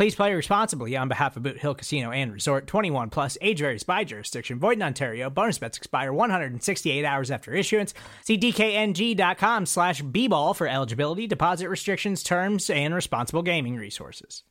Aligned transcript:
Please 0.00 0.14
play 0.14 0.32
responsibly 0.32 0.96
on 0.96 1.08
behalf 1.08 1.36
of 1.36 1.42
Boot 1.42 1.58
Hill 1.58 1.74
Casino 1.74 2.10
and 2.10 2.32
Resort 2.32 2.66
21 2.66 3.10
plus 3.10 3.36
age 3.42 3.58
varies 3.58 3.82
by 3.82 4.02
jurisdiction. 4.02 4.58
Void 4.58 4.78
in 4.78 4.82
Ontario. 4.82 5.28
Bonus 5.28 5.58
bets 5.58 5.76
expire 5.76 6.10
168 6.10 7.04
hours 7.04 7.30
after 7.30 7.52
issuance. 7.52 7.92
See 8.24 8.38
DKNG.com 8.38 9.66
slash 9.66 10.00
B 10.00 10.26
ball 10.26 10.54
for 10.54 10.66
eligibility, 10.66 11.26
deposit 11.26 11.68
restrictions, 11.68 12.22
terms, 12.22 12.70
and 12.70 12.94
responsible 12.94 13.42
gaming 13.42 13.76
resources. 13.76 14.42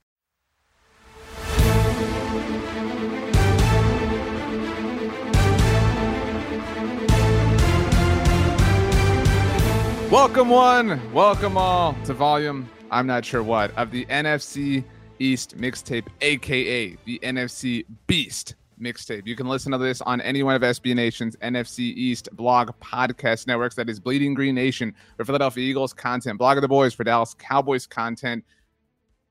Welcome 10.12 10.50
one, 10.50 11.12
welcome 11.12 11.58
all 11.58 11.96
to 12.06 12.14
volume, 12.14 12.70
I'm 12.92 13.08
not 13.08 13.26
sure 13.26 13.42
what, 13.42 13.76
of 13.76 13.90
the 13.90 14.06
NFC 14.06 14.84
East 15.20 15.58
mixtape, 15.58 16.08
aka 16.22 16.98
the 17.06 17.20
NFC 17.20 17.86
Beast 18.08 18.56
mixtape. 18.82 19.28
You 19.28 19.36
can 19.36 19.48
listen 19.48 19.72
to 19.72 19.78
this 19.78 20.02
on 20.02 20.22
any 20.22 20.44
one 20.44 20.56
of 20.56 20.62
SB 20.62 20.96
Nation's 20.96 21.36
NFC 21.38 21.80
East 21.80 22.30
blog 22.34 22.72
podcast 22.82 23.48
networks. 23.48 23.76
That 23.76 23.90
is 23.90 24.00
Bleeding 24.00 24.34
Green 24.34 24.56
Nation 24.56 24.94
for 25.18 25.26
Philadelphia 25.26 25.70
Eagles 25.70 25.94
content, 25.94 26.40
Blogging 26.40 26.62
the 26.62 26.68
Boys 26.68 26.94
for 26.94 27.04
Dallas 27.04 27.36
Cowboys 27.38 27.86
content, 27.86 28.44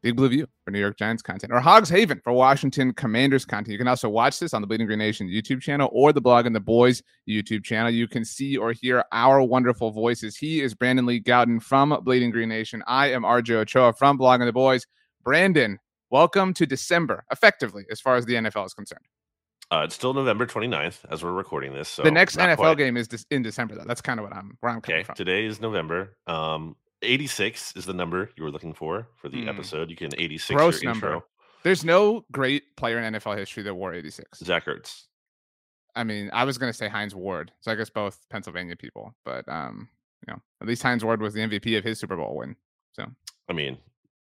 Big 0.02 0.14
Blue 0.16 0.28
View 0.28 0.46
for 0.64 0.70
New 0.70 0.78
York 0.78 0.96
Giants 0.96 1.22
content, 1.22 1.52
or 1.52 1.60
Hogs 1.60 1.88
Haven 1.88 2.20
for 2.22 2.32
Washington 2.32 2.92
Commanders 2.92 3.44
content. 3.44 3.72
You 3.72 3.78
can 3.78 3.88
also 3.88 4.08
watch 4.08 4.38
this 4.38 4.54
on 4.54 4.60
the 4.60 4.66
Bleeding 4.66 4.86
Green 4.86 4.98
Nation 4.98 5.28
YouTube 5.28 5.60
channel 5.60 5.88
or 5.92 6.12
the 6.12 6.22
Blogging 6.22 6.52
the 6.52 6.60
Boys 6.60 7.02
YouTube 7.28 7.64
channel. 7.64 7.90
You 7.90 8.06
can 8.06 8.24
see 8.24 8.56
or 8.56 8.72
hear 8.72 9.04
our 9.12 9.42
wonderful 9.42 9.90
voices. 9.90 10.36
He 10.36 10.60
is 10.60 10.74
Brandon 10.74 11.06
Lee 11.06 11.20
Gowton 11.20 11.62
from 11.62 11.98
Bleeding 12.04 12.30
Green 12.30 12.48
Nation. 12.48 12.82
I 12.86 13.10
am 13.12 13.22
RJ 13.22 13.56
Ochoa 13.56 13.92
from 13.92 14.18
Blogging 14.18 14.46
the 14.46 14.52
Boys. 14.52 14.86
Brandon, 15.28 15.78
welcome 16.08 16.54
to 16.54 16.64
December, 16.64 17.22
effectively, 17.30 17.84
as 17.90 18.00
far 18.00 18.16
as 18.16 18.24
the 18.24 18.32
NFL 18.32 18.64
is 18.64 18.72
concerned. 18.72 19.04
Uh, 19.70 19.82
it's 19.84 19.94
still 19.94 20.14
November 20.14 20.46
29th 20.46 21.00
as 21.10 21.22
we're 21.22 21.32
recording 21.32 21.74
this. 21.74 21.86
So 21.86 22.02
the 22.02 22.10
next 22.10 22.38
NFL 22.38 22.56
quite. 22.56 22.78
game 22.78 22.96
is 22.96 23.26
in 23.30 23.42
December, 23.42 23.74
though. 23.74 23.84
That's 23.86 24.00
kind 24.00 24.18
of 24.18 24.24
what 24.24 24.34
I'm 24.34 24.56
where 24.60 24.72
I'm 24.72 24.80
coming 24.80 25.00
okay. 25.00 25.04
from. 25.04 25.16
Today 25.16 25.44
is 25.44 25.60
November. 25.60 26.16
Um, 26.26 26.76
86 27.02 27.74
is 27.76 27.84
the 27.84 27.92
number 27.92 28.30
you 28.38 28.42
were 28.42 28.50
looking 28.50 28.72
for 28.72 29.06
for 29.16 29.28
the 29.28 29.42
Hmm. 29.42 29.50
episode. 29.50 29.90
You 29.90 29.96
can 29.96 30.12
86 30.16 30.56
Gross 30.56 30.82
your 30.82 30.92
number. 30.94 31.08
intro. 31.08 31.24
There's 31.62 31.84
no 31.84 32.24
great 32.32 32.74
player 32.78 32.98
in 32.98 33.12
NFL 33.12 33.36
history 33.36 33.62
that 33.64 33.74
wore 33.74 33.92
86. 33.92 34.38
Zach 34.38 34.64
Ertz. 34.64 35.08
I 35.94 36.04
mean, 36.04 36.30
I 36.32 36.44
was 36.44 36.56
going 36.56 36.72
to 36.72 36.76
say 36.76 36.88
Hines 36.88 37.14
Ward. 37.14 37.52
So 37.60 37.70
I 37.70 37.74
guess 37.74 37.90
both 37.90 38.18
Pennsylvania 38.30 38.76
people, 38.76 39.14
but 39.26 39.46
um, 39.46 39.90
you 40.26 40.32
know, 40.32 40.40
at 40.62 40.66
least 40.66 40.82
Hines 40.82 41.04
Ward 41.04 41.20
was 41.20 41.34
the 41.34 41.40
MVP 41.40 41.76
of 41.76 41.84
his 41.84 42.00
Super 42.00 42.16
Bowl 42.16 42.34
win. 42.34 42.56
So 42.92 43.04
I 43.50 43.52
mean, 43.52 43.76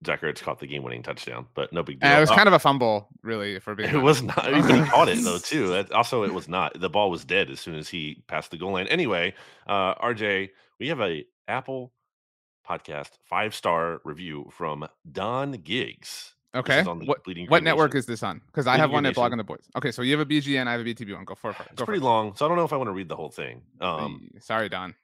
Ertz 0.04 0.40
caught 0.42 0.58
the 0.60 0.66
game-winning 0.66 1.02
touchdown, 1.02 1.46
but 1.54 1.72
no 1.72 1.82
big 1.82 2.00
deal. 2.00 2.08
and 2.08 2.18
it 2.18 2.20
was 2.20 2.30
Uh, 2.30 2.36
kind 2.36 2.46
of 2.48 2.52
a 2.52 2.58
fumble, 2.58 3.08
really, 3.22 3.58
for 3.58 3.74
being. 3.76 3.90
It 3.94 4.02
was 4.02 4.22
not. 4.22 4.36
But 4.36 4.54
he 4.70 4.84
caught 4.84 5.08
it 5.08 5.22
though 5.24 5.38
too. 5.38 5.68
That, 5.74 5.92
also, 5.92 6.22
it 6.24 6.32
was 6.34 6.48
not. 6.48 6.78
The 6.80 6.90
ball 6.90 7.10
was 7.10 7.24
dead 7.24 7.50
as 7.50 7.60
soon 7.60 7.74
as 7.76 7.88
he 7.88 8.22
passed 8.26 8.50
the 8.50 8.56
goal 8.58 8.72
line. 8.72 8.86
Anyway, 8.88 9.34
uh, 9.66 9.94
RJ, 9.96 10.50
we 10.78 10.88
have 10.88 11.00
a 11.00 11.24
Apple 11.48 11.92
podcast 12.68 13.10
five 13.24 13.54
star 13.54 14.00
review 14.04 14.48
from 14.50 14.86
Don 15.10 15.52
Giggs. 15.52 16.34
Okay. 16.54 16.84
What, 16.84 17.26
what 17.48 17.64
network 17.64 17.96
is 17.96 18.06
this 18.06 18.22
on? 18.22 18.40
Because 18.46 18.68
I 18.68 18.76
have 18.76 18.92
one 18.92 19.04
at 19.06 19.14
Blog 19.16 19.32
on 19.32 19.38
the 19.38 19.44
Boys. 19.44 19.64
Okay, 19.76 19.90
so 19.90 20.02
you 20.02 20.16
have 20.16 20.20
a 20.20 20.30
BGN, 20.30 20.68
I 20.68 20.72
have 20.72 20.80
a 20.82 20.84
BTB 20.84 21.12
one. 21.12 21.24
Go 21.24 21.34
for 21.34 21.50
it. 21.50 21.56
It's 21.72 21.72
Go 21.74 21.84
pretty 21.84 22.00
it. 22.00 22.04
long, 22.04 22.32
so 22.36 22.44
I 22.46 22.48
don't 22.48 22.56
know 22.56 22.62
if 22.64 22.72
I 22.72 22.76
want 22.76 22.86
to 22.88 22.92
read 22.92 23.08
the 23.08 23.16
whole 23.16 23.28
thing. 23.30 23.60
Um, 23.80 24.30
Sorry, 24.38 24.68
Don. 24.68 24.94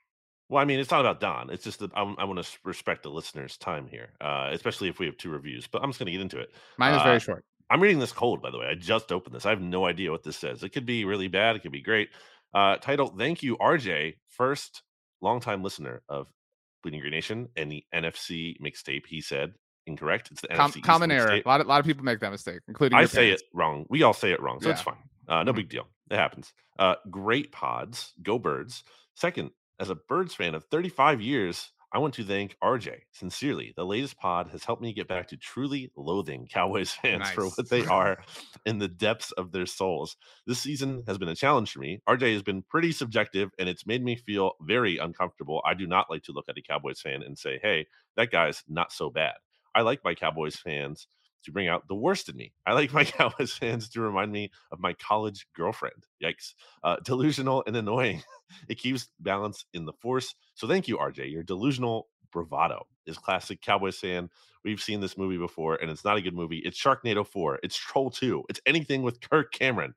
Well, 0.50 0.60
I 0.60 0.64
mean, 0.66 0.78
it's 0.80 0.90
not 0.90 1.00
about 1.00 1.20
Don. 1.20 1.48
It's 1.50 1.64
just 1.64 1.78
that 1.78 1.90
I'm, 1.94 2.14
I 2.18 2.24
want 2.24 2.42
to 2.44 2.58
respect 2.64 3.04
the 3.04 3.08
listener's 3.10 3.56
time 3.56 3.86
here, 3.86 4.10
uh, 4.20 4.48
especially 4.52 4.88
if 4.88 4.98
we 4.98 5.06
have 5.06 5.16
two 5.16 5.30
reviews. 5.30 5.66
But 5.66 5.82
I'm 5.82 5.88
just 5.90 5.98
going 5.98 6.06
to 6.06 6.12
get 6.12 6.20
into 6.20 6.38
it. 6.40 6.50
Mine 6.76 6.94
is 6.94 7.00
Uh, 7.00 7.04
very 7.04 7.20
short. 7.20 7.44
I'm 7.70 7.80
reading 7.80 8.00
this 8.00 8.12
cold, 8.12 8.42
by 8.42 8.50
the 8.50 8.58
way. 8.58 8.66
I 8.66 8.74
just 8.74 9.12
opened 9.12 9.34
this. 9.34 9.46
I 9.46 9.50
have 9.50 9.60
no 9.62 9.86
idea 9.86 10.10
what 10.10 10.24
this 10.24 10.36
says. 10.36 10.62
It 10.64 10.70
could 10.70 10.84
be 10.86 11.04
really 11.04 11.28
bad. 11.28 11.54
It 11.56 11.60
could 11.62 11.70
be 11.72 11.80
great. 11.82 12.10
Uh, 12.52 12.76
title: 12.78 13.14
Thank 13.16 13.42
you, 13.44 13.56
RJ, 13.58 14.16
first 14.26 14.82
longtime 15.20 15.62
listener 15.62 16.02
of 16.08 16.26
Bleeding 16.82 17.00
Green 17.00 17.12
Nation 17.12 17.48
and 17.56 17.70
the 17.70 17.84
NFC 17.94 18.56
mixtape. 18.60 19.06
He 19.06 19.20
said 19.20 19.52
incorrect. 19.86 20.30
It's 20.32 20.40
the 20.40 20.48
Com- 20.48 20.72
NFC 20.72 20.82
common 20.82 21.10
error. 21.12 21.28
mixtape. 21.30 21.44
A 21.44 21.48
lot, 21.48 21.60
of, 21.60 21.66
lot 21.68 21.78
of 21.80 21.86
people 21.86 22.04
make 22.04 22.18
that 22.20 22.30
mistake, 22.32 22.60
including 22.66 22.98
I 22.98 23.04
say 23.04 23.30
it 23.30 23.40
wrong. 23.54 23.86
We 23.88 24.02
all 24.02 24.12
say 24.14 24.32
it 24.32 24.40
wrong, 24.42 24.60
so 24.60 24.70
it's 24.70 24.82
fine. 24.82 24.96
Uh, 25.28 25.44
no 25.44 25.52
Mhm. 25.52 25.56
big 25.56 25.68
deal. 25.68 25.86
It 26.10 26.16
happens. 26.16 26.52
Uh, 26.76 26.96
great 27.08 27.52
pods. 27.52 28.12
Go 28.20 28.36
Birds. 28.40 28.82
Second, 29.14 29.50
as 29.80 29.90
a 29.90 29.94
Birds 29.94 30.34
fan 30.34 30.54
of 30.54 30.64
35 30.64 31.20
years, 31.22 31.72
I 31.92 31.98
want 31.98 32.14
to 32.14 32.24
thank 32.24 32.56
RJ 32.62 32.98
sincerely. 33.10 33.72
The 33.74 33.84
latest 33.84 34.16
pod 34.18 34.48
has 34.52 34.62
helped 34.62 34.82
me 34.82 34.92
get 34.92 35.08
back 35.08 35.26
to 35.28 35.36
truly 35.36 35.90
loathing 35.96 36.46
Cowboys 36.48 36.92
fans 37.02 37.28
for 37.30 37.46
what 37.46 37.68
they 37.68 37.84
are 37.86 38.18
in 38.64 38.78
the 38.78 38.86
depths 38.86 39.32
of 39.32 39.50
their 39.50 39.66
souls. 39.66 40.16
This 40.46 40.60
season 40.60 41.02
has 41.08 41.18
been 41.18 41.28
a 41.28 41.34
challenge 41.34 41.72
for 41.72 41.80
me. 41.80 42.00
RJ 42.08 42.34
has 42.34 42.42
been 42.42 42.62
pretty 42.62 42.92
subjective 42.92 43.50
and 43.58 43.68
it's 43.68 43.86
made 43.86 44.04
me 44.04 44.14
feel 44.14 44.52
very 44.60 44.98
uncomfortable. 44.98 45.62
I 45.64 45.74
do 45.74 45.86
not 45.86 46.10
like 46.10 46.22
to 46.24 46.32
look 46.32 46.48
at 46.48 46.58
a 46.58 46.62
Cowboys 46.62 47.00
fan 47.00 47.22
and 47.22 47.36
say, 47.36 47.58
hey, 47.60 47.86
that 48.16 48.30
guy's 48.30 48.62
not 48.68 48.92
so 48.92 49.10
bad. 49.10 49.34
I 49.74 49.80
like 49.80 50.04
my 50.04 50.14
Cowboys 50.14 50.56
fans 50.56 51.08
to 51.44 51.52
bring 51.52 51.68
out 51.68 51.88
the 51.88 51.94
worst 51.94 52.28
in 52.28 52.36
me. 52.36 52.52
I 52.66 52.72
like 52.72 52.92
my 52.92 53.04
Cowboys 53.06 53.52
fans 53.52 53.88
to 53.90 54.00
remind 54.00 54.32
me 54.32 54.50
of 54.72 54.80
my 54.80 54.92
college 54.94 55.46
girlfriend. 55.54 56.06
Yikes. 56.22 56.54
Uh, 56.82 56.96
delusional 57.04 57.62
and 57.66 57.76
annoying. 57.76 58.22
it 58.68 58.76
keeps 58.76 59.08
balance 59.20 59.64
in 59.74 59.84
the 59.84 59.92
force. 59.92 60.34
So 60.54 60.66
thank 60.66 60.88
you, 60.88 60.98
RJ. 60.98 61.30
Your 61.30 61.42
delusional 61.42 62.08
bravado 62.32 62.86
is 63.06 63.18
classic 63.18 63.60
Cowboys 63.60 63.98
fan. 63.98 64.30
We've 64.64 64.80
seen 64.80 65.00
this 65.00 65.16
movie 65.16 65.38
before, 65.38 65.76
and 65.76 65.90
it's 65.90 66.04
not 66.04 66.18
a 66.18 66.22
good 66.22 66.34
movie. 66.34 66.58
It's 66.58 66.80
Sharknado 66.80 67.26
4. 67.26 67.60
It's 67.62 67.76
Troll 67.76 68.10
2. 68.10 68.44
It's 68.50 68.60
anything 68.66 69.02
with 69.02 69.20
Kirk 69.20 69.52
Cameron. 69.52 69.94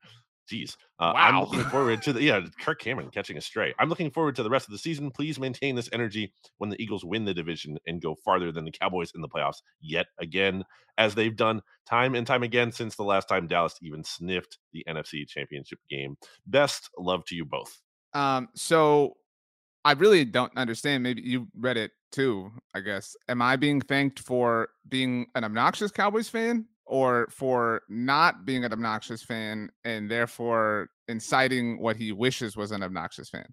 Jeez. 0.52 0.76
Uh, 1.00 1.14
I'm 1.16 1.40
looking 1.40 1.64
forward 1.64 2.02
to 2.04 2.14
the 2.14 2.22
yeah, 2.22 2.42
Kirk 2.60 2.80
Cameron 2.80 3.10
catching 3.10 3.38
a 3.38 3.42
stray. 3.42 3.74
I'm 3.80 3.90
looking 3.90 4.12
forward 4.12 4.36
to 4.36 4.44
the 4.44 4.50
rest 4.50 4.68
of 4.68 4.74
the 4.74 4.78
season. 4.78 5.10
Please 5.10 5.40
maintain 5.40 5.76
this 5.76 5.90
energy 5.94 6.34
when 6.58 6.70
the 6.70 6.82
Eagles 6.82 7.06
win 7.06 7.26
the 7.26 7.34
division 7.34 7.78
and 7.88 8.02
go 8.02 8.16
farther 8.16 8.52
than 8.52 8.66
the 8.66 8.72
Cowboys 8.72 9.12
in 9.16 9.22
the 9.22 9.30
playoffs 9.30 9.62
yet 9.80 10.08
again, 10.20 10.64
as 10.98 11.16
they've 11.16 11.36
done 11.36 11.62
time 11.88 12.16
and 12.16 12.28
time 12.28 12.44
again 12.44 12.72
since 12.72 12.96
the 12.96 13.04
last 13.04 13.30
time 13.30 13.48
Dallas 13.48 13.76
even 13.82 14.04
sniffed 14.04 14.58
the 14.74 14.84
NFC 14.88 15.28
championship 15.28 15.80
game. 15.90 16.18
Best 16.46 16.90
love 16.98 17.24
to 17.26 17.36
you 17.36 17.46
both. 17.46 17.82
Um, 18.14 18.50
so 18.54 19.16
I 19.86 19.94
really 19.94 20.26
don't 20.26 20.56
understand. 20.58 21.04
Maybe 21.04 21.22
you 21.22 21.48
read 21.58 21.78
it 21.78 21.92
too, 22.12 22.52
I 22.74 22.82
guess. 22.82 23.16
Am 23.30 23.42
I 23.42 23.56
being 23.56 23.82
thanked 23.82 24.20
for 24.20 24.70
being 24.88 25.28
an 25.36 25.44
obnoxious 25.44 25.92
Cowboys 25.92 26.30
fan 26.30 26.66
or 26.86 27.28
for 27.32 27.82
not 27.90 28.46
being 28.46 28.64
an 28.66 28.74
obnoxious 28.74 29.24
fan 29.24 29.70
and 29.84 30.10
therefore 30.10 30.90
inciting 31.08 31.80
what 31.82 31.96
he 31.96 32.12
wishes 32.12 32.56
was 32.58 32.72
an 32.72 32.84
obnoxious 32.84 33.30
fan? 33.30 33.48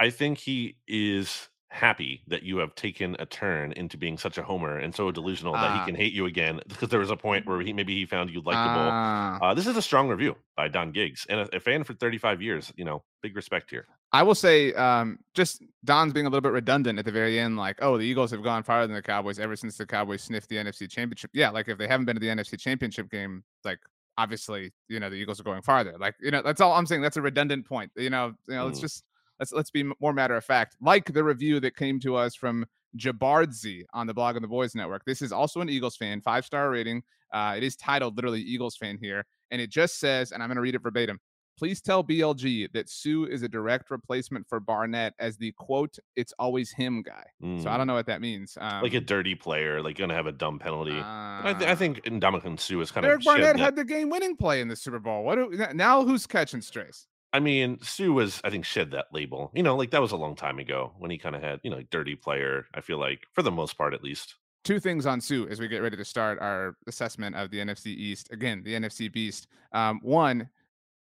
I 0.00 0.10
think 0.10 0.38
he 0.38 0.76
is 0.88 1.48
happy 1.70 2.22
that 2.26 2.42
you 2.42 2.58
have 2.58 2.74
taken 2.74 3.16
a 3.18 3.24
turn 3.24 3.72
into 3.72 3.96
being 3.96 4.18
such 4.18 4.36
a 4.36 4.42
homer 4.42 4.76
and 4.78 4.94
so 4.94 5.10
delusional 5.10 5.54
that 5.54 5.70
Ah. 5.70 5.78
he 5.80 5.86
can 5.90 5.94
hate 5.94 6.12
you 6.12 6.26
again 6.26 6.60
because 6.68 6.90
there 6.90 7.00
was 7.00 7.10
a 7.10 7.16
point 7.16 7.46
where 7.46 7.60
he 7.60 7.72
maybe 7.72 7.94
he 7.94 8.04
found 8.04 8.28
you 8.28 8.42
likable. 8.44 8.88
Ah. 8.92 9.38
Uh, 9.40 9.54
this 9.54 9.66
is 9.66 9.76
a 9.76 9.82
strong 9.82 10.08
review 10.08 10.36
by 10.56 10.68
Don 10.68 10.92
Giggs 10.92 11.24
and 11.30 11.40
a, 11.40 11.56
a 11.56 11.60
fan 11.60 11.82
for 11.82 11.94
35 11.94 12.42
years. 12.42 12.72
You 12.76 12.84
know, 12.84 13.02
big 13.22 13.34
respect 13.34 13.70
here. 13.70 13.86
I 14.12 14.22
will 14.22 14.34
say, 14.34 14.74
um, 14.74 15.20
just 15.34 15.62
Don's 15.84 16.12
being 16.12 16.26
a 16.26 16.28
little 16.28 16.40
bit 16.40 16.52
redundant 16.52 16.98
at 16.98 17.04
the 17.04 17.10
very 17.12 17.38
end, 17.40 17.56
like, 17.56 17.78
oh, 17.82 17.98
the 17.98 18.04
Eagles 18.04 18.30
have 18.30 18.42
gone 18.42 18.62
farther 18.62 18.86
than 18.86 18.94
the 18.94 19.02
Cowboys 19.02 19.38
ever 19.40 19.56
since 19.56 19.76
the 19.76 19.86
Cowboys 19.86 20.22
sniffed 20.22 20.48
the 20.48 20.56
NFC 20.56 20.88
Championship. 20.88 21.30
Yeah, 21.34 21.50
like 21.50 21.68
if 21.68 21.76
they 21.78 21.88
haven't 21.88 22.06
been 22.06 22.16
to 22.16 22.20
the 22.20 22.28
NFC 22.28 22.58
Championship 22.58 23.10
game, 23.10 23.42
like 23.64 23.80
obviously, 24.16 24.72
you 24.88 25.00
know, 25.00 25.10
the 25.10 25.16
Eagles 25.16 25.40
are 25.40 25.44
going 25.44 25.62
farther. 25.62 25.94
Like, 25.98 26.14
you 26.20 26.30
know, 26.30 26.42
that's 26.42 26.60
all 26.60 26.72
I'm 26.74 26.86
saying. 26.86 27.02
That's 27.02 27.16
a 27.16 27.22
redundant 27.22 27.66
point. 27.66 27.90
You 27.96 28.10
know, 28.10 28.34
you 28.46 28.54
know, 28.54 28.68
it's 28.68 28.78
Mm. 28.78 28.82
just 28.82 29.04
let's 29.40 29.52
let's 29.52 29.70
be 29.70 29.84
more 30.00 30.12
matter 30.12 30.36
of 30.36 30.44
fact. 30.44 30.76
Like 30.80 31.12
the 31.12 31.24
review 31.24 31.58
that 31.60 31.74
came 31.76 31.98
to 32.00 32.14
us 32.16 32.34
from 32.36 32.64
Jabardzi 32.96 33.84
on 33.92 34.06
the 34.06 34.14
blog 34.14 34.36
on 34.36 34.42
the 34.42 34.48
Boys 34.48 34.74
Network. 34.74 35.04
This 35.04 35.22
is 35.22 35.32
also 35.32 35.60
an 35.60 35.68
Eagles 35.68 35.96
fan, 35.96 36.20
five 36.20 36.44
star 36.44 36.70
rating. 36.70 37.02
Uh, 37.32 37.54
it 37.56 37.62
is 37.62 37.74
titled 37.76 38.16
literally 38.16 38.40
Eagles 38.42 38.76
fan 38.76 38.98
here, 39.00 39.24
and 39.50 39.60
it 39.60 39.70
just 39.70 39.98
says, 39.98 40.32
and 40.32 40.42
I'm 40.42 40.48
going 40.48 40.56
to 40.56 40.62
read 40.62 40.74
it 40.74 40.82
verbatim. 40.82 41.18
Please 41.58 41.80
tell 41.80 42.02
BLG 42.02 42.72
that 42.72 42.88
Suh 42.88 43.24
is 43.30 43.42
a 43.42 43.48
direct 43.48 43.90
replacement 43.90 44.48
for 44.48 44.58
Barnett 44.58 45.14
as 45.18 45.36
the 45.36 45.52
quote, 45.52 45.96
it's 46.16 46.32
always 46.38 46.72
him 46.72 47.02
guy. 47.02 47.24
Mm. 47.42 47.62
So 47.62 47.68
I 47.68 47.76
don't 47.76 47.84
mm. 47.84 47.88
know 47.88 47.94
what 47.94 48.06
that 48.06 48.20
means. 48.20 48.56
Um, 48.60 48.82
like 48.82 48.94
a 48.94 49.00
dirty 49.00 49.34
player, 49.34 49.82
like 49.82 49.98
going 49.98 50.10
to 50.10 50.16
have 50.16 50.26
a 50.26 50.32
dumb 50.32 50.58
penalty. 50.58 50.98
Uh, 50.98 51.04
I, 51.04 51.54
th- 51.58 51.70
I, 51.70 51.74
think 51.74 52.02
Ndamukong 52.04 52.58
Suh 52.58 52.80
is 52.80 52.90
kind 52.90 53.04
Derek 53.04 53.20
of. 53.20 53.24
Barnett 53.24 53.58
had 53.58 53.76
the 53.76 53.84
game 53.84 54.10
winning 54.10 54.36
play 54.36 54.60
in 54.60 54.68
the 54.68 54.76
Super 54.76 54.98
Bowl. 54.98 55.24
What 55.24 55.36
do, 55.36 55.66
now 55.74 56.04
who's 56.04 56.26
catching 56.26 56.60
strays? 56.60 57.06
I 57.32 57.40
mean, 57.40 57.78
Suh 57.82 58.12
was, 58.12 58.40
I 58.44 58.50
think, 58.50 58.64
shed 58.64 58.90
that 58.90 59.06
label. 59.12 59.50
You 59.54 59.62
know, 59.62 59.76
like 59.76 59.90
that 59.90 60.02
was 60.02 60.12
a 60.12 60.16
long 60.16 60.36
time 60.36 60.58
ago 60.58 60.92
when 60.98 61.10
he 61.10 61.18
kind 61.18 61.34
of 61.34 61.42
had, 61.42 61.60
you 61.62 61.70
know, 61.70 61.76
like 61.76 61.90
dirty 61.90 62.14
player. 62.14 62.66
I 62.74 62.80
feel 62.80 62.98
like 62.98 63.20
for 63.32 63.42
the 63.42 63.50
most 63.50 63.78
part, 63.78 63.94
at 63.94 64.04
least. 64.04 64.36
Two 64.64 64.78
things 64.78 65.06
on 65.06 65.20
Suh 65.20 65.46
as 65.50 65.58
we 65.58 65.66
get 65.66 65.82
ready 65.82 65.96
to 65.96 66.04
start 66.04 66.38
our 66.40 66.76
assessment 66.86 67.34
of 67.34 67.50
the 67.50 67.58
NFC 67.58 67.86
East. 67.86 68.30
Again, 68.32 68.62
the 68.64 68.74
NFC 68.74 69.12
Beast. 69.12 69.48
Um, 69.72 69.98
one, 70.02 70.48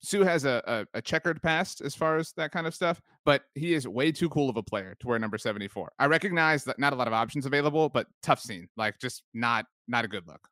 Suh 0.04 0.24
has 0.24 0.44
a, 0.44 0.62
a, 0.66 0.98
a, 0.98 1.02
checkered 1.02 1.42
past 1.42 1.80
as 1.80 1.94
far 1.94 2.18
as 2.18 2.32
that 2.32 2.52
kind 2.52 2.66
of 2.66 2.74
stuff, 2.74 3.00
but 3.24 3.44
he 3.54 3.74
is 3.74 3.88
way 3.88 4.12
too 4.12 4.28
cool 4.28 4.50
of 4.50 4.56
a 4.56 4.62
player 4.62 4.94
to 5.00 5.08
wear 5.08 5.18
number 5.18 5.38
74. 5.38 5.92
I 5.98 6.06
recognize 6.06 6.64
that 6.64 6.78
not 6.78 6.92
a 6.92 6.96
lot 6.96 7.06
of 7.06 7.14
options 7.14 7.46
available, 7.46 7.88
but 7.88 8.06
tough 8.22 8.40
scene. 8.40 8.68
Like 8.76 8.98
just 8.98 9.22
not 9.32 9.66
not 9.88 10.04
a 10.04 10.08
good 10.08 10.26
look. 10.26 10.48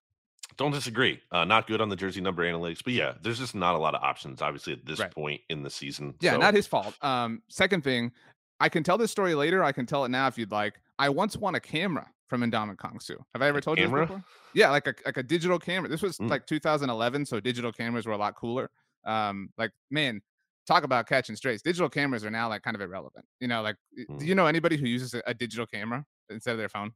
Don't 0.57 0.73
disagree. 0.73 1.21
Uh, 1.31 1.45
not 1.45 1.67
good 1.67 1.81
on 1.81 1.89
the 1.89 1.97
jersey 1.97 2.21
number 2.21 2.43
analytics, 2.45 2.83
but 2.85 2.93
yeah, 2.93 3.15
there's 3.23 3.39
just 3.39 3.55
not 3.55 3.75
a 3.75 3.79
lot 3.79 3.95
of 3.95 4.03
options, 4.03 4.43
obviously, 4.43 4.75
at 4.75 4.85
this 4.85 4.99
right. 4.99 5.11
point 5.11 5.41
in 5.49 5.63
the 5.63 5.71
season. 5.71 6.15
Yeah, 6.21 6.33
so. 6.33 6.39
not 6.39 6.55
his 6.55 6.67
fault. 6.67 6.95
Um, 7.03 7.43
second 7.49 7.85
thing, 7.85 8.13
I 8.61 8.69
can 8.69 8.83
tell 8.83 8.99
this 8.99 9.11
story 9.11 9.35
later. 9.35 9.65
I 9.65 9.73
can 9.73 9.87
tell 9.87 10.05
it 10.05 10.11
now 10.11 10.27
if 10.27 10.37
you'd 10.37 10.53
like. 10.53 10.81
I 10.99 11.09
once 11.09 11.37
won 11.37 11.55
a 11.55 11.61
camera 11.61 12.07
from 12.29 12.43
Ndamukong 12.43 13.03
Suh. 13.03 13.15
Have 13.33 13.43
I 13.43 13.49
ever 13.49 13.61
told 13.61 13.79
camera? 13.79 14.01
you 14.01 14.07
this 14.07 14.15
before? 14.15 14.25
Yeah, 14.55 14.71
like 14.71 14.87
a 14.87 14.95
like 15.05 15.17
a 15.17 15.23
digital 15.23 15.59
camera. 15.59 15.89
This 15.89 16.03
was 16.03 16.19
mm. 16.19 16.31
like 16.31 16.47
2011, 16.47 17.27
so 17.27 17.41
digital 17.41 17.73
cameras 17.73 18.07
were 18.07 18.13
a 18.13 18.19
lot 18.19 18.37
cooler. 18.37 18.71
Um, 19.05 19.51
like 19.59 19.71
man, 19.91 20.21
talk 20.67 20.85
about 20.85 21.07
catching 21.07 21.37
strays. 21.37 21.63
Digital 21.63 21.89
cameras 21.89 22.25
are 22.25 22.31
now 22.31 22.49
like 22.49 22.63
kind 22.63 22.75
of 22.75 22.81
irrelevant. 22.81 23.25
You 23.41 23.49
know, 23.49 23.63
like 23.63 23.77
mm. 23.99 24.19
do 24.19 24.27
you 24.27 24.35
know 24.35 24.47
anybody 24.47 24.77
who 24.77 24.87
uses 24.87 25.15
a, 25.15 25.23
a 25.27 25.35
digital 25.35 25.67
camera 25.67 26.05
instead 26.31 26.53
of 26.53 26.59
their 26.59 26.69
phone? 26.69 26.93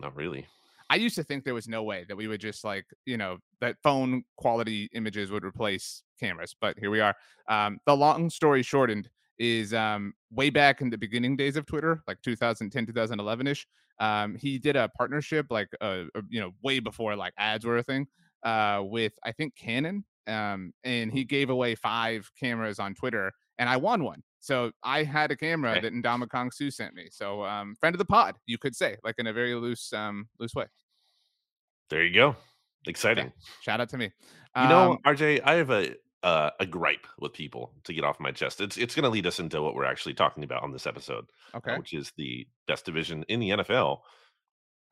Not 0.00 0.16
really. 0.16 0.46
I 0.88 0.96
used 0.96 1.16
to 1.16 1.24
think 1.24 1.44
there 1.44 1.54
was 1.54 1.68
no 1.68 1.82
way 1.82 2.04
that 2.08 2.16
we 2.16 2.28
would 2.28 2.40
just 2.40 2.64
like, 2.64 2.86
you 3.06 3.16
know, 3.16 3.38
that 3.60 3.76
phone 3.82 4.22
quality 4.36 4.88
images 4.92 5.30
would 5.30 5.44
replace 5.44 6.02
cameras, 6.20 6.54
but 6.60 6.78
here 6.78 6.90
we 6.90 7.00
are. 7.00 7.14
Um, 7.48 7.78
the 7.86 7.96
long 7.96 8.30
story 8.30 8.62
shortened 8.62 9.08
is 9.38 9.74
um, 9.74 10.14
way 10.30 10.48
back 10.48 10.80
in 10.80 10.90
the 10.90 10.96
beginning 10.96 11.36
days 11.36 11.56
of 11.56 11.66
Twitter, 11.66 12.02
like 12.06 12.18
2010, 12.22 12.86
2011 12.86 13.46
ish. 13.46 13.66
Um, 13.98 14.36
he 14.36 14.58
did 14.58 14.76
a 14.76 14.88
partnership, 14.90 15.46
like, 15.50 15.68
uh, 15.80 16.04
uh, 16.14 16.22
you 16.28 16.40
know, 16.40 16.52
way 16.62 16.78
before 16.78 17.16
like 17.16 17.32
ads 17.36 17.64
were 17.64 17.78
a 17.78 17.82
thing, 17.82 18.06
uh, 18.44 18.82
with 18.84 19.12
I 19.24 19.32
think 19.32 19.56
Canon. 19.56 20.04
Um, 20.26 20.72
and 20.84 21.12
he 21.12 21.24
gave 21.24 21.50
away 21.50 21.74
five 21.74 22.30
cameras 22.38 22.78
on 22.78 22.94
Twitter, 22.94 23.32
and 23.58 23.68
I 23.68 23.76
won 23.76 24.04
one. 24.04 24.22
So 24.40 24.70
I 24.82 25.02
had 25.02 25.30
a 25.30 25.36
camera 25.36 25.72
okay. 25.72 25.80
that 25.80 25.92
Ndamukong 25.92 26.52
Suh 26.52 26.70
sent 26.70 26.94
me. 26.94 27.08
So 27.10 27.44
um, 27.44 27.74
friend 27.80 27.94
of 27.94 27.98
the 27.98 28.04
pod, 28.04 28.36
you 28.46 28.58
could 28.58 28.76
say, 28.76 28.96
like 29.02 29.16
in 29.18 29.26
a 29.26 29.32
very 29.32 29.54
loose, 29.54 29.92
um, 29.92 30.28
loose 30.38 30.54
way. 30.54 30.66
There 31.90 32.04
you 32.04 32.14
go. 32.14 32.36
Exciting. 32.86 33.26
Yeah. 33.26 33.46
Shout 33.62 33.80
out 33.80 33.88
to 33.90 33.98
me. 33.98 34.12
You 34.56 34.68
know, 34.68 34.92
um 34.92 34.98
RJ, 35.04 35.42
I 35.44 35.54
have 35.54 35.70
a 35.70 35.94
uh, 36.22 36.50
a 36.58 36.66
gripe 36.66 37.06
with 37.20 37.32
people 37.32 37.72
to 37.84 37.92
get 37.92 38.04
off 38.04 38.18
my 38.18 38.32
chest. 38.32 38.60
It's 38.60 38.76
it's 38.76 38.94
going 38.94 39.04
to 39.04 39.10
lead 39.10 39.26
us 39.26 39.38
into 39.38 39.62
what 39.62 39.74
we're 39.74 39.84
actually 39.84 40.14
talking 40.14 40.44
about 40.44 40.62
on 40.62 40.72
this 40.72 40.86
episode, 40.86 41.26
uh, 41.54 41.58
okay, 41.58 41.74
uh, 41.74 41.78
which 41.78 41.92
is 41.92 42.12
the 42.16 42.46
best 42.66 42.84
division 42.84 43.24
in 43.28 43.38
the 43.38 43.50
NFL. 43.50 43.98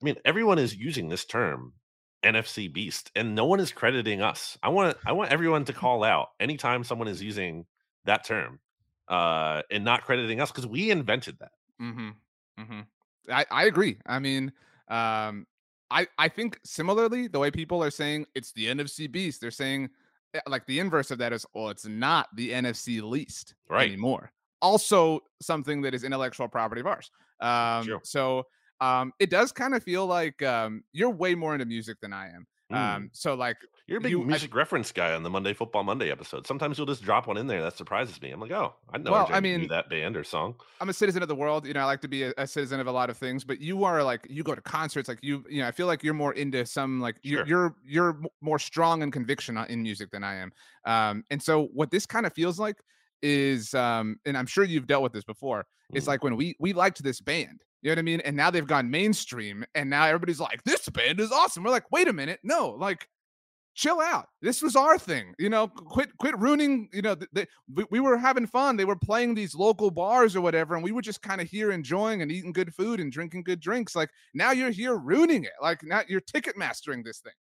I 0.01 0.05
mean, 0.05 0.17
everyone 0.25 0.59
is 0.59 0.77
using 0.77 1.09
this 1.09 1.25
term 1.25 1.73
NFC 2.25 2.73
Beast, 2.73 3.11
and 3.15 3.35
no 3.35 3.44
one 3.44 3.61
is 3.61 3.71
crediting 3.73 4.23
us. 4.23 4.59
I 4.62 4.71
want 4.71 4.97
I 5.06 5.12
want 5.12 5.31
everyone 5.31 5.65
to 5.67 5.73
call 5.73 6.03
out 6.03 6.31
anytime 6.41 6.82
someone 6.82 7.09
is 7.09 7.23
using 7.23 7.67
that 8.05 8.25
term 8.25 8.59
uh, 9.09 9.62
and 9.71 9.85
not 9.85 10.05
crediting 10.05 10.41
us 10.41 10.50
because 10.50 10.67
we 10.67 10.91
invented 10.91 11.38
that. 11.41 11.53
Mm-hmm. 11.81 12.11
Mm-hmm. 12.61 12.81
I, 13.31 13.47
I 13.50 13.65
agree. 13.65 13.99
I 14.06 14.19
mean, 14.19 14.53
um, 14.88 15.47
I, 15.91 16.06
I 16.19 16.29
think 16.29 16.59
similarly, 16.65 17.29
the 17.29 17.38
way 17.38 17.50
people 17.50 17.82
are 17.82 17.91
saying 17.91 18.27
it's 18.35 18.53
the 18.53 18.67
NFC 18.67 19.11
beast, 19.11 19.41
they're 19.41 19.50
saying 19.50 19.91
eh, 20.35 20.41
like 20.47 20.67
the 20.67 20.81
inverse 20.81 21.11
of 21.11 21.19
that 21.19 21.32
is, 21.32 21.47
well, 21.55 21.69
it's 21.69 21.87
not 21.87 22.29
the 22.35 22.50
NFC 22.50 23.03
least 23.03 23.55
right. 23.69 23.87
anymore. 23.87 24.32
Also, 24.62 25.20
something 25.41 25.82
that 25.82 25.94
is 25.94 26.05
intellectual 26.05 26.49
property 26.49 26.81
of 26.81 26.87
ours. 26.87 27.11
Um, 27.41 27.85
sure. 27.85 28.00
So 28.03 28.47
um, 28.81 29.12
it 29.19 29.31
does 29.31 29.53
kind 29.53 29.75
of 29.75 29.82
feel 29.82 30.06
like 30.06 30.43
um, 30.43 30.82
you're 30.93 31.11
way 31.11 31.35
more 31.35 31.55
into 31.55 31.67
music 31.67 31.99
than 32.00 32.12
I 32.12 32.29
am. 32.29 32.47
Mm. 32.73 32.76
Um, 32.76 33.11
so 33.12 33.35
like 33.35 33.59
you're 33.87 33.99
a 33.99 34.00
big 34.00 34.11
you, 34.11 34.25
music 34.25 34.55
I, 34.55 34.56
reference 34.56 34.91
guy 34.91 35.12
on 35.12 35.23
the 35.23 35.29
Monday 35.29 35.53
Football 35.53 35.85
Monday 35.85 36.11
episode. 36.11 36.47
Sometimes 36.47 36.79
you'll 36.79 36.87
just 36.87 37.03
drop 37.03 37.26
one 37.26 37.37
in 37.37 37.47
there 37.47 37.61
that 37.61 37.76
surprises 37.76 38.21
me. 38.23 38.31
I'm 38.31 38.41
like, 38.41 38.53
oh, 38.53 38.75
I 38.91 38.99
know. 38.99 39.12
Well, 39.12 39.29
I 39.31 39.41
mean, 39.41 39.69
that 39.69 39.91
band 39.91 40.17
or 40.17 40.25
song. 40.25 40.55
I'm 40.81 40.88
a 40.88 40.94
citizen 40.94 41.21
of 41.21 41.29
the 41.29 41.35
world. 41.35 41.67
You 41.67 41.75
know, 41.75 41.81
I 41.81 41.85
like 41.85 42.00
to 42.00 42.09
be 42.09 42.23
a, 42.23 42.32
a, 42.38 42.47
citizen 42.47 42.81
of 42.81 42.87
a 42.87 42.93
lot 42.93 43.11
of 43.11 43.19
things. 43.19 43.44
But 43.44 43.61
you 43.61 43.85
are 43.85 44.03
like, 44.03 44.26
you 44.31 44.43
go 44.43 44.55
to 44.55 44.62
concerts. 44.62 45.09
Like 45.09 45.19
you, 45.20 45.44
you 45.50 45.61
know, 45.61 45.69
I 45.69 45.73
feel 45.73 45.87
like 45.87 46.03
you're 46.03 46.15
more 46.15 46.32
into 46.32 46.65
some 46.65 47.00
like 47.00 47.17
you're 47.23 47.47
you're, 47.47 47.77
you're 47.85 48.19
more 48.41 48.59
strong 48.59 49.03
in 49.03 49.11
conviction 49.11 49.59
in 49.69 49.82
music 49.82 50.11
than 50.11 50.25
I 50.25 50.37
am. 50.37 50.53
Um, 50.87 51.25
and 51.31 51.43
so 51.43 51.69
what 51.75 51.91
this 51.91 52.06
kind 52.06 52.25
of 52.25 52.32
feels 52.32 52.59
like 52.59 52.77
is, 53.23 53.75
um, 53.75 54.17
and 54.25 54.38
I'm 54.38 54.47
sure 54.47 54.65
you've 54.65 54.87
dealt 54.87 55.03
with 55.03 55.12
this 55.12 55.25
before. 55.25 55.67
Mm. 55.93 55.99
It's 55.99 56.06
like 56.06 56.25
when 56.25 56.37
we 56.37 56.56
we 56.59 56.73
liked 56.73 57.03
this 57.03 57.20
band 57.20 57.62
you 57.85 57.91
know 57.91 57.93
what 57.93 57.99
I 57.99 58.03
mean? 58.03 58.21
And 58.23 58.37
now 58.37 58.51
they've 58.51 58.67
gone 58.67 58.91
mainstream, 58.91 59.65
and 59.75 59.89
now 59.91 60.07
everybody's 60.07 60.41
like, 60.41 60.65
"This 60.65 60.89
band 60.89 61.21
is 61.21 61.31
awesome." 61.31 61.63
We're 61.63 61.71
like, 61.71 61.93
"Wait 61.93 62.09
a 62.09 62.13
minute, 62.13 62.41
no, 62.43 62.71
like." 62.71 63.09
chill 63.77 64.01
out. 64.01 64.29
This 64.41 64.63
was 64.63 64.77
our 64.77 64.97
thing, 64.99 65.35
you 65.37 65.49
know. 65.49 65.67
Quit, 65.67 66.17
quit 66.19 66.39
ruining. 66.39 66.89
You 66.93 67.03
know, 67.03 67.17
they, 67.33 67.47
we, 67.75 67.85
we 67.91 67.99
were 67.99 68.17
having 68.17 68.47
fun. 68.47 68.77
They 68.77 68.85
were 68.85 68.95
playing 68.95 69.35
these 69.35 69.55
local 69.55 69.91
bars 69.91 70.37
or 70.37 70.41
whatever, 70.41 70.77
and 70.77 70.85
we 70.85 70.93
were 70.93 71.03
just 71.03 71.23
kind 71.23 71.41
of 71.41 71.49
here 71.49 71.73
enjoying 71.73 72.23
and 72.23 72.31
eating 72.31 72.53
good 72.53 72.73
food 72.73 73.01
and 73.01 73.11
drinking 73.11 73.43
good 73.43 73.59
drinks. 73.59 73.97
Like 73.97 74.11
now 74.33 74.53
you're 74.53 74.71
here 74.71 74.97
ruining 74.97 75.43
it. 75.43 75.53
Like 75.61 75.83
now 75.83 76.03
you're 76.07 76.21
ticket 76.21 76.57
mastering 76.57 77.03
this 77.03 77.19
thing. 77.19 77.33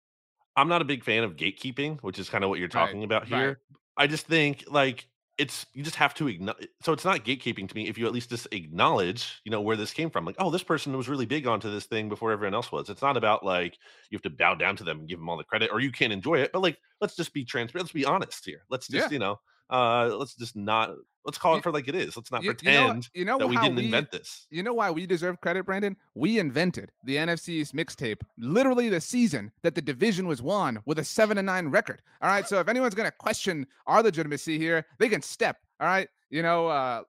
I'm 0.56 0.68
not 0.68 0.82
a 0.82 0.86
big 0.86 1.04
fan 1.04 1.24
of 1.24 1.36
gatekeeping, 1.36 2.00
which 2.02 2.20
is 2.20 2.30
kind 2.30 2.44
of 2.44 2.50
what 2.50 2.60
you're 2.60 2.68
talking 2.68 3.02
right, 3.02 3.06
about 3.06 3.28
here. 3.28 3.48
Right. 3.48 3.58
I 3.98 4.08
just 4.08 4.26
think 4.26 4.66
like 4.68 5.08
it's 5.38 5.66
you 5.74 5.84
just 5.84 5.96
have 5.96 6.14
to 6.14 6.28
acknowledge 6.28 6.68
so 6.82 6.94
it's 6.94 7.06
not 7.06 7.26
gatekeeping 7.26 7.68
to 7.68 7.76
me 7.76 7.88
if 7.88 7.98
you 7.98 8.06
at 8.06 8.12
least 8.12 8.30
just 8.30 8.48
acknowledge 8.52 9.42
you 9.44 9.52
know 9.52 9.62
where 9.62 9.76
this 9.76 9.92
came 9.92 10.10
from 10.10 10.26
like 10.26 10.36
oh 10.38 10.52
this 10.52 10.64
person 10.64 10.96
was 10.96 11.10
really 11.10 11.26
big 11.26 11.48
onto 11.48 11.72
this 11.72 11.86
thing 11.86 12.08
before 12.08 12.32
everyone 12.32 12.54
else 12.54 12.72
was 12.72 12.90
it's 12.90 13.02
not 13.02 13.18
about 13.18 13.44
like 13.44 13.78
you 14.10 14.16
have 14.16 14.22
to 14.22 14.30
bow 14.30 14.54
down 14.54 14.76
to 14.76 14.84
them 14.84 15.00
and 15.00 15.10
give 15.10 15.18
them 15.18 15.28
all 15.28 15.38
the 15.38 15.44
credit 15.44 15.72
or 15.72 15.80
you 15.80 15.92
can't 15.92 16.14
enjoy 16.14 16.36
it 16.36 16.52
but 16.54 16.62
like 16.62 16.78
let's 17.02 17.16
just 17.16 17.34
be 17.34 17.44
transparent 17.44 17.86
let's 17.86 17.94
be 17.94 18.06
honest 18.06 18.46
here 18.46 18.64
let's 18.70 18.88
just 18.88 19.08
yeah. 19.08 19.14
you 19.14 19.20
know 19.20 19.40
uh 19.70 20.08
let's 20.18 20.36
just 20.36 20.56
not 20.56 20.92
let's 21.26 21.38
call 21.38 21.56
it 21.56 21.64
for 21.64 21.72
like 21.72 21.88
it 21.88 21.96
is 21.96 22.16
let's 22.18 22.32
not 22.32 22.44
you, 22.44 22.54
pretend 22.54 23.10
you 23.14 23.26
know, 23.26 23.38
you 23.38 23.38
know 23.38 23.38
that 23.40 23.48
we 23.48 23.56
didn't 23.58 23.76
we, 23.76 23.86
invent 23.86 24.12
this. 24.12 24.48
you 24.50 24.62
know 24.62 24.74
why 24.74 24.92
we 24.92 25.06
deserve 25.06 25.40
credit 25.42 25.66
brandon? 25.66 25.96
We 26.16 26.40
invented 26.40 26.92
the 27.06 27.16
nfc's 27.18 27.72
mixtape 27.72 28.22
literally 28.38 28.90
the 28.90 29.02
season 29.02 29.52
that 29.62 29.76
the 29.76 29.82
division 29.82 30.28
was 30.28 30.42
won 30.42 30.80
with 30.86 31.00
a 31.00 31.04
seven 31.04 31.38
and 31.38 31.46
nine 31.46 31.68
record 31.68 32.02
all 32.22 32.30
right? 32.30 32.48
So 32.48 32.60
if 32.60 32.68
anyone's 32.68 32.96
going 32.96 33.10
to 33.10 33.18
question 33.18 33.66
our 33.88 34.04
legitimacy 34.04 34.58
here 34.58 34.86
they 35.00 35.10
can 35.10 35.22
step 35.22 35.58
all 35.80 35.88
right? 35.88 36.10
You 36.30 36.44
know 36.44 36.68
uh 36.68 37.04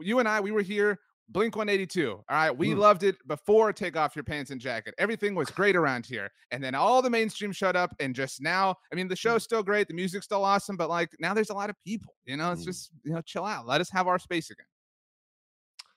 you 0.00 0.18
and 0.18 0.28
i 0.28 0.40
we 0.40 0.50
were 0.50 0.62
here 0.62 0.98
Blink 1.30 1.56
182. 1.56 2.10
All 2.10 2.24
right. 2.30 2.50
We 2.50 2.70
mm. 2.70 2.78
loved 2.78 3.02
it 3.02 3.16
before 3.26 3.72
Take 3.72 3.96
Off 3.96 4.16
Your 4.16 4.22
Pants 4.22 4.50
and 4.50 4.60
Jacket. 4.60 4.94
Everything 4.98 5.34
was 5.34 5.50
great 5.50 5.76
around 5.76 6.06
here. 6.06 6.30
And 6.50 6.64
then 6.64 6.74
all 6.74 7.02
the 7.02 7.10
mainstream 7.10 7.52
shut 7.52 7.76
up. 7.76 7.94
And 8.00 8.14
just 8.14 8.40
now, 8.40 8.76
I 8.90 8.96
mean, 8.96 9.08
the 9.08 9.14
hmm. 9.14 9.28
show's 9.28 9.42
still 9.42 9.62
great. 9.62 9.88
The 9.88 9.94
music's 9.94 10.24
still 10.24 10.44
awesome. 10.44 10.76
But 10.76 10.88
like 10.88 11.10
now 11.20 11.34
there's 11.34 11.50
a 11.50 11.54
lot 11.54 11.68
of 11.68 11.76
people. 11.84 12.14
You 12.24 12.36
know, 12.36 12.52
it's 12.52 12.62
mm. 12.62 12.66
just, 12.66 12.90
you 13.04 13.12
know, 13.12 13.20
chill 13.20 13.44
out. 13.44 13.66
Let 13.66 13.80
us 13.80 13.90
have 13.90 14.06
our 14.06 14.18
space 14.18 14.50
again. 14.50 14.66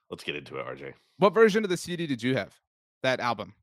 Let's 0.09 0.23
get 0.25 0.35
into 0.35 0.57
it, 0.57 0.65
RJ. 0.65 0.93
What 1.19 1.33
version 1.33 1.63
of 1.63 1.69
the 1.69 1.77
CD 1.77 2.07
did 2.07 2.21
you 2.21 2.35
have? 2.35 2.53
That 3.03 3.21
album? 3.21 3.53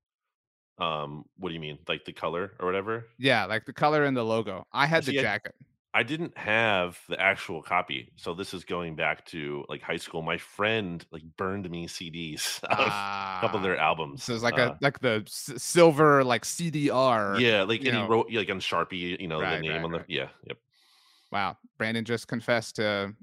Um, 0.78 1.24
what 1.38 1.50
do 1.50 1.54
you 1.54 1.60
mean? 1.60 1.78
Like 1.88 2.04
the 2.04 2.12
color 2.12 2.52
or 2.58 2.66
whatever? 2.66 3.08
Yeah, 3.18 3.44
like 3.44 3.66
the 3.66 3.72
color 3.72 4.04
and 4.04 4.16
the 4.16 4.24
logo. 4.24 4.66
I 4.72 4.86
had 4.86 5.04
the 5.04 5.12
jacket. 5.12 5.54
I 5.60 5.64
didn't 6.02 6.36
have 6.36 6.98
the 7.08 7.20
actual 7.20 7.62
copy, 7.62 8.10
so 8.16 8.34
this 8.34 8.52
is 8.52 8.64
going 8.64 8.94
back 8.96 9.24
to 9.26 9.64
like 9.68 9.82
high 9.82 9.96
school. 9.96 10.22
My 10.22 10.38
friend 10.38 11.04
like 11.10 11.22
burned 11.36 11.68
me 11.70 11.86
CDs 11.86 12.62
of 12.64 12.78
a 12.78 13.38
couple 13.40 13.58
of 13.58 13.62
their 13.62 13.78
ah, 13.80 13.88
albums. 13.88 14.24
So 14.24 14.34
it's 14.34 14.42
like 14.42 14.58
uh, 14.58 14.74
a 14.74 14.78
like 14.80 15.00
the 15.00 15.22
s- 15.26 15.52
silver 15.56 16.24
like 16.24 16.44
CDR. 16.44 17.40
Yeah, 17.40 17.62
like 17.62 17.80
and 17.80 17.92
know. 17.92 18.02
he 18.02 18.08
wrote 18.08 18.32
like 18.32 18.50
on 18.50 18.60
Sharpie, 18.60 19.20
you 19.20 19.28
know, 19.28 19.40
right, 19.40 19.56
the 19.56 19.62
name 19.62 19.72
right, 19.72 19.84
on 19.84 19.92
the 19.92 19.98
right. 19.98 20.06
yeah, 20.08 20.28
yep. 20.46 20.58
Wow, 21.30 21.56
Brandon 21.78 22.04
just 22.04 22.28
confessed 22.28 22.76
to 22.76 23.14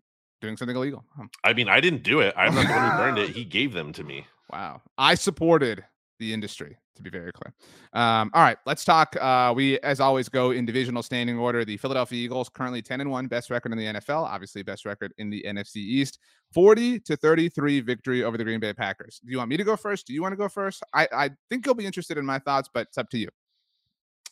doing 0.42 0.58
something 0.58 0.76
illegal. 0.76 1.04
I 1.44 1.54
mean, 1.54 1.70
I 1.70 1.80
didn't 1.80 2.04
do 2.04 2.20
it. 2.20 2.34
I'm 2.38 2.54
not 2.54 2.68
the 2.68 2.74
one 2.74 2.92
who 2.92 2.98
burned 2.98 3.18
it. 3.18 3.30
He 3.36 3.44
gave 3.44 3.74
them 3.74 3.94
to 3.94 4.04
me. 4.04 4.26
Wow, 4.52 4.82
I 4.98 5.16
supported 5.16 5.84
the 6.20 6.34
industry, 6.34 6.78
to 6.96 7.02
be 7.02 7.10
very 7.10 7.32
clear. 7.32 7.54
Um, 7.94 8.32
all 8.34 8.42
right, 8.42 8.58
let's 8.66 8.86
talk. 8.86 9.16
Uh, 9.20 9.54
we, 9.56 9.80
as 9.80 10.00
always, 10.00 10.30
go 10.30 10.52
in 10.52 10.66
divisional 10.66 11.04
standing 11.04 11.38
order. 11.38 11.66
The 11.66 11.78
Philadelphia 11.78 12.24
Eagles 12.24 12.50
currently 12.50 12.82
10 12.82 13.02
and 13.02 13.12
1, 13.12 13.28
best 13.28 13.50
record 13.50 13.72
in 13.72 13.78
the 13.78 13.86
NFL, 13.86 14.24
obviously, 14.24 14.64
best 14.64 14.86
record 14.86 15.14
in 15.18 15.30
the 15.30 15.44
NFC 15.48 15.78
East. 15.78 16.20
40 16.54 17.00
to 17.02 17.18
33 17.18 17.82
victory 17.82 18.24
over 18.24 18.38
the 18.38 18.44
Green 18.44 18.60
Bay 18.60 18.74
Packers. 18.74 19.20
Do 19.24 19.32
you 19.32 19.38
want 19.38 19.50
me 19.50 19.58
to 19.58 19.64
go 19.64 19.76
first? 19.76 20.08
Do 20.08 20.14
you 20.14 20.22
want 20.22 20.34
to 20.34 20.38
go 20.38 20.48
first? 20.50 20.84
I, 20.94 21.08
I 21.14 21.30
think 21.50 21.66
you'll 21.66 21.76
be 21.76 21.86
interested 21.86 22.18
in 22.18 22.26
my 22.26 22.40
thoughts, 22.40 22.70
but 22.74 22.88
it's 22.88 22.98
up 22.98 23.10
to 23.10 23.18
you. 23.18 23.30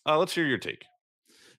Uh, 0.05 0.17
let's 0.17 0.33
hear 0.33 0.45
your 0.45 0.57
take. 0.57 0.85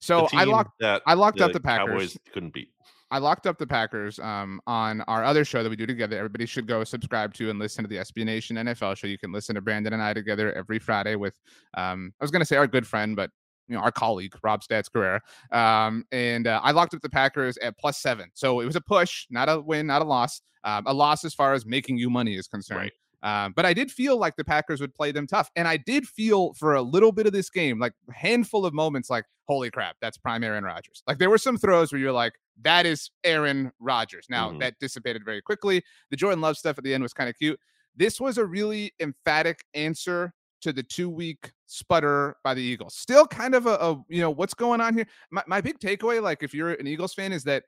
So 0.00 0.28
I 0.35 0.45
locked 0.45 0.78
that 0.81 1.00
I 1.07 1.14
locked 1.14 1.40
up 1.40 1.52
the 1.52 1.61
Packers. 1.61 1.88
Cowboys 1.88 2.19
couldn't 2.33 2.52
beat. 2.52 2.69
I 3.14 3.18
locked 3.18 3.47
up 3.47 3.59
the 3.59 3.66
Packers 3.66 4.18
um, 4.18 4.61
on 4.66 5.00
our 5.02 5.23
other 5.23 5.44
show 5.44 5.62
that 5.62 5.71
we 5.71 5.76
do 5.76 5.87
together. 5.87 6.16
Everybody 6.18 6.47
should 6.47 6.66
go 6.66 6.83
subscribe 6.83 7.33
to 7.35 7.49
and 7.49 7.61
listen 7.61 7.85
to 7.85 7.88
the 7.88 7.99
SB 7.99 8.25
Nation 8.25 8.56
NFL 8.56 8.97
show. 8.97 9.06
You 9.06 9.18
can 9.18 9.30
listen 9.30 9.54
to 9.54 9.61
Brandon 9.61 9.92
and 9.92 10.02
I 10.02 10.12
together 10.12 10.52
every 10.54 10.80
Friday 10.80 11.14
with, 11.14 11.33
um, 11.75 12.12
I 12.21 12.25
was 12.25 12.33
going 12.33 12.40
to 12.40 12.44
say 12.44 12.56
our 12.56 12.66
good 12.66 12.85
friend, 12.85 13.14
but 13.14 13.30
you 13.68 13.76
know 13.76 13.83
our 13.83 13.92
colleague 13.92 14.35
Rob 14.42 14.62
Stats 14.62 14.90
Guerrera. 14.90 15.21
Um, 15.56 16.04
and 16.11 16.49
uh, 16.49 16.59
I 16.64 16.73
locked 16.73 16.92
up 16.92 17.02
the 17.02 17.09
Packers 17.09 17.56
at 17.59 17.78
plus 17.78 17.99
seven, 18.02 18.30
so 18.35 18.59
it 18.59 18.66
was 18.66 18.75
a 18.75 18.80
push, 18.80 19.26
not 19.30 19.49
a 19.49 19.61
win, 19.61 19.87
not 19.87 20.02
a 20.02 20.04
loss. 20.04 20.42
Um, 20.64 20.83
a 20.87 20.92
loss 20.92 21.25
as 21.25 21.35
far 21.35 21.52
as 21.52 21.64
making 21.64 21.99
you 21.99 22.11
money 22.11 22.35
is 22.35 22.49
concerned. 22.49 22.80
Right. 22.80 22.92
Um, 23.25 23.54
but 23.57 23.64
I 23.64 23.73
did 23.73 23.90
feel 23.90 24.19
like 24.19 24.37
the 24.37 24.45
Packers 24.45 24.81
would 24.81 24.95
play 24.95 25.11
them 25.11 25.26
tough. 25.26 25.50
And 25.57 25.66
I 25.66 25.78
did 25.78 26.07
feel 26.07 26.52
for 26.54 26.75
a 26.75 26.83
little 26.83 27.11
bit 27.11 27.26
of 27.26 27.33
this 27.33 27.50
game, 27.50 27.78
like 27.81 27.95
a 28.09 28.12
handful 28.12 28.64
of 28.66 28.75
moments, 28.75 29.09
like, 29.11 29.25
holy 29.49 29.71
crap, 29.71 29.97
that's 30.00 30.16
prime 30.19 30.45
Aaron 30.45 30.62
Rodgers. 30.64 31.02
Like 31.09 31.19
there 31.19 31.31
were 31.31 31.38
some 31.38 31.57
throws 31.57 31.90
where 31.93 32.00
you're 32.00 32.12
like, 32.12 32.35
that 32.62 32.87
is 32.87 33.11
Aaron 33.25 33.73
Rodgers. 33.81 34.26
Now 34.31 34.50
Mhm. 34.50 34.61
that 34.61 34.75
dissipated 34.78 35.25
very 35.25 35.43
quickly. 35.43 35.83
The 36.11 36.16
Jordan 36.16 36.40
Love 36.40 36.57
stuff 36.57 36.78
at 36.78 36.85
the 36.85 36.93
end 36.95 37.02
was 37.02 37.12
kind 37.14 37.28
of 37.31 37.37
cute. 37.37 37.59
This 37.97 38.21
was 38.21 38.38
a 38.38 38.45
really 38.45 38.93
emphatic 39.00 39.64
answer 39.75 40.33
to 40.62 40.73
the 40.73 40.83
two 40.83 41.11
week 41.11 41.52
sputter 41.66 42.37
by 42.45 42.54
the 42.54 42.62
Eagles. 42.62 42.95
Still 42.95 43.26
kind 43.26 43.54
of 43.54 43.66
a, 43.66 43.75
a 43.75 44.02
you 44.09 44.21
know, 44.21 44.31
what's 44.31 44.54
going 44.54 44.81
on 44.81 44.95
here? 44.95 45.07
My, 45.31 45.43
my 45.47 45.61
big 45.61 45.78
takeaway, 45.78 46.23
like 46.23 46.43
if 46.43 46.54
you're 46.54 46.73
an 46.73 46.87
Eagles 46.87 47.12
fan, 47.14 47.33
is 47.33 47.45
that 47.45 47.64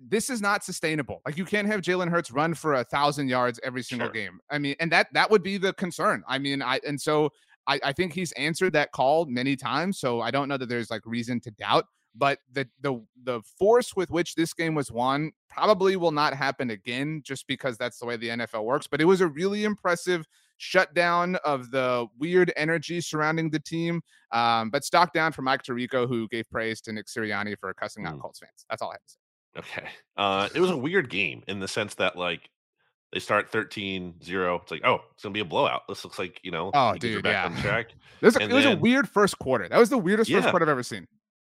this 0.00 0.28
is 0.30 0.40
not 0.40 0.64
sustainable. 0.64 1.22
Like 1.24 1.36
you 1.38 1.44
can't 1.44 1.66
have 1.68 1.80
Jalen 1.80 2.08
Hurts 2.10 2.30
run 2.30 2.54
for 2.54 2.74
a 2.74 2.84
thousand 2.84 3.28
yards 3.28 3.60
every 3.62 3.82
single 3.82 4.08
Sure. 4.08 4.12
game. 4.12 4.40
I 4.50 4.58
mean, 4.58 4.74
and 4.80 4.90
that 4.92 5.06
that 5.14 5.30
would 5.30 5.42
be 5.42 5.56
the 5.56 5.72
concern. 5.74 6.22
I 6.28 6.38
mean, 6.38 6.62
I 6.62 6.80
and 6.86 7.00
so 7.00 7.30
I, 7.66 7.80
I 7.82 7.92
think 7.92 8.12
he's 8.12 8.32
answered 8.32 8.72
that 8.74 8.92
call 8.92 9.24
many 9.26 9.56
times. 9.56 9.98
So 9.98 10.20
I 10.20 10.30
don't 10.30 10.48
know 10.48 10.56
that 10.56 10.68
there's 10.68 10.90
like 10.90 11.02
reason 11.06 11.40
to 11.40 11.50
doubt. 11.52 11.86
But 12.16 12.38
the 12.52 12.68
the 12.80 13.00
the 13.24 13.40
force 13.58 13.96
with 13.96 14.10
which 14.10 14.34
this 14.36 14.52
game 14.54 14.74
was 14.76 14.92
won 14.92 15.32
probably 15.48 15.96
will 15.96 16.12
not 16.12 16.32
happen 16.34 16.70
again, 16.70 17.22
just 17.24 17.46
because 17.48 17.76
that's 17.76 17.98
the 17.98 18.06
way 18.06 18.16
the 18.16 18.28
NFL 18.28 18.64
works. 18.64 18.86
But 18.86 19.00
it 19.00 19.04
was 19.04 19.20
a 19.20 19.26
really 19.26 19.64
impressive 19.64 20.24
shutdown 20.56 21.34
of 21.44 21.72
the 21.72 22.06
weird 22.18 22.52
energy 22.56 23.00
surrounding 23.00 23.50
the 23.50 23.58
team. 23.58 24.00
Um, 24.30 24.70
but 24.70 24.84
stock 24.84 25.12
down 25.12 25.32
for 25.32 25.42
Mike 25.42 25.62
Tirico, 25.64 26.06
who 26.08 26.28
gave 26.28 26.48
praise 26.50 26.80
to 26.82 26.92
Nick 26.92 27.06
Sirianni 27.06 27.58
for 27.58 27.72
cussing 27.74 28.06
out 28.06 28.14
Mm. 28.16 28.20
Colts 28.20 28.38
fans. 28.38 28.64
That's 28.70 28.80
all 28.82 28.90
I 28.90 28.94
have 28.94 29.02
to 29.06 29.12
say. 29.12 29.18
Okay. 29.58 29.86
Uh, 30.16 30.48
it 30.54 30.60
was 30.60 30.70
a 30.70 30.76
weird 30.76 31.10
game 31.10 31.42
in 31.48 31.60
the 31.60 31.68
sense 31.68 31.94
that 31.96 32.16
like 32.16 32.50
they 33.12 33.20
start 33.20 33.52
13-0. 33.52 34.60
It's 34.62 34.70
like, 34.70 34.82
oh, 34.84 35.00
it's 35.12 35.22
gonna 35.22 35.32
be 35.32 35.40
a 35.40 35.44
blowout. 35.44 35.82
This 35.88 36.04
looks 36.04 36.18
like, 36.18 36.40
you 36.42 36.50
know, 36.50 36.70
Oh, 36.74 36.94
dude, 36.94 37.22
back 37.22 37.32
yeah. 37.50 37.56
on 37.56 37.62
track. 37.62 37.86
It 38.20 38.24
was, 38.26 38.36
a, 38.36 38.40
it 38.42 38.52
was 38.52 38.66
a 38.66 38.76
weird 38.76 39.08
first 39.08 39.38
quarter. 39.38 39.68
That 39.68 39.78
was 39.78 39.90
the 39.90 39.98
weirdest 39.98 40.30
first 40.30 40.48
quarter 40.48 40.64
I've 40.64 40.70
ever 40.70 40.82
seen. 40.82 41.06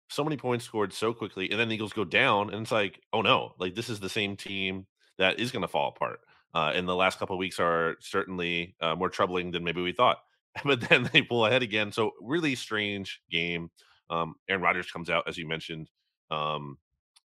so 0.10 0.24
many 0.24 0.38
points 0.38 0.64
scored 0.66 0.94
so 0.94 1.14
quickly, 1.14 1.50
and 1.52 1.60
then 1.60 1.68
the 1.68 1.76
Eagles 1.76 1.92
go 1.94 2.06
down, 2.06 2.52
and 2.54 2.62
it's 2.62 2.72
like, 2.72 3.02
oh 3.12 3.22
no, 3.22 3.54
like 3.60 3.76
this 3.76 3.90
is 3.90 4.00
the 4.00 4.08
same 4.10 4.38
team 4.38 4.86
that 5.18 5.40
is 5.40 5.52
going 5.52 5.64
to 5.64 5.68
fall 5.68 5.90
apart. 5.96 6.20
Uh, 6.54 6.72
and 6.74 6.88
the 6.88 6.96
last 6.96 7.20
couple 7.20 7.36
of 7.36 7.40
weeks 7.40 7.60
are 7.60 7.98
certainly 8.00 8.76
uh, 8.82 8.96
more 8.96 9.10
troubling 9.10 9.52
than 9.52 9.64
maybe 9.64 9.82
we 9.82 9.92
thought. 9.92 10.20
But 10.64 10.82
then 10.90 11.08
they 11.14 11.22
pull 11.22 11.46
ahead 11.46 11.62
again. 11.62 11.92
So 11.92 12.14
really 12.22 12.56
strange 12.56 13.22
game. 13.30 13.70
Um, 14.10 14.36
Aaron 14.50 14.62
Rodgers 14.64 14.90
comes 14.90 15.08
out 15.10 15.28
as 15.28 15.38
you 15.38 15.48
mentioned. 15.48 15.90
Um, 16.32 16.78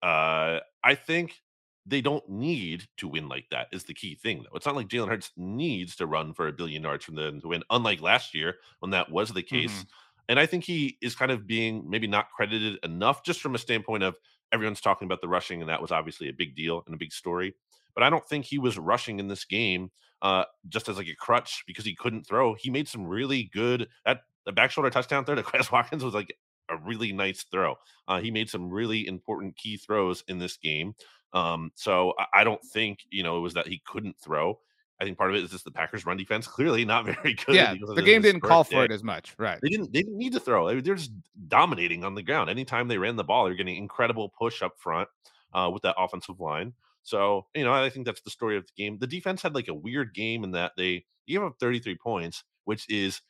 uh, 0.03 0.60
I 0.83 0.95
think 0.95 1.41
they 1.86 2.01
don't 2.01 2.27
need 2.29 2.88
to 2.98 3.07
win 3.07 3.27
like 3.27 3.45
that. 3.51 3.67
Is 3.72 3.86
the 3.86 3.93
key 3.93 4.15
thing 4.15 4.43
though. 4.43 4.55
It's 4.55 4.65
not 4.65 4.75
like 4.75 4.88
Jalen 4.88 5.10
Hurts 5.10 5.31
needs 5.38 5.95
to 5.98 6.05
run 6.05 6.33
for 6.33 6.48
a 6.48 6.53
billion 6.53 6.83
yards 6.83 7.05
from 7.05 7.15
them 7.15 7.41
to 7.41 7.48
win, 7.48 7.63
unlike 7.69 8.01
last 8.01 8.33
year 8.36 8.55
when 8.79 8.91
that 8.91 9.12
was 9.12 9.31
the 9.31 9.41
case. 9.41 9.86
And 10.29 10.39
I 10.39 10.45
think 10.45 10.63
he 10.63 10.98
is 11.01 11.15
kind 11.15 11.31
of 11.31 11.48
being 11.48 11.89
maybe 11.89 12.07
not 12.07 12.31
credited 12.36 12.79
enough 12.83 13.24
just 13.24 13.41
from 13.41 13.55
a 13.55 13.57
standpoint 13.57 14.03
of 14.03 14.15
everyone's 14.53 14.81
talking 14.81 15.05
about 15.05 15.22
the 15.22 15.27
rushing, 15.27 15.62
and 15.62 15.69
that 15.69 15.81
was 15.81 15.91
obviously 15.91 16.29
a 16.29 16.33
big 16.33 16.55
deal 16.55 16.83
and 16.86 16.95
a 16.95 16.98
big 16.98 17.12
story. 17.12 17.55
But 17.95 18.03
I 18.03 18.10
don't 18.10 18.25
think 18.27 18.45
he 18.45 18.57
was 18.57 18.77
rushing 18.77 19.19
in 19.19 19.27
this 19.27 19.45
game 19.45 19.91
uh, 20.22 20.45
just 20.69 20.88
as 20.88 20.98
like 20.98 21.07
a 21.07 21.15
crutch 21.15 21.63
because 21.67 21.86
he 21.86 21.95
couldn't 21.95 22.25
throw. 22.25 22.53
He 22.53 22.69
made 22.69 22.88
some 22.88 23.05
really 23.05 23.50
good 23.53 23.89
that 24.05 24.22
the 24.45 24.51
back 24.51 24.72
shoulder 24.72 24.89
touchdown 24.89 25.25
throw 25.25 25.36
to 25.36 25.43
Quez 25.43 25.72
Watkins 25.72 26.03
was 26.03 26.13
like 26.13 26.36
a 26.70 26.77
really 26.77 27.12
nice 27.12 27.43
throw. 27.43 27.75
Uh, 28.08 28.20
he 28.20 28.32
made 28.32 28.50
some 28.50 28.70
really 28.70 29.08
important 29.08 29.55
key 29.58 29.77
throws 29.77 30.24
in 30.27 30.39
this 30.39 30.58
game. 30.58 30.96
Um, 31.34 31.72
so 31.75 32.13
I, 32.20 32.41
I 32.41 32.43
don't 32.43 32.63
think 32.63 33.00
you 33.10 33.24
know 33.24 33.38
it 33.38 33.41
was 33.41 33.53
that 33.55 33.67
he 33.67 33.82
couldn't 33.86 34.17
throw. 34.20 34.60
I 35.01 35.05
think 35.05 35.17
part 35.17 35.32
of 35.32 35.36
it 35.36 35.43
is 35.43 35.50
just 35.51 35.65
the 35.65 35.72
Packers' 35.72 36.05
run 36.05 36.17
defense 36.17 36.48
clearly 36.55 36.86
not 36.86 37.05
very 37.05 37.34
good. 37.34 37.55
Yeah, 37.55 37.74
the 37.96 38.01
game 38.01 38.22
didn't 38.22 38.41
call 38.41 38.63
for 38.63 38.72
day. 38.72 38.84
it 38.86 38.91
as 38.91 39.03
much. 39.03 39.34
Right. 39.38 39.60
They 39.62 39.70
didn't. 39.70 39.91
They 39.91 40.03
didn't 40.03 40.17
need 40.17 40.34
to 40.34 40.39
throw. 40.39 40.67
They- 40.67 40.82
They're 40.82 40.96
just 40.96 41.12
dominating 41.48 42.03
on 42.03 42.15
the 42.15 42.24
ground. 42.24 42.50
Anytime 42.50 42.88
they 42.88 42.98
ran 42.98 43.15
the 43.15 43.24
ball, 43.24 43.46
they're 43.46 43.55
getting 43.55 43.77
incredible 43.77 44.29
push 44.38 44.62
up 44.62 44.74
front 44.77 45.10
uh, 45.53 45.70
with 45.74 45.82
that 45.84 45.96
offensive 45.98 46.39
line. 46.39 46.74
So 47.01 47.48
you 47.53 47.63
know, 47.65 47.74
I 47.74 47.89
think 47.89 48.05
that's 48.05 48.22
the 48.22 48.29
story 48.29 48.55
of 48.55 48.65
the 48.65 48.72
game. 48.82 48.98
The 49.00 49.08
defense 49.08 49.41
had 49.41 49.55
like 49.55 49.67
a 49.67 49.74
weird 49.74 50.13
game 50.13 50.43
in 50.43 50.51
that 50.51 50.74
they 50.77 51.05
gave 51.27 51.41
up 51.43 51.55
33 51.60 51.98
points, 51.98 52.43
which 52.65 52.89
is 52.89 53.22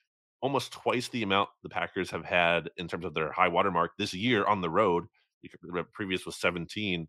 almost 0.44 0.74
twice 0.74 1.08
the 1.08 1.24
amount 1.24 1.50
the 1.64 1.70
Packers 1.70 2.12
have 2.12 2.26
had 2.26 2.70
in 2.76 2.88
terms 2.88 3.06
of 3.06 3.14
their 3.14 3.32
high 3.32 3.48
water 3.48 3.72
mark 3.72 3.92
this 3.98 4.14
year 4.14 4.46
on 4.46 4.60
the 4.60 4.70
road. 4.70 5.06
The 5.42 5.86
previous 5.94 6.26
was 6.26 6.36
17. 6.36 7.08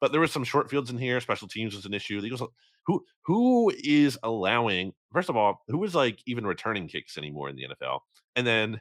But 0.00 0.12
there 0.12 0.20
was 0.20 0.30
some 0.30 0.44
short 0.44 0.70
fields 0.70 0.88
in 0.88 0.96
here. 0.96 1.20
Special 1.20 1.48
teams 1.48 1.74
was 1.74 1.84
an 1.84 1.94
issue. 1.94 2.20
The 2.20 2.28
Eagles, 2.28 2.48
who 2.86 3.04
who 3.24 3.72
is 3.82 4.16
allowing? 4.22 4.92
First 5.12 5.28
of 5.28 5.36
all, 5.36 5.62
who 5.66 5.82
is 5.82 5.94
like 5.94 6.20
even 6.26 6.46
returning 6.46 6.86
kicks 6.86 7.18
anymore 7.18 7.48
in 7.48 7.56
the 7.56 7.66
NFL? 7.68 8.00
And 8.36 8.46
then 8.46 8.80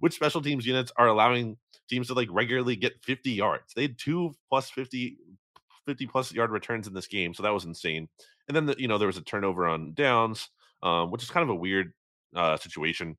which 0.00 0.14
special 0.14 0.40
teams 0.40 0.66
units 0.66 0.92
are 0.96 1.08
allowing 1.08 1.58
teams 1.90 2.06
to 2.06 2.14
like 2.14 2.28
regularly 2.30 2.76
get 2.76 3.02
50 3.04 3.30
yards? 3.30 3.74
They 3.74 3.82
had 3.82 3.98
two 3.98 4.32
plus 4.48 4.70
50 4.70 5.18
50 5.86 6.06
plus 6.06 6.32
yard 6.32 6.50
returns 6.50 6.86
in 6.86 6.94
this 6.94 7.08
game, 7.08 7.34
so 7.34 7.42
that 7.42 7.52
was 7.52 7.64
insane. 7.64 8.08
And 8.46 8.56
then 8.56 8.66
the, 8.66 8.76
you 8.78 8.88
know 8.88 8.96
there 8.96 9.06
was 9.06 9.18
a 9.18 9.22
turnover 9.22 9.66
on 9.66 9.92
downs, 9.94 10.48
um, 10.82 11.10
which 11.10 11.22
is 11.22 11.30
kind 11.30 11.42
of 11.42 11.50
a 11.50 11.54
weird 11.54 11.92
uh, 12.34 12.56
situation. 12.56 13.16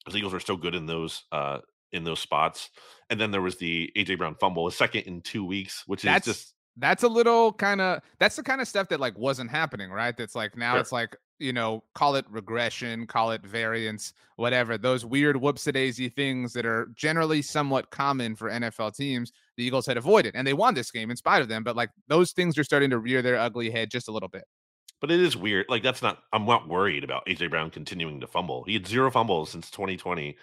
because 0.00 0.14
The 0.14 0.18
Eagles 0.18 0.34
are 0.34 0.40
so 0.40 0.56
good 0.56 0.74
in 0.74 0.86
those 0.86 1.24
uh, 1.32 1.58
in 1.92 2.04
those 2.04 2.20
spots, 2.20 2.70
and 3.10 3.20
then 3.20 3.30
there 3.30 3.42
was 3.42 3.56
the 3.56 3.90
AJ 3.96 4.18
Brown 4.18 4.36
fumble, 4.40 4.66
a 4.66 4.72
second 4.72 5.02
in 5.02 5.22
two 5.22 5.44
weeks, 5.44 5.84
which 5.86 6.02
That's 6.02 6.26
is 6.26 6.36
just 6.36 6.54
that's 6.76 7.02
a 7.02 7.08
little 7.08 7.52
kind 7.52 7.80
of 7.80 8.02
that's 8.20 8.36
the 8.36 8.42
kind 8.42 8.60
of 8.60 8.68
stuff 8.68 8.88
that 8.88 9.00
like 9.00 9.18
wasn't 9.18 9.50
happening, 9.50 9.90
right? 9.90 10.16
That's 10.16 10.34
like 10.34 10.56
now 10.56 10.74
Sure. 10.74 10.80
it's 10.80 10.92
like 10.92 11.16
you 11.40 11.52
know 11.52 11.82
call 11.94 12.14
it 12.16 12.24
regression, 12.30 13.06
call 13.06 13.32
it 13.32 13.42
variance, 13.44 14.12
whatever. 14.36 14.78
Those 14.78 15.04
weird 15.04 15.36
whoops 15.36 15.66
a 15.66 15.72
daisy 15.72 16.08
things 16.08 16.52
that 16.52 16.66
are 16.66 16.88
generally 16.94 17.42
somewhat 17.42 17.90
common 17.90 18.36
for 18.36 18.48
NFL 18.50 18.94
teams. 18.96 19.32
The 19.56 19.64
Eagles 19.64 19.86
had 19.86 19.96
avoided, 19.96 20.36
and 20.36 20.46
they 20.46 20.52
won 20.52 20.74
this 20.74 20.90
game 20.90 21.10
in 21.10 21.16
spite 21.16 21.42
of 21.42 21.48
them. 21.48 21.64
But 21.64 21.74
like 21.76 21.90
those 22.06 22.32
things 22.32 22.56
are 22.58 22.64
starting 22.64 22.90
to 22.90 22.98
rear 22.98 23.22
their 23.22 23.38
ugly 23.38 23.70
head 23.70 23.90
just 23.90 24.08
a 24.08 24.12
little 24.12 24.28
bit. 24.28 24.44
But 25.00 25.10
it 25.10 25.20
is 25.20 25.36
weird. 25.36 25.66
Like 25.68 25.82
that's 25.82 26.02
not. 26.02 26.22
I'm 26.32 26.44
not 26.44 26.68
worried 26.68 27.04
about 27.04 27.26
AJ 27.26 27.50
Brown 27.50 27.70
continuing 27.70 28.20
to 28.20 28.26
fumble. 28.26 28.64
He 28.64 28.74
had 28.74 28.86
zero 28.86 29.10
fumbles 29.10 29.50
since 29.50 29.70
2020. 29.70 30.36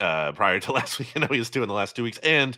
Uh, 0.00 0.32
prior 0.32 0.60
to 0.60 0.72
last 0.78 0.98
week, 0.98 1.12
I 1.16 1.20
know 1.20 1.26
he 1.30 1.38
was 1.38 1.50
two 1.50 1.62
in 1.62 1.68
the 1.68 1.74
last 1.74 1.96
two 1.96 2.04
weeks, 2.04 2.18
and 2.18 2.56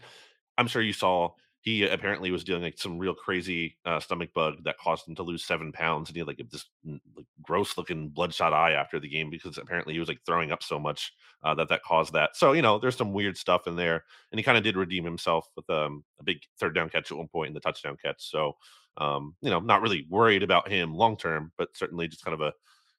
I'm 0.59 0.67
sure 0.67 0.83
you 0.83 0.93
saw 0.93 1.31
he 1.63 1.85
apparently 1.85 2.31
was 2.31 2.43
dealing 2.43 2.63
like 2.63 2.79
some 2.79 2.99
real 2.99 3.15
crazy 3.15 3.77
uh, 3.85 4.01
stomach 4.01 4.31
bug 4.35 4.65
that 4.65 4.79
caused 4.79 5.07
him 5.07 5.15
to 5.17 5.23
lose 5.23 5.45
seven 5.45 5.73
pounds, 5.73 6.09
and 6.09 6.17
he 6.17 6.21
had 6.21 6.27
like 6.27 6.41
this 6.51 6.65
mm, 6.87 6.99
like, 7.15 7.27
gross 7.43 7.77
looking 7.77 8.09
bloodshot 8.09 8.55
eye 8.55 8.73
after 8.73 8.99
the 8.99 9.09
game 9.09 9.29
because 9.29 9.59
apparently 9.59 9.93
he 9.93 9.99
was 9.99 10.09
like 10.09 10.21
throwing 10.25 10.53
up 10.53 10.63
so 10.63 10.79
much 10.79 11.13
uh, 11.45 11.55
that 11.55 11.69
that 11.69 11.83
caused 11.83 12.15
that. 12.15 12.35
So 12.35 12.53
you 12.53 12.63
know, 12.63 12.79
there's 12.79 12.97
some 12.97 13.13
weird 13.13 13.37
stuff 13.37 13.67
in 13.67 13.77
there, 13.77 14.05
and 14.33 14.39
he 14.39 14.43
kind 14.43 14.57
of 14.57 14.65
did 14.65 14.77
redeem 14.77 15.05
himself 15.05 15.49
with 15.55 15.69
um, 15.69 16.03
a 16.19 16.25
big 16.25 16.39
third 16.59 16.75
down 16.75 16.89
catch 16.89 17.11
at 17.11 17.19
one 17.19 17.29
point 17.29 17.49
and 17.49 17.57
the 17.57 17.61
touchdown 17.61 17.99
catch. 18.03 18.31
So 18.31 18.57
um, 18.97 19.35
you 19.43 19.51
know, 19.51 19.61
not 19.61 19.83
really 19.83 20.07
worried 20.09 20.43
about 20.43 20.69
him 20.69 20.95
long 20.95 21.17
term, 21.17 21.53
but 21.59 21.77
certainly 21.77 22.09
just 22.09 22.25
kind 22.25 22.35
of 22.35 22.41
a, 22.41 22.53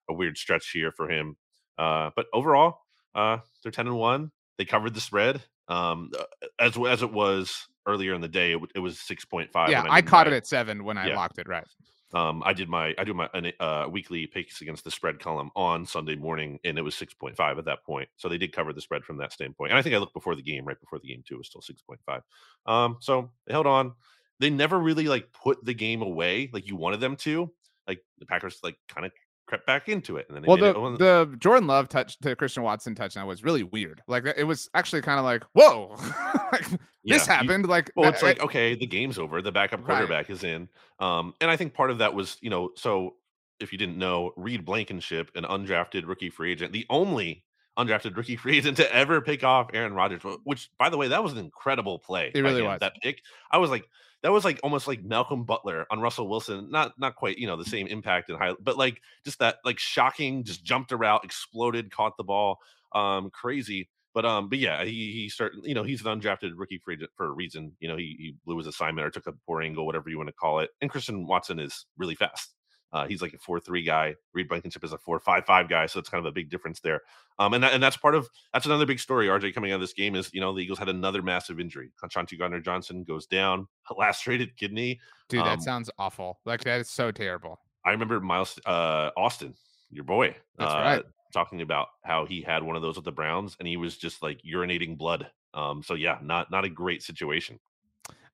a 0.10 0.14
weird 0.14 0.38
stretch 0.38 0.70
here 0.72 0.92
for 0.92 1.10
him. 1.10 1.36
Uh, 1.78 2.12
but 2.16 2.28
overall, 2.32 2.80
uh, 3.16 3.40
they're 3.64 3.72
ten 3.72 3.88
and 3.88 3.98
one. 3.98 4.32
They 4.58 4.66
covered 4.66 4.94
the 4.94 5.02
spread. 5.02 5.42
Um, 5.68 6.12
uh, 6.18 6.48
as 6.60 6.78
as 6.78 7.02
it 7.02 7.12
was 7.12 7.68
earlier 7.86 8.14
in 8.14 8.22
the 8.22 8.28
day, 8.28 8.52
it, 8.52 8.56
w- 8.56 8.72
it 8.76 8.80
was 8.80 9.00
six 9.00 9.26
point 9.26 9.52
five. 9.52 9.70
yeah, 9.70 9.86
I 9.90 10.02
caught 10.02 10.28
it 10.28 10.34
at 10.34 10.48
seven 10.48 10.84
when 10.84 10.98
I 10.98 11.08
Yeah. 11.08 11.16
locked 11.16 11.40
it. 11.40 11.48
Right. 11.48 11.66
Um, 12.14 12.44
I 12.46 12.52
did 12.52 12.68
my 12.68 12.94
I 12.98 13.06
do 13.06 13.14
my 13.14 13.30
uh, 13.62 13.88
weekly 13.90 14.28
picks 14.28 14.60
against 14.62 14.84
the 14.84 14.92
spread 14.92 15.20
column 15.20 15.50
on 15.56 15.86
Sunday 15.86 16.16
morning, 16.16 16.60
and 16.66 16.78
it 16.78 16.82
was 16.82 16.94
six 16.94 17.14
point 17.14 17.38
five 17.38 17.58
at 17.58 17.66
that 17.66 17.86
point. 17.86 18.10
So 18.18 18.28
they 18.28 18.38
did 18.38 18.52
cover 18.52 18.74
the 18.74 18.82
spread 18.82 19.06
from 19.06 19.18
that 19.18 19.32
standpoint. 19.32 19.72
And 19.72 19.80
I 19.80 19.82
think 19.82 19.96
I 19.96 19.98
looked 19.98 20.14
before 20.14 20.36
the 20.36 20.42
game, 20.42 20.66
right 20.66 20.80
before 20.80 21.00
the 21.00 21.08
game 21.08 21.24
too, 21.26 21.36
it 21.36 21.38
was 21.38 21.48
still 21.48 21.62
six 21.62 21.82
point 21.82 22.02
five. 22.06 22.22
Um, 22.66 22.98
so 23.00 23.32
they 23.48 23.54
held 23.54 23.68
on. 23.68 23.94
They 24.40 24.50
never 24.50 24.78
really 24.78 25.06
like 25.08 25.32
put 25.32 25.64
the 25.64 25.74
game 25.74 26.02
away 26.02 26.50
like 26.52 26.68
you 26.68 26.76
wanted 26.76 27.00
them 27.00 27.16
to. 27.18 27.50
Like 27.88 28.04
the 28.20 28.26
Packers 28.26 28.60
like 28.62 28.76
kind 28.90 29.06
of 29.06 29.14
crept 29.52 29.68
back 29.68 29.90
into 29.90 30.16
it. 30.16 30.28
And 30.30 30.38
then 30.38 30.44
well, 30.46 30.56
the, 30.56 30.98
the 30.98 31.36
Jordan 31.38 31.68
Love 31.68 31.90
touch 31.90 32.18
to 32.20 32.38
Christian 32.38 32.64
Watson 32.64 32.96
touchdown 32.96 33.28
was 33.28 33.44
really 33.44 33.64
weird. 33.64 34.02
Like 34.08 34.26
it 34.26 34.46
was 34.46 34.70
actually 34.74 35.02
kind 35.02 35.20
of 35.20 35.26
like, 35.26 35.44
whoa, 35.52 35.98
like, 36.54 36.66
yeah, 37.04 37.18
this 37.18 37.28
happened. 37.28 37.66
You, 37.66 37.70
like, 37.70 37.92
well, 37.98 38.10
it's 38.10 38.24
I, 38.24 38.28
like 38.28 38.42
okay, 38.42 38.76
the 38.76 38.86
game's 38.86 39.20
over. 39.20 39.42
The 39.42 39.52
backup 39.52 39.84
quarterback 39.84 40.30
right. 40.30 40.36
is 40.36 40.46
in. 40.46 40.70
Um, 41.00 41.34
and 41.42 41.52
I 41.52 41.58
think 41.58 41.74
part 41.74 41.92
of 41.92 41.98
that 41.98 42.14
was, 42.14 42.38
you 42.40 42.50
know, 42.50 42.70
so 42.76 43.16
if 43.60 43.74
you 43.74 43.78
didn't 43.78 43.98
know, 43.98 44.32
Reed 44.38 44.64
Blankenship, 44.64 45.32
an 45.36 45.44
undrafted 45.44 46.08
rookie 46.08 46.30
free 46.30 46.54
agent, 46.54 46.72
the 46.72 46.86
only 46.90 47.44
undrafted 47.78 48.16
rookie 48.16 48.36
free 48.38 48.58
agent 48.58 48.78
to 48.78 48.96
ever 48.96 49.20
pick 49.20 49.44
off 49.44 49.70
Aaron 49.74 49.94
Rodgers, 49.94 50.22
which 50.46 50.70
by 50.80 50.90
the 50.90 50.96
way, 50.96 51.10
that 51.10 51.22
was 51.22 51.34
an 51.34 51.40
incredible 51.40 52.00
play. 52.00 52.32
It 52.34 52.42
really 52.42 52.62
was. 52.62 52.80
That 52.80 52.94
pick. 53.04 53.22
I 53.52 53.58
was 53.58 53.70
like, 53.70 53.86
that 54.24 54.32
was 54.32 54.46
like 54.46 54.60
almost 54.64 54.88
like 54.88 55.04
Malcolm 55.04 55.44
Butler 55.44 55.86
on 55.90 56.00
Russell 56.00 56.30
Wilson. 56.30 56.70
Not 56.70 56.94
not 57.00 57.16
quite, 57.16 57.38
you 57.38 57.48
know, 57.48 57.58
the 57.58 57.66
same 57.66 57.88
impact 57.88 58.30
and 58.30 58.38
high, 58.38 58.54
but 58.62 58.78
like 58.78 59.02
just 59.26 59.40
that 59.40 59.58
like 59.66 59.80
shocking, 59.80 60.44
just 60.44 60.64
jumped 60.64 60.92
around, 60.92 61.22
exploded, 61.24 61.92
caught 61.92 62.18
the 62.18 62.24
ball. 62.24 62.60
Um, 62.94 63.30
crazy. 63.32 63.90
But 64.14 64.26
um, 64.26 64.50
but 64.50 64.60
yeah, 64.60 64.84
he 64.84 65.12
he 65.14 65.30
started, 65.30 65.62
you 65.64 65.74
know, 65.74 65.84
he's 65.84 66.06
an 66.06 66.20
undrafted 66.20 66.52
rookie 66.56 66.82
agent 66.92 67.12
for 67.16 67.28
a 67.28 67.32
reason. 67.32 67.72
You 67.80 67.88
know, 67.88 67.98
he 67.98 68.16
he 68.20 68.36
blew 68.46 68.58
his 68.58 68.68
assignment 68.68 69.08
or 69.08 69.10
took 69.10 69.28
a 69.28 69.34
poor 69.48 69.62
angle, 69.62 69.86
whatever 69.86 70.10
you 70.10 70.18
want 70.18 70.28
to 70.28 70.34
call 70.34 70.60
it. 70.60 70.70
And 70.82 70.90
Christian 70.90 71.26
Watson 71.26 71.60
is 71.60 71.86
really 71.98 72.16
fast. 72.16 72.54
Uh, 72.94 73.08
he's 73.08 73.22
like 73.22 73.34
a 73.34 73.38
four 73.38 73.60
three 73.60 73.84
guy. 73.84 74.16
Reed 74.34 74.50
Blankenship 74.50 74.84
is 74.84 74.94
a 74.94 74.98
four 74.98 75.20
five 75.20 75.46
five 75.46 75.70
guy, 75.70 75.86
so 75.86 76.00
it's 76.00 76.10
kind 76.10 76.20
of 76.20 76.30
a 76.30 76.32
big 76.32 76.50
difference 76.50 76.80
there. 76.80 77.02
Um, 77.40 77.54
and 77.54 77.64
that, 77.64 77.74
and 77.74 77.82
that's 77.82 77.98
part 77.98 78.16
of 78.16 78.30
that's 78.54 78.66
another 78.66 78.86
big 78.86 79.00
story. 79.00 79.28
RJ 79.28 79.54
coming 79.54 79.72
out 79.72 79.76
of 79.76 79.82
this 79.82 79.94
game 79.94 80.16
is 80.16 80.34
you 80.34 80.42
know 80.42 80.54
the 80.54 80.62
Eagles 80.62 80.80
had 80.80 80.90
another 80.90 81.22
massive 81.22 81.60
injury. 81.60 81.92
Chauncey 82.10 82.38
Gardner 82.38 82.60
Johnson 82.60 83.04
goes 83.04 83.26
down, 83.26 83.68
lacerated 83.98 84.58
kidney. 84.58 85.00
Dude, 85.30 85.42
um, 85.42 85.48
that 85.48 85.62
sounds 85.62 85.90
awful. 85.98 86.40
Like 86.46 86.64
that 86.66 86.82
is 86.82 86.90
so 86.90 87.12
terrible. 87.12 87.60
I 87.86 87.92
remember 87.92 88.20
Miles 88.20 88.60
uh, 88.66 89.12
Austin, 89.16 89.54
your 89.90 90.04
boy. 90.04 90.36
That's 90.58 90.74
uh, 90.74 90.78
right. 90.78 91.04
Talking 91.34 91.62
about 91.62 91.88
how 92.04 92.26
he 92.26 92.42
had 92.42 92.62
one 92.62 92.76
of 92.76 92.82
those 92.82 92.98
with 92.98 93.06
the 93.06 93.12
Browns, 93.12 93.56
and 93.60 93.68
he 93.68 93.78
was 93.78 93.98
just 93.98 94.22
like 94.22 94.42
urinating 94.42 94.98
blood. 94.98 95.28
Um, 95.54 95.82
so 95.82 95.94
yeah, 95.94 96.18
not 96.22 96.52
not 96.52 96.66
a 96.66 96.70
great 96.70 97.04
situation. 97.04 97.58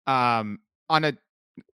Um, 0.07 0.59
on 0.89 1.03
a 1.03 1.13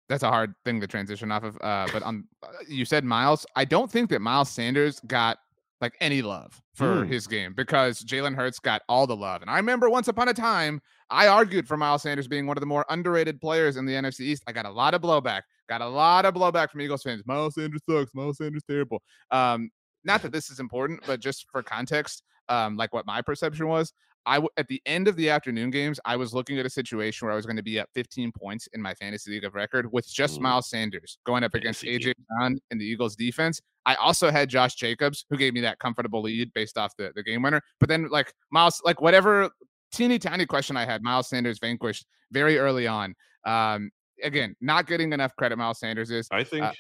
that's 0.09 0.23
a 0.23 0.29
hard 0.29 0.55
thing 0.65 0.81
to 0.81 0.87
transition 0.87 1.31
off 1.33 1.45
of. 1.45 1.57
Uh, 1.61 1.87
but 1.93 2.03
on 2.03 2.25
uh, 2.43 2.49
you 2.69 2.85
said 2.85 3.05
Miles, 3.05 3.47
I 3.57 3.65
don't 3.65 3.91
think 3.91 4.11
that 4.11 4.21
Miles 4.21 4.51
Sanders 4.51 5.01
got 5.07 5.39
like 5.81 5.97
any 6.01 6.23
love 6.23 6.63
for 6.75 7.05
mm. 7.05 7.09
his 7.09 7.27
game 7.27 7.55
because 7.55 8.03
Jalen 8.05 8.37
Hurts 8.37 8.61
got 8.61 8.83
all 8.89 9.07
the 9.07 9.17
love. 9.17 9.43
And 9.43 9.51
I 9.51 9.57
remember 9.57 9.91
once 9.91 10.09
upon 10.09 10.29
a 10.29 10.35
time, 10.35 10.81
I 11.11 11.27
argued 11.27 11.67
for 11.67 11.77
Miles 11.77 12.03
Sanders 12.03 12.29
being 12.29 12.47
one 12.47 12.57
of 12.57 12.61
the 12.61 12.67
more 12.67 12.87
underrated 12.89 13.41
players 13.41 13.77
in 13.77 13.85
the 13.85 13.93
NFC 13.93 14.21
East. 14.21 14.45
I 14.47 14.53
got 14.53 14.65
a 14.65 14.71
lot 14.71 14.95
of 14.95 15.03
blowback. 15.03 15.43
Got 15.69 15.81
a 15.81 15.89
lot 15.89 16.25
of 16.25 16.35
blowback 16.35 16.71
from 16.71 16.81
Eagles 16.81 17.03
fans. 17.03 17.23
Miles 17.27 17.55
Sanders 17.55 17.83
sucks. 17.89 18.15
Miles 18.15 18.39
Sanders 18.39 18.63
terrible. 18.69 19.03
Um, 19.31 19.71
not 20.05 20.23
that 20.23 20.33
this 20.33 20.51
is 20.51 20.61
important, 20.61 21.01
but 21.07 21.21
just 21.21 21.47
for 21.51 21.63
context, 21.63 22.23
um, 22.49 22.77
like 22.77 22.93
what 22.93 23.07
my 23.07 23.23
perception 23.23 23.69
was, 23.69 23.93
I 24.27 24.37
w- 24.37 24.49
at 24.57 24.69
the 24.69 24.81
end 24.87 25.09
of 25.09 25.17
the 25.17 25.31
afternoon 25.31 25.71
games, 25.71 25.99
I 26.05 26.17
was 26.17 26.33
looking 26.33 26.59
at 26.59 26.67
a 26.67 26.71
situation 26.71 27.27
where 27.27 27.33
I 27.33 27.37
was 27.37 27.47
going 27.47 27.57
to 27.57 27.63
be 27.63 27.79
at 27.79 27.89
15 27.95 28.33
points 28.33 28.69
in 28.73 28.81
my 28.81 28.95
fantasy 28.95 29.33
league 29.33 29.45
of 29.45 29.55
record 29.55 29.93
with 29.93 30.07
just 30.09 30.39
mm. 30.39 30.43
Miles 30.43 30.71
Sanders 30.71 31.19
going 31.25 31.45
up 31.45 31.55
against 31.55 31.83
AJ 31.83 32.15
Brown 32.29 32.59
and 32.71 32.81
the 32.81 32.85
Eagles 32.85 33.17
defense. 33.17 33.61
I 33.85 33.95
also 33.97 34.31
had 34.31 34.49
Josh 34.49 34.75
Jacobs, 34.75 35.25
who 35.29 35.37
gave 35.37 35.55
me 35.55 35.61
that 35.63 35.79
comfortable 35.79 36.23
lead 36.23 36.53
based 36.55 36.79
off 36.79 36.97
the, 36.97 37.13
the 37.15 37.23
game 37.23 37.43
winner. 37.43 37.61
But 37.81 37.89
then, 37.89 38.09
like 38.11 38.33
Miles, 38.51 38.81
like 38.85 39.01
whatever 39.01 39.51
teeny 39.93 40.19
tiny 40.19 40.47
question 40.47 40.77
I 40.77 40.85
had, 40.85 41.03
Miles 41.03 41.29
Sanders 41.29 41.59
vanquished 41.59 42.07
very 42.31 42.59
early 42.59 42.87
on. 42.87 43.15
Um, 43.45 43.91
again, 44.23 44.55
not 44.61 44.87
getting 44.87 45.13
enough 45.13 45.35
credit. 45.37 45.57
Miles 45.57 45.81
Sanders 45.81 46.11
is. 46.11 46.29
I 46.31 46.45
think. 46.45 46.65
Uh, 46.65 46.73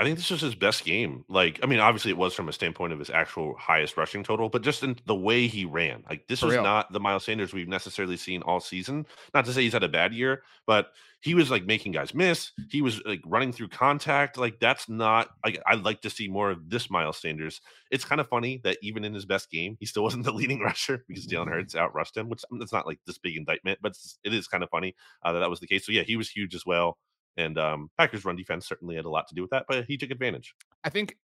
I 0.00 0.04
think 0.04 0.16
this 0.16 0.30
was 0.30 0.40
his 0.40 0.54
best 0.54 0.84
game. 0.84 1.24
Like, 1.28 1.60
I 1.62 1.66
mean, 1.66 1.80
obviously 1.80 2.10
it 2.10 2.16
was 2.16 2.34
from 2.34 2.48
a 2.48 2.52
standpoint 2.52 2.92
of 2.92 2.98
his 2.98 3.10
actual 3.10 3.54
highest 3.58 3.96
rushing 3.96 4.22
total, 4.22 4.48
but 4.48 4.62
just 4.62 4.82
in 4.82 4.96
the 5.06 5.14
way 5.14 5.46
he 5.46 5.64
ran. 5.64 6.04
Like, 6.08 6.26
this 6.26 6.40
For 6.40 6.46
was 6.46 6.54
real. 6.54 6.62
not 6.62 6.92
the 6.92 7.00
Miles 7.00 7.24
Sanders 7.24 7.52
we've 7.52 7.68
necessarily 7.68 8.16
seen 8.16 8.42
all 8.42 8.60
season. 8.60 9.06
Not 9.34 9.44
to 9.46 9.52
say 9.52 9.62
he's 9.62 9.72
had 9.72 9.82
a 9.82 9.88
bad 9.88 10.12
year, 10.12 10.42
but 10.66 10.92
he 11.20 11.34
was 11.34 11.50
like 11.50 11.64
making 11.64 11.92
guys 11.92 12.14
miss. 12.14 12.52
He 12.70 12.82
was 12.82 13.02
like 13.04 13.22
running 13.24 13.52
through 13.52 13.68
contact. 13.68 14.36
Like, 14.36 14.60
that's 14.60 14.88
not 14.88 15.30
like 15.44 15.60
I'd 15.66 15.84
like 15.84 16.02
to 16.02 16.10
see 16.10 16.28
more 16.28 16.50
of 16.50 16.68
this 16.68 16.90
Miles 16.90 17.18
Sanders. 17.18 17.60
It's 17.90 18.04
kind 18.04 18.20
of 18.20 18.28
funny 18.28 18.60
that 18.64 18.78
even 18.82 19.04
in 19.04 19.14
his 19.14 19.24
best 19.24 19.50
game, 19.50 19.76
he 19.80 19.86
still 19.86 20.02
wasn't 20.04 20.24
the 20.24 20.32
leading 20.32 20.60
rusher 20.60 21.04
because 21.08 21.26
Jalen 21.26 21.48
Hurts 21.48 21.74
outrushed 21.74 22.16
him, 22.16 22.28
which 22.28 22.42
it's 22.52 22.72
not 22.72 22.86
like 22.86 23.00
this 23.06 23.18
big 23.18 23.36
indictment, 23.36 23.78
but 23.82 23.96
it 24.24 24.34
is 24.34 24.48
kind 24.48 24.62
of 24.62 24.70
funny 24.70 24.94
uh, 25.22 25.32
that 25.32 25.40
that 25.40 25.50
was 25.50 25.60
the 25.60 25.66
case. 25.66 25.86
So 25.86 25.92
yeah, 25.92 26.02
he 26.02 26.16
was 26.16 26.28
huge 26.28 26.54
as 26.54 26.64
well. 26.66 26.98
And 27.36 27.58
um, 27.58 27.90
Packers 27.98 28.24
run 28.24 28.36
defense 28.36 28.66
certainly 28.66 28.96
had 28.96 29.04
a 29.04 29.10
lot 29.10 29.26
to 29.28 29.34
do 29.34 29.42
with 29.42 29.50
that, 29.50 29.64
but 29.68 29.84
he 29.86 29.96
took 29.96 30.10
advantage. 30.10 30.54
I 30.84 30.88
think 30.90 31.16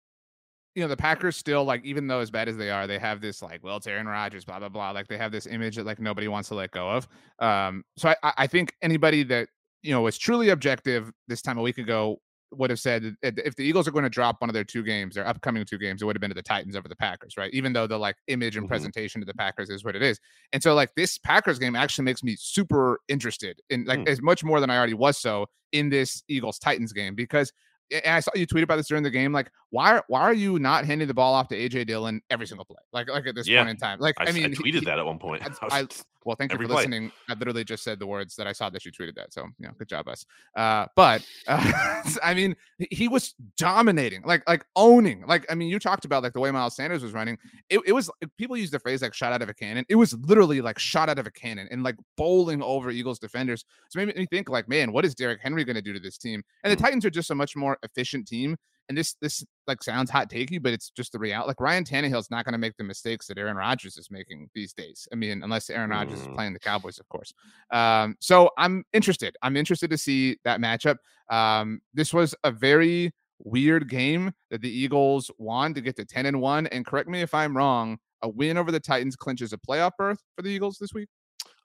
you 0.76 0.84
know 0.84 0.88
the 0.88 0.98
Packers 0.98 1.36
still 1.36 1.64
like 1.64 1.84
even 1.84 2.08
though 2.08 2.20
as 2.20 2.32
bad 2.32 2.48
as 2.48 2.58
they 2.58 2.70
are, 2.70 2.88
they 2.88 3.00
have 3.00 3.22
this 3.22 3.42
like 3.42 3.64
well, 3.64 3.78
it's 3.78 3.88
Aaron 3.88 4.08
Rodgers, 4.08 4.46
blah 4.46 4.60
blah 4.60 4.70
blah. 4.70 4.92
Like 4.92 5.08
they 5.08 5.18
have 5.18 5.32
this 5.32 5.46
image 5.46 5.76
that 5.76 5.86
like 5.86 6.00
nobody 6.00 6.28
wants 6.28 6.50
to 6.50 6.56
let 6.56 6.72
go 6.72 6.90
of. 6.90 7.08
Um, 7.40 7.84
so 7.98 8.10
I 8.10 8.34
I 8.38 8.48
think 8.48 8.74
anybody 8.82 9.24
that 9.24 9.50
you 9.82 9.92
know 9.92 10.02
was 10.02 10.18
truly 10.18 10.50
objective 10.50 11.12
this 11.28 11.42
time 11.42 11.58
a 11.58 11.62
week 11.62 11.78
ago 11.78 12.20
would 12.52 12.70
have 12.70 12.80
said 12.80 13.16
if 13.22 13.56
the 13.56 13.64
Eagles 13.64 13.88
are 13.88 13.92
going 13.92 14.04
to 14.04 14.10
drop 14.10 14.42
one 14.42 14.50
of 14.50 14.54
their 14.54 14.64
two 14.64 14.84
games, 14.84 15.16
their 15.16 15.28
upcoming 15.28 15.64
two 15.66 15.78
games, 15.78 16.02
it 16.02 16.06
would 16.06 16.16
have 16.16 16.22
been 16.22 16.32
to 16.32 16.36
the 16.36 16.42
Titans 16.42 16.76
over 16.76 16.88
the 16.88 16.96
Packers, 16.96 17.36
right? 17.38 17.54
Even 17.54 17.74
though 17.74 17.88
the 17.88 17.98
like 17.98 18.16
image 18.28 18.56
and 18.56 18.64
mm-hmm. 18.64 18.72
presentation 18.72 19.22
of 19.22 19.28
the 19.28 19.34
Packers 19.34 19.70
is 19.70 19.84
what 19.84 19.96
it 19.96 20.02
is. 20.02 20.20
And 20.54 20.62
so 20.62 20.74
like 20.74 20.94
this 20.96 21.18
Packers 21.18 21.60
game 21.60 21.76
actually 21.76 22.06
makes 22.06 22.24
me 22.24 22.36
super 22.38 23.00
interested 23.08 23.62
in 23.70 23.86
like 23.86 24.00
mm. 24.00 24.08
as 24.08 24.22
much 24.22 24.44
more 24.44 24.60
than 24.60 24.70
I 24.70 24.78
already 24.78 24.94
was 24.94 25.18
so 25.18 25.48
in 25.72 25.90
this 25.90 26.24
Eagles 26.28 26.60
Titans 26.60 26.94
game 26.94 27.16
because 27.16 27.52
and 27.92 28.16
I 28.16 28.20
saw 28.20 28.32
you 28.36 28.46
tweet 28.46 28.64
about 28.64 28.76
this 28.76 28.88
during 28.88 29.04
the 29.04 29.10
game. 29.10 29.32
Like, 29.32 29.52
why 29.72 30.02
why 30.08 30.22
are 30.22 30.34
you 30.34 30.58
not 30.58 30.86
handing 30.86 31.08
the 31.08 31.14
ball 31.14 31.34
off 31.34 31.48
to 31.50 31.56
AJ 31.56 31.88
Dillon 31.88 32.22
every 32.30 32.48
single 32.48 32.66
play? 32.66 32.78
Like 32.92 33.10
like 33.10 33.28
at 33.28 33.36
this 33.36 33.48
yeah. 33.48 33.60
point 33.60 33.70
in 33.70 33.78
time. 33.78 34.00
Like 34.00 34.16
I, 34.20 34.26
I 34.26 34.32
mean, 34.32 34.46
I 34.46 34.48
tweeted 34.50 34.80
he, 34.80 34.86
that 34.86 34.98
at 34.98 35.06
one 35.06 35.20
point. 35.20 35.44
I, 35.70 35.80
I, 35.82 35.88
well, 36.26 36.36
thank 36.36 36.52
you 36.52 36.58
for 36.58 36.66
play. 36.66 36.76
listening. 36.76 37.12
I 37.30 37.34
literally 37.34 37.64
just 37.64 37.84
said 37.84 38.00
the 38.00 38.08
words 38.08 38.36
that 38.36 38.48
I 38.48 38.52
saw 38.52 38.70
that 38.72 38.84
you 38.84 38.92
tweeted 38.92 39.16
that. 39.16 39.34
So 39.34 39.44
you 39.60 39.68
know, 39.68 39.74
good 39.78 39.88
job, 39.88 40.08
us. 40.08 40.26
Uh, 40.56 40.88
but 40.96 41.26
uh, 41.48 42.02
I 42.24 42.34
mean, 42.34 42.56
he 42.90 43.08
was 43.08 43.36
dominating, 43.58 44.24
like 44.24 44.48
like 44.48 44.66
owning. 44.76 45.24
Like 45.28 45.46
I 45.52 45.56
mean, 45.56 45.70
you 45.70 45.78
talked 45.78 46.06
about 46.06 46.24
like 46.24 46.34
the 46.34 46.40
way 46.40 46.50
Miles 46.50 46.76
Sanders 46.76 47.04
was 47.04 47.14
running. 47.14 47.38
It, 47.70 47.80
it 47.86 47.94
was 47.94 48.10
people 48.38 48.58
use 48.58 48.72
the 48.72 48.80
phrase 48.80 49.04
like 49.04 49.14
shot 49.14 49.34
out 49.34 49.44
of 49.44 49.50
a 49.50 49.54
cannon. 49.54 49.86
It 49.88 49.96
was 49.96 50.14
literally 50.16 50.62
like 50.62 50.80
shot 50.80 51.10
out 51.10 51.20
of 51.20 51.28
a 51.28 51.32
cannon 51.32 51.68
and 51.70 51.84
like 51.84 51.96
bowling 52.18 52.64
over 52.64 52.90
Eagles 52.90 53.20
defenders. 53.20 53.66
So 53.90 54.04
made 54.04 54.16
me 54.16 54.26
think 54.26 54.50
like, 54.50 54.68
man, 54.68 54.92
what 54.92 55.06
is 55.06 55.14
Derrick 55.14 55.40
Henry 55.42 55.64
going 55.64 55.76
to 55.76 55.82
do 55.82 55.94
to 55.94 56.00
this 56.00 56.18
team? 56.18 56.44
And 56.64 56.72
the 56.72 56.78
mm. 56.78 56.82
Titans 56.82 57.06
are 57.06 57.12
just 57.12 57.30
a 57.30 57.36
much 57.36 57.56
more 57.56 57.78
efficient 57.84 58.28
team 58.28 58.58
and 58.90 58.98
this 58.98 59.16
this 59.22 59.46
like 59.68 59.84
sounds 59.84 60.10
hot 60.10 60.30
takey, 60.30 60.62
but 60.62 60.74
it's 60.74 60.90
just 60.90 61.12
the 61.12 61.20
reality. 61.20 61.48
Like 61.48 61.62
Ryan 61.62 61.84
Tannehill's 61.84 62.32
not 62.32 62.44
going 62.44 62.54
to 62.54 62.60
make 62.60 62.76
the 62.78 62.84
mistakes 62.84 63.28
that 63.28 63.38
Aaron 63.38 63.56
Rodgers 63.56 63.98
is 63.98 64.10
making 64.10 64.50
these 64.56 64.74
days. 64.74 65.08
I 65.14 65.16
mean, 65.16 65.44
unless 65.44 65.70
Aaron 65.70 65.92
Rodgers 65.92 66.20
mm. 66.20 66.24
is 66.24 66.36
playing 66.36 66.54
the 66.54 66.60
Cowboys, 66.60 67.00
of 67.00 67.08
course. 67.08 67.32
Um, 67.72 68.16
so 68.20 68.50
I'm 68.58 68.84
interested. 68.92 69.38
I'm 69.44 69.56
interested 69.56 69.92
to 69.92 69.98
see 69.98 70.38
that 70.44 70.60
matchup. 70.60 70.98
Um, 71.30 71.82
this 71.94 72.14
was 72.14 72.34
a 72.44 72.52
very 72.52 73.12
weird 73.38 73.88
game 73.88 74.32
that 74.50 74.62
the 74.62 74.70
Eagles 74.70 75.32
won 75.38 75.74
to 75.76 75.82
get 75.82 75.96
to 75.98 76.06
10 76.06 76.26
and 76.26 76.42
1. 76.42 76.68
And 76.68 76.86
correct 76.86 77.08
me 77.08 77.22
if 77.22 77.34
I'm 77.34 77.56
wrong, 77.56 78.00
a 78.24 78.30
win 78.30 78.58
over 78.58 78.72
the 78.72 78.80
Titans 78.80 79.16
clinches 79.16 79.54
a 79.54 79.58
playoff 79.58 79.92
berth 79.98 80.20
for 80.36 80.42
the 80.42 80.50
Eagles 80.50 80.78
this 80.80 80.94
week. 80.94 81.10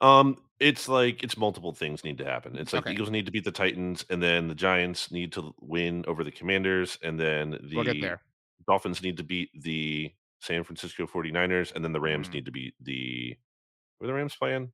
Um, 0.01 0.37
it's 0.59 0.87
like 0.87 1.23
it's 1.23 1.37
multiple 1.37 1.73
things 1.73 2.03
need 2.03 2.17
to 2.19 2.25
happen. 2.25 2.57
It's 2.57 2.73
like 2.73 2.83
okay. 2.83 2.89
the 2.89 2.93
Eagles 2.93 3.09
need 3.09 3.25
to 3.25 3.31
beat 3.31 3.43
the 3.43 3.51
Titans, 3.51 4.05
and 4.09 4.21
then 4.21 4.47
the 4.47 4.55
Giants 4.55 5.11
need 5.11 5.33
to 5.33 5.53
win 5.59 6.05
over 6.07 6.23
the 6.23 6.31
Commanders, 6.31 6.97
and 7.03 7.19
then 7.19 7.51
the 7.51 7.75
we'll 7.75 8.17
Dolphins 8.67 9.03
need 9.03 9.17
to 9.17 9.23
beat 9.23 9.49
the 9.61 10.11
San 10.41 10.63
Francisco 10.63 11.05
49ers, 11.05 11.75
and 11.75 11.83
then 11.83 11.93
the 11.93 11.99
Rams 11.99 12.27
mm-hmm. 12.27 12.35
need 12.35 12.45
to 12.45 12.51
beat 12.51 12.73
the 12.81 13.35
were 13.99 14.07
the 14.07 14.13
Rams 14.13 14.35
playing? 14.35 14.71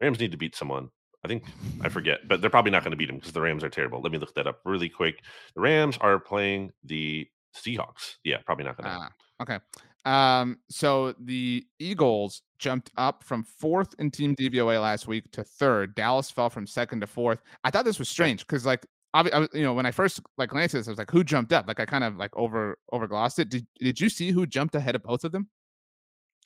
Rams 0.00 0.20
need 0.20 0.32
to 0.32 0.38
beat 0.38 0.56
someone. 0.56 0.90
I 1.24 1.28
think 1.28 1.44
I 1.80 1.88
forget, 1.90 2.28
but 2.28 2.40
they're 2.40 2.50
probably 2.50 2.70
not 2.70 2.82
going 2.82 2.92
to 2.92 2.96
beat 2.96 3.06
them 3.06 3.16
because 3.16 3.32
the 3.32 3.40
Rams 3.40 3.64
are 3.64 3.70
terrible. 3.70 4.00
Let 4.00 4.12
me 4.12 4.18
look 4.18 4.34
that 4.34 4.46
up 4.46 4.60
really 4.64 4.88
quick. 4.88 5.22
The 5.54 5.60
Rams 5.60 5.98
are 6.00 6.18
playing 6.18 6.72
the 6.84 7.26
Seahawks. 7.56 8.16
Yeah, 8.24 8.38
probably 8.44 8.64
not 8.64 8.76
going 8.76 8.90
to. 8.90 8.96
Ah, 8.96 9.10
okay. 9.42 9.58
Um, 10.04 10.58
so 10.68 11.14
the 11.18 11.66
Eagles 11.78 12.42
jumped 12.58 12.90
up 12.96 13.24
from 13.24 13.42
fourth 13.42 13.94
in 13.98 14.10
team 14.10 14.36
DVOA 14.36 14.80
last 14.80 15.06
week 15.06 15.30
to 15.32 15.44
third. 15.44 15.94
Dallas 15.94 16.30
fell 16.30 16.50
from 16.50 16.66
second 16.66 17.00
to 17.00 17.06
fourth. 17.06 17.42
I 17.64 17.70
thought 17.70 17.84
this 17.84 17.98
was 17.98 18.08
strange 18.08 18.40
because 18.46 18.66
like 18.66 18.86
I, 19.14 19.46
you 19.52 19.62
know 19.62 19.74
when 19.74 19.86
I 19.86 19.92
first 19.92 20.20
like 20.38 20.50
glanced 20.50 20.74
at 20.74 20.78
this, 20.78 20.88
I 20.88 20.90
was 20.90 20.98
like, 20.98 21.10
who 21.10 21.22
jumped 21.22 21.52
up? 21.52 21.68
Like 21.68 21.78
I 21.78 21.86
kind 21.86 22.04
of 22.04 22.16
like 22.16 22.36
over 22.36 22.78
overglossed 22.92 23.38
it. 23.38 23.48
Did 23.48 23.66
did 23.78 24.00
you 24.00 24.08
see 24.08 24.30
who 24.30 24.44
jumped 24.46 24.74
ahead 24.74 24.94
of 24.94 25.02
both 25.02 25.24
of 25.24 25.32
them? 25.32 25.48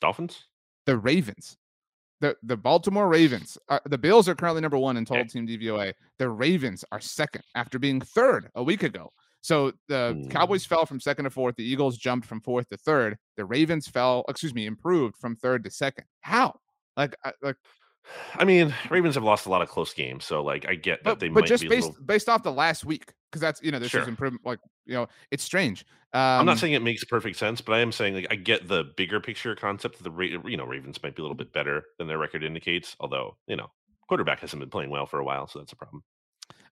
Dolphins. 0.01 0.45
The 0.87 0.97
Ravens. 0.97 1.57
The 2.21 2.37
the 2.43 2.57
Baltimore 2.57 3.09
Ravens. 3.09 3.57
Are, 3.69 3.81
the 3.87 3.99
Bills 3.99 4.29
are 4.29 4.35
currently 4.35 4.61
number 4.61 4.79
one 4.79 4.99
in 4.99 5.05
total 5.05 5.25
team 5.25 5.47
DVOA. 5.47 5.95
The 6.19 6.29
Ravens 6.29 6.85
are 6.93 7.01
second 7.01 7.43
after 7.55 7.79
being 7.79 8.01
third 8.01 8.51
a 8.55 8.63
week 8.63 8.83
ago. 8.83 9.13
So 9.41 9.73
the 9.89 10.15
mm. 10.17 10.31
Cowboys 10.31 10.67
fell 10.67 10.87
from 10.87 11.01
second 11.01 11.25
to 11.25 11.31
fourth. 11.31 11.57
The 11.57 11.65
Eagles 11.65 11.97
jumped 11.97 12.27
from 12.27 12.41
fourth 12.41 12.69
to 12.71 12.77
third. 12.77 13.17
The 13.37 13.45
Ravens 13.45 13.89
fell, 13.89 14.25
excuse 14.29 14.55
me, 14.55 14.67
improved 14.67 15.17
from 15.17 15.37
third 15.37 15.65
to 15.65 15.71
second. 15.71 16.05
How? 16.21 16.59
Like, 16.97 17.15
like. 17.43 17.57
I 18.35 18.45
mean, 18.45 18.75
Ravens 18.91 19.15
have 19.15 19.25
lost 19.25 19.47
a 19.47 19.51
lot 19.51 19.63
of 19.63 19.69
close 19.69 19.93
games, 19.93 20.25
so 20.25 20.43
like 20.43 20.67
I 20.69 20.75
get 20.75 21.05
that 21.05 21.11
but, 21.11 21.21
they 21.21 21.29
but 21.29 21.41
might 21.43 21.49
just 21.49 21.63
be 21.63 21.69
based 21.69 21.89
little... 21.89 22.05
based 22.05 22.29
off 22.29 22.43
the 22.43 22.53
last 22.53 22.85
week, 22.85 23.13
because 23.31 23.41
that's 23.41 23.63
you 23.63 23.71
know 23.71 23.79
this 23.79 23.91
Sure. 23.91 24.03
is 24.03 24.09
improvement. 24.09 24.45
Like 24.45 24.61
you 24.87 24.95
know, 24.95 25.07
it's 25.31 25.45
strange. 25.45 25.85
Um, 26.15 26.41
I'm 26.41 26.47
not 26.47 26.59
saying 26.59 26.73
it 26.73 26.83
makes 26.83 27.05
perfect 27.05 27.37
sense, 27.37 27.61
but 27.61 27.75
I 27.75 27.81
am 27.81 27.93
saying 27.93 28.15
like 28.15 28.27
I 28.31 28.35
get 28.35 28.67
the 28.67 28.85
bigger 28.97 29.21
picture 29.21 29.55
concept. 29.55 30.03
That 30.03 30.11
the 30.11 30.41
you 30.47 30.57
know 30.57 30.65
Ravens 30.65 31.03
might 31.03 31.15
be 31.15 31.21
a 31.21 31.25
little 31.25 31.37
bit 31.37 31.53
better 31.53 31.85
than 31.99 32.09
their 32.09 32.19
record 32.19 32.43
indicates, 32.43 32.97
although 32.99 33.37
you 33.47 33.57
know 33.57 33.71
quarterback 34.09 34.41
hasn't 34.41 34.61
been 34.61 34.71
playing 34.71 34.91
well 34.91 35.07
for 35.07 35.19
a 35.19 35.25
while, 35.25 35.47
so 35.47 35.59
that's 35.59 35.73
a 35.73 35.77
problem. 35.77 36.03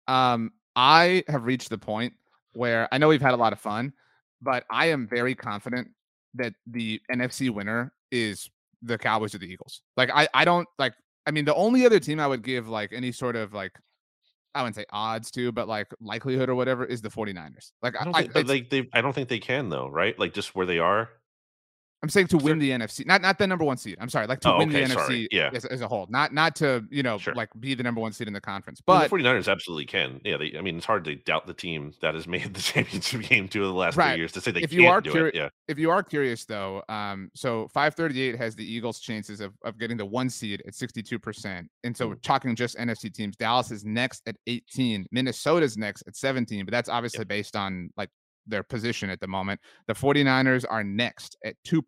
Um, 0.09 0.53
I 0.75 1.23
have 1.29 1.45
reached 1.45 1.69
the 1.69 1.79
point 1.79 2.15
where 2.57 2.89
I 2.93 2.99
know 2.99 3.09
we've 3.09 3.21
had 3.21 3.35
a 3.35 3.37
lot 3.37 3.53
of 3.53 3.61
fun, 3.61 3.93
but 4.41 4.65
I 4.71 4.87
am 4.87 5.07
very 5.07 5.35
confident 5.35 5.89
that 6.35 6.55
the 6.67 7.01
NFC 7.11 7.51
winner 7.51 7.93
is 8.11 8.51
the 8.83 8.99
Cowboys 8.99 9.35
or 9.35 9.39
the 9.39 9.47
Eagles. 9.47 9.83
Like 9.97 10.11
I, 10.13 10.29
I 10.35 10.45
don't 10.45 10.69
like. 10.79 10.95
I 11.27 11.33
mean, 11.33 11.45
the 11.45 11.55
only 11.55 11.85
other 11.85 11.99
team 11.99 12.21
I 12.21 12.27
would 12.27 12.43
give 12.43 12.69
like 12.69 12.93
any 12.93 13.13
sort 13.13 13.37
of 13.37 13.53
like 13.53 13.73
I 14.55 14.63
wouldn't 14.63 14.77
say 14.77 14.87
odds 14.91 15.31
to, 15.33 15.53
but 15.53 15.69
like 15.69 15.89
likelihood 16.01 16.49
or 16.49 16.55
whatever 16.55 16.85
is 16.85 17.03
the 17.03 17.11
49ers. 17.11 17.73
Like 17.83 17.95
I 18.01 18.05
don't 18.05 18.17
I, 18.17 18.23
think, 18.23 18.37
uh, 18.37 18.53
like 18.53 18.71
they, 18.71 18.89
I 18.95 19.03
don't 19.03 19.13
think 19.13 19.29
they 19.29 19.39
can 19.39 19.69
though, 19.69 19.89
right? 19.89 20.19
Like 20.19 20.33
just 20.33 20.55
where 20.55 20.67
they 20.67 20.79
are. 20.79 21.11
I'm 22.03 22.11
saying 22.11 22.27
to 22.29 22.37
win 22.37 22.59
the 22.59 22.71
NFC, 22.71 23.07
not 23.07 23.23
not 23.23 23.39
the 23.39 23.47
number 23.47 23.65
one 23.65 23.79
seed. 23.79 23.97
I'm 24.01 24.11
sorry, 24.11 24.27
like 24.27 24.41
to 24.41 24.53
Oh, 24.53 24.59
win 24.59 24.69
okay, 24.69 24.85
the 24.85 24.91
sorry. 24.93 25.25
NFC 25.25 25.29
Yeah. 25.33 25.51
as, 25.55 25.65
as 25.65 25.81
a 25.81 25.89
whole, 25.89 26.07
not 26.11 26.33
not 26.33 26.55
to 26.57 26.85
you 26.91 27.03
know 27.03 27.17
Sure. 27.19 27.35
like 27.35 27.49
be 27.59 27.75
the 27.75 27.83
number 27.83 28.01
one 28.01 28.13
seed 28.13 28.29
in 28.29 28.35
the 28.35 28.41
conference. 28.41 28.83
But 28.87 29.09
But 29.11 29.17
the 29.17 29.25
49ers 29.25 29.51
absolutely 29.51 29.87
can. 29.87 30.21
Yeah, 30.23 30.37
they, 30.37 30.55
I 30.59 30.61
mean, 30.61 30.77
it's 30.77 30.85
hard 30.87 31.05
to 31.07 31.15
doubt 31.17 31.47
the 31.47 31.55
team 31.55 31.95
that 32.03 32.15
has 32.15 32.29
made 32.29 32.53
the 32.55 32.61
championship 32.73 33.23
game 33.23 33.49
two 33.49 33.63
of 33.63 33.69
the 33.69 33.75
last 33.75 33.97
Right. 33.97 34.13
three 34.13 34.19
years 34.21 34.33
to 34.33 34.41
say 34.43 34.51
they 34.51 34.61
If 34.61 34.71
can't 34.71 34.83
you 34.83 34.89
are 34.89 35.01
do 35.01 35.11
curi- 35.13 35.29
it. 35.29 35.35
Yeah, 35.37 35.49
if 35.69 35.79
you 35.79 35.91
are 35.91 36.03
curious 36.03 36.45
though, 36.45 36.83
um, 36.91 37.31
so 37.35 37.67
538 37.73 38.37
has 38.37 38.55
the 38.55 38.65
Eagles' 38.71 39.01
chances 39.01 39.41
of, 39.41 39.55
of 39.65 39.79
getting 39.79 39.97
the 39.97 40.07
one 40.07 40.29
seed 40.29 40.63
at 40.67 40.75
62%. 40.75 41.67
And 41.83 41.97
so 41.97 42.09
we're 42.09 42.17
Mm. 42.17 42.23
talking 42.23 42.55
just 42.57 42.77
NFC 42.77 43.11
teams. 43.13 43.37
Dallas 43.37 43.71
is 43.71 43.85
next 43.85 44.23
at 44.29 44.37
18. 44.47 45.07
Minnesota's 45.11 45.77
next 45.79 46.03
at 46.07 46.15
17, 46.15 46.65
but 46.67 46.73
that's 46.73 46.89
obviously 46.91 47.25
based 47.25 47.57
on 47.57 47.91
like 47.97 48.11
their 48.47 48.63
position 48.63 49.11
at 49.11 49.21
the 49.21 49.27
moment. 49.27 49.61
The 49.87 49.95
49ers 49.95 50.65
are 50.69 50.85
next 50.85 51.37
at 51.45 51.57
2%. 51.67 51.83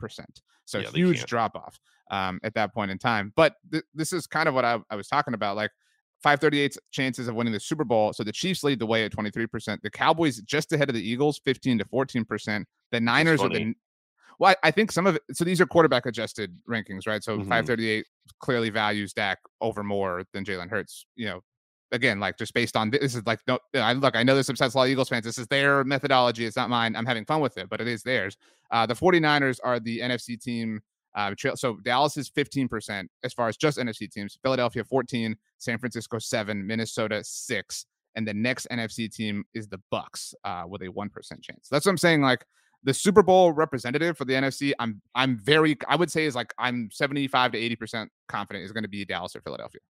So 0.64 0.79
Yeah, 0.79 0.90
huge 0.90 1.25
drop 1.25 1.57
off 1.57 1.79
um, 2.11 2.40
at 2.42 2.55
that 2.55 2.75
point 2.75 2.90
in 2.90 2.99
time. 2.99 3.33
But 3.37 3.55
th- 3.73 3.85
this 3.94 4.12
is 4.12 4.27
kind 4.27 4.49
of 4.49 4.55
what 4.55 4.64
I, 4.64 4.79
I 4.90 4.97
was 4.97 5.09
talking 5.09 5.35
about. 5.35 5.57
Like 5.57 5.71
538's 6.25 6.79
chances 6.90 7.29
of 7.29 7.35
winning 7.35 7.53
the 7.53 7.61
Super 7.61 7.85
Bowl. 7.85 8.12
So 8.12 8.25
the 8.25 8.33
Chiefs 8.33 8.64
lead 8.64 8.79
the 8.79 8.87
way 8.87 9.05
at 9.05 9.12
23%. 9.12 9.79
The 9.83 9.90
Cowboys 9.90 10.40
just 10.42 10.73
ahead 10.73 10.88
of 10.88 10.94
the 10.94 11.09
Eagles, 11.09 11.40
15 11.44 11.79
to 11.79 11.85
14%. 11.87 12.64
The 12.90 13.01
Niners 13.01 13.40
are 13.40 13.49
the 13.49 13.75
well, 14.40 14.55
I 14.62 14.68
I 14.68 14.71
think 14.71 14.92
some 14.92 15.07
of 15.07 15.16
it. 15.16 15.23
So 15.33 15.44
these 15.44 15.61
are 15.61 15.66
quarterback 15.66 16.07
adjusted 16.07 16.57
rankings, 16.68 17.07
right? 17.09 17.23
So 17.25 17.38
Mhm. 17.38 17.49
538 17.49 18.07
clearly 18.40 18.71
values 18.71 19.12
Dak 19.12 19.38
over 19.61 19.83
more 19.83 20.23
than 20.33 20.44
Jalen 20.44 20.71
Hurts. 20.71 21.07
You 21.16 21.27
know, 21.27 21.40
again, 21.92 22.20
like 22.20 22.37
just 22.38 22.55
based 22.55 22.77
on 22.77 22.90
this 22.90 23.14
is 23.14 23.27
like 23.27 23.40
no. 23.46 23.59
I 23.74 23.92
look, 23.92 24.16
I 24.16 24.22
know 24.22 24.35
this 24.35 24.48
upsets 24.48 24.74
a 24.74 24.79
lot 24.79 24.85
of 24.85 24.90
Eagles 24.90 25.09
fans. 25.09 25.24
This 25.24 25.38
is 25.38 25.46
their 25.46 25.85
methodology. 25.85 26.44
It's 26.44 26.57
not 26.57 26.70
mine. 26.70 26.96
I'm 26.96 27.07
having 27.07 27.24
fun 27.24 27.40
with 27.40 27.57
it, 27.59 27.68
but 27.68 27.81
it 27.81 27.88
is 27.88 28.03
theirs. 28.03 28.37
Uh, 28.70 28.87
the 28.87 28.94
49ers 28.94 29.59
are 29.64 29.81
the 29.81 30.01
NFC 30.01 30.40
team. 30.40 30.81
Uh, 31.14 31.35
so 31.55 31.77
Dallas 31.83 32.16
is 32.16 32.31
15% 32.31 33.07
as 33.24 33.33
far 33.33 33.48
as 33.48 33.57
just 33.57 33.79
NFC 33.79 34.11
teams. 34.11 34.38
Philadelphia 34.42 34.85
14, 34.85 35.37
San 35.57 35.79
Francisco 35.79 36.18
7, 36.18 36.64
Minnesota 36.64 37.24
6, 37.24 37.87
and 38.14 38.29
the 38.29 38.35
next 38.35 38.68
NFC 38.70 39.12
team 39.12 39.44
is 39.55 39.66
the 39.66 39.81
Bucks 39.90 40.35
uh, 40.44 40.64
with 40.68 40.83
a 40.83 40.87
1% 40.87 41.11
chance. 41.42 41.68
That's 41.68 41.87
what 41.87 41.90
I'm 41.90 41.98
saying. 41.98 42.22
Like 42.22 42.44
the 42.85 42.94
Super 42.94 43.22
Bowl 43.22 43.53
representative 43.53 44.16
for 44.16 44.24
the 44.24 44.35
NFC, 44.35 44.72
I'm 44.79 45.01
I'm 45.14 45.38
very 45.38 45.77
I 45.88 45.96
would 45.96 46.11
say 46.11 46.24
is 46.24 46.35
like 46.35 46.55
I'm 46.59 46.88
75 46.92 47.53
to 47.53 47.59
80% 47.59 48.09
confident 48.29 48.64
is 48.64 48.72
going 48.72 48.85
to 48.85 48.88
be 48.88 49.05
Dallas 49.05 49.35
or 49.35 49.40
Philadelphia. 49.40 49.81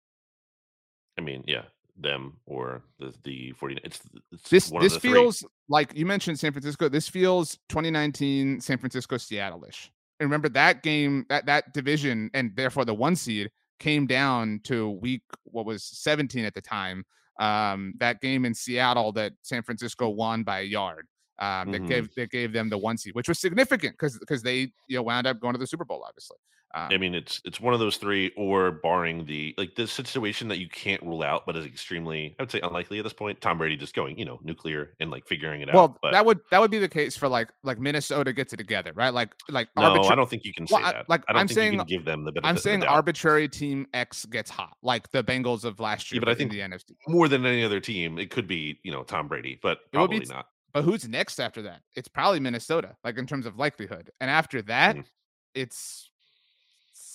I 1.18 1.20
mean, 1.20 1.44
yeah, 1.46 1.64
them 2.00 2.36
or 2.46 2.82
the 2.98 3.12
the 3.24 3.52
49. 3.52 3.80
It's, 3.84 4.00
it's 4.32 4.48
This 4.48 4.70
one 4.70 4.82
this 4.82 4.94
the 4.94 5.00
three. 5.00 5.12
feels 5.12 5.44
like 5.68 5.94
you 5.96 6.06
mentioned 6.06 6.38
San 6.38 6.52
Francisco. 6.52 6.88
This 6.88 7.08
feels 7.08 7.58
2019 7.68 8.60
San 8.60 8.78
Francisco 8.78 9.16
Seattle-ish. 9.16 9.90
And 10.20 10.28
remember 10.28 10.48
that 10.50 10.82
game, 10.82 11.26
that 11.28 11.46
that 11.46 11.72
division, 11.74 12.30
and 12.34 12.54
therefore 12.56 12.84
the 12.84 12.94
one 12.94 13.16
seed 13.16 13.50
came 13.78 14.06
down 14.06 14.60
to 14.64 14.90
week 14.90 15.22
what 15.44 15.64
was 15.66 15.84
17 15.84 16.44
at 16.44 16.54
the 16.54 16.60
time. 16.62 17.04
Um, 17.38 17.94
that 17.98 18.20
game 18.20 18.44
in 18.44 18.52
Seattle 18.54 19.12
that 19.12 19.32
San 19.42 19.62
Francisco 19.62 20.08
won 20.08 20.42
by 20.42 20.60
a 20.60 20.64
yard. 20.64 21.06
Um, 21.40 21.70
that 21.70 21.82
Mhm. 21.82 21.86
gave 21.88 22.14
that 22.16 22.30
gave 22.30 22.52
them 22.52 22.68
the 22.68 22.78
one 22.78 22.98
seed, 22.98 23.14
which 23.14 23.28
was 23.28 23.38
significant 23.38 23.92
because 23.94 24.18
because 24.18 24.42
they 24.42 24.72
you 24.88 24.96
know 24.96 25.02
wound 25.02 25.24
up 25.28 25.38
going 25.38 25.52
to 25.54 25.58
the 25.58 25.68
Super 25.68 25.84
Bowl, 25.84 26.04
obviously. 26.04 26.36
Um, 26.74 26.88
I 26.92 26.98
mean, 26.98 27.14
it's 27.14 27.40
it's 27.46 27.60
one 27.60 27.72
of 27.72 27.80
those 27.80 27.96
three, 27.96 28.30
or 28.36 28.70
barring 28.70 29.24
the 29.24 29.54
like 29.56 29.74
the 29.74 29.86
situation 29.86 30.48
that 30.48 30.58
you 30.58 30.68
can't 30.68 31.02
rule 31.02 31.22
out, 31.22 31.46
but 31.46 31.56
is 31.56 31.64
extremely, 31.64 32.36
I 32.38 32.42
would 32.42 32.50
say, 32.50 32.60
unlikely 32.60 32.98
at 32.98 33.04
this 33.04 33.14
point. 33.14 33.40
Tom 33.40 33.56
Brady 33.56 33.76
just 33.76 33.94
going, 33.94 34.18
you 34.18 34.26
know, 34.26 34.38
nuclear 34.42 34.94
and 35.00 35.10
like 35.10 35.26
figuring 35.26 35.62
it 35.62 35.70
well, 35.72 35.84
out. 35.84 35.98
Well, 36.02 36.12
that 36.12 36.26
would 36.26 36.40
that 36.50 36.60
would 36.60 36.70
be 36.70 36.78
the 36.78 36.88
case 36.88 37.16
for 37.16 37.26
like 37.26 37.48
like 37.62 37.78
Minnesota 37.78 38.34
gets 38.34 38.52
it 38.52 38.58
together, 38.58 38.92
right? 38.94 39.14
Like 39.14 39.32
like 39.48 39.68
no, 39.76 39.82
arbitra- 39.82 40.10
I 40.10 40.14
don't 40.14 40.28
think 40.28 40.44
you 40.44 40.52
can 40.52 40.66
say 40.66 40.74
Well, 40.74 40.84
I- 40.84 40.92
that. 40.92 41.08
like, 41.08 41.22
I 41.26 41.32
don't 41.32 41.40
I'm 41.40 41.48
think 41.48 41.56
saying- 41.56 41.72
you 41.72 41.78
can 41.78 41.86
give 41.88 42.04
them 42.04 42.24
the 42.24 42.32
benefit. 42.32 42.48
I'm 42.48 42.58
saying 42.58 42.84
arbitrary 42.84 43.48
team 43.48 43.86
X 43.94 44.26
gets 44.26 44.50
hot, 44.50 44.76
like 44.82 45.10
the 45.10 45.24
Bengals 45.24 45.64
of 45.64 45.80
last 45.80 46.12
year. 46.12 46.20
Yeah, 46.20 46.24
but 46.26 46.28
I 46.30 46.34
think 46.34 46.52
the 46.52 46.60
NFC. 46.60 46.90
more 47.08 47.28
than 47.28 47.46
any 47.46 47.64
other 47.64 47.80
team, 47.80 48.18
it 48.18 48.30
could 48.30 48.46
be 48.46 48.78
you 48.84 48.92
know 48.92 49.04
Tom 49.04 49.26
Brady, 49.26 49.58
but 49.62 49.78
probably 49.90 50.18
not. 50.26 50.48
But 50.74 50.84
who's 50.84 51.08
next 51.08 51.40
after 51.40 51.62
that? 51.62 51.80
It's 51.94 52.08
probably 52.08 52.40
Minnesota, 52.40 52.94
like 53.02 53.16
in 53.16 53.26
terms 53.26 53.46
of 53.46 53.56
likelihood. 53.56 54.10
And 54.20 54.30
after 54.30 54.60
that, 54.62 54.96
Mhm. 54.96 55.04
it's 55.54 56.10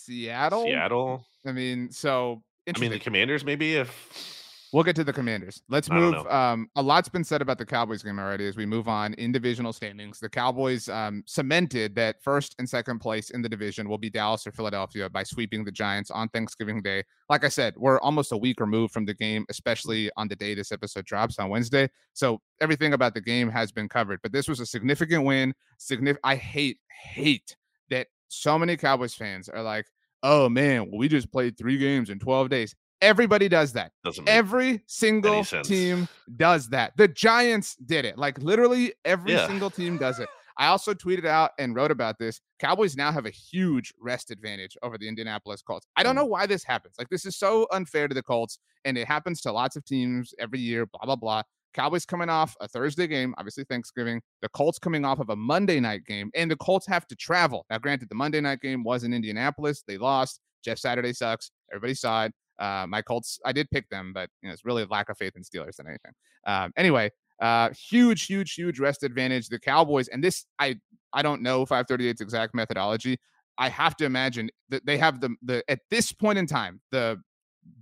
Seattle. 0.05 0.63
Seattle. 0.63 1.25
I 1.45 1.51
mean, 1.51 1.91
so 1.91 2.43
I 2.67 2.79
mean, 2.79 2.91
the 2.91 2.99
Commanders 2.99 3.43
maybe 3.43 3.75
if 3.75 4.43
We'll 4.73 4.83
get 4.83 4.95
to 4.95 5.03
the 5.03 5.13
Commanders. 5.13 5.61
Let's 5.69 5.87
move. 5.87 6.15
Um, 6.25 6.67
a 6.75 6.81
lot's 6.81 7.07
been 7.07 7.23
said 7.23 7.43
about 7.43 7.59
the 7.59 7.65
Cowboys 7.65 8.01
game 8.01 8.17
already 8.17 8.47
as 8.47 8.57
we 8.57 8.65
move 8.65 8.87
on 8.87 9.13
in 9.13 9.31
divisional 9.31 9.71
standings. 9.71 10.19
The 10.19 10.27
Cowboys 10.27 10.89
um, 10.89 11.21
cemented 11.27 11.93
that 11.93 12.23
first 12.23 12.55
and 12.57 12.67
second 12.67 12.97
place 12.97 13.29
in 13.29 13.43
the 13.43 13.49
division 13.49 13.87
will 13.87 13.99
be 13.99 14.09
Dallas 14.09 14.47
or 14.47 14.51
Philadelphia 14.51 15.07
by 15.11 15.21
sweeping 15.21 15.63
the 15.63 15.71
Giants 15.71 16.09
on 16.09 16.27
Thanksgiving 16.29 16.81
Day. 16.81 17.03
Like 17.29 17.45
I 17.45 17.49
said, 17.49 17.75
we're 17.77 17.99
almost 17.99 18.31
a 18.31 18.37
week 18.37 18.59
removed 18.59 18.95
from 18.95 19.05
the 19.05 19.13
game, 19.13 19.45
especially 19.47 20.09
on 20.17 20.27
the 20.27 20.35
day 20.35 20.55
this 20.55 20.71
episode 20.71 21.05
drops 21.05 21.37
on 21.37 21.49
Wednesday. 21.49 21.87
So 22.13 22.41
everything 22.59 22.93
about 22.93 23.13
the 23.13 23.21
game 23.21 23.51
has 23.51 23.71
been 23.71 23.87
covered. 23.87 24.21
But 24.23 24.31
this 24.31 24.47
was 24.47 24.59
a 24.59 24.65
significant 24.65 25.23
win. 25.23 25.53
Significant. 25.77 26.21
I 26.23 26.35
hate 26.35 26.79
hate 26.89 27.55
that 27.91 28.07
so 28.33 28.57
many 28.59 28.75
Cowboys 28.77 29.13
fans 29.13 29.49
are 29.49 29.61
like, 29.63 29.85
"Oh 30.23 30.49
man, 30.49 30.89
we 30.91 31.07
just 31.07 31.31
played 31.31 31.57
three 31.57 31.77
games 31.77 32.09
in 32.09 32.19
12 32.19 32.49
days." 32.49 32.75
Everybody 33.01 33.49
does 33.49 33.73
that. 33.73 33.91
Every 34.27 34.81
single 34.87 35.43
team 35.43 36.07
does 36.37 36.69
that. 36.69 36.95
The 36.95 37.09
Giants 37.09 37.75
did 37.75 38.05
it. 38.05 38.17
Like 38.17 38.37
literally 38.39 38.93
every 39.03 39.33
Yeah. 39.33 39.45
single 39.47 39.69
team 39.69 39.97
does 39.97 40.19
it. 40.19 40.29
I 40.57 40.67
also 40.67 40.93
tweeted 40.93 41.25
out 41.25 41.51
and 41.59 41.75
wrote 41.75 41.91
about 41.91 42.17
this. 42.19 42.39
Cowboys 42.59 42.95
now 42.95 43.11
have 43.11 43.25
a 43.25 43.29
huge 43.31 43.91
rest 43.99 44.31
advantage 44.31 44.77
over 44.83 44.97
the 44.97 45.07
Indianapolis 45.09 45.61
Colts. 45.61 45.85
I 45.97 46.03
don't 46.03 46.13
Mm. 46.13 46.19
know 46.19 46.25
why 46.25 46.45
this 46.45 46.63
happens. 46.63 46.95
Like 46.97 47.09
this 47.09 47.25
is 47.25 47.35
so 47.35 47.67
unfair 47.71 48.07
to 48.07 48.13
the 48.15 48.23
Colts, 48.23 48.59
and 48.85 48.97
it 48.97 49.07
happens 49.07 49.41
to 49.41 49.51
lots 49.51 49.75
of 49.75 49.83
teams 49.83 50.33
every 50.39 50.59
year. 50.59 50.85
Blah 50.85 51.05
blah 51.05 51.15
blah. 51.17 51.41
Cowboys 51.73 52.05
coming 52.05 52.29
off 52.29 52.55
a 52.61 52.67
Thursday 52.67 53.07
game, 53.07 53.33
obviously 53.37 53.63
Thanksgiving. 53.63 54.21
The 54.41 54.49
Colts 54.49 54.79
coming 54.79 55.05
off 55.05 55.19
of 55.19 55.29
a 55.29 55.35
Monday 55.35 55.79
night 55.79 56.05
game, 56.05 56.31
and 56.35 56.49
the 56.49 56.55
Colts 56.55 56.87
have 56.87 57.07
to 57.07 57.15
travel. 57.15 57.65
Now, 57.69 57.77
granted, 57.79 58.09
the 58.09 58.15
Monday 58.15 58.41
night 58.41 58.61
game 58.61 58.83
was 58.83 59.03
in 59.03 59.13
Indianapolis. 59.13 59.83
They 59.87 59.97
lost. 59.97 60.39
Jeff 60.63 60.77
Saturday 60.77 61.13
sucks. 61.13 61.51
Everybody 61.71 61.93
saw 61.93 62.25
it. 62.25 62.33
Uh, 62.59 62.85
my 62.87 63.01
Colts, 63.01 63.39
I 63.45 63.51
did 63.51 63.69
pick 63.71 63.89
them, 63.89 64.13
but 64.13 64.29
you 64.41 64.47
know, 64.47 64.53
it's 64.53 64.63
really 64.63 64.83
a 64.83 64.87
lack 64.87 65.09
of 65.09 65.17
faith 65.17 65.33
in 65.35 65.41
Steelers 65.43 65.75
than 65.75 65.87
anything. 65.87 66.11
Um, 66.45 66.71
anyway, 66.77 67.11
uh, 67.41 67.69
huge, 67.71 68.25
huge, 68.25 68.53
huge 68.53 68.79
rest 68.79 69.03
advantage. 69.03 69.49
The 69.49 69.59
Cowboys, 69.59 70.07
and 70.07 70.23
this, 70.23 70.45
I, 70.59 70.75
I 71.11 71.21
don't 71.21 71.41
know 71.41 71.65
538's 71.65 72.21
exact 72.21 72.53
methodology. 72.53 73.17
I 73.57 73.69
have 73.69 73.95
to 73.97 74.05
imagine 74.05 74.49
that 74.69 74.85
they 74.85 74.97
have 74.97 75.21
the 75.21 75.35
the 75.43 75.63
at 75.67 75.79
this 75.91 76.11
point 76.11 76.39
in 76.39 76.47
time 76.47 76.81
the 76.91 77.19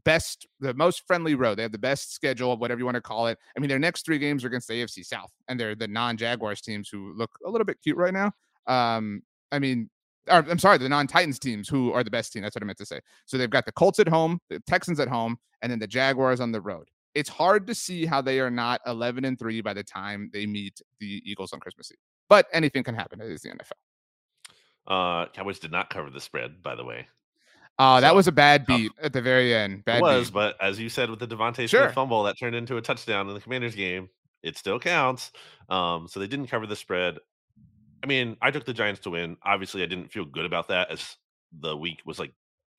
best, 0.04 0.48
the 0.60 0.74
most 0.74 1.06
friendly 1.08 1.36
road. 1.36 1.58
They 1.58 1.63
have 1.63 1.72
the 1.72 1.78
best 1.78 2.13
schedule, 2.13 2.56
whatever 2.58 2.80
you 2.80 2.86
want 2.86 2.96
to 2.96 3.02
call 3.02 3.28
it. 3.28 3.38
I 3.56 3.60
mean, 3.60 3.70
their 3.70 3.80
next 3.80 4.06
three 4.06 4.20
games 4.20 4.44
are 4.44 4.48
against 4.48 4.67
the 4.67 4.76
AFC 4.76 5.06
South, 5.06 5.32
and 5.48 5.60
they're 5.60 5.76
the 5.76 5.88
non-Jaguars 5.88 6.62
teams 6.62 6.89
who 6.89 7.13
look 7.15 7.32
a 7.46 7.50
little 7.50 7.65
bit 7.65 7.78
cute 7.82 7.98
right 7.98 8.13
now. 8.13 8.32
Um, 8.67 9.22
I 9.52 9.60
mean, 9.60 9.89
or, 10.30 10.46
I'm 10.50 10.60
sorry, 10.60 10.78
the 10.78 10.89
non-Titans 10.89 11.39
teams 11.39 11.67
who 11.67 11.91
are 11.94 12.04
the 12.04 12.12
best 12.12 12.34
team. 12.34 12.44
That's 12.44 12.56
what 12.56 12.63
I 12.63 12.65
meant 12.65 12.78
to 12.80 12.86
say. 12.86 13.00
So 13.26 13.38
they've 13.38 13.50
got 13.50 13.65
the 13.65 13.72
Colts 13.72 14.00
at 14.00 14.08
home, 14.08 14.39
the 14.50 14.60
Texans 14.67 15.00
at 15.00 15.08
home, 15.08 15.38
and 15.62 15.72
then 15.72 15.80
the 15.80 15.88
Jaguars 15.88 16.39
on 16.39 16.52
the 16.52 16.62
road. 16.62 16.88
It's 17.13 17.30
hard 17.30 17.67
to 17.67 17.76
see 17.76 18.06
how 18.06 18.22
they 18.22 18.39
are 18.39 18.52
not 18.52 18.80
11 18.88 19.26
and 19.26 19.38
3 19.38 19.62
by 19.62 19.74
the 19.74 19.84
time 19.84 20.30
they 20.34 20.46
meet 20.46 20.82
the 21.00 21.22
Eagles 21.26 21.52
on 21.54 21.60
Christmas 21.60 21.91
Eve. 21.91 21.98
But 22.30 22.48
anything 22.54 22.84
can 22.84 22.96
happen. 22.96 23.20
It 23.20 23.30
is 23.30 23.41
the 23.41 23.50
NFL. 23.50 23.72
Uh, 24.88 25.28
Cowboys 25.34 25.60
did 25.60 25.72
not 25.72 25.89
cover 25.89 26.10
the 26.10 26.22
spread, 26.22 26.63
by 26.63 26.76
the 26.76 26.86
way. 26.86 27.08
Uh, 27.80 28.00
that 28.00 28.10
So, 28.10 28.16
was 28.16 28.28
a 28.28 28.32
bad 28.32 28.68
tough. 28.68 28.78
beat 28.78 28.92
at 29.02 29.14
the 29.14 29.22
very 29.22 29.56
end. 29.56 29.84
Bad 29.86 29.98
it 30.00 30.02
was, 30.02 30.30
beat. 30.30 30.34
but 30.34 30.62
as 30.62 30.80
you 30.80 30.90
said 30.90 31.10
with 31.10 31.20
the 31.20 31.28
DeVonta 31.28 31.68
Sure. 31.68 31.84
Smith 31.84 31.94
fumble 31.94 32.24
that 32.24 32.38
turned 32.38 32.56
into 32.56 32.78
a 32.78 32.82
touchdown 32.82 33.28
in 33.28 33.34
the 33.34 33.40
Commanders 33.42 33.76
game, 33.76 34.10
it 34.44 34.58
still 34.58 34.80
counts. 34.80 35.32
Um, 35.70 36.08
so 36.08 36.20
they 36.20 36.28
didn't 36.28 36.48
cover 36.48 36.68
the 36.68 36.76
spread. 36.76 37.18
I 38.04 38.08
mean, 38.08 38.38
I 38.42 38.52
took 38.52 38.66
the 38.66 38.74
Giants 38.74 39.02
to 39.02 39.12
win. 39.12 39.38
Obviously, 39.44 39.84
I 39.84 39.86
didn't 39.86 40.12
feel 40.12 40.26
good 40.26 40.46
about 40.46 40.68
that 40.70 40.90
as 40.92 41.18
the 41.60 41.76
week 41.78 42.02
was 42.06 42.20
like 42.20 42.34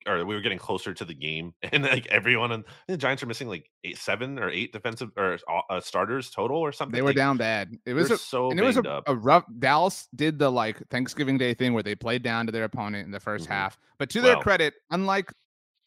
or 0.07 0.25
we 0.25 0.35
were 0.35 0.41
getting 0.41 0.57
closer 0.57 0.93
to 0.93 1.05
the 1.05 1.13
game, 1.13 1.53
and 1.71 1.83
like 1.83 2.07
everyone 2.07 2.51
and 2.51 2.63
the 2.87 2.97
Giants 2.97 3.23
are 3.23 3.27
missing 3.27 3.47
like 3.47 3.69
eight, 3.83 3.97
seven 3.97 4.39
or 4.39 4.49
eight 4.49 4.73
defensive 4.73 5.11
or 5.17 5.37
uh, 5.69 5.79
starters 5.79 6.29
total 6.29 6.57
or 6.57 6.71
something. 6.71 6.93
They 6.95 7.01
were 7.01 7.09
like, 7.09 7.15
down 7.15 7.37
bad. 7.37 7.77
It 7.85 7.93
was 7.93 8.11
a, 8.11 8.17
so 8.17 8.51
and 8.51 8.59
it 8.59 8.63
was 8.63 8.77
a, 8.77 9.03
a, 9.07 9.15
rough. 9.15 9.45
Dallas 9.59 10.07
did 10.15 10.39
the 10.39 10.51
like 10.51 10.81
Thanksgiving 10.89 11.37
Day 11.37 11.53
thing 11.53 11.73
where 11.73 11.83
they 11.83 11.95
played 11.95 12.23
down 12.23 12.45
to 12.45 12.51
their 12.51 12.63
opponent 12.63 13.05
in 13.05 13.11
the 13.11 13.19
1st 13.19 13.41
mm-hmm. 13.41 13.51
half. 13.51 13.79
But 13.97 14.09
to 14.11 14.21
their 14.21 14.37
credit, 14.37 14.73
unlike 14.91 15.31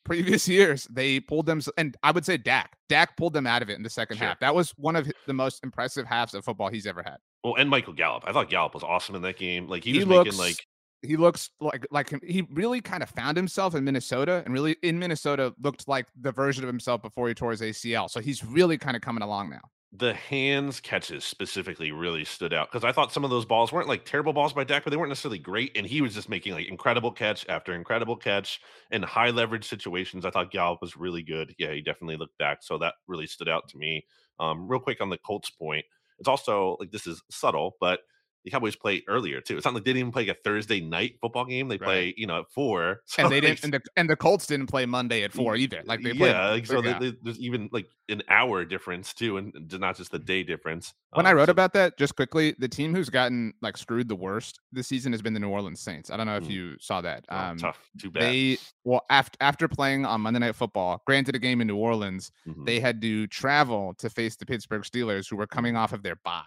previous 0.04 0.48
years, 0.48 0.86
they 0.90 1.20
pulled 1.20 1.46
them. 1.46 1.60
And 1.76 1.96
I 2.02 2.12
would 2.12 2.24
say 2.24 2.36
Dak, 2.36 2.76
Dak 2.88 3.16
pulled 3.16 3.34
them 3.34 3.46
out 3.46 3.62
of 3.62 3.70
it 3.70 3.74
in 3.74 3.82
the 3.82 3.90
second 3.90 4.16
sure. 4.18 4.28
half. 4.28 4.40
That 4.40 4.54
was 4.54 4.70
one 4.76 4.96
of 4.96 5.10
the 5.26 5.34
most 5.34 5.62
impressive 5.62 6.06
halves 6.06 6.34
of 6.34 6.44
football 6.44 6.68
he's 6.70 6.86
ever 6.86 7.02
had. 7.02 7.16
Well, 7.44 7.54
and 7.56 7.68
Michael 7.68 7.92
Gallup, 7.92 8.24
I 8.26 8.32
thought 8.32 8.48
Gallup 8.48 8.74
was 8.74 8.82
awesome 8.82 9.14
in 9.14 9.22
that 9.22 9.36
game. 9.36 9.68
Like 9.68 9.84
he, 9.84 9.92
he 9.92 9.98
was 9.98 10.06
looks, 10.06 10.24
making 10.26 10.38
like 10.38 10.66
he 11.02 11.16
looks 11.16 11.50
like 11.60 11.86
like 11.90 12.12
he 12.22 12.46
really 12.50 12.80
kind 12.80 13.02
of 13.02 13.10
found 13.10 13.36
himself 13.36 13.74
in 13.74 13.84
Minnesota, 13.84 14.42
and 14.44 14.54
really 14.54 14.76
in 14.82 14.98
Minnesota 14.98 15.54
looked 15.62 15.88
like 15.88 16.06
the 16.20 16.32
version 16.32 16.64
of 16.64 16.68
himself 16.68 17.02
before 17.02 17.28
he 17.28 17.34
tore 17.34 17.50
his 17.50 17.60
ACL. 17.60 18.10
So 18.10 18.20
he's 18.20 18.44
really 18.44 18.78
kind 18.78 18.96
of 18.96 19.02
coming 19.02 19.22
along 19.22 19.50
now. 19.50 19.60
The 19.92 20.14
hands 20.14 20.80
catches 20.80 21.24
specifically 21.24 21.90
really 21.92 22.24
stood 22.24 22.52
out 22.52 22.70
because 22.70 22.84
I 22.84 22.92
thought 22.92 23.12
some 23.12 23.24
of 23.24 23.30
those 23.30 23.46
balls 23.46 23.72
weren't 23.72 23.88
like 23.88 24.04
terrible 24.04 24.32
balls 24.32 24.52
by 24.52 24.64
Dak, 24.64 24.84
but 24.84 24.90
they 24.90 24.96
weren't 24.96 25.08
necessarily 25.08 25.38
great. 25.38 25.76
And 25.76 25.86
he 25.86 26.02
was 26.02 26.14
just 26.14 26.28
making 26.28 26.52
like 26.52 26.68
incredible 26.68 27.12
catch 27.12 27.46
after 27.48 27.72
incredible 27.72 28.16
catch 28.16 28.60
in 28.90 29.02
high 29.02 29.30
leverage 29.30 29.64
situations. 29.64 30.26
I 30.26 30.30
thought 30.30 30.50
Gallup 30.50 30.82
was 30.82 30.96
really 30.96 31.22
good. 31.22 31.54
Yeah, 31.58 31.72
he 31.72 31.80
definitely 31.80 32.16
looked 32.16 32.36
back. 32.36 32.62
So 32.62 32.78
that 32.78 32.94
really 33.06 33.26
stood 33.26 33.48
out 33.48 33.68
to 33.68 33.78
me. 33.78 34.04
Um, 34.38 34.68
real 34.68 34.80
quick 34.80 35.00
on 35.00 35.08
the 35.08 35.18
Colts 35.18 35.50
point, 35.50 35.86
it's 36.18 36.28
also 36.28 36.76
like 36.78 36.90
this 36.90 37.06
is 37.06 37.22
subtle, 37.30 37.76
but 37.80 38.00
the 38.46 38.50
Cowboys 38.52 38.76
play 38.76 39.02
earlier 39.08 39.40
too. 39.40 39.56
It's 39.56 39.64
not 39.64 39.74
like 39.74 39.82
they 39.82 39.90
didn't 39.90 39.98
even 39.98 40.12
play 40.12 40.24
like 40.24 40.36
a 40.36 40.40
Thursday 40.40 40.80
night 40.80 41.16
football 41.20 41.44
game. 41.44 41.66
They 41.66 41.78
play, 41.78 42.14
you 42.16 42.28
know, 42.28 42.38
at 42.38 42.50
four. 42.50 43.02
So 43.06 43.24
and 43.24 43.32
they 43.32 43.40
didn't, 43.40 43.64
and 43.64 43.72
the, 43.72 43.82
and 43.96 44.10
the 44.10 44.16
Colts 44.16 44.46
didn't 44.46 44.66
play 44.66 44.84
Monday 44.84 45.22
at 45.22 45.32
four 45.32 45.56
either. 45.56 45.82
Like 45.84 46.02
they 46.02 46.12
played, 46.12 46.30
yeah, 46.30 46.50
like, 46.50 46.66
so 46.66 46.82
yeah. 46.82 46.98
They, 46.98 47.10
they, 47.10 47.16
there's 47.22 47.38
even 47.38 47.68
like 47.72 47.86
an 48.08 48.22
hour 48.28 48.64
difference 48.64 49.14
too, 49.14 49.38
and 49.38 49.52
not 49.80 49.96
just 49.96 50.12
the 50.12 50.18
day 50.18 50.42
difference. 50.42 50.92
When 51.12 51.26
um, 51.26 51.30
I 51.30 51.34
wrote 51.34 51.46
so, 51.46 51.52
about 51.52 51.72
that, 51.72 51.98
just 51.98 52.14
quickly, 52.14 52.54
the 52.58 52.68
team 52.68 52.94
who's 52.94 53.08
gotten 53.08 53.54
like 53.62 53.76
screwed 53.76 54.08
the 54.08 54.14
worst 54.14 54.60
this 54.70 54.86
season 54.86 55.12
has 55.12 55.22
been 55.22 55.34
the 55.34 55.40
New 55.40 55.48
Orleans 55.48 55.80
Saints. 55.80 56.10
I 56.10 56.16
don't 56.16 56.26
know 56.26 56.36
if 56.36 56.44
mm. 56.44 56.50
you 56.50 56.76
saw 56.78 57.00
that. 57.00 57.24
Oh, 57.30 57.36
um, 57.36 57.56
tough, 57.56 57.90
too 57.98 58.10
bad. 58.10 58.22
They 58.22 58.58
well 58.84 59.02
after 59.10 59.36
after 59.40 59.66
playing 59.66 60.04
on 60.04 60.20
Monday 60.20 60.40
Night 60.40 60.54
Football, 60.54 61.02
granted 61.06 61.34
a 61.34 61.38
game 61.38 61.60
in 61.60 61.66
New 61.66 61.76
Orleans, 61.76 62.30
mm-hmm. 62.46 62.64
they 62.64 62.78
had 62.78 63.00
to 63.02 63.26
travel 63.26 63.94
to 63.98 64.10
face 64.10 64.36
the 64.36 64.46
Pittsburgh 64.46 64.82
Steelers, 64.82 65.28
who 65.28 65.36
were 65.36 65.46
coming 65.46 65.74
off 65.74 65.92
of 65.92 66.02
their 66.02 66.16
bye. 66.16 66.42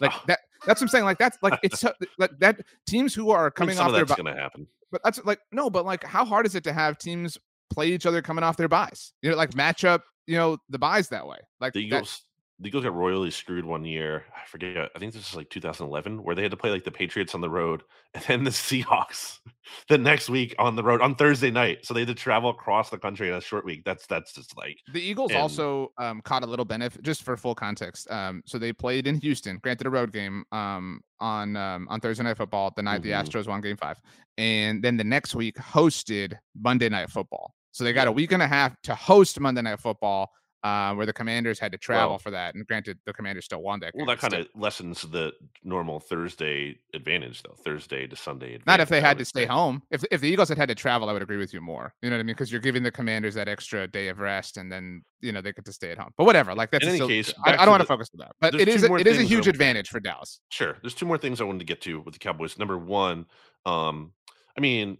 Like 0.00 0.12
oh. 0.14 0.22
that. 0.26 0.40
That's 0.66 0.80
what 0.80 0.82
I'm 0.82 0.88
saying. 0.88 1.04
Like 1.04 1.18
that's 1.18 1.38
like 1.42 1.58
it's 1.62 1.80
so, 1.80 1.92
like 2.18 2.38
that 2.40 2.60
teams 2.86 3.14
who 3.14 3.30
are 3.30 3.50
coming 3.50 3.78
off 3.78 3.92
their 3.92 4.04
bye. 4.04 4.16
going 4.16 4.34
to 4.34 4.40
happen. 4.40 4.66
But 4.90 5.02
that's 5.04 5.24
like 5.24 5.40
no. 5.52 5.70
But 5.70 5.84
like, 5.84 6.04
how 6.04 6.24
hard 6.24 6.46
is 6.46 6.54
it 6.54 6.64
to 6.64 6.72
have 6.72 6.98
teams 6.98 7.38
play 7.70 7.88
each 7.88 8.06
other 8.06 8.22
coming 8.22 8.44
off 8.44 8.56
their 8.56 8.68
buys? 8.68 9.12
You 9.22 9.30
know, 9.30 9.36
like 9.36 9.54
match 9.54 9.84
up. 9.84 10.02
You 10.26 10.36
know, 10.36 10.58
the 10.70 10.78
buys 10.78 11.08
that 11.10 11.26
way. 11.26 11.38
Like 11.60 11.74
the 11.74 11.80
Eagles 11.80 12.22
the 12.60 12.68
Eagles 12.68 12.84
got 12.84 12.94
royally 12.94 13.32
screwed 13.32 13.64
one 13.64 13.84
year. 13.84 14.24
I 14.34 14.46
forget. 14.46 14.90
I 14.94 14.98
think 14.98 15.12
this 15.12 15.32
was 15.32 15.36
like 15.36 15.50
2011, 15.50 16.22
where 16.22 16.36
they 16.36 16.42
had 16.42 16.52
to 16.52 16.56
play 16.56 16.70
like 16.70 16.84
the 16.84 16.90
Patriots 16.90 17.34
on 17.34 17.40
the 17.40 17.50
road, 17.50 17.82
and 18.14 18.22
then 18.24 18.44
the 18.44 18.50
Seahawks 18.50 19.38
the 19.88 19.98
next 19.98 20.28
week 20.28 20.54
on 20.58 20.76
the 20.76 20.82
road 20.82 21.00
on 21.00 21.16
Thursday 21.16 21.50
night. 21.50 21.84
So 21.84 21.94
they 21.94 22.00
had 22.00 22.08
to 22.08 22.14
travel 22.14 22.50
across 22.50 22.90
the 22.90 22.98
country 22.98 23.28
in 23.28 23.34
a 23.34 23.40
short 23.40 23.64
week. 23.64 23.82
That's 23.84 24.06
that's 24.06 24.32
just 24.32 24.56
like 24.56 24.78
the 24.92 25.00
Eagles 25.00 25.32
and, 25.32 25.40
also 25.40 25.92
um, 25.98 26.20
caught 26.22 26.44
a 26.44 26.46
little 26.46 26.64
benefit. 26.64 27.02
Just 27.02 27.24
for 27.24 27.36
full 27.36 27.56
context, 27.56 28.08
um, 28.10 28.42
so 28.46 28.58
they 28.58 28.72
played 28.72 29.06
in 29.08 29.20
Houston, 29.20 29.58
granted 29.58 29.88
a 29.88 29.90
road 29.90 30.12
game, 30.12 30.44
um, 30.52 31.00
on 31.18 31.56
um, 31.56 31.88
on 31.90 32.00
Thursday 32.00 32.22
night 32.22 32.36
football 32.36 32.72
the 32.76 32.82
night 32.82 33.02
mm-hmm. 33.02 33.10
the 33.10 33.30
Astros 33.30 33.48
won 33.48 33.60
Game 33.62 33.76
Five, 33.76 34.00
and 34.38 34.82
then 34.82 34.96
the 34.96 35.04
next 35.04 35.34
week 35.34 35.56
hosted 35.56 36.34
Monday 36.60 36.88
Night 36.88 37.10
Football. 37.10 37.54
So 37.72 37.82
they 37.82 37.92
got 37.92 38.06
a 38.06 38.12
week 38.12 38.30
and 38.30 38.40
a 38.40 38.46
half 38.46 38.80
to 38.82 38.94
host 38.94 39.40
Monday 39.40 39.62
Night 39.62 39.80
Football 39.80 40.30
uh, 40.64 40.94
where 40.94 41.04
the 41.04 41.12
Commanders 41.12 41.58
had 41.58 41.70
to 41.72 41.78
travel 41.78 42.10
well, 42.10 42.18
for 42.18 42.30
that. 42.30 42.54
And 42.54 42.66
granted, 42.66 42.98
the 43.04 43.12
Commanders 43.12 43.44
still 43.44 43.62
won 43.62 43.80
that. 43.80 43.92
Well, 43.94 44.06
that 44.06 44.18
kind 44.18 44.32
of 44.32 44.48
lessens 44.54 45.02
the 45.02 45.32
normal 45.62 46.00
Thursday 46.00 46.78
advantage, 46.94 47.42
though. 47.42 47.54
Thursday 47.64 48.06
to 48.06 48.16
Sunday. 48.16 48.54
Advantage, 48.54 48.66
Not 48.66 48.80
if 48.80 48.88
they 48.88 49.02
had 49.02 49.18
to 49.18 49.26
stay 49.26 49.42
say. 49.42 49.46
home. 49.46 49.82
If 49.90 50.04
if 50.10 50.22
the 50.22 50.28
Eagles 50.28 50.48
had 50.48 50.56
had 50.56 50.70
to 50.70 50.74
travel, 50.74 51.10
I 51.10 51.12
would 51.12 51.22
agree 51.22 51.36
with 51.36 51.52
you 51.52 51.60
more. 51.60 51.92
You 52.00 52.08
know 52.08 52.16
what 52.16 52.20
I 52.20 52.22
mean? 52.22 52.34
Because 52.34 52.50
you're 52.50 52.62
giving 52.62 52.82
the 52.82 52.90
Commanders 52.90 53.34
that 53.34 53.46
extra 53.46 53.86
day 53.86 54.08
of 54.08 54.20
rest, 54.20 54.56
and 54.56 54.72
then 54.72 55.02
you 55.20 55.32
know 55.32 55.42
they 55.42 55.52
get 55.52 55.66
to 55.66 55.72
stay 55.72 55.90
at 55.90 55.98
home. 55.98 56.12
But 56.16 56.24
whatever. 56.24 56.54
Like 56.54 56.70
that's 56.70 56.84
in 56.84 56.88
any 56.88 56.98
still, 56.98 57.08
case. 57.08 57.34
I, 57.44 57.52
I 57.52 57.56
don't 57.58 57.70
want 57.70 57.82
to 57.82 57.86
focus 57.86 58.08
on 58.14 58.26
that. 58.26 58.32
But 58.40 58.58
it 58.58 58.66
is 58.66 58.84
a, 58.84 58.94
it 58.94 59.06
is 59.06 59.18
a 59.18 59.22
huge 59.22 59.46
advantage 59.46 59.90
for 59.90 60.00
Dallas. 60.00 60.40
Sure. 60.48 60.78
There's 60.80 60.94
two 60.94 61.06
more 61.06 61.18
things 61.18 61.42
I 61.42 61.44
wanted 61.44 61.58
to 61.58 61.66
get 61.66 61.82
to 61.82 62.00
with 62.00 62.14
the 62.14 62.18
Cowboys. 62.18 62.58
Number 62.58 62.78
one, 62.78 63.26
um, 63.66 64.12
I 64.56 64.62
mean, 64.62 64.96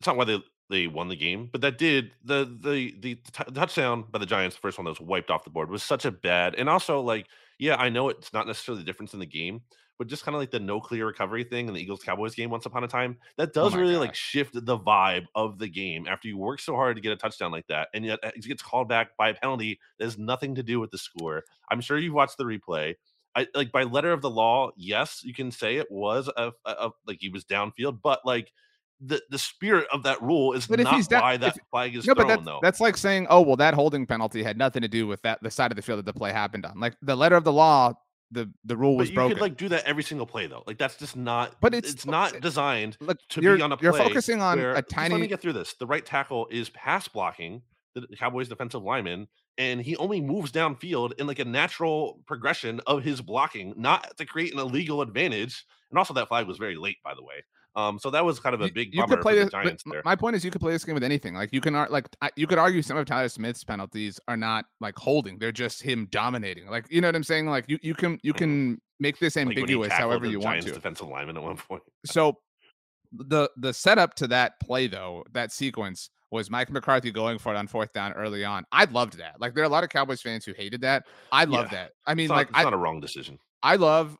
it's 0.00 0.08
not 0.08 0.16
why 0.16 0.24
they 0.24 0.42
they 0.70 0.86
won 0.86 1.08
the 1.08 1.16
game, 1.16 1.48
but 1.52 1.60
that 1.60 1.78
did 1.78 2.12
the 2.24 2.44
the 2.60 2.94
the, 3.00 3.14
t- 3.16 3.52
touchdown 3.54 4.04
by 4.10 4.18
the 4.18 4.26
Giants, 4.26 4.56
the 4.56 4.60
first 4.60 4.78
one 4.78 4.84
that 4.84 4.90
was 4.90 5.00
wiped 5.00 5.30
off 5.30 5.44
the 5.44 5.50
board, 5.50 5.70
was 5.70 5.82
such 5.82 6.04
a 6.04 6.10
bad. 6.10 6.54
And 6.54 6.68
also, 6.68 7.00
like, 7.00 7.26
yeah, 7.58 7.76
I 7.76 7.88
know 7.90 8.08
it's 8.08 8.32
not 8.32 8.46
necessarily 8.46 8.82
the 8.82 8.86
difference 8.86 9.12
in 9.12 9.20
the 9.20 9.26
game, 9.26 9.62
but 9.98 10.08
just 10.08 10.24
kind 10.24 10.34
of 10.34 10.40
like 10.40 10.50
the 10.50 10.60
no 10.60 10.80
clear 10.80 11.06
recovery 11.06 11.44
thing 11.44 11.68
in 11.68 11.74
the 11.74 11.80
Eagles 11.80 12.02
Cowboys 12.02 12.34
game 12.34 12.50
once 12.50 12.66
upon 12.66 12.82
a 12.82 12.88
time, 12.88 13.16
that 13.36 13.50
oh 13.50 13.64
does 13.64 13.74
oh 13.74 13.78
really 13.78 13.94
God. 13.94 14.00
like 14.00 14.14
shift 14.14 14.54
the 14.54 14.78
vibe 14.78 15.26
of 15.34 15.58
the 15.58 15.68
game 15.68 16.06
after 16.08 16.28
you 16.28 16.38
work 16.38 16.60
so 16.60 16.74
hard 16.74 16.96
to 16.96 17.02
get 17.02 17.12
a 17.12 17.16
touchdown 17.16 17.52
like 17.52 17.66
that, 17.68 17.88
and 17.94 18.04
yet 18.04 18.18
uh, 18.22 18.30
it 18.34 18.44
gets 18.44 18.62
called 18.62 18.88
back 18.88 19.16
by 19.16 19.28
a 19.28 19.34
penalty 19.34 19.78
that 19.98 20.04
has 20.04 20.18
nothing 20.18 20.54
to 20.54 20.62
do 20.62 20.80
with 20.80 20.90
the 20.90 20.98
score. 20.98 21.44
I'm 21.70 21.80
sure 21.80 21.98
you've 21.98 22.14
watched 22.14 22.38
the 22.38 22.44
replay. 22.44 22.94
I 23.36 23.48
like 23.54 23.72
by 23.72 23.82
letter 23.82 24.12
of 24.12 24.22
the 24.22 24.30
law, 24.30 24.70
yes, 24.76 25.22
you 25.24 25.34
can 25.34 25.50
say 25.50 25.76
it 25.76 25.90
was 25.90 26.30
a, 26.36 26.52
a, 26.64 26.70
a 26.70 26.90
like 27.06 27.18
he 27.20 27.28
was 27.28 27.44
downfield, 27.44 28.00
but 28.02 28.20
like 28.24 28.52
the 29.06 29.22
the 29.30 29.38
spirit 29.38 29.86
of 29.92 30.02
that 30.02 30.20
rule 30.22 30.52
is 30.52 30.66
but 30.66 30.80
not 30.80 31.08
that, 31.08 31.22
why 31.22 31.36
that 31.36 31.56
if, 31.56 31.62
flag 31.70 31.94
is 31.94 32.06
no, 32.06 32.14
thrown, 32.14 32.26
but 32.26 32.34
that's, 32.34 32.44
though. 32.44 32.58
That's 32.62 32.80
like 32.80 32.96
saying, 32.96 33.26
oh 33.30 33.42
well, 33.42 33.56
that 33.56 33.74
holding 33.74 34.06
penalty 34.06 34.42
had 34.42 34.56
nothing 34.56 34.82
to 34.82 34.88
do 34.88 35.06
with 35.06 35.22
that 35.22 35.42
the 35.42 35.50
side 35.50 35.70
of 35.72 35.76
the 35.76 35.82
field 35.82 35.98
that 35.98 36.06
the 36.06 36.12
play 36.12 36.32
happened 36.32 36.64
on. 36.64 36.78
Like 36.78 36.96
the 37.02 37.16
letter 37.16 37.36
of 37.36 37.44
the 37.44 37.52
law, 37.52 37.94
the 38.30 38.50
the 38.64 38.76
rule 38.76 38.96
was 38.96 39.08
but 39.08 39.12
you 39.12 39.14
broken. 39.16 39.36
could 39.36 39.42
like 39.42 39.56
do 39.56 39.68
that 39.68 39.84
every 39.84 40.02
single 40.02 40.26
play 40.26 40.46
though. 40.46 40.62
Like 40.66 40.78
that's 40.78 40.96
just 40.96 41.16
not. 41.16 41.56
But 41.60 41.74
it's 41.74 41.92
it's 41.92 42.06
not 42.06 42.40
designed 42.40 42.96
look, 43.00 43.18
to 43.30 43.40
be 43.40 43.62
on 43.62 43.72
a 43.72 43.76
play. 43.76 43.84
You're 43.86 43.92
focusing 43.92 44.40
on 44.40 44.58
where, 44.58 44.74
a 44.74 44.82
tiny. 44.82 45.14
Let 45.14 45.20
me 45.20 45.26
get 45.26 45.40
through 45.40 45.54
this. 45.54 45.74
The 45.74 45.86
right 45.86 46.04
tackle 46.04 46.48
is 46.50 46.70
pass 46.70 47.08
blocking 47.08 47.62
the 47.94 48.06
Cowboys 48.16 48.48
defensive 48.48 48.82
lineman, 48.82 49.28
and 49.58 49.80
he 49.80 49.96
only 49.96 50.20
moves 50.20 50.50
downfield 50.50 51.12
in 51.18 51.26
like 51.26 51.38
a 51.38 51.44
natural 51.44 52.20
progression 52.26 52.80
of 52.86 53.04
his 53.04 53.20
blocking, 53.20 53.72
not 53.76 54.16
to 54.18 54.26
create 54.26 54.52
an 54.52 54.58
illegal 54.58 55.00
advantage. 55.00 55.64
And 55.90 55.98
also, 55.98 56.14
that 56.14 56.28
flag 56.28 56.46
was 56.46 56.58
very 56.58 56.76
late, 56.76 56.96
by 57.04 57.14
the 57.14 57.22
way. 57.22 57.44
Um, 57.76 57.98
so 57.98 58.10
that 58.10 58.24
was 58.24 58.38
kind 58.38 58.54
of 58.54 58.60
a 58.60 58.70
big 58.70 58.94
you, 58.94 59.00
you 59.00 59.06
could 59.06 59.20
play 59.20 59.34
this, 59.34 59.50
Giants 59.50 59.82
there. 59.84 60.02
My 60.04 60.14
point 60.14 60.36
is, 60.36 60.44
you 60.44 60.50
could 60.50 60.60
play 60.60 60.72
this 60.72 60.84
game 60.84 60.94
with 60.94 61.02
anything. 61.02 61.34
Like 61.34 61.52
you 61.52 61.60
can 61.60 61.74
like 61.74 62.08
you 62.36 62.46
could 62.46 62.58
argue 62.58 62.82
some 62.82 62.96
of 62.96 63.06
Tyler 63.06 63.28
Smith's 63.28 63.64
penalties 63.64 64.20
are 64.28 64.36
not 64.36 64.66
like 64.80 64.96
holding; 64.96 65.38
they're 65.38 65.52
just 65.52 65.82
him 65.82 66.06
dominating. 66.10 66.68
Like 66.68 66.86
you 66.88 67.00
know 67.00 67.08
what 67.08 67.16
I'm 67.16 67.24
saying? 67.24 67.46
Like 67.46 67.64
you 67.68 67.78
you 67.82 67.94
can 67.94 68.20
you 68.22 68.32
mm-hmm. 68.32 68.38
can 68.38 68.80
make 69.00 69.18
this 69.18 69.36
ambiguous 69.36 69.90
like 69.90 69.98
however 69.98 70.26
you 70.26 70.40
Giants 70.40 70.66
want 70.66 70.74
to. 70.74 70.80
Defensive 70.80 71.08
lineman 71.08 71.36
at 71.36 71.42
one 71.42 71.56
point. 71.56 71.82
so 72.06 72.38
the 73.12 73.50
the 73.56 73.72
setup 73.72 74.14
to 74.16 74.28
that 74.28 74.60
play 74.60 74.86
though, 74.86 75.24
that 75.32 75.52
sequence 75.52 76.10
was 76.30 76.50
Mike 76.50 76.70
McCarthy 76.70 77.10
going 77.10 77.38
for 77.38 77.54
it 77.54 77.56
on 77.56 77.66
fourth 77.66 77.92
down 77.92 78.12
early 78.12 78.44
on. 78.44 78.64
I 78.72 78.84
loved 78.84 79.18
that. 79.18 79.40
Like 79.40 79.54
there 79.54 79.62
are 79.62 79.66
a 79.66 79.70
lot 79.70 79.84
of 79.84 79.90
Cowboys 79.90 80.20
fans 80.20 80.44
who 80.44 80.52
hated 80.52 80.80
that. 80.82 81.04
I 81.30 81.44
love 81.44 81.66
yeah. 81.66 81.78
that. 81.78 81.90
I 82.06 82.14
mean, 82.14 82.24
it's 82.24 82.30
not, 82.30 82.36
like 82.36 82.48
it's 82.48 82.58
I, 82.58 82.64
not 82.64 82.72
a 82.72 82.76
wrong 82.76 83.00
decision. 83.00 83.38
I 83.62 83.76
love 83.76 84.16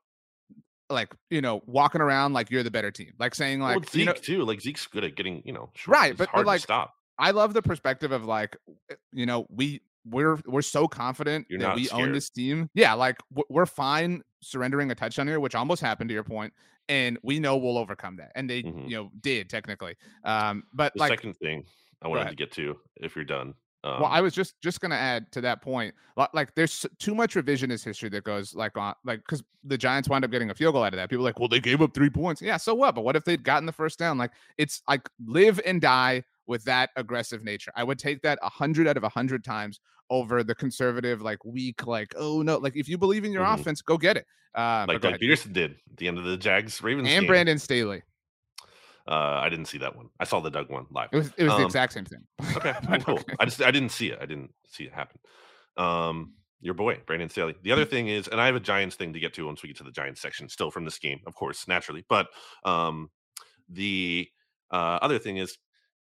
like 0.94 1.14
you 1.30 1.40
know 1.40 1.62
walking 1.66 2.00
around 2.00 2.33
like 2.33 2.50
you're 2.50 2.62
the 2.62 2.70
better 2.70 2.90
team, 2.90 3.12
like 3.18 3.35
saying 3.35 3.61
like 3.61 3.76
well, 3.76 3.85
Zeke 3.90 4.00
you 4.00 4.04
know, 4.07 4.12
too. 4.12 4.44
Like 4.44 4.61
Zeke's 4.61 4.87
good 4.87 5.04
at 5.04 5.16
getting 5.16 5.42
you 5.44 5.52
know 5.52 5.70
short. 5.74 5.96
right, 5.96 6.16
but, 6.16 6.28
but 6.35 6.46
like 6.46 6.62
stop. 6.62 6.94
I 7.18 7.30
love 7.30 7.54
the 7.54 7.62
perspective 7.62 8.12
of 8.12 8.24
like 8.24 8.57
eh, 8.90 8.94
you 9.12 9.26
know 9.26 9.46
we 9.50 9.83
we're 10.07 10.38
we're 10.46 10.62
so 10.62 10.87
confident 10.87 11.46
you're 11.48 11.61
that 11.61 11.76
we 11.76 11.85
scared. 11.85 12.02
own 12.02 12.12
this 12.12 12.30
team. 12.30 12.70
Yeah, 12.74 12.94
like 12.94 13.16
we're 13.48 13.66
fine 13.66 14.22
surrendering 14.40 14.90
a 14.90 14.94
touchdown 14.94 15.26
here, 15.26 15.40
which 15.40 15.54
almost 15.54 15.80
happened 15.80 16.09
to 16.09 16.14
your 16.14 16.24
point, 16.24 16.52
and 16.88 17.18
we 17.22 17.40
know 17.40 17.57
we'll 17.57 17.78
overcome 17.78 18.16
that, 18.16 18.33
and 18.35 18.48
they 18.48 18.62
mm-hmm. 18.62 18.88
you 18.88 18.96
know 18.96 19.11
did 19.20 19.48
technically. 19.48 19.96
Um, 20.24 20.64
but 20.72 20.92
the 20.94 21.00
like 21.00 21.11
second 21.11 21.35
thing 21.35 21.64
I 22.02 22.09
wanted 22.09 22.28
to 22.28 22.37
get 22.37 22.52
to, 22.52 22.78
if 22.96 23.16
you're 23.16 23.24
done, 23.24 23.54
um, 23.84 24.00
well, 24.00 24.10
I 24.10 24.22
was 24.22 24.32
just 24.32 24.58
just 24.62 24.80
gonna 24.80 24.94
add 24.94 25.30
to 25.32 25.42
that 25.42 25.60
point, 25.60 25.94
like 26.32 26.54
there's 26.54 26.86
too 26.98 27.14
much 27.14 27.34
revisionist 27.34 27.84
history 27.84 28.08
that 28.08 28.24
goes 28.24 28.54
like 28.54 28.78
on 28.78 28.94
like 29.04 29.20
because 29.20 29.44
the 29.62 29.76
Giants 29.76 30.08
wind 30.08 30.24
up 30.24 30.30
getting 30.30 30.50
a 30.50 30.54
field 30.54 30.72
goal 30.72 30.84
out 30.84 30.94
of 30.94 30.96
that. 30.96 31.10
People 31.10 31.22
like, 31.22 31.38
well, 31.38 31.48
they 31.48 31.60
gave 31.60 31.82
up 31.82 31.92
three 31.92 32.08
points. 32.08 32.40
Yeah, 32.40 32.56
so 32.56 32.74
what? 32.74 32.94
But 32.94 33.02
what 33.04 33.14
if 33.14 33.24
they'd 33.24 33.44
gotten 33.44 33.66
the 33.66 33.72
first 33.72 33.98
down? 33.98 34.16
Like 34.16 34.30
it's 34.56 34.82
like 34.88 35.06
live 35.26 35.60
and 35.66 35.82
die 35.82 36.24
with 36.46 36.64
that 36.64 36.90
aggressive 36.96 37.44
nature. 37.44 37.72
I 37.76 37.84
would 37.84 37.98
take 37.98 38.22
that 38.22 38.38
a 38.40 38.48
hundred 38.48 38.88
out 38.88 38.96
of 38.96 39.04
a 39.04 39.08
hundred 39.10 39.44
times 39.44 39.80
over 40.08 40.42
the 40.42 40.54
conservative, 40.54 41.20
like 41.20 41.44
weak, 41.44 41.86
like 41.86 42.14
oh 42.16 42.40
no, 42.40 42.56
like 42.56 42.76
if 42.76 42.88
you 42.88 42.96
believe 42.96 43.24
in 43.24 43.32
your 43.32 43.44
mm-hmm. 43.44 43.60
offense, 43.60 43.82
go 43.82 43.98
get 43.98 44.16
it. 44.16 44.24
Uh, 44.54 44.86
like 44.88 45.02
Doug 45.02 45.14
Pederson 45.14 45.52
did 45.52 45.72
at 45.90 45.98
the 45.98 46.08
end 46.08 46.16
of 46.16 46.24
the 46.24 46.38
Jags 46.38 46.82
Ravens 46.82 47.08
and 47.08 47.20
game. 47.20 47.28
Brandon 47.28 47.58
Staley. 47.58 48.02
Uh, 49.06 49.40
I 49.42 49.48
didn't 49.48 49.66
see 49.66 49.78
that 49.78 49.96
one. 49.96 50.08
I 50.18 50.24
saw 50.24 50.40
the 50.40 50.50
Doug 50.50 50.70
one 50.70 50.86
live. 50.90 51.10
It 51.12 51.16
was 51.16 51.32
it 51.36 51.44
was 51.44 51.52
um, 51.52 51.60
the 51.60 51.66
exact 51.66 51.92
same 51.92 52.04
thing. 52.04 52.24
Okay, 52.56 52.74
cool. 53.00 53.20
I 53.38 53.44
just 53.44 53.60
I 53.62 53.70
didn't 53.70 53.90
see 53.90 54.08
it. 54.08 54.18
I 54.20 54.26
didn't 54.26 54.52
see 54.68 54.84
it 54.84 54.92
happen. 54.92 55.18
Um, 55.76 56.34
your 56.60 56.74
boy 56.74 56.98
Brandon 57.06 57.28
Staley. 57.28 57.54
The 57.62 57.72
other 57.72 57.84
thing 57.84 58.08
is, 58.08 58.28
and 58.28 58.40
I 58.40 58.46
have 58.46 58.54
a 58.54 58.60
Giants 58.60 58.96
thing 58.96 59.12
to 59.12 59.20
get 59.20 59.34
to 59.34 59.46
once 59.46 59.62
we 59.62 59.68
get 59.68 59.76
to 59.78 59.84
the 59.84 59.90
Giants 59.92 60.22
section, 60.22 60.48
still 60.48 60.70
from 60.70 60.84
this 60.86 60.98
game, 60.98 61.20
of 61.26 61.34
course, 61.34 61.68
naturally. 61.68 62.04
But 62.08 62.28
um, 62.64 63.10
the 63.68 64.28
uh, 64.70 64.98
other 65.02 65.18
thing 65.18 65.36
is, 65.36 65.58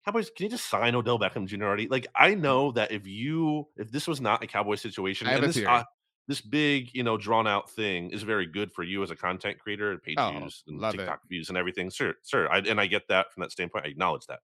Cowboys, 0.05 0.31
can 0.37 0.45
you 0.45 0.51
just 0.51 0.69
sign 0.69 0.95
Odell 0.95 1.19
Beckham 1.19 1.47
Jr. 1.47 1.65
already? 1.65 1.89
Like, 1.89 2.07
I 2.15 2.35
know 2.35 2.73
that 2.73 2.93
if 2.93 3.07
you, 3.07 3.69
if 3.77 3.91
this 3.91 4.07
was 4.07 4.21
not 4.21 4.45
a 4.45 4.47
Cowboy 4.47 4.75
situation, 4.75 5.27
I 5.27 5.31
have 5.31 5.39
and 5.39 5.45
a 5.45 5.47
this, 5.49 5.57
theory. 5.57 5.69
uh, 5.69 5.85
this 6.29 6.41
big, 6.41 6.91
you 6.95 7.03
know, 7.03 7.17
drawn 7.17 7.47
out 7.47 7.69
thing 7.71 8.11
is 8.11 8.23
very 8.23 8.47
good 8.47 8.71
for 8.73 8.83
you 8.85 9.03
as 9.03 9.11
a 9.11 9.17
content 9.17 9.59
creator, 9.59 9.99
page 9.99 10.15
Oh, 10.19 10.31
views 10.39 10.63
and 10.69 10.79
love 10.79 10.95
it. 10.95 10.99
TikTok 10.99 11.21
views 11.29 11.49
and 11.49 11.59
everything. 11.59 11.91
Sure, 11.91 12.15
sure. 12.25 12.51
I, 12.53 12.59
and 12.59 12.81
I 12.81 12.87
get 12.87 13.09
that 13.09 13.33
from 13.33 13.41
that 13.43 13.51
standpoint. 13.53 13.85
I 13.87 13.89
acknowledge 13.89 14.27
that. 14.27 14.41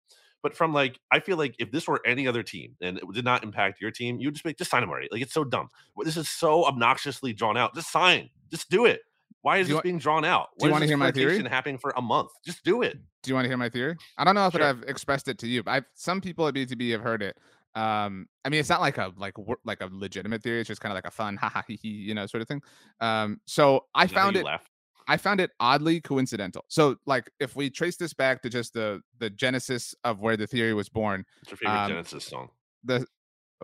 But 0.42 0.56
from 0.56 0.72
like, 0.72 0.98
I 1.10 1.20
feel 1.20 1.36
like 1.36 1.54
if 1.58 1.70
this 1.70 1.86
were 1.88 2.00
any 2.06 2.26
other 2.26 2.42
team 2.42 2.74
and 2.80 2.98
it 2.98 3.04
did 3.12 3.24
not 3.24 3.42
impact 3.44 3.80
your 3.80 3.90
team, 3.92 4.18
you 4.20 4.28
would 4.28 4.34
just 4.34 4.44
make 4.44 4.58
just 4.58 4.70
sign 4.70 4.82
him 4.82 4.90
already. 4.90 5.08
Like 5.10 5.22
it's 5.22 5.34
so 5.34 5.44
dumb. 5.44 5.68
This 6.04 6.16
is 6.16 6.28
so 6.28 6.64
obnoxiously 6.66 7.32
drawn 7.32 7.56
out. 7.56 7.74
Just 7.74 7.90
sign. 7.92 8.28
Just 8.50 8.68
do 8.70 8.84
it. 8.86 9.00
Why 9.42 9.58
is 9.58 9.66
Do 9.66 9.70
this 9.70 9.74
want- 9.74 9.84
being 9.84 9.98
drawn 9.98 10.24
out? 10.24 10.48
do 10.58 10.66
you 10.66 10.70
Why 10.70 10.72
wanna 10.74 10.82
this 10.84 10.90
hear 10.90 10.96
my 10.98 11.10
theory? 11.10 11.42
happening 11.48 11.78
for 11.78 11.92
a 11.96 12.02
month? 12.02 12.30
Just 12.44 12.62
do 12.64 12.82
it. 12.82 12.98
Do 13.22 13.30
you 13.30 13.34
want 13.34 13.44
to 13.44 13.48
hear 13.48 13.56
my 13.56 13.68
theory? 13.68 13.96
I 14.18 14.24
don't 14.24 14.34
know 14.36 14.46
if 14.46 14.52
Sure. 14.52 14.62
I've 14.62 14.82
expressed 14.84 15.26
it 15.28 15.38
to 15.38 15.48
you, 15.48 15.62
but 15.64 15.70
I've 15.72 15.84
some 15.94 16.20
people 16.20 16.46
at 16.48 16.54
BTB 16.54 16.90
have 16.92 17.00
heard 17.02 17.22
it. 17.22 17.36
Um, 17.74 18.26
I 18.44 18.48
mean, 18.48 18.60
it's 18.60 18.68
not 18.68 18.80
like 18.80 18.98
a 18.98 19.12
like 19.16 19.34
like 19.64 19.80
a 19.80 19.88
legitimate 19.90 20.42
theory. 20.42 20.60
It's 20.60 20.68
just 20.68 20.80
kind 20.80 20.92
of 20.92 20.94
like 20.94 21.06
a 21.06 21.10
fun, 21.10 21.36
ha 21.40 21.48
ha 21.48 21.62
he 21.66 21.76
he, 21.76 21.88
you 21.88 22.14
know, 22.14 22.26
sort 22.26 22.42
of 22.42 22.48
thing. 22.48 22.62
Um, 23.00 23.40
so 23.46 23.86
I 23.94 24.06
how 24.06 24.14
found 24.14 24.36
it. 24.36 24.44
laugh? 24.44 24.64
I 25.08 25.16
found 25.16 25.40
it 25.40 25.50
oddly 25.58 26.00
coincidental. 26.00 26.64
So, 26.68 26.94
like, 27.06 27.28
if 27.40 27.56
we 27.56 27.70
trace 27.70 27.96
this 27.96 28.14
back 28.14 28.40
to 28.42 28.48
just 28.48 28.72
the 28.72 29.00
the 29.18 29.30
genesis 29.30 29.94
of 30.04 30.20
where 30.20 30.36
the 30.36 30.46
theory 30.46 30.74
was 30.74 30.88
born, 30.88 31.24
What's 31.40 31.50
your 31.50 31.56
favorite 31.56 31.80
um, 31.80 31.88
Genesis 31.88 32.24
song? 32.24 32.50
the 32.84 33.06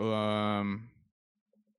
um 0.02 0.88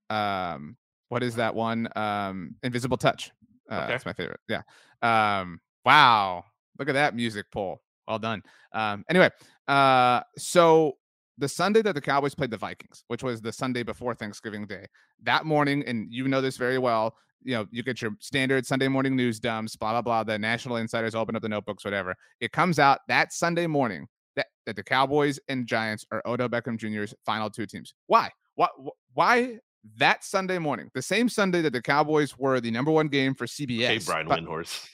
um 0.09 0.77
what 1.09 1.23
is 1.23 1.35
that 1.35 1.53
one 1.55 1.87
um 1.95 2.55
invisible 2.63 2.97
touch 2.97 3.31
uh 3.69 3.79
Okay. 3.79 3.87
that's 3.87 4.05
my 4.05 4.13
favorite 4.13 4.39
yeah 4.47 4.61
um 5.01 5.59
wow 5.85 6.43
look 6.77 6.89
at 6.89 6.93
that 6.93 7.15
music 7.15 7.45
pull 7.51 7.81
well 8.07 8.19
done 8.19 8.41
um 8.73 9.03
anyway 9.09 9.29
uh 9.67 10.21
so 10.37 10.97
the 11.39 11.49
sunday 11.49 11.81
that 11.81 11.95
the 11.95 12.01
cowboys 12.01 12.35
played 12.35 12.51
the 12.51 12.57
vikings 12.57 13.03
which 13.07 13.23
was 13.23 13.41
the 13.41 13.51
sunday 13.51 13.83
before 13.83 14.13
thanksgiving 14.13 14.67
day 14.67 14.85
that 15.23 15.45
morning 15.45 15.83
and 15.87 16.07
you 16.11 16.27
know 16.27 16.41
this 16.41 16.57
very 16.57 16.77
well 16.77 17.15
you 17.41 17.55
know 17.55 17.65
you 17.71 17.81
get 17.81 18.01
your 18.01 18.11
standard 18.19 18.65
sunday 18.65 18.87
morning 18.87 19.15
news 19.15 19.39
dumps 19.39 19.75
blah 19.75 19.91
blah 19.91 20.01
blah 20.01 20.23
the 20.23 20.37
national 20.37 20.75
insiders 20.75 21.15
open 21.15 21.35
up 21.35 21.41
the 21.41 21.49
notebooks 21.49 21.83
whatever 21.83 22.15
it 22.39 22.51
comes 22.51 22.77
out 22.77 22.99
that 23.07 23.33
sunday 23.33 23.65
morning 23.65 24.07
that, 24.39 24.47
that 24.65 24.75
the 24.75 24.83
Cowboys 24.83 25.39
and 25.49 25.67
Giants 25.67 26.05
are 26.11 26.21
Odell 26.25 26.47
Beckham 26.49 26.77
Jr.'s 26.77 27.13
final 27.25 27.49
two 27.49 27.65
teams. 27.65 27.93
Why? 28.07 28.29
Why? 28.55 28.67
Why 29.13 29.59
that 29.97 30.23
Sunday 30.23 30.59
morning, 30.59 30.89
the 30.93 31.01
same 31.01 31.29
Sunday 31.29 31.61
that 31.61 31.73
the 31.73 31.81
Cowboys 31.81 32.37
were 32.37 32.59
the 32.59 32.71
number 32.71 32.91
one 32.91 33.07
game 33.07 33.33
for 33.35 33.45
CBS? 33.45 33.85
Okay, 33.85 33.99
Brian 34.05 34.27
but- 34.27 34.39
Windhorst. 34.39 34.87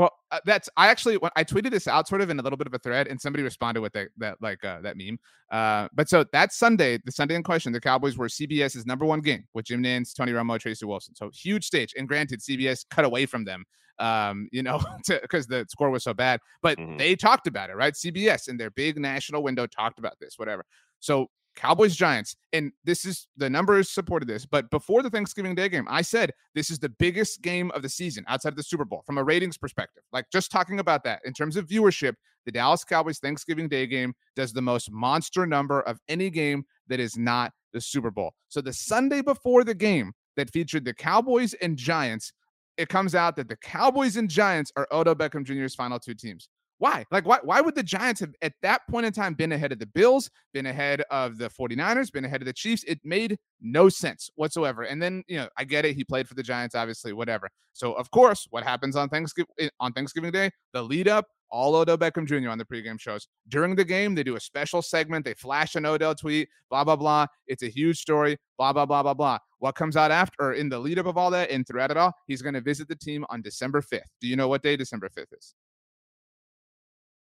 Well, 0.00 0.12
uh, 0.30 0.40
that's 0.46 0.66
I 0.78 0.88
actually 0.88 1.18
I 1.36 1.44
tweeted 1.44 1.72
this 1.72 1.86
out 1.86 2.08
sort 2.08 2.22
of 2.22 2.30
in 2.30 2.40
a 2.40 2.42
little 2.42 2.56
bit 2.56 2.66
of 2.66 2.72
a 2.72 2.78
thread, 2.78 3.06
and 3.06 3.20
somebody 3.20 3.42
responded 3.42 3.80
with 3.82 3.92
that 3.92 4.08
that 4.16 4.38
like 4.40 4.64
uh, 4.64 4.80
that 4.80 4.96
meme. 4.96 5.18
Uh, 5.50 5.88
but 5.92 6.08
so 6.08 6.24
that 6.32 6.54
Sunday, 6.54 6.98
the 7.04 7.12
Sunday 7.12 7.34
in 7.34 7.42
question, 7.42 7.70
the 7.70 7.80
Cowboys 7.82 8.16
were 8.16 8.26
CBS's 8.28 8.86
number 8.86 9.04
one 9.04 9.20
game 9.20 9.44
with 9.52 9.66
Jim 9.66 9.82
Nantz, 9.82 10.14
Tony 10.14 10.32
Romo, 10.32 10.58
Tracy 10.58 10.86
Wolfson. 10.86 11.14
So 11.16 11.30
huge 11.34 11.66
stage. 11.66 11.92
And 11.98 12.08
granted, 12.08 12.40
CBS 12.40 12.86
cut 12.90 13.04
away 13.04 13.26
from 13.26 13.44
them, 13.44 13.66
um, 13.98 14.48
you 14.52 14.62
know, 14.62 14.80
because 15.06 15.46
the 15.46 15.66
score 15.68 15.90
was 15.90 16.02
so 16.04 16.14
bad. 16.14 16.40
But 16.62 16.78
Mhm. 16.78 16.96
they 16.96 17.14
talked 17.14 17.46
about 17.46 17.68
it, 17.68 17.76
right? 17.76 17.92
CBS 17.92 18.48
in 18.48 18.56
their 18.56 18.70
big 18.70 18.98
national 18.98 19.42
window 19.42 19.66
talked 19.66 19.98
about 19.98 20.14
this, 20.18 20.38
whatever. 20.38 20.64
So 21.00 21.26
Cowboys 21.60 21.94
Giants, 21.94 22.36
and 22.54 22.72
this 22.84 23.04
is 23.04 23.28
the 23.36 23.50
numbers 23.50 23.90
supported 23.90 24.26
this. 24.26 24.46
But 24.46 24.70
before 24.70 25.02
the 25.02 25.10
Thanksgiving 25.10 25.54
Day 25.54 25.68
game, 25.68 25.86
I 25.90 26.00
said 26.00 26.32
this 26.54 26.70
is 26.70 26.78
the 26.78 26.88
biggest 26.88 27.42
game 27.42 27.70
of 27.72 27.82
the 27.82 27.88
season 27.90 28.24
outside 28.28 28.54
of 28.54 28.56
the 28.56 28.62
Super 28.62 28.86
Bowl 28.86 29.02
from 29.04 29.18
a 29.18 29.22
ratings 29.22 29.58
perspective. 29.58 30.02
Like 30.10 30.24
just 30.32 30.50
talking 30.50 30.80
about 30.80 31.04
that 31.04 31.20
in 31.26 31.34
terms 31.34 31.56
of 31.56 31.66
viewership, 31.66 32.14
the 32.46 32.52
Dallas 32.52 32.82
Cowboys 32.82 33.18
Thanksgiving 33.18 33.68
Day 33.68 33.86
game 33.86 34.14
does 34.36 34.54
the 34.54 34.62
most 34.62 34.90
monster 34.90 35.44
number 35.44 35.82
of 35.82 35.98
any 36.08 36.30
game 36.30 36.64
that 36.88 36.98
is 36.98 37.18
not 37.18 37.52
the 37.74 37.80
Super 37.82 38.10
Bowl. 38.10 38.32
So 38.48 38.62
the 38.62 38.72
Sunday 38.72 39.20
before 39.20 39.62
the 39.62 39.74
game 39.74 40.12
that 40.38 40.50
featured 40.50 40.86
the 40.86 40.94
Cowboys 40.94 41.52
and 41.60 41.76
Giants, 41.76 42.32
it 42.78 42.88
comes 42.88 43.14
out 43.14 43.36
that 43.36 43.48
the 43.50 43.56
Cowboys 43.56 44.16
and 44.16 44.30
Giants 44.30 44.72
are 44.76 44.88
Odell 44.90 45.14
Beckham 45.14 45.44
Jr.'s 45.44 45.74
final 45.74 45.98
two 45.98 46.14
teams. 46.14 46.48
Why? 46.80 47.04
Like, 47.10 47.26
why, 47.26 47.38
why 47.42 47.60
would 47.60 47.74
the 47.74 47.82
Giants 47.82 48.20
have 48.20 48.32
at 48.40 48.54
that 48.62 48.80
point 48.88 49.04
in 49.04 49.12
time 49.12 49.34
been 49.34 49.52
ahead 49.52 49.70
of 49.70 49.78
the 49.78 49.86
Bills, 49.86 50.30
been 50.54 50.64
ahead 50.64 51.02
of 51.10 51.36
the 51.36 51.50
49ers, 51.50 52.10
been 52.10 52.24
ahead 52.24 52.40
of 52.40 52.46
the 52.46 52.54
Chiefs? 52.54 52.84
It 52.84 52.98
made 53.04 53.38
no 53.60 53.90
sense 53.90 54.30
whatsoever. 54.36 54.84
And 54.84 55.00
then, 55.00 55.22
you 55.28 55.36
know, 55.36 55.48
I 55.58 55.64
get 55.64 55.84
it. 55.84 55.94
He 55.94 56.04
played 56.04 56.26
for 56.26 56.34
the 56.34 56.42
Giants, 56.42 56.74
obviously, 56.74 57.12
whatever. 57.12 57.50
So, 57.74 57.92
of 57.92 58.10
course, 58.10 58.46
what 58.48 58.64
happens 58.64 58.96
on 58.96 59.10
Thanksgiving 59.10 59.52
eh, 59.58 59.68
on 59.78 59.92
Thanksgiving 59.92 60.32
Day? 60.32 60.50
The 60.72 60.80
lead 60.80 61.06
up, 61.06 61.26
all 61.50 61.74
Odell 61.74 61.98
Beckham 61.98 62.26
Jr. 62.26 62.48
on 62.48 62.56
the 62.56 62.64
pregame 62.64 62.98
shows. 62.98 63.28
During 63.48 63.76
the 63.76 63.84
game, 63.84 64.14
they 64.14 64.22
do 64.22 64.36
a 64.36 64.40
special 64.40 64.80
segment. 64.80 65.26
They 65.26 65.34
flash 65.34 65.74
an 65.74 65.84
Odell 65.84 66.14
tweet, 66.14 66.48
blah, 66.70 66.84
blah, 66.84 66.96
blah. 66.96 67.26
It's 67.46 67.62
a 67.62 67.68
huge 67.68 67.98
story, 67.98 68.38
blah, 68.56 68.72
blah, 68.72 68.86
blah, 68.86 69.02
blah, 69.02 69.12
blah. 69.12 69.36
What 69.58 69.74
comes 69.74 69.98
out 69.98 70.10
after, 70.10 70.36
or 70.40 70.52
in 70.54 70.70
the 70.70 70.78
lead 70.78 70.98
up 70.98 71.04
of 71.04 71.18
all 71.18 71.30
that 71.32 71.50
and 71.50 71.66
throughout 71.66 71.90
it 71.90 71.98
all, 71.98 72.14
he's 72.26 72.40
going 72.40 72.54
to 72.54 72.62
visit 72.62 72.88
the 72.88 72.96
team 72.96 73.26
on 73.28 73.42
December 73.42 73.82
5th. 73.82 74.00
Do 74.22 74.28
you 74.28 74.36
know 74.36 74.48
what 74.48 74.62
day 74.62 74.76
December 74.78 75.10
5th 75.10 75.36
is? 75.36 75.54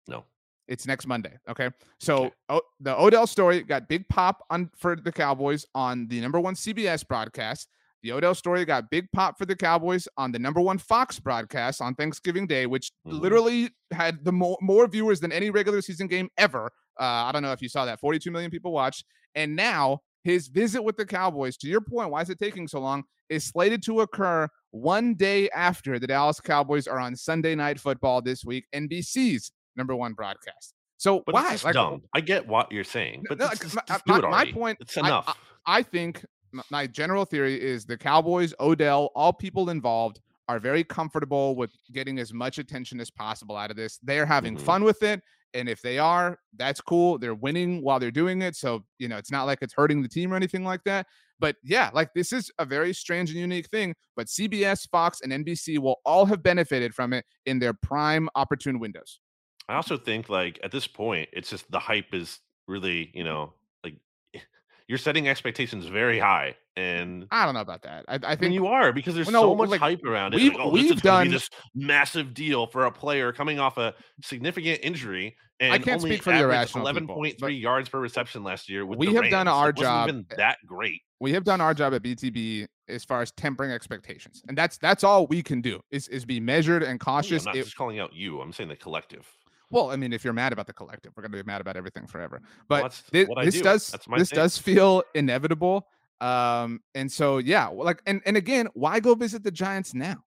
No. 0.09 0.25
It's 0.67 0.87
next 0.87 1.07
Monday. 1.07 1.37
Okay. 1.49 1.71
So 2.01 2.31
o- 2.49 2.63
the 2.81 2.99
Odell 2.99 3.27
story 3.27 3.63
got 3.63 3.87
big 3.89 4.09
pop 4.09 4.43
on 4.51 4.71
for 4.77 4.97
the 4.97 5.13
Cowboys 5.13 5.67
on 5.75 6.09
the 6.09 6.21
number 6.21 6.41
one 6.41 6.55
CBS 6.55 7.07
broadcast. 7.07 7.69
The 8.03 8.13
Odell 8.13 8.35
story 8.35 8.65
got 8.65 8.91
big 8.91 9.07
pop 9.13 9.39
for 9.39 9.47
the 9.47 9.57
Cowboys 9.57 10.07
on 10.17 10.33
the 10.33 10.39
number 10.39 10.61
one 10.61 10.79
Fox 10.79 11.19
broadcast 11.19 11.81
on 11.81 11.95
Thanksgiving 11.95 12.47
Day, 12.47 12.67
which 12.67 12.91
Mhm. 13.07 13.21
literally 13.21 13.71
had 13.93 14.25
the 14.25 14.33
more, 14.33 14.59
more 14.61 14.87
viewers 14.87 15.21
than 15.21 15.33
any 15.33 15.51
regular 15.51 15.81
season 15.83 16.07
game 16.07 16.29
ever. 16.39 16.67
Uh, 17.01 17.05
I 17.05 17.33
don't 17.33 17.43
know 17.43 17.53
if 17.53 17.61
you 17.63 17.69
saw 17.69 17.85
that. 17.87 18.01
42 18.01 18.31
million 18.31 18.51
people 18.51 18.73
watched. 18.73 19.05
And 19.35 19.57
now 19.57 20.01
his 20.23 20.49
visit 20.49 20.83
with 20.83 20.97
the 20.97 21.05
Cowboys, 21.07 21.57
to 21.59 21.69
your 21.69 21.81
point, 21.83 22.11
why 22.11 22.23
is 22.23 22.31
it 22.31 22.39
taking 22.39 22.69
so 22.69 22.79
long? 22.81 23.05
Is 23.31 23.45
slated 23.47 23.83
to 23.85 24.01
occur 24.01 24.49
one 24.71 25.15
day 25.15 25.49
after 25.51 25.99
the 25.99 26.07
Dallas 26.07 26.41
Cowboys 26.41 26.87
are 26.87 26.99
on 26.99 27.17
Sunday 27.17 27.55
Night 27.55 27.81
Football 27.81 28.21
this 28.23 28.45
week, 28.45 28.67
NBC's 28.75 29.51
number 29.77 29.95
one 29.97 30.13
broadcast. 30.15 30.75
So 30.97 31.23
But 31.27 31.35
why? 31.35 31.59
Like, 31.63 31.75
dumb. 31.75 32.03
I 32.15 32.21
get 32.21 32.47
what 32.47 32.71
you're 32.73 32.85
saying, 32.85 33.25
but 33.29 33.39
no, 33.39 33.49
just, 33.49 33.63
just- 33.63 33.75
my- 33.75 33.83
just 33.87 34.07
my- 34.07 34.21
do 34.21 34.27
it 34.27 34.31
my 34.31 34.53
point- 34.53 34.79
It's 34.81 34.97
I- 34.97 35.01
enough. 35.01 35.39
I 35.67 35.83
think 35.83 36.25
my 36.71 36.87
general 36.87 37.25
theory 37.25 37.61
is 37.61 37.85
the 37.85 37.97
Cowboys, 37.99 38.55
Odell, 38.61 39.11
all 39.15 39.33
people 39.33 39.71
involved 39.71 40.21
are 40.49 40.61
very 40.61 40.85
comfortable 40.85 41.57
with 41.57 41.73
getting 41.93 42.19
as 42.19 42.33
much 42.33 42.59
attention 42.59 43.01
as 43.01 43.11
possible 43.11 43.57
out 43.57 43.71
of 43.71 43.77
this. 43.77 43.99
They're 44.03 44.27
having 44.27 44.57
Mhm. 44.57 44.61
fun 44.61 44.85
with 44.85 45.03
it. 45.03 45.23
And 45.55 45.69
if 45.69 45.81
they 45.83 45.99
are, 45.99 46.39
that's 46.57 46.81
cool. 46.81 47.17
They're 47.19 47.35
winning 47.35 47.81
while 47.83 47.99
they're 47.99 48.11
doing 48.11 48.43
it. 48.43 48.55
So, 48.57 48.85
you 48.99 49.09
know, 49.09 49.17
it's 49.17 49.31
not 49.31 49.45
like 49.45 49.61
it's 49.63 49.73
hurting 49.73 50.03
the 50.03 50.09
team 50.09 50.33
or 50.33 50.37
anything 50.37 50.65
like 50.65 50.85
that. 50.85 51.07
But 51.41 51.57
yeah, 51.63 51.91
like 51.95 52.13
this 52.15 52.33
is 52.33 52.51
a 52.59 52.65
very 52.65 52.93
strange 52.93 53.31
and 53.31 53.39
unique 53.39 53.69
thing. 53.69 53.95
But 54.17 54.29
CBS, 54.29 54.87
Fox, 54.89 55.21
and 55.23 55.33
NBC 55.33 55.79
will 55.79 56.01
all 56.05 56.27
have 56.27 56.43
benefited 56.43 56.95
from 56.95 57.13
it 57.13 57.25
in 57.47 57.59
their 57.59 57.73
prime 57.73 58.29
opportune 58.35 58.79
windows. 58.79 59.21
I 59.69 59.75
also 59.77 59.97
think 59.97 60.29
like 60.29 60.59
at 60.63 60.71
this 60.73 60.87
point, 60.87 61.29
it's 61.33 61.51
just 61.51 61.71
the 61.71 61.79
hype 61.79 62.13
is 62.15 62.41
really, 62.69 63.11
you 63.15 63.25
know, 63.25 63.53
like 63.83 63.95
you're 64.89 64.99
setting 64.99 65.29
expectations 65.29 65.87
very 65.87 66.19
high, 66.19 66.57
and 66.77 67.27
I 67.31 67.45
don't 67.47 67.55
know 67.55 67.61
about 67.61 67.83
that. 67.83 68.05
I, 68.09 68.15
I 68.15 68.19
I 68.23 68.29
mean 68.31 68.39
think 68.39 68.55
you 68.55 68.67
are 68.67 68.93
because 68.93 69.15
there's 69.15 69.27
Well, 69.29 69.43
no, 69.43 69.51
so 69.53 69.55
much 69.55 69.71
like, 69.71 69.81
hype 69.81 70.05
around 70.05 70.35
it. 70.35 70.39
we've- 70.39 70.57
like, 70.57 70.67
oh, 70.67 70.71
we've 70.71 70.85
is 70.93 71.01
gonna 71.01 71.25
be 71.25 71.29
done- 71.31 71.35
this 71.35 71.49
massive 71.75 72.35
deal 72.35 72.67
for 72.67 72.85
a 72.87 72.93
player 72.93 73.33
coming 73.33 73.59
off 73.59 73.79
a 73.79 73.95
significant 74.23 74.81
injury. 74.83 75.37
And 75.61 75.73
I 75.73 75.79
can't 75.79 76.03
only 76.03 76.11
speak 76.11 76.25
for 76.25 76.33
the 76.33 76.41
irrational 76.41 76.85
11.3 76.85 77.37
but 77.39 77.55
yards 77.55 77.89
per 77.89 78.01
reception 78.01 78.43
last 78.43 78.69
year. 78.69 78.85
We 78.85 79.15
have 79.15 79.31
done 79.31 79.47
our 79.47 79.69
It 79.71 79.77
wasn't 79.77 79.85
job- 79.87 80.09
Even 80.09 80.27
that 80.37 80.59
great. 80.67 81.01
we 81.21 81.33
have 81.33 81.45
done 81.45 81.61
our 81.61 81.73
job 81.73 81.95
at 81.95 82.03
BTB 82.03 82.67
as 82.89 83.05
far 83.05 83.23
as 83.23 83.31
tempering 83.31 83.71
expectations, 83.71 84.43
and 84.49 84.59
that's 84.59 84.79
that's 84.79 85.05
all 85.05 85.29
we 85.29 85.43
can 85.45 85.61
do 85.61 85.81
is 85.93 86.09
is 86.09 86.25
be 86.25 86.41
measured 86.41 86.83
and 86.83 86.89
Yeah, 86.89 86.93
I'm 86.95 86.99
cautious. 86.99 87.45
not 87.47 87.55
If- 87.57 87.67
just 87.67 87.77
calling 87.77 88.01
out 88.01 88.13
you. 88.13 88.41
I'm 88.41 88.53
saying 88.53 88.69
the 88.69 88.75
collective. 88.77 89.27
Well, 89.75 89.91
I 89.91 89.97
mean, 89.97 90.13
if 90.13 90.25
you're 90.25 90.33
mad 90.33 90.53
about 90.55 90.67
the 90.67 90.73
collective, 90.73 91.13
we're 91.17 91.23
gonna 91.23 91.37
be 91.37 91.43
mad 91.43 91.61
about 91.61 91.77
everything 91.77 92.07
forever. 92.07 92.41
Well, 92.43 92.51
But 92.69 92.83
that's 92.85 93.01
thi- 93.01 93.25
what 93.25 93.39
I 93.39 93.45
this 93.45 93.55
do. 93.57 93.63
does 93.63 93.89
That's 93.89 94.09
my 94.09 94.19
this 94.19 94.31
thing. 94.31 94.37
does 94.37 94.57
feel 94.59 95.03
inevitable. 95.15 95.87
Um, 96.21 96.81
and 96.95 97.11
so 97.13 97.39
yeah, 97.39 97.67
like 97.67 98.01
and 98.07 98.23
and 98.25 98.37
again, 98.37 98.69
why 98.75 99.01
go 99.01 99.15
visit 99.15 99.43
the 99.43 99.51
Giants 99.51 99.93
now? 99.95 100.25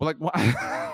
Like 0.00 0.16
why? 0.18 0.32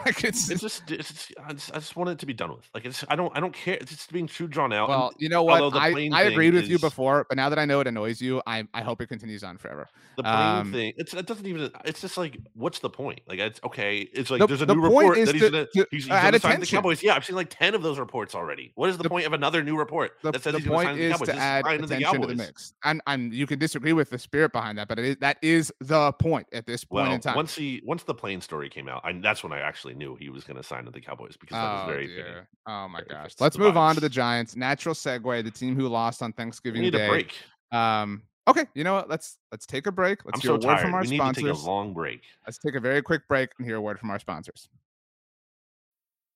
like 0.06 0.24
it's, 0.24 0.50
It's 0.50 0.60
just, 0.60 0.90
it's 0.90 1.32
I 1.44 1.52
just, 1.52 1.70
I 1.72 1.74
just 1.78 1.96
want 1.96 2.10
it 2.10 2.18
to 2.18 2.26
be 2.26 2.32
done 2.32 2.50
with. 2.50 2.68
Like, 2.74 2.84
it's, 2.84 3.04
I 3.08 3.16
don't, 3.16 3.34
I 3.36 3.40
don't 3.40 3.52
care. 3.54 3.74
It's 3.80 3.90
just 3.90 4.12
being 4.12 4.26
too 4.26 4.46
drawn 4.48 4.72
out. 4.72 4.88
and 4.88 4.98
well, 4.98 5.12
you 5.18 5.28
know 5.28 5.42
what? 5.42 5.74
I, 5.76 6.08
I 6.12 6.22
agreed 6.24 6.54
with 6.54 6.68
you 6.68 6.78
before, 6.78 7.26
but 7.28 7.36
now 7.36 7.48
that 7.48 7.58
I 7.58 7.64
know 7.64 7.80
it 7.80 7.86
annoys 7.86 8.20
you, 8.20 8.42
I 8.46 8.66
I 8.74 8.82
hope 8.82 9.00
it 9.00 9.06
continues 9.08 9.42
on 9.44 9.56
forever. 9.58 9.88
the 10.16 10.22
plane 10.22 10.34
um, 10.36 10.72
thing, 10.72 10.92
it's, 10.96 11.14
it 11.14 11.26
doesn't 11.26 11.46
even. 11.46 11.70
It's 11.84 12.00
just 12.00 12.16
like, 12.16 12.38
what's 12.54 12.78
the 12.80 12.90
point? 12.90 13.20
Like, 13.26 13.38
it's 13.38 13.60
okay. 13.64 13.98
It's 14.12 14.30
like 14.30 14.40
The- 14.40 14.46
there's 14.46 14.62
a 14.62 14.66
the 14.66 14.74
new 14.74 14.82
report 14.82 15.16
that 15.16 15.32
he's 15.34 15.42
to- 15.42 15.50
gonna, 15.50 15.66
to 15.66 15.86
he's, 15.90 16.04
he's 16.04 16.08
gonna 16.08 16.38
sign 16.38 16.60
the. 16.60 16.66
Cowboys. 16.66 17.02
Yeah, 17.02 17.14
I've 17.14 17.24
seen 17.24 17.36
like 17.36 17.50
ten 17.50 17.74
of 17.74 17.82
those 17.82 17.98
reports 17.98 18.34
already. 18.34 18.72
What 18.74 18.90
is 18.90 18.96
the 18.96 19.02
The- 19.04 19.08
point 19.08 19.26
of 19.26 19.32
another 19.32 19.62
new 19.62 19.76
report 19.78 20.12
the, 20.22 20.32
that 20.32 20.42
says 20.42 20.52
the 20.54 20.58
he's 20.58 20.66
gonna 20.68 20.76
point 20.76 20.88
sign 20.88 20.96
the 20.96 21.02
is 21.04 21.12
Cowboys? 21.12 21.28
to 21.28 21.36
add 21.36 21.66
attention 21.66 22.20
to 22.20 22.26
the 22.26 22.34
mix. 22.34 22.74
And 22.84 23.00
and 23.06 23.32
you 23.34 23.46
can 23.46 23.58
disagree 23.58 23.92
with 23.92 24.10
the 24.10 24.18
spirit 24.18 24.52
behind 24.52 24.78
that, 24.78 24.88
but 24.88 24.98
it 24.98 25.04
is, 25.04 25.16
that 25.18 25.38
is 25.42 25.72
the 25.80 26.12
point 26.12 26.46
at 26.52 26.66
this 26.66 26.84
point 26.84 27.12
in 27.12 27.20
time. 27.20 27.34
once 27.36 27.54
he 27.54 27.80
once 27.84 28.02
the 28.04 28.14
plane 28.14 28.40
story 28.40 28.68
came 28.68 28.88
out, 28.88 29.00
I, 29.04 29.12
that's 29.12 29.42
when 29.42 29.52
I 29.52 29.60
actually 29.60 29.91
knew 29.92 30.16
he 30.16 30.28
was 30.30 30.44
going 30.44 30.56
to 30.56 30.62
sign 30.62 30.84
to 30.84 30.90
the 30.90 31.00
Cowboys 31.00 31.36
because 31.36 31.54
that 31.54 31.62
was 31.72 31.82
Oh 31.84 31.86
very 31.92 32.06
dear. 32.06 32.48
Oh 32.66 32.88
my 32.88 33.00
Very 33.08 33.22
gosh. 33.22 33.32
Let's 33.40 33.58
move 33.58 33.76
on 33.76 33.94
to 33.94 34.00
the 34.00 34.08
Giants. 34.08 34.56
Natural 34.56 34.94
segue. 34.94 35.44
The 35.44 35.50
team 35.50 35.74
who 35.76 35.88
lost 35.88 36.22
on 36.22 36.30
We 36.30 36.34
Thanksgiving 36.34 36.82
need 36.82 36.92
Day. 36.92 37.06
a 37.06 37.08
break. 37.10 37.34
Um. 37.72 38.22
Okay. 38.48 38.64
You 38.74 38.82
know 38.84 38.94
what? 38.94 39.08
Let's 39.08 39.38
let's 39.52 39.66
take 39.66 39.86
a 39.86 39.92
break. 39.92 40.24
Let's 40.24 40.36
I'm 40.36 40.40
hear 40.40 40.48
so 40.48 40.54
a 40.54 40.58
word 40.58 40.74
tired. 40.76 40.80
from 40.80 40.94
our 40.94 41.02
We 41.02 41.08
need 41.10 41.16
sponsors. 41.18 41.44
to 41.44 41.52
take 41.54 41.62
a 41.62 41.66
long 41.70 41.92
break. 41.94 42.22
Let's 42.46 42.58
take 42.58 42.74
a 42.74 42.80
very 42.80 43.00
quick 43.02 43.26
break 43.28 43.50
and 43.58 43.66
hear 43.66 43.76
a 43.76 43.80
word 43.80 43.98
from 44.00 44.10
our 44.10 44.18
sponsors. 44.18 44.68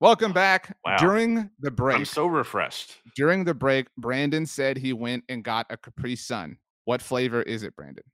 Welcome 0.00 0.32
back. 0.32 0.74
Wow. 0.82 0.96
During 0.96 1.50
the 1.60 1.70
break, 1.70 1.98
I'm 1.98 2.04
so 2.06 2.26
refreshed. 2.26 2.96
during 3.16 3.44
the 3.44 3.52
break, 3.52 3.86
Brandon 3.98 4.46
said 4.46 4.78
he 4.78 4.94
went 4.94 5.24
and 5.28 5.44
got 5.44 5.66
a 5.68 5.76
Capri 5.76 6.16
Sun. 6.16 6.56
What 6.86 7.02
flavor 7.02 7.42
is 7.42 7.62
it, 7.62 7.76
Brandon? 7.76 8.04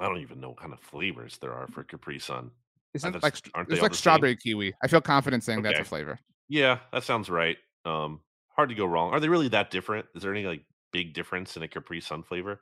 I 0.00 0.06
don't 0.06 0.18
even 0.18 0.40
know 0.40 0.48
what 0.48 0.58
kind 0.58 0.72
of 0.72 0.80
flavors 0.80 1.38
there 1.40 1.52
are 1.52 1.68
for 1.68 1.84
Capri 1.84 2.18
Sun. 2.18 2.50
Isn't 2.94 3.22
like 3.22 3.36
aren't 3.54 3.70
it's 3.70 3.80
like 3.80 3.92
the 3.92 3.96
same? 3.96 4.00
strawberry 4.00 4.36
kiwi. 4.36 4.74
I 4.82 4.88
feel 4.88 5.00
confident 5.00 5.44
saying 5.44 5.62
that's 5.62 5.78
a 5.78 5.84
flavor. 5.84 6.18
Yeah, 6.48 6.80
that 6.92 7.04
sounds 7.04 7.30
right. 7.30 7.58
Um, 7.84 8.20
hard 8.56 8.70
to 8.70 8.74
go 8.74 8.84
wrong. 8.84 9.12
Are 9.12 9.20
they 9.20 9.28
really 9.28 9.48
that 9.50 9.70
different? 9.70 10.06
Is 10.16 10.22
there 10.22 10.34
any 10.34 10.46
like 10.46 10.64
big 10.92 11.14
difference 11.14 11.56
in 11.56 11.62
a 11.62 11.68
Capri 11.68 12.00
Sun 12.00 12.24
flavor? 12.24 12.60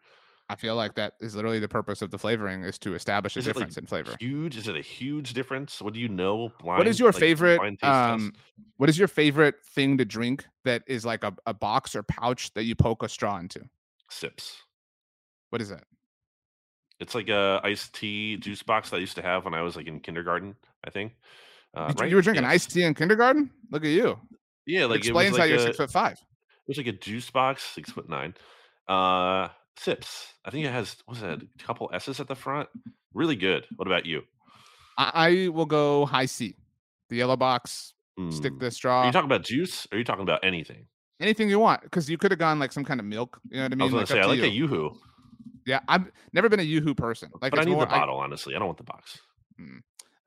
I 0.49 0.57
feel 0.57 0.77
like 0.77 0.95
that 0.97 1.15
is 1.21 1.35
literally 1.35 1.59
the 1.59 1.69
purpose 1.69 2.03
of 2.03 2.11
the 2.11 2.19
flavoring 2.19 2.65
is 2.65 2.79
to 2.81 2.95
establish 2.95 3.35
a 3.37 3.39
Is 3.39 3.47
it, 3.47 3.51
like, 3.51 3.55
difference 3.57 3.79
in 3.79 3.87
flavor. 3.87 4.15
Huge? 4.21 4.57
Is 4.59 4.69
it 4.69 4.77
a 4.77 4.83
huge 4.83 5.33
difference? 5.33 5.81
What 5.81 5.95
do 5.95 6.01
you 6.01 6.09
know? 6.09 6.51
Blind, 6.61 6.79
What 6.79 6.87
is 6.87 7.01
your 7.01 7.13
like, 7.13 7.21
favorite 7.21 7.57
blind 7.59 7.79
taste 7.79 7.83
test? 7.83 8.07
um 8.07 8.33
what 8.77 8.89
is 8.91 8.99
your 8.99 9.09
favorite 9.09 9.65
thing 9.65 9.97
to 9.99 10.05
drink 10.05 10.45
that 10.65 10.83
is 10.87 11.05
like 11.05 11.25
a, 11.25 11.35
a 11.47 11.55
box 11.55 11.95
or 11.97 12.03
pouch 12.03 12.53
that 12.55 12.65
you 12.65 12.75
poke 12.75 13.03
a 13.03 13.09
straw 13.09 13.39
into? 13.39 13.63
sips? 14.11 14.63
What 15.51 15.63
is 15.63 15.71
that? 15.71 15.85
It's 17.01 17.15
like 17.15 17.29
a 17.29 17.61
iced 17.65 17.95
tea 17.95 18.37
juice 18.37 18.63
box 18.63 18.91
that 18.91 18.97
I 18.97 19.01
used 19.01 19.17
to 19.17 19.23
have 19.23 19.45
when 19.45 19.55
I 19.55 19.63
was 19.63 19.77
like 19.77 19.87
in 19.87 20.01
kindergarten. 20.01 20.57
I 20.85 20.91
think. 20.91 21.15
Uh, 21.73 21.93
You, 21.97 22.01
right? 22.03 22.11
you 22.11 22.17
were 22.17 22.23
drinking 22.23 22.45
Yes. 22.45 22.53
iced 22.53 22.71
tea 22.73 22.83
in 22.85 22.95
kindergarten? 22.95 23.51
Look 23.71 23.85
at 23.85 23.91
you. 23.91 24.19
Yeah, 24.67 24.85
like 24.87 24.99
Explains 24.99 25.29
it 25.29 25.33
was 25.33 25.39
how 25.39 25.45
like 25.45 25.51
you're 25.51 25.59
six 25.59 25.77
foot 25.77 25.91
five. 25.91 26.13
It 26.13 26.69
was 26.69 26.77
like 26.77 26.87
a 26.87 26.93
juice 26.93 27.31
box, 27.31 27.63
six 27.63 27.91
foot 27.91 28.09
nine. 28.09 28.35
Uh, 28.89 29.49
sips. 29.77 30.35
I 30.45 30.51
think 30.51 30.67
it 30.67 30.73
has 30.73 30.97
was 31.09 31.23
it 31.23 31.43
a 31.43 31.63
couple 31.63 31.91
S's 31.93 32.21
at 32.21 32.29
the 32.29 32.35
front. 32.35 32.69
Really 33.13 33.37
good. 33.37 33.67
What 33.77 33.87
about 33.89 34.07
you? 34.07 34.23
I, 34.99 35.11
I 35.15 35.49
will 35.49 35.67
go 35.67 36.07
Hi-C. 36.07 36.55
The 37.11 37.17
yellow 37.17 37.37
box, 37.37 37.95
stick 38.31 38.53
Mm. 38.55 38.61
the 38.61 38.67
Are 38.67 38.71
straw. 38.71 39.07
you 39.07 39.13
talking 39.13 39.31
about 39.31 39.43
juice? 39.45 39.87
Or 39.91 39.97
are 39.97 39.99
you 39.99 40.05
talking 40.05 40.23
about 40.23 40.41
anything? 40.45 40.87
anything 41.21 41.49
you 41.49 41.59
want. 41.59 41.81
Because 41.83 42.11
you 42.11 42.19
could 42.19 42.31
have 42.33 42.39
gone 42.41 42.59
like 42.59 42.73
some 42.73 42.85
kind 42.85 42.99
of 43.01 43.07
milk. 43.07 43.41
You 43.51 43.59
know 43.59 43.63
what 43.65 43.73
I 43.73 43.75
mean? 43.77 43.81
I 43.83 43.85
was 43.85 43.91
gonna 43.93 44.01
Like, 44.01 44.09
say 44.09 44.21
I 44.21 44.43
like 44.43 44.53
you. 44.53 44.65
a 44.67 44.69
YooHoo, 44.69 44.97
Yeah, 45.67 45.81
I've 45.89 46.11
never 46.33 46.49
been 46.49 46.61
a 46.61 46.65
YooHoo 46.65 46.97
person. 46.97 47.31
Like, 47.41 47.51
but 47.53 47.61
I 47.61 47.65
need 47.65 47.73
more, 47.73 47.81
the 47.83 47.87
bottle. 47.87 48.17
honestly, 48.19 48.55
I 48.55 48.59
don't 48.59 48.67
want 48.67 48.79
the 48.79 48.85
box. 48.85 49.21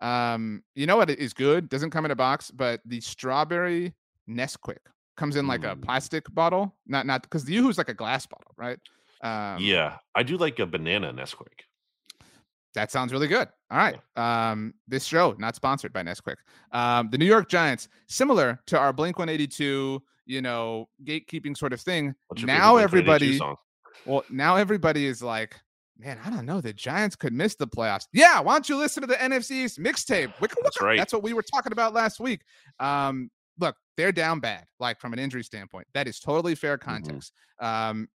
um, 0.02 0.64
you 0.76 0.86
know 0.86 0.98
what 0.98 1.10
is 1.10 1.34
good? 1.34 1.70
Doesn't 1.70 1.90
come 1.92 2.06
in 2.06 2.12
a 2.12 2.16
box, 2.16 2.52
but 2.52 2.82
the 2.86 3.02
strawberry 3.02 3.94
Nesquik 4.30 4.78
comes 5.16 5.36
in 5.36 5.48
like 5.48 5.64
a 5.64 5.76
Mm. 5.76 5.82
plastic 5.84 6.32
bottle. 6.34 6.76
Not 6.86 7.06
not 7.06 7.24
because 7.24 7.44
the 7.46 7.56
YooHoo's 7.56 7.78
like 7.78 7.90
a 7.90 7.94
glass 7.94 8.26
bottle, 8.26 8.54
right? 8.58 8.80
Um, 9.22 9.58
yeah, 9.60 9.98
I 10.16 10.24
do 10.24 10.38
like 10.38 10.60
a 10.60 10.66
banana 10.66 11.14
Nesquik. 11.14 11.64
That 12.74 12.92
sounds 12.92 13.12
really 13.12 13.28
good. 13.28 13.48
All 13.72 13.78
right. 13.78 14.00
Um, 14.16 14.74
this 14.88 15.04
show 15.04 15.36
not 15.40 15.56
sponsored 15.56 15.92
by 15.92 16.04
Nesquik. 16.04 16.36
Um, 16.72 17.10
the 17.10 17.18
New 17.18 17.26
York 17.26 17.50
Giants, 17.50 17.88
similar 18.08 18.62
to 18.68 18.78
our 18.78 18.94
Blink 18.94 19.18
182, 19.18 20.02
you 20.28 20.42
know, 20.42 20.88
gatekeeping 21.04 21.58
sort 21.58 21.74
of 21.74 21.82
thing. 21.82 22.14
What's 22.28 22.42
your 22.42 22.50
favorite 22.50 22.60
Now 22.60 22.78
everybody, 22.78 23.40
well, 24.06 24.24
now 24.30 24.58
everybody 24.58 25.08
is 25.08 25.24
like, 25.24 25.56
man, 25.98 26.20
I 26.24 26.30
don't 26.30 26.46
know. 26.46 26.62
The 26.62 26.74
Giants 26.74 27.16
could 27.16 27.34
miss 27.34 27.56
the 27.56 27.68
playoffs. 27.68 28.06
Yeah, 28.14 28.40
why 28.42 28.54
don't 28.54 28.70
you 28.70 28.78
listen 28.78 29.02
to 29.02 29.08
the 29.08 29.16
NFC 29.16 29.52
East 29.64 29.80
mixtape? 29.80 30.32
That's 30.40 30.80
right. 30.82 30.98
That's 30.98 31.14
what 31.14 31.24
we 31.24 31.34
were 31.34 31.42
talking 31.42 31.72
about 31.72 31.94
last 31.94 32.20
week. 32.20 32.42
Um, 32.80 33.32
look, 33.60 33.76
they're 33.96 34.12
down 34.12 34.40
bad, 34.40 34.66
like 34.80 35.00
from 35.00 35.14
an 35.14 35.20
injury 35.20 35.44
standpoint. 35.44 35.88
That 35.94 36.08
is 36.08 36.20
totally 36.20 36.54
fair 36.54 36.78
context. 36.78 37.34
Um, 37.60 38.08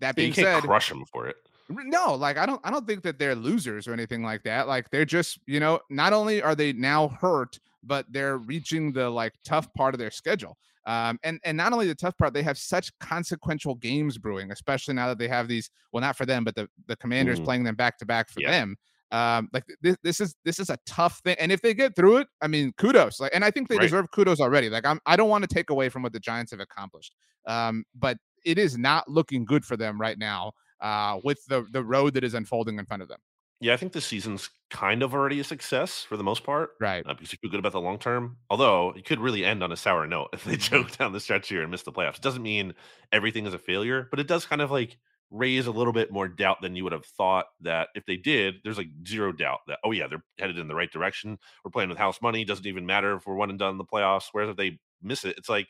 that 0.00 0.16
Mm-hmm. 0.16 0.16
Being 0.16 0.28
you 0.28 0.34
can't 0.34 0.62
said, 0.62 0.64
crush 0.64 0.88
them 0.88 1.04
for 1.06 1.26
it. 1.28 1.36
No, 1.70 2.14
like 2.14 2.38
I 2.38 2.46
don't 2.46 2.60
I 2.64 2.70
don't 2.70 2.86
think 2.86 3.02
that 3.02 3.18
they're 3.18 3.34
losers 3.34 3.86
or 3.86 3.92
anything 3.92 4.22
like 4.22 4.42
that. 4.44 4.68
Like 4.68 4.88
they're 4.90 5.04
just, 5.04 5.38
you 5.46 5.60
know, 5.60 5.80
not 5.90 6.14
only 6.14 6.40
are 6.42 6.54
they 6.54 6.72
now 6.72 7.08
hurt, 7.08 7.58
but 7.82 8.06
they're 8.10 8.38
reaching 8.38 8.92
the 8.92 9.10
like 9.10 9.34
tough 9.44 9.72
part 9.74 9.94
of 9.94 9.98
their 9.98 10.10
schedule. 10.10 10.56
Um, 10.86 11.18
and 11.22 11.38
and 11.44 11.58
not 11.58 11.74
only 11.74 11.86
the 11.86 11.94
tough 11.94 12.16
part, 12.16 12.32
they 12.32 12.42
have 12.42 12.56
such 12.56 12.90
consequential 13.00 13.74
games 13.74 14.16
brewing, 14.16 14.50
especially 14.50 14.94
now 14.94 15.08
that 15.08 15.18
they 15.18 15.28
have 15.28 15.46
these. 15.46 15.70
Well, 15.92 16.00
not 16.00 16.16
for 16.16 16.24
them, 16.24 16.42
but 16.42 16.54
the 16.54 16.70
the 16.86 16.96
Commanders 16.96 17.38
Mhm. 17.38 17.44
playing 17.44 17.64
them 17.64 17.74
back 17.76 17.98
to 17.98 18.06
back 18.06 18.30
for 18.30 18.40
Yeah. 18.40 18.50
them. 18.50 18.76
Um, 19.10 19.50
like 19.52 19.64
this, 19.82 19.96
this 20.02 20.20
is 20.22 20.36
this 20.44 20.58
is 20.58 20.70
a 20.70 20.78
tough 20.86 21.18
thing, 21.18 21.36
and 21.38 21.52
if 21.52 21.60
they 21.60 21.74
get 21.74 21.94
through 21.96 22.18
it, 22.18 22.28
I 22.40 22.46
mean, 22.46 22.72
kudos. 22.78 23.20
Like, 23.20 23.32
and 23.34 23.44
I 23.44 23.50
think 23.50 23.68
they 23.68 23.76
Right. 23.76 23.82
deserve 23.82 24.10
kudos 24.10 24.40
already. 24.40 24.70
Like, 24.70 24.86
I'm 24.86 25.00
I 25.04 25.16
don't 25.16 25.28
want 25.28 25.42
to 25.48 25.54
take 25.54 25.68
away 25.68 25.90
from 25.90 26.02
what 26.02 26.14
the 26.14 26.20
Giants 26.20 26.50
have 26.52 26.60
accomplished. 26.60 27.14
Um, 27.46 27.84
but 27.94 28.16
it 28.48 28.58
is 28.58 28.78
not 28.78 29.08
looking 29.08 29.44
good 29.44 29.64
for 29.64 29.76
them 29.76 30.00
right 30.00 30.18
now 30.18 30.52
uh, 30.80 31.20
with 31.22 31.44
the 31.46 31.66
the 31.70 31.84
road 31.84 32.14
that 32.14 32.24
is 32.24 32.34
unfolding 32.34 32.78
in 32.78 32.86
front 32.86 33.02
of 33.02 33.08
them. 33.08 33.18
Yeah, 33.60 33.74
I 33.74 33.76
think 33.76 33.92
the 33.92 34.00
season's 34.00 34.50
kind 34.70 35.02
of 35.02 35.14
already 35.14 35.40
a 35.40 35.44
success 35.44 36.04
for 36.04 36.16
the 36.16 36.22
most 36.22 36.44
part. 36.44 36.70
Right. 36.80 37.04
uh, 37.04 37.14
because 37.14 37.32
you 37.32 37.38
feel 37.42 37.50
good 37.50 37.58
about 37.58 37.72
the 37.72 37.80
long 37.80 37.98
term. 37.98 38.36
Although 38.50 38.90
it 38.96 39.04
could 39.04 39.18
really 39.18 39.44
end 39.44 39.64
on 39.64 39.72
a 39.72 39.76
sour 39.76 40.06
note 40.06 40.28
if 40.32 40.44
they 40.44 40.56
choke 40.68 40.96
down 40.96 41.12
the 41.12 41.20
stretch 41.20 41.48
here 41.48 41.62
and 41.62 41.70
miss 41.70 41.82
the 41.82 41.92
playoffs. 41.92 42.16
It 42.16 42.22
doesn't 42.22 42.42
mean 42.42 42.74
everything 43.12 43.46
is 43.46 43.54
a 43.54 43.58
failure, 43.58 44.06
but 44.10 44.20
it 44.20 44.28
does 44.28 44.46
kind 44.46 44.62
of 44.62 44.70
like 44.70 44.96
raise 45.30 45.66
a 45.66 45.72
little 45.72 45.92
bit 45.92 46.10
more 46.10 46.28
doubt 46.28 46.62
than 46.62 46.74
you 46.76 46.84
would 46.84 46.92
have 46.92 47.04
thought 47.04 47.46
that 47.60 47.88
if 47.94 48.06
they 48.06 48.16
did, 48.16 48.56
there's 48.62 48.78
like 48.78 48.88
zero 49.06 49.32
doubt 49.32 49.58
that, 49.66 49.78
oh, 49.84 49.90
yeah, 49.90 50.06
they're 50.06 50.24
headed 50.38 50.58
in 50.58 50.68
the 50.68 50.74
right 50.74 50.90
direction. 50.90 51.36
We're 51.64 51.70
playing 51.70 51.88
with 51.90 51.98
house 51.98 52.22
money. 52.22 52.44
Doesn't 52.44 52.66
even 52.66 52.86
matter 52.86 53.16
if 53.16 53.26
we're 53.26 53.34
one 53.34 53.50
and 53.50 53.58
done 53.58 53.72
in 53.72 53.78
the 53.78 53.84
playoffs. 53.84 54.28
Whereas 54.32 54.50
if 54.50 54.56
they 54.56 54.78
miss 55.02 55.24
it, 55.24 55.36
it's 55.36 55.48
like, 55.48 55.68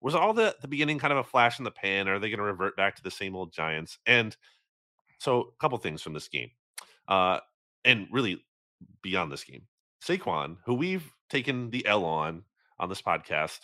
was 0.00 0.14
all 0.14 0.32
the 0.32 0.56
the 0.60 0.68
beginning 0.68 0.98
kind 0.98 1.12
of 1.12 1.18
a 1.18 1.24
flash 1.24 1.58
in 1.58 1.64
the 1.64 1.70
pan? 1.70 2.08
Are 2.08 2.18
they 2.18 2.30
going 2.30 2.38
to 2.38 2.44
revert 2.44 2.76
back 2.76 2.96
to 2.96 3.02
the 3.02 3.10
same 3.10 3.34
old 3.34 3.52
Giants? 3.52 3.98
And 4.06 4.36
so, 5.18 5.40
a 5.40 5.60
couple 5.60 5.78
things 5.78 6.02
from 6.02 6.12
this 6.12 6.28
game, 6.28 6.50
uh, 7.08 7.40
and 7.84 8.06
really 8.10 8.44
beyond 9.02 9.32
this 9.32 9.44
game, 9.44 9.62
Saquon, 10.04 10.58
who 10.64 10.74
we've 10.74 11.10
taken 11.28 11.70
the 11.70 11.86
L 11.86 12.04
on 12.04 12.42
on 12.78 12.88
this 12.88 13.02
podcast, 13.02 13.60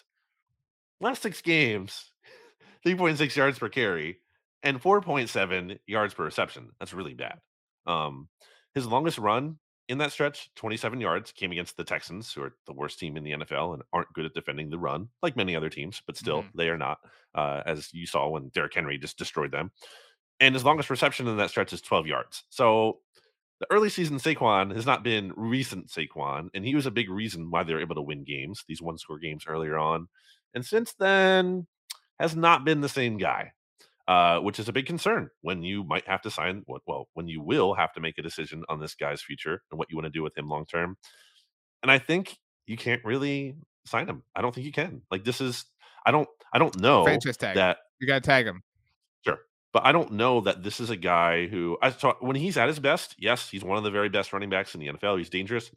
last 1.01 1.22
six 1.22 1.41
games, 1.41 2.11
three 2.82 2.97
point 2.97 3.18
six 3.18 3.37
yards 3.37 3.59
per 3.59 3.68
carry 3.68 4.18
and 4.62 4.80
four 4.80 5.01
point 5.01 5.28
seven 5.28 5.78
yards 5.87 6.14
per 6.14 6.24
reception. 6.24 6.70
That's 6.80 6.95
really 6.95 7.14
bad. 7.14 7.39
Um, 7.87 8.28
his 8.74 8.87
longest 8.87 9.18
run 9.18 9.59
in 9.89 9.99
that 9.99 10.12
stretch, 10.12 10.51
27 10.55 11.01
yards, 11.01 11.32
came 11.32 11.53
against 11.53 11.76
the 11.76 11.85
Texans, 11.85 12.32
who 12.32 12.43
are 12.43 12.57
the 12.66 12.72
worst 12.72 12.99
team 12.99 13.16
in 13.16 13.24
the 13.24 13.32
NFL 13.32 13.74
and 13.74 13.82
aren't 13.93 14.12
good 14.12 14.24
at 14.24 14.35
defending 14.35 14.70
the 14.70 14.78
run, 14.78 15.09
like 15.22 15.37
many 15.37 15.55
other 15.55 15.68
teams, 15.70 16.03
but 16.07 16.16
still, 16.16 16.43
Mhm. 16.43 16.53
they 16.55 16.68
are 16.68 16.78
not, 16.78 16.99
uh, 17.35 17.62
as 17.66 17.93
you 17.93 18.07
saw 18.07 18.28
when 18.28 18.49
Derrick 18.51 18.74
Henry 18.74 18.99
just 18.99 19.18
destroyed 19.18 19.51
them. 19.51 19.72
And 20.41 20.55
his 20.55 20.64
longest 20.64 20.91
reception 20.91 21.28
in 21.28 21.37
that 21.37 21.51
stretch 21.51 21.72
is 21.72 21.80
12 21.82 22.07
yards. 22.07 22.45
So 22.51 23.03
the 23.61 23.66
early 23.70 23.89
season 23.89 24.18
Saquon 24.18 24.74
has 24.74 24.87
not 24.87 25.03
been 25.03 25.32
recent 25.37 25.89
Saquon, 25.89 26.51
and 26.55 26.64
he 26.64 26.74
was 26.74 26.87
a 26.87 26.91
big 26.91 27.09
reason 27.09 27.51
why 27.51 27.62
they 27.62 27.74
were 27.74 27.80
able 27.80 27.95
to 27.95 28.03
win 28.03 28.24
games, 28.24 28.64
these 28.66 28.82
one 28.82 28.99
score 28.99 29.18
games 29.18 29.45
earlier 29.47 29.78
on. 29.78 30.09
And 30.55 30.64
since 30.66 30.93
then, 30.95 31.66
has 32.20 32.37
not 32.37 32.64
been 32.64 32.80
the 32.80 32.89
same 32.89 33.16
guy 33.16 33.54
uh, 34.09 34.39
which 34.41 34.59
is 34.59 34.69
a 34.69 34.73
big 34.73 34.87
concern 34.87 35.31
when 35.41 35.63
you 35.63 35.83
might 35.85 36.07
have 36.07 36.21
to 36.23 36.31
sign 36.31 36.63
what 36.67 36.83
well 36.87 37.09
when 37.15 37.27
you 37.29 37.41
will 37.41 37.75
have 37.75 37.93
to 37.93 38.01
make 38.01 38.19
a 38.19 38.23
decision 38.23 38.63
on 38.69 38.79
this 38.81 38.95
guy's 38.95 39.23
future 39.23 39.63
and 39.71 39.79
what 39.79 39.89
you 39.91 39.97
want 39.97 40.05
to 40.05 40.11
do 40.11 40.23
with 40.23 40.37
him 40.37 40.49
long 40.49 40.67
term 40.67 40.97
and 41.83 41.91
I 41.91 41.99
think 41.99 42.37
you 42.67 42.77
can't 42.77 43.05
really 43.05 43.57
sign 43.87 44.07
him. 44.09 44.23
I 44.35 44.41
don't 44.41 44.55
think 44.55 44.65
you 44.67 44.73
can. 44.73 45.03
Like 45.11 45.25
this 45.25 45.41
is 45.41 45.65
I 46.07 46.11
don't 46.11 46.29
I 46.53 46.59
don't 46.59 46.79
know 46.81 47.05
Franchise 47.05 47.37
tag. 47.37 47.57
that 47.57 47.79
You 48.01 48.07
got 48.07 48.23
to 48.23 48.27
tag 48.27 48.47
him. 48.47 48.63
Sure. 49.25 49.39
But 49.73 49.85
I 49.85 49.93
don't 49.93 50.13
know 50.13 50.41
that 50.43 50.63
this 50.63 50.81
is 50.81 50.89
a 50.91 50.97
guy 50.97 51.47
who 51.47 51.77
I 51.83 51.91
thought 51.91 52.23
when 52.25 52.37
he's 52.37 52.57
at 52.57 52.69
his 52.69 52.79
best, 52.79 53.15
yes, 53.19 53.49
he's 53.51 53.65
one 53.65 53.77
of 53.79 53.85
the 53.85 53.91
very 53.91 54.09
best 54.09 54.33
running 54.33 54.51
backs 54.51 54.75
in 54.75 54.81
the 54.81 54.87
NFL. 54.89 55.19
He's 55.19 55.29
dangerous. 55.31 55.71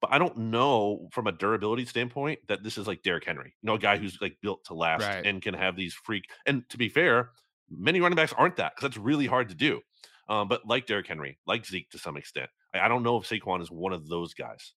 But 0.00 0.12
I 0.12 0.18
don't 0.18 0.36
know 0.36 1.08
from 1.12 1.26
a 1.28 1.32
durability 1.32 1.84
standpoint 1.84 2.40
that 2.48 2.62
this 2.64 2.76
is 2.76 2.86
like 2.88 3.02
Derrick 3.02 3.24
Henry, 3.24 3.54
you 3.62 3.66
know, 3.66 3.74
a 3.74 3.78
guy 3.78 3.98
who's 3.98 4.18
like 4.20 4.36
built 4.42 4.64
to 4.64 4.74
last 4.74 5.02
Right. 5.02 5.24
and 5.24 5.40
can 5.40 5.54
have 5.54 5.76
these 5.76 5.94
freak. 5.94 6.24
And 6.46 6.68
to 6.70 6.78
be 6.78 6.88
fair, 6.88 7.30
many 7.76 8.00
running 8.00 8.16
backs 8.16 8.32
aren't 8.36 8.56
that 8.56 8.74
because 8.74 8.90
that's 8.90 9.02
really 9.02 9.26
hard 9.26 9.48
to 9.48 9.54
do. 9.54 9.80
Um, 10.28 10.48
but 10.48 10.66
like 10.66 10.86
Derrick 10.86 11.06
Henry, 11.06 11.38
like 11.46 11.66
Zeke 11.66 11.90
to 11.90 11.98
some 11.98 12.16
extent, 12.16 12.48
I, 12.74 12.80
I 12.80 12.88
don't 12.88 13.02
know 13.02 13.16
if 13.16 13.28
Saquon 13.28 13.60
is 13.60 13.70
one 13.70 13.92
of 13.92 14.08
those 14.08 14.34
guys. 14.34 14.72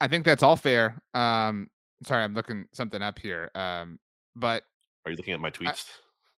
I 0.00 0.08
think 0.08 0.24
that's 0.24 0.42
all 0.42 0.56
fair. 0.56 1.00
Um, 1.14 1.68
sorry, 2.04 2.24
I'm 2.24 2.34
looking 2.34 2.66
something 2.72 3.02
up 3.02 3.18
here. 3.18 3.50
Um, 3.54 3.98
but 4.36 4.64
Are 5.04 5.10
you 5.10 5.16
looking 5.16 5.34
at 5.34 5.40
my 5.40 5.50
tweets? 5.50 5.86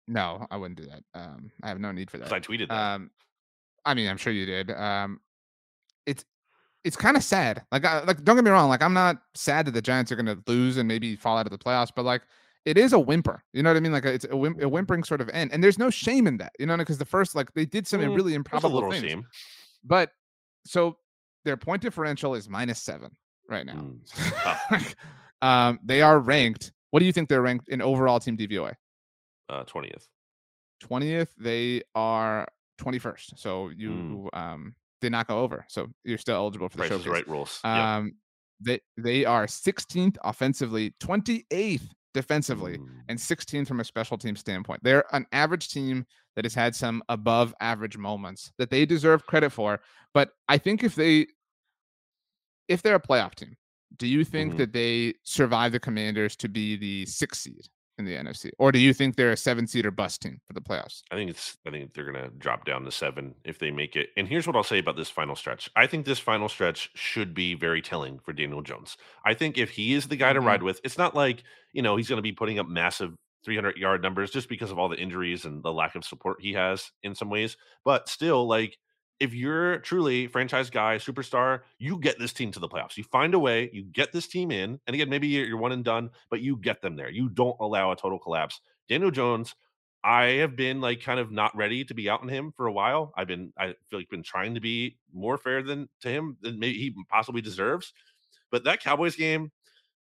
no, 0.07 0.47
I 0.51 0.57
wouldn't 0.57 0.79
do 0.79 0.87
that. 0.87 1.03
Um, 1.15 1.51
I 1.63 1.69
have 1.69 1.81
no 1.81 1.93
need 1.93 2.11
for 2.11 2.19
that. 2.19 2.33
I 2.33 2.41
tweeted 2.41 2.69
that. 2.69 2.75
Um, 2.75 3.11
I 3.85 3.95
mean, 3.95 4.09
I'm 4.09 4.17
sure 4.17 4.33
you 4.33 4.47
did. 4.47 4.71
Um, 4.71 5.21
it's 6.07 6.25
it's 6.85 6.97
kind 6.97 7.17
of 7.17 7.25
sad. 7.25 7.65
Like, 7.73 7.85
I, 7.85 8.05
like 8.05 8.23
don't 8.23 8.37
get 8.37 8.45
me 8.45 8.51
wrong. 8.51 8.69
Like, 8.69 8.83
I'm 8.83 8.93
not 8.93 9.23
sad 9.35 9.67
that 9.67 9.73
the 9.73 9.83
Giants 9.83 10.13
are 10.13 10.17
going 10.17 10.27
to 10.27 10.43
lose 10.47 10.77
and 10.77 10.87
maybe 10.87 11.17
fall 11.17 11.39
out 11.39 11.47
of 11.47 11.53
the 11.53 11.59
playoffs, 11.59 11.91
but 11.95 12.05
like, 12.05 12.23
it 12.65 12.79
is 12.79 12.93
a 12.93 12.99
whimper. 12.99 13.43
You 13.53 13.63
know 13.63 13.71
what 13.71 13.77
I 13.77 13.81
mean? 13.81 13.93
Like, 13.93 14.05
it's 14.07 14.27
a, 14.31 14.37
whim- 14.37 14.59
a 14.61 14.69
whimpering 14.69 15.05
sort 15.05 15.21
of 15.21 15.29
end, 15.31 15.53
and 15.53 15.63
there's 15.63 15.79
no 15.79 15.91
shame 15.91 16.27
in 16.27 16.37
that. 16.39 16.53
You 16.59 16.67
know, 16.67 16.77
because 16.77 16.99
the 16.99 17.05
first 17.05 17.35
like 17.35 17.53
they 17.55 17.67
did 17.67 17.87
something 17.87 18.11
Mm, 18.11 18.17
really 18.17 18.33
a 18.33 18.37
improbable 18.37 18.75
little 18.75 18.91
things, 18.91 19.03
shame. 19.05 19.27
but 19.85 20.11
so 20.67 20.97
their 21.45 21.57
point 21.57 21.83
differential 21.83 22.35
is 22.35 22.49
minus 22.49 22.81
seven 22.83 23.11
right 23.49 23.67
now. 23.67 23.85
Mm, 24.71 24.95
um, 25.43 25.79
they 25.85 26.01
are 26.03 26.19
ranked. 26.19 26.73
What 26.91 27.01
do 27.01 27.07
you 27.07 27.13
think 27.13 27.29
they're 27.29 27.43
ranked 27.43 27.69
in 27.69 27.83
overall 27.83 28.21
team 28.21 28.37
DVOA? 28.37 28.75
Uh, 29.49 29.65
20th. 29.65 30.07
20th 30.83 31.29
they 31.39 31.81
are 31.95 32.47
21st 32.81 33.39
so 33.39 33.71
you 33.71 34.29
Mm. 34.35 34.37
um 34.39 34.75
did 35.01 35.13
not 35.13 35.27
go 35.29 35.39
over 35.39 35.65
so 35.69 35.87
you're 36.05 36.19
still 36.19 36.35
eligible 36.37 36.69
for 36.69 36.77
the 36.79 36.89
Price 36.89 37.01
is 37.01 37.07
right 37.07 37.27
rules. 37.29 37.61
um 37.63 38.15
they 38.61 38.81
they 38.99 39.25
are 39.25 39.47
16th 39.47 40.17
offensively 40.25 40.93
28th 41.01 41.89
defensively 42.15 42.79
Mm. 42.79 43.01
and 43.09 43.19
16th 43.21 43.69
from 43.69 43.81
a 43.81 43.85
special 43.85 44.17
team 44.17 44.37
standpoint 44.37 44.81
they're 44.83 45.05
an 45.15 45.27
average 45.33 45.69
team 45.69 46.07
that 46.37 46.45
has 46.45 46.55
had 46.55 46.75
some 46.75 47.03
above 47.09 47.55
average 47.61 47.97
moments 47.99 48.53
that 48.59 48.71
they 48.71 48.87
deserve 48.87 49.27
credit 49.27 49.51
for 49.51 49.81
but 50.15 50.31
i 50.49 50.57
think 50.57 50.83
if 50.83 50.95
they 50.95 51.27
if 52.69 52.83
they're 52.83 52.97
a 52.97 53.01
playoff 53.01 53.35
team 53.35 53.55
do 53.97 54.07
you 54.07 54.25
think 54.25 54.55
Mhm. 54.55 54.59
that 54.59 54.73
they 54.73 55.15
survive 55.25 55.73
the 55.73 55.81
commanders 55.81 56.35
to 56.37 56.49
be 56.49 56.77
the 56.77 57.07
sixth 57.07 57.43
seed 57.43 57.69
in 57.99 58.05
the 58.05 58.15
nfc 58.15 58.51
or 58.59 58.73
do 58.73 58.79
you 58.79 58.93
think 58.95 59.17
they're 59.17 59.33
a 59.33 59.37
seven 59.37 59.67
seed 59.67 59.87
or 59.87 59.91
bust 59.91 60.23
team 60.23 60.41
for 60.47 60.53
the 60.53 60.61
playoffs 60.61 61.03
I 61.11 61.17
think 61.17 61.31
it's. 61.31 61.59
I 61.67 61.71
think 61.71 61.93
they're 61.95 62.11
gonna 62.11 62.31
drop 62.31 62.65
down 62.65 62.85
to 62.85 62.91
seven 62.91 63.35
if 63.45 63.59
they 63.59 63.71
make 63.71 63.95
it. 63.95 64.11
And 64.17 64.27
here's 64.27 64.47
what 64.47 64.57
I'll 64.57 64.63
say 64.65 64.79
about 64.79 64.97
this 64.97 65.11
final 65.11 65.37
stretch. 65.37 65.71
I 65.77 65.87
think 65.87 66.07
this 66.07 66.19
final 66.19 66.49
stretch 66.49 66.91
should 66.95 67.35
be 67.35 67.55
very 67.55 67.83
telling 67.83 68.19
for 68.19 68.33
Daniel 68.33 68.63
Jones. 68.63 68.97
I 69.25 69.35
think 69.35 69.59
if 69.59 69.71
he 69.71 69.93
is 69.93 70.09
the 70.09 70.17
guy 70.17 70.33
to 70.33 70.41
Mhm. 70.41 70.47
ride 70.47 70.63
with, 70.63 70.81
it's 70.83 70.99
not 70.99 71.15
like 71.15 71.45
you 71.73 71.83
know 71.83 71.97
he's 71.97 72.09
gonna 72.09 72.23
be 72.23 72.33
putting 72.33 72.59
up 72.59 72.67
massive 72.67 73.15
300 73.45 73.77
yard 73.77 74.03
numbers 74.03 74.31
just 74.31 74.49
because 74.49 74.71
of 74.71 74.79
all 74.79 74.89
the 74.89 74.97
injuries 74.99 75.45
and 75.45 75.63
the 75.63 75.73
lack 75.73 75.95
of 75.95 76.05
support 76.05 76.41
he 76.41 76.55
has 76.55 76.91
in 77.03 77.15
some 77.15 77.29
ways. 77.29 77.57
But 77.85 78.09
still, 78.09 78.47
like 78.49 78.79
if 79.25 79.35
you're 79.35 79.79
truly 79.79 80.27
franchise 80.27 80.69
guy, 80.69 80.99
superstar, 80.99 81.61
you 81.79 81.99
get 81.99 82.19
this 82.19 82.33
team 82.33 82.53
to 82.53 82.61
the 82.61 82.69
playoffs. 82.69 82.97
You 82.97 83.05
find 83.05 83.33
a 83.35 83.39
way, 83.39 83.71
you 83.73 83.83
get 83.85 84.13
this 84.13 84.29
team 84.29 84.51
in, 84.51 84.79
and 84.87 84.95
again, 84.95 85.09
maybe 85.09 85.27
you're, 85.27 85.57
one 85.57 85.73
and 85.73 85.83
done, 85.83 86.11
but 86.31 86.43
you 86.43 86.57
get 86.57 86.83
them 86.83 86.95
there. 86.95 87.11
You 87.11 87.31
don't 87.31 87.57
allow 87.59 87.91
a 87.91 87.97
total 87.97 88.19
collapse. 88.19 88.61
Daniel 88.87 89.11
Jones, 89.11 89.55
I 90.05 90.25
have 90.43 90.57
been 90.57 90.83
like 90.83 91.01
kind 91.01 91.19
of 91.19 91.33
not 91.33 91.57
ready 91.57 91.85
to 91.85 91.95
be 91.95 92.11
out 92.11 92.21
on 92.21 92.29
him 92.29 92.53
for 92.55 92.67
a 92.67 92.73
while. 92.73 93.15
I've 93.17 93.27
been, 93.27 93.53
I 93.59 93.75
feel 93.89 93.99
like 94.01 94.11
been 94.11 94.23
trying 94.23 94.55
to 94.55 94.61
be 94.61 94.99
more 95.13 95.39
fair 95.39 95.63
than 95.63 95.89
to 96.03 96.09
him 96.11 96.37
than 96.43 96.59
maybe 96.59 96.79
he 96.79 96.95
possibly 97.09 97.41
deserves. 97.41 97.95
But 98.51 98.65
that 98.65 98.83
Cowboys 98.83 99.17
game, 99.17 99.51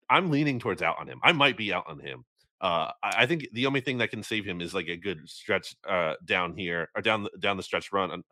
I'm 0.08 0.30
leaning 0.30 0.58
towards 0.58 0.80
out 0.80 0.98
on 0.98 1.06
him. 1.06 1.20
I 1.22 1.32
might 1.32 1.58
be 1.58 1.74
out 1.74 1.84
on 1.86 2.00
him. 2.00 2.24
Uh, 2.62 2.90
I, 3.02 3.22
I 3.22 3.26
think 3.26 3.48
the 3.52 3.66
only 3.66 3.80
thing 3.82 3.98
that 3.98 4.10
can 4.10 4.22
save 4.22 4.46
him 4.46 4.62
is 4.62 4.72
like 4.72 4.88
a 4.88 4.96
good 4.96 5.28
stretch 5.28 5.76
uh, 5.86 6.14
down 6.24 6.56
here 6.56 6.88
or 6.96 7.02
down 7.02 7.24
the, 7.24 7.30
down 7.38 7.58
the 7.58 7.62
stretch 7.62 7.92
run. 7.92 8.22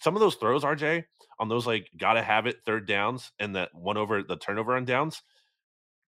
Some 0.00 0.14
of 0.14 0.20
those 0.20 0.36
throws, 0.36 0.64
RJ, 0.64 1.04
on 1.38 1.48
those 1.48 1.66
like 1.66 1.88
gotta 1.98 2.22
have 2.22 2.46
it 2.46 2.58
third 2.64 2.86
downs 2.86 3.32
and 3.38 3.56
that 3.56 3.74
one 3.74 3.96
over 3.96 4.22
the 4.22 4.36
turnover 4.36 4.76
on 4.76 4.84
downs, 4.84 5.22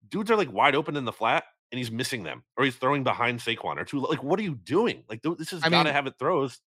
dudes 0.09 0.31
are 0.31 0.37
like 0.37 0.53
wide 0.53 0.75
open 0.75 0.97
in 0.97 1.05
the 1.05 1.13
flat 1.13 1.45
and 1.73 1.79
he's 1.79 1.91
missing 1.91 2.23
them 2.23 2.43
or 2.57 2.65
he's 2.65 2.77
throwing 2.77 3.05
behind 3.05 3.39
Saquon 3.41 3.77
or 3.79 3.85
two. 3.85 4.01
Like, 4.01 4.23
what 4.23 4.39
are 4.39 4.43
you 4.43 4.57
doing? 4.57 5.05
Like, 5.09 5.23
this 5.39 5.53
is 5.53 5.63
I 5.63 5.71
gotta 5.71 5.89
mean- 5.89 5.95
have 5.95 6.07
it 6.07 6.15
throws. 6.19 6.61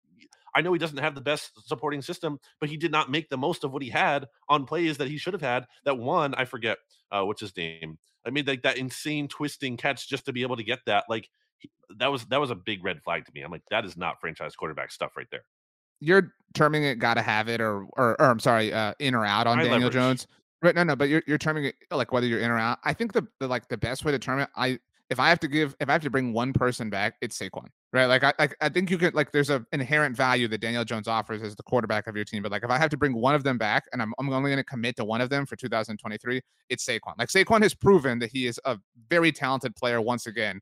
I 0.55 0.61
know 0.61 0.72
he 0.72 0.78
doesn't 0.80 0.99
have 0.99 1.16
the 1.16 1.22
best 1.22 1.68
supporting 1.68 2.03
system, 2.03 2.39
but 2.59 2.70
he 2.70 2.78
did 2.78 2.91
not 2.91 3.09
make 3.09 3.28
the 3.30 3.38
most 3.38 3.64
of 3.64 3.72
what 3.74 3.82
he 3.82 3.89
had 3.89 4.28
on 4.49 4.66
plays 4.66 4.97
that 4.99 5.07
he 5.07 5.18
should 5.18 5.34
have 5.34 5.41
had. 5.41 5.66
That 5.84 5.97
one, 5.97 6.36
I 6.36 6.45
forget 6.45 6.78
uh, 7.11 7.24
what's 7.24 7.41
his 7.41 7.57
name. 7.57 7.97
I 8.26 8.30
made 8.30 8.47
like 8.47 8.61
that 8.61 8.78
insane 8.78 9.28
twisting 9.28 9.78
catch 9.78 10.07
just 10.07 10.26
to 10.26 10.32
be 10.32 10.43
able 10.43 10.55
to 10.57 10.64
get 10.64 10.80
that. 10.86 11.05
Like 11.09 11.28
that 11.97 12.11
was 12.11 12.26
that 12.26 12.39
was 12.39 12.51
a 12.51 12.55
big 12.55 12.84
red 12.84 13.01
flag 13.03 13.26
to 13.26 13.32
me. 13.34 13.41
I'm 13.41 13.51
like, 13.51 13.64
that 13.72 13.84
is 13.84 13.97
not 13.97 14.22
franchise 14.22 14.55
quarterback 14.55 14.91
stuff 14.91 15.18
right 15.18 15.28
there. 15.32 15.43
You're 16.04 16.34
terming 16.54 16.84
it 16.84 16.99
gotta 16.99 17.22
have 17.22 17.47
it 17.49 17.62
or 17.62 17.86
or, 17.93 18.20
or 18.22 18.26
I'm 18.26 18.39
sorry, 18.39 18.74
uh 18.74 18.93
in 18.99 19.16
or 19.16 19.26
out 19.26 19.47
on 19.47 19.58
High 19.58 19.64
Daniel 19.64 19.89
leverage. 19.89 19.93
Jones. 19.93 20.28
Right, 20.62 20.76
no, 20.76 20.84
no, 20.84 20.95
but 20.95 21.10
you're 21.10 21.24
you're 21.28 21.38
terming 21.38 21.66
it 21.66 21.76
like 21.91 22.12
whether 22.12 22.26
you're 22.26 22.39
in 22.39 22.49
or 22.49 22.58
out. 22.58 22.80
I 22.84 22.93
think 22.93 23.12
the, 23.12 23.28
the 23.39 23.47
like 23.47 23.68
the 23.68 23.78
best 23.78 24.06
way 24.06 24.12
to 24.14 24.20
term 24.20 24.39
it, 24.39 24.49
I 24.56 24.80
if 25.10 25.20
I 25.20 25.30
have 25.30 25.39
to 25.41 25.47
give 25.47 25.76
if 25.80 25.89
I 25.89 25.91
have 25.91 26.01
to 26.04 26.10
bring 26.10 26.34
one 26.34 26.54
person 26.54 26.89
back, 26.89 27.16
it's 27.22 27.38
Saquon. 27.38 27.68
Right. 27.91 28.06
Like 28.06 28.24
I 28.24 28.34
like 28.39 28.56
I 28.62 28.70
think 28.70 28.89
you 28.89 28.97
could 28.97 29.14
like 29.14 29.32
there's 29.32 29.49
a 29.49 29.66
inherent 29.72 30.16
value 30.16 30.47
that 30.47 30.60
Daniel 30.60 30.84
Jones 30.84 31.08
offers 31.08 31.43
as 31.43 31.56
the 31.56 31.64
quarterback 31.64 32.08
of 32.08 32.16
your 32.16 32.26
team. 32.26 32.41
But 32.41 32.51
like 32.51 32.64
if 32.64 32.70
I 32.70 32.78
have 32.78 32.89
to 32.89 32.97
bring 32.97 33.14
one 33.14 33.36
of 33.36 33.43
them 33.43 33.58
back 33.58 33.84
and 33.93 34.01
I'm 34.01 34.14
I'm 34.18 34.32
only 34.32 34.51
gonna 34.51 34.64
commit 34.64 34.95
to 34.97 35.06
one 35.06 35.22
of 35.22 35.30
them 35.30 35.45
for 35.45 35.56
2023, 35.56 36.41
it's 36.70 36.86
Saquon. 36.86 37.14
Like 37.18 37.30
Saquon 37.30 37.62
has 37.62 37.74
proven 37.74 38.20
that 38.20 38.32
he 38.32 38.47
is 38.47 38.60
a 38.66 38.80
very 39.10 39.32
talented 39.32 39.76
player 39.76 40.01
once 40.01 40.26
again. 40.26 40.60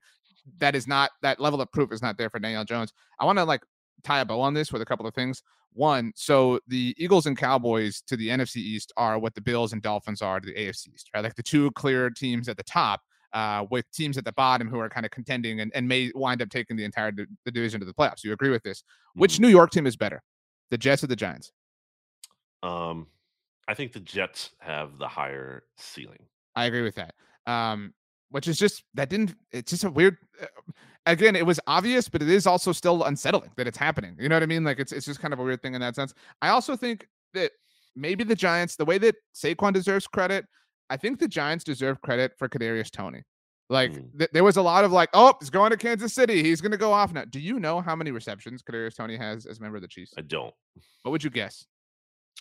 That 0.58 0.76
is 0.76 0.88
not 0.88 1.12
that 1.22 1.40
level 1.40 1.62
of 1.62 1.72
proof 1.72 1.92
is 1.94 2.02
not 2.02 2.18
there 2.18 2.30
for 2.30 2.40
Daniel 2.40 2.66
Jones. 2.66 2.92
I 3.20 3.26
want 3.26 3.38
to 3.38 3.46
like 3.46 3.62
tie 4.04 4.20
a 4.22 4.26
bow 4.26 4.42
on 4.42 4.54
this 4.54 4.72
with 4.72 4.82
a 4.82 4.86
couple 4.86 5.06
of 5.08 5.14
things. 5.14 5.42
One, 5.74 6.12
so 6.16 6.60
the 6.68 6.94
Eagles 6.98 7.26
and 7.28 7.38
Cowboys 7.38 8.02
to 8.08 8.18
the 8.18 8.28
NFC 8.28 8.58
East 8.58 8.92
are 8.98 9.18
what 9.18 9.34
the 9.36 9.42
Bills 9.42 9.72
and 9.72 9.82
Dolphins 9.82 10.22
are 10.22 10.40
to 10.40 10.46
the 10.46 10.54
AFC 10.54 10.94
East, 10.94 11.10
right? 11.16 11.24
Like 11.24 11.36
the 11.36 11.44
two 11.44 11.72
clear 11.72 12.10
teams 12.10 12.50
at 12.50 12.58
the 12.58 12.64
top, 12.64 13.00
uh, 13.32 13.66
with 13.72 13.90
teams 13.92 14.18
at 14.18 14.26
the 14.26 14.34
bottom 14.34 14.68
who 14.68 14.80
are 14.80 14.90
kind 14.90 15.06
of 15.06 15.12
contending 15.12 15.62
and, 15.62 15.72
and 15.74 15.88
may 15.88 16.12
wind 16.14 16.42
up 16.42 16.50
taking 16.50 16.76
the 16.76 16.84
entire 16.84 17.12
di- 17.12 17.24
the 17.46 17.52
division 17.52 17.80
to 17.80 17.86
the 17.86 17.94
playoffs. 17.94 18.24
You 18.24 18.34
agree 18.34 18.50
with 18.50 18.64
this? 18.64 18.84
Which 19.16 19.36
Mhm. 19.38 19.40
New 19.40 19.48
York 19.48 19.72
team 19.72 19.88
is 19.88 19.96
better, 19.96 20.22
the 20.72 20.78
Jets 20.78 21.06
or 21.06 21.08
the 21.08 21.16
Giants? 21.16 21.54
Um, 22.64 23.08
I 23.68 23.74
think 23.74 23.94
the 23.94 24.00
Jets 24.02 24.52
have 24.60 24.98
the 24.98 25.08
higher 25.08 25.64
ceiling. 25.78 26.26
I 26.56 26.66
agree 26.66 26.82
with 26.82 26.96
that. 26.96 27.16
Um, 27.48 27.94
which 28.30 28.48
is 28.48 28.58
just 28.58 28.84
that 28.94 29.10
didn't. 29.10 29.36
It's 29.52 29.72
just 29.72 29.84
a 29.84 29.90
weird. 29.90 30.18
Uh, 30.42 30.46
again, 31.06 31.36
it 31.36 31.46
was 31.46 31.60
obvious, 31.68 32.08
but 32.10 32.22
it 32.22 32.30
is 32.30 32.46
also 32.48 32.72
still 32.72 33.04
unsettling 33.04 33.52
that 33.58 33.68
it's 33.68 33.78
happening. 33.78 34.16
You 34.20 34.30
know 34.30 34.36
what 34.36 34.44
I 34.44 34.48
mean? 34.48 34.64
Like 34.64 34.80
it's 34.80 34.92
it's 34.92 35.06
just 35.06 35.20
kind 35.20 35.34
of 35.34 35.40
a 35.40 35.44
weird 35.44 35.62
thing 35.62 35.74
in 35.76 35.82
that 35.82 35.96
sense. 35.96 36.14
I 36.42 36.50
also 36.50 36.76
think 36.76 37.08
that 37.34 37.52
maybe 37.96 38.24
the 38.24 38.36
Giants, 38.36 38.76
the 38.76 38.86
way 38.86 38.98
that 39.00 39.16
Saquon 39.36 39.74
deserves 39.74 40.08
credit, 40.08 40.46
I 40.90 40.98
think 40.98 41.20
the 41.20 41.28
Giants 41.28 41.64
deserve 41.64 42.02
credit 42.02 42.34
for 42.38 42.48
Kadarius 42.50 42.92
Toney. 42.92 43.24
Like 43.70 43.92
Mm. 43.94 44.18
th- 44.20 44.32
there 44.34 44.44
was 44.44 44.58
a 44.58 44.62
lot 44.62 44.84
of 44.84 44.92
like, 44.92 45.10
oh, 45.14 45.34
he's 45.40 45.50
going 45.50 45.72
to 45.72 45.78
Kansas 45.78 46.14
City. 46.14 46.44
He's 46.44 46.60
going 46.60 46.74
to 46.74 46.78
go 46.78 46.92
off 46.92 47.14
now. 47.14 47.24
Do 47.24 47.40
you 47.40 47.58
know 47.60 47.80
how 47.80 47.96
many 47.96 48.12
receptions 48.12 48.62
Kadarius 48.62 48.96
Toney 48.96 49.16
has 49.16 49.46
as 49.46 49.60
a 49.60 49.62
member 49.62 49.78
of 49.78 49.82
the 49.82 49.88
Chiefs? 49.88 50.14
I 50.18 50.22
don't. 50.22 50.54
What 51.04 51.12
would 51.12 51.24
you 51.24 51.30
guess? 51.30 51.66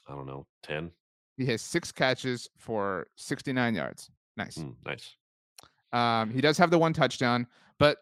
I 0.08 0.14
don't 0.16 0.26
know. 0.26 0.46
Ten. 0.64 0.90
He 1.36 1.46
has 1.46 1.62
six 1.62 1.92
catches 1.92 2.48
for 2.58 3.06
69 3.16 3.74
yards. 3.76 4.10
Nice. 4.36 4.56
Mm, 4.58 4.74
nice. 4.84 5.14
Um, 5.92 6.30
he 6.30 6.40
does 6.40 6.58
have 6.58 6.70
the 6.70 6.78
one 6.78 6.92
touchdown, 6.92 7.46
but 7.78 7.98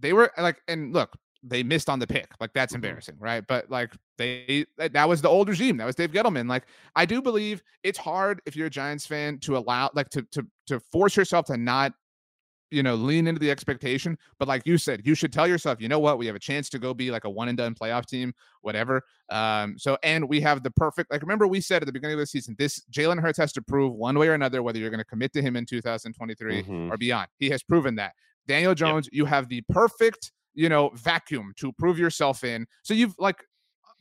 they 0.00 0.12
were 0.12 0.32
like, 0.38 0.62
and 0.68 0.92
look, 0.92 1.16
they 1.42 1.62
missed 1.62 1.88
on 1.88 1.98
the 1.98 2.06
pick. 2.06 2.28
Like 2.40 2.52
that's 2.52 2.72
Mhm. 2.72 2.76
embarrassing, 2.76 3.16
right? 3.18 3.46
But 3.46 3.70
like 3.70 3.94
they 4.16 4.66
that 4.76 4.92
that 4.92 5.08
was 5.08 5.22
the 5.22 5.28
old 5.28 5.48
regime. 5.48 5.76
That 5.76 5.86
was 5.86 5.94
Dave 5.94 6.10
Gettleman. 6.12 6.48
Like 6.48 6.66
I 6.96 7.06
do 7.06 7.22
believe 7.22 7.62
it's 7.82 7.98
hard 7.98 8.42
if 8.46 8.56
you're 8.56 8.66
a 8.66 8.70
Giants 8.70 9.06
fan 9.06 9.38
to 9.40 9.56
allow 9.56 9.90
like 9.94 10.08
to 10.10 10.22
to 10.32 10.46
to 10.66 10.80
force 10.80 11.16
yourself 11.16 11.46
to 11.46 11.56
not 11.56 11.92
you 12.70 12.82
know 12.82 12.94
lean 12.94 13.26
into 13.26 13.38
the 13.38 13.50
expectation 13.50 14.16
but 14.38 14.46
like 14.46 14.62
you 14.66 14.76
said 14.76 15.00
you 15.04 15.14
should 15.14 15.32
tell 15.32 15.46
yourself 15.48 15.80
you 15.80 15.88
know 15.88 15.98
what 15.98 16.18
we 16.18 16.26
have 16.26 16.36
a 16.36 16.38
chance 16.38 16.68
to 16.68 16.78
go 16.78 16.92
be 16.92 17.10
like 17.10 17.24
a 17.24 17.30
one 17.30 17.48
and 17.48 17.56
done 17.56 17.74
playoff 17.74 18.04
team 18.06 18.32
whatever 18.62 19.02
um 19.30 19.78
so 19.78 19.96
and 20.02 20.28
we 20.28 20.40
have 20.40 20.62
the 20.62 20.70
perfect 20.72 21.10
like 21.10 21.22
remember 21.22 21.46
we 21.46 21.60
said 21.60 21.82
at 21.82 21.86
the 21.86 21.92
beginning 21.92 22.14
of 22.14 22.20
the 22.20 22.26
season 22.26 22.54
this 22.58 22.82
jalen 22.92 23.18
hurts 23.20 23.38
has 23.38 23.52
to 23.52 23.62
prove 23.62 23.94
one 23.94 24.18
way 24.18 24.28
or 24.28 24.34
another 24.34 24.62
whether 24.62 24.78
you're 24.78 24.90
going 24.90 24.98
to 24.98 25.04
commit 25.04 25.32
to 25.32 25.40
him 25.40 25.56
in 25.56 25.64
2023 25.64 26.62
Mhm. 26.62 26.90
or 26.90 26.96
beyond. 26.96 27.28
He 27.38 27.48
has 27.50 27.62
proven 27.62 27.94
that. 27.96 28.12
Daniel 28.46 28.74
Jones, 28.74 29.08
you 29.12 29.24
have 29.26 29.48
the 29.48 29.62
perfect, 29.68 30.32
you 30.54 30.68
know, 30.68 30.90
vacuum 30.94 31.52
to 31.56 31.72
prove 31.72 31.98
yourself 31.98 32.44
in. 32.44 32.66
So 32.82 32.94
you've 32.94 33.14
like 33.18 33.44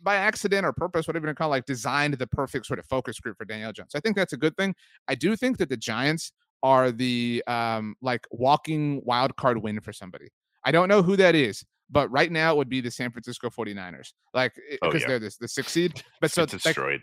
by 0.02 0.16
accident 0.16 0.66
or 0.66 0.72
purpose, 0.74 1.08
whatever 1.08 1.28
you 1.28 1.34
call, 1.34 1.50
like 1.50 1.66
designed 1.66 2.14
the 2.16 2.28
perfect 2.28 2.66
sort 2.66 2.80
of 2.80 2.86
focus 2.86 3.20
group 3.20 3.38
for 3.38 3.46
Daniel 3.46 3.72
Jones. 3.74 3.92
I 3.96 4.00
think 4.00 4.16
that's 4.16 4.34
a 4.34 4.38
good 4.38 4.56
thing. 4.56 4.76
I 5.08 5.16
do 5.16 5.36
think 5.36 5.58
that 5.58 5.70
the 5.70 5.78
Giants 5.78 6.32
are 6.64 6.92
the 6.92 7.44
um 7.48 7.96
like 8.02 8.26
walking 8.32 9.02
wild 9.04 9.36
card 9.36 9.58
win 9.58 9.80
for 9.80 9.94
somebody. 9.94 10.30
I 10.64 10.72
don't 10.72 10.88
know 10.88 11.02
who 11.02 11.16
that 11.18 11.36
is, 11.36 11.64
but 11.90 12.10
right 12.12 12.32
now 12.32 12.54
it 12.54 12.58
would 12.58 12.70
be 12.70 12.82
the 12.82 12.92
San 12.92 13.12
Francisco 13.12 13.50
49ers. 13.50 14.12
Like 14.34 14.54
because 14.70 14.82
oh, 14.82 14.98
yeah. 14.98 15.08
they're 15.08 15.20
this 15.20 15.38
the 15.38 15.48
sixth 15.48 15.72
seed. 15.72 16.04
But 16.22 16.32
so 16.32 16.46
destroyed. 16.46 17.02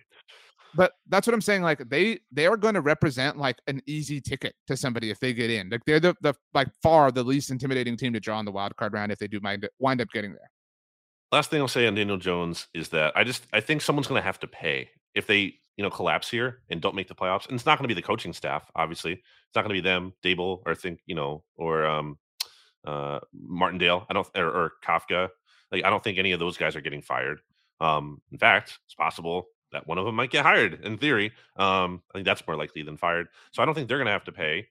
But 0.77 0.93
that's 1.09 1.27
what 1.27 1.35
I'm 1.35 1.41
saying. 1.41 1.63
Like 1.63 1.89
they 1.89 2.19
they 2.33 2.47
are 2.47 2.57
going 2.57 2.75
to 2.75 2.81
represent 2.81 3.39
like 3.39 3.59
an 3.67 3.81
easy 3.87 4.21
ticket 4.21 4.55
to 4.67 4.77
somebody 4.77 5.11
if 5.11 5.21
they 5.21 5.33
get 5.33 5.51
in. 5.51 5.71
Like 5.71 5.85
they're 5.87 6.01
the 6.01 6.15
the 6.21 6.35
like 6.53 6.69
far 6.83 7.13
the 7.13 7.23
least 7.23 7.51
intimidating 7.51 7.97
team 7.97 8.13
to 8.13 8.21
draw 8.21 8.39
in 8.41 8.45
the 8.45 8.53
wild 8.53 8.77
card 8.77 8.93
round 8.93 9.13
if 9.13 9.19
they 9.19 9.29
do 9.29 9.41
mind 9.41 9.69
wind 9.79 10.01
up 10.01 10.09
getting 10.13 10.33
there. 10.33 10.51
Last 11.33 11.51
thing 11.51 11.61
I'll 11.61 11.69
say 11.69 11.87
on 11.87 11.95
Daniel 11.95 12.17
Jones 12.17 12.69
is 12.75 12.89
that 12.91 13.13
I 13.17 13.25
just 13.25 13.47
I 13.53 13.61
think 13.61 13.83
someone's 13.83 14.07
going 14.09 14.21
to 14.21 14.25
have 14.27 14.41
to 14.41 14.47
pay 14.47 14.91
if 15.15 15.27
they 15.27 15.55
you 15.77 15.83
know 15.83 15.91
collapse 15.91 16.31
here 16.31 16.61
and 16.71 16.81
don't 16.81 16.95
make 16.95 17.09
the 17.09 17.15
playoffs. 17.15 17.47
And 17.47 17.55
it's 17.55 17.67
not 17.67 17.79
going 17.79 17.89
to 17.89 17.95
be 17.95 18.01
the 18.01 18.07
coaching 18.07 18.33
staff, 18.33 18.71
obviously. 18.77 19.13
It's 19.13 19.55
not 19.55 19.63
going 19.63 19.75
to 19.75 19.83
be 19.83 19.89
them, 19.89 20.13
Daboll, 20.23 20.63
or 20.67 20.73
I 20.73 20.75
think 20.75 21.01
you 21.07 21.15
know, 21.15 21.45
or 21.57 21.87
um, 21.87 22.19
uh, 22.87 23.21
Martindale. 23.33 24.07
I 24.09 24.13
don't 24.15 24.29
or, 24.37 24.47
or 24.47 24.73
Kafka. 24.85 25.29
Like 25.73 25.85
I 25.85 25.91
don't 25.91 26.03
think 26.03 26.19
any 26.19 26.33
of 26.33 26.41
those 26.41 26.57
guys 26.57 26.77
are 26.77 26.81
getting 26.81 27.03
fired. 27.03 27.41
Um, 27.81 28.21
in 28.31 28.39
fact, 28.39 28.79
it's 28.85 28.95
possible 28.95 29.47
that 29.73 29.87
one 29.87 29.99
of 29.99 30.07
them 30.07 30.15
might 30.15 30.31
get 30.31 30.45
hired 30.45 30.85
in 30.85 30.97
theory. 30.97 31.33
Um, 31.57 32.03
I 32.11 32.19
think 32.19 32.25
that's 32.27 32.47
more 32.47 32.57
likely 32.57 32.83
than 32.83 32.97
fired. 32.97 33.27
So 33.53 33.63
I 33.63 33.67
don't 33.67 33.75
think 33.75 33.89
they're 33.89 33.99
going 33.99 34.07
to 34.07 34.13
have 34.13 34.25
to 34.25 34.33
pay. 34.33 34.69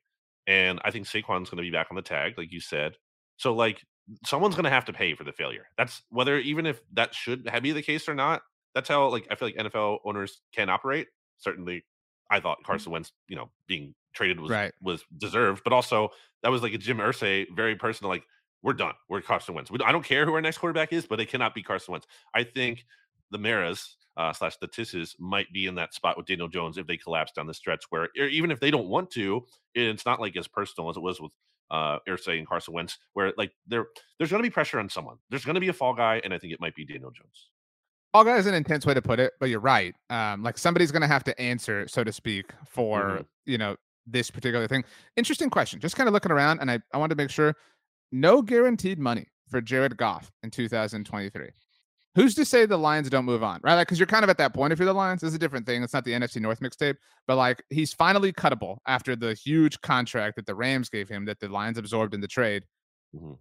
And 0.47 0.79
I 0.83 0.91
think 0.91 1.05
Saquon's 1.05 1.49
going 1.49 1.57
to 1.57 1.69
be 1.69 1.71
back 1.71 1.87
on 1.89 1.95
the 1.95 2.01
tag, 2.01 2.37
like 2.37 2.51
you 2.51 2.59
said. 2.59 2.95
So 3.37 3.53
like 3.53 3.83
someone's 4.25 4.55
going 4.55 4.65
to 4.65 4.69
have 4.69 4.85
to 4.85 4.93
pay 4.93 5.13
for 5.13 5.23
the 5.23 5.31
failure. 5.31 5.65
That's 5.77 6.01
whether 6.09 6.37
even 6.37 6.65
if 6.65 6.81
that 6.93 7.13
should 7.13 7.49
be 7.61 7.71
the 7.71 7.81
case 7.81 8.07
or 8.07 8.15
not. 8.15 8.41
That's 8.75 8.89
how 8.89 9.07
like 9.09 9.27
I 9.29 9.35
feel 9.35 9.47
like 9.47 9.55
NFL 9.55 9.99
owners 10.05 10.41
can 10.53 10.69
operate. 10.69 11.07
Certainly, 11.37 11.83
I 12.29 12.39
thought 12.39 12.59
mm. 12.59 12.65
Carson 12.65 12.91
Wentz, 12.91 13.11
you 13.27 13.35
know, 13.35 13.49
being 13.67 13.93
traded 14.13 14.39
was 14.39 14.51
right. 14.51 14.73
was 14.81 15.03
deserved, 15.17 15.61
but 15.63 15.73
also 15.73 16.09
that 16.41 16.49
was 16.49 16.61
like 16.61 16.73
a 16.73 16.77
Jim 16.77 16.97
Irsay 16.97 17.45
very 17.55 17.75
personal. 17.75 18.09
Like 18.09 18.23
we're 18.61 18.73
done. 18.73 18.93
We're 19.09 19.21
Carson 19.21 19.55
Wentz. 19.55 19.69
We, 19.69 19.79
I 19.85 19.91
don't 19.91 20.05
care 20.05 20.25
who 20.25 20.33
our 20.33 20.41
next 20.41 20.57
quarterback 20.57 20.93
is, 20.93 21.05
but 21.05 21.19
it 21.19 21.29
cannot 21.29 21.53
be 21.53 21.61
Carson 21.61 21.91
Wentz. 21.91 22.07
I 22.33 22.43
think 22.43 22.85
the 23.31 23.37
Maras 23.37 23.97
uh, 24.15 24.31
slash 24.31 24.57
the 24.57 24.67
Tisches 24.67 25.15
might 25.19 25.51
be 25.51 25.65
in 25.65 25.75
that 25.75 25.93
spot 25.93 26.17
with 26.17 26.25
Daniel 26.25 26.47
Jones 26.47 26.77
if 26.77 26.87
they 26.87 26.97
collapse 26.97 27.31
down 27.31 27.47
the 27.47 27.53
stretch. 27.53 27.85
Where 27.89 28.09
even 28.15 28.51
if 28.51 28.59
they 28.59 28.71
don't 28.71 28.87
want 28.87 29.11
to, 29.11 29.45
it's 29.75 30.05
not 30.05 30.21
like 30.21 30.37
as 30.37 30.47
personal 30.47 30.89
as 30.89 30.97
it 30.97 31.03
was 31.03 31.19
with 31.19 31.31
uh 31.71 31.99
Irsay 32.07 32.37
and 32.37 32.47
Carson 32.47 32.73
Wentz, 32.73 32.97
where 33.13 33.33
like 33.37 33.51
there 33.67 33.85
there's 34.17 34.29
going 34.29 34.41
to 34.41 34.47
be 34.47 34.53
pressure 34.53 34.79
on 34.79 34.89
someone. 34.89 35.17
There's 35.29 35.45
going 35.45 35.55
to 35.55 35.61
be 35.61 35.69
a 35.69 35.73
fall 35.73 35.93
guy, 35.93 36.21
and 36.23 36.33
I 36.33 36.39
think 36.39 36.53
it 36.53 36.61
might 36.61 36.75
be 36.75 36.85
Daniel 36.85 37.11
Jones. 37.11 37.49
Guy 38.13 38.37
is 38.37 38.45
an 38.45 38.53
intense 38.53 38.85
way 38.85 38.93
to 38.93 39.01
put 39.01 39.19
it, 39.19 39.33
but 39.39 39.49
you're 39.49 39.59
right. 39.59 39.95
Um, 40.09 40.43
like 40.43 40.57
somebody's 40.57 40.91
going 40.91 41.01
to 41.01 41.07
have 41.07 41.23
to 41.23 41.41
answer, 41.41 41.87
so 41.87 42.03
to 42.03 42.11
speak, 42.11 42.51
for 42.67 43.01
mm-hmm. 43.01 43.21
you 43.45 43.57
know 43.57 43.75
this 44.05 44.29
particular 44.29 44.67
thing. 44.67 44.83
Interesting 45.15 45.49
question. 45.49 45.79
Just 45.79 45.95
kind 45.95 46.07
of 46.07 46.13
looking 46.13 46.31
around, 46.31 46.59
and 46.59 46.69
I 46.69 46.79
I 46.93 46.97
wanted 46.97 47.15
to 47.15 47.23
make 47.23 47.31
sure 47.31 47.55
no 48.11 48.41
guaranteed 48.41 48.99
money 48.99 49.25
for 49.49 49.61
Jared 49.61 49.97
Goff 49.97 50.31
in 50.43 50.51
2023 50.51 51.49
who's 52.15 52.35
to 52.35 52.45
say 52.45 52.65
the 52.65 52.77
Lions 52.77 53.09
don't 53.09 53.25
move 53.25 53.43
on, 53.43 53.59
right? 53.63 53.75
Like, 53.75 53.87
because 53.87 53.99
you're 53.99 54.07
kind 54.07 54.23
of 54.23 54.29
at 54.29 54.37
that 54.37 54.53
point 54.53 54.71
if 54.71 54.79
you're 54.79 54.85
the 54.85 54.93
Lions. 54.93 55.23
It's 55.23 55.35
a 55.35 55.39
different 55.39 55.65
thing. 55.65 55.83
It's 55.83 55.93
not 55.93 56.05
the 56.05 56.11
NFC 56.11 56.41
North 56.41 56.59
mixtape, 56.59 56.95
but 57.27 57.37
like 57.37 57.63
he's 57.69 57.93
finally 57.93 58.31
cuttable 58.31 58.77
after 58.87 59.15
the 59.15 59.33
huge 59.33 59.81
contract 59.81 60.35
that 60.35 60.45
the 60.45 60.55
Rams 60.55 60.89
gave 60.89 61.09
him 61.09 61.25
that 61.25 61.39
the 61.39 61.47
Lions 61.47 61.77
absorbed 61.77 62.13
in 62.13 62.21
the 62.21 62.27
trade. 62.27 62.63
Mm-hmm. 63.15 63.33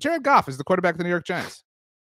Jared 0.00 0.22
Goff 0.22 0.48
is 0.48 0.58
the 0.58 0.64
quarterback 0.64 0.94
of 0.94 0.98
the 0.98 1.04
New 1.04 1.10
York 1.10 1.26
Giants. 1.26 1.64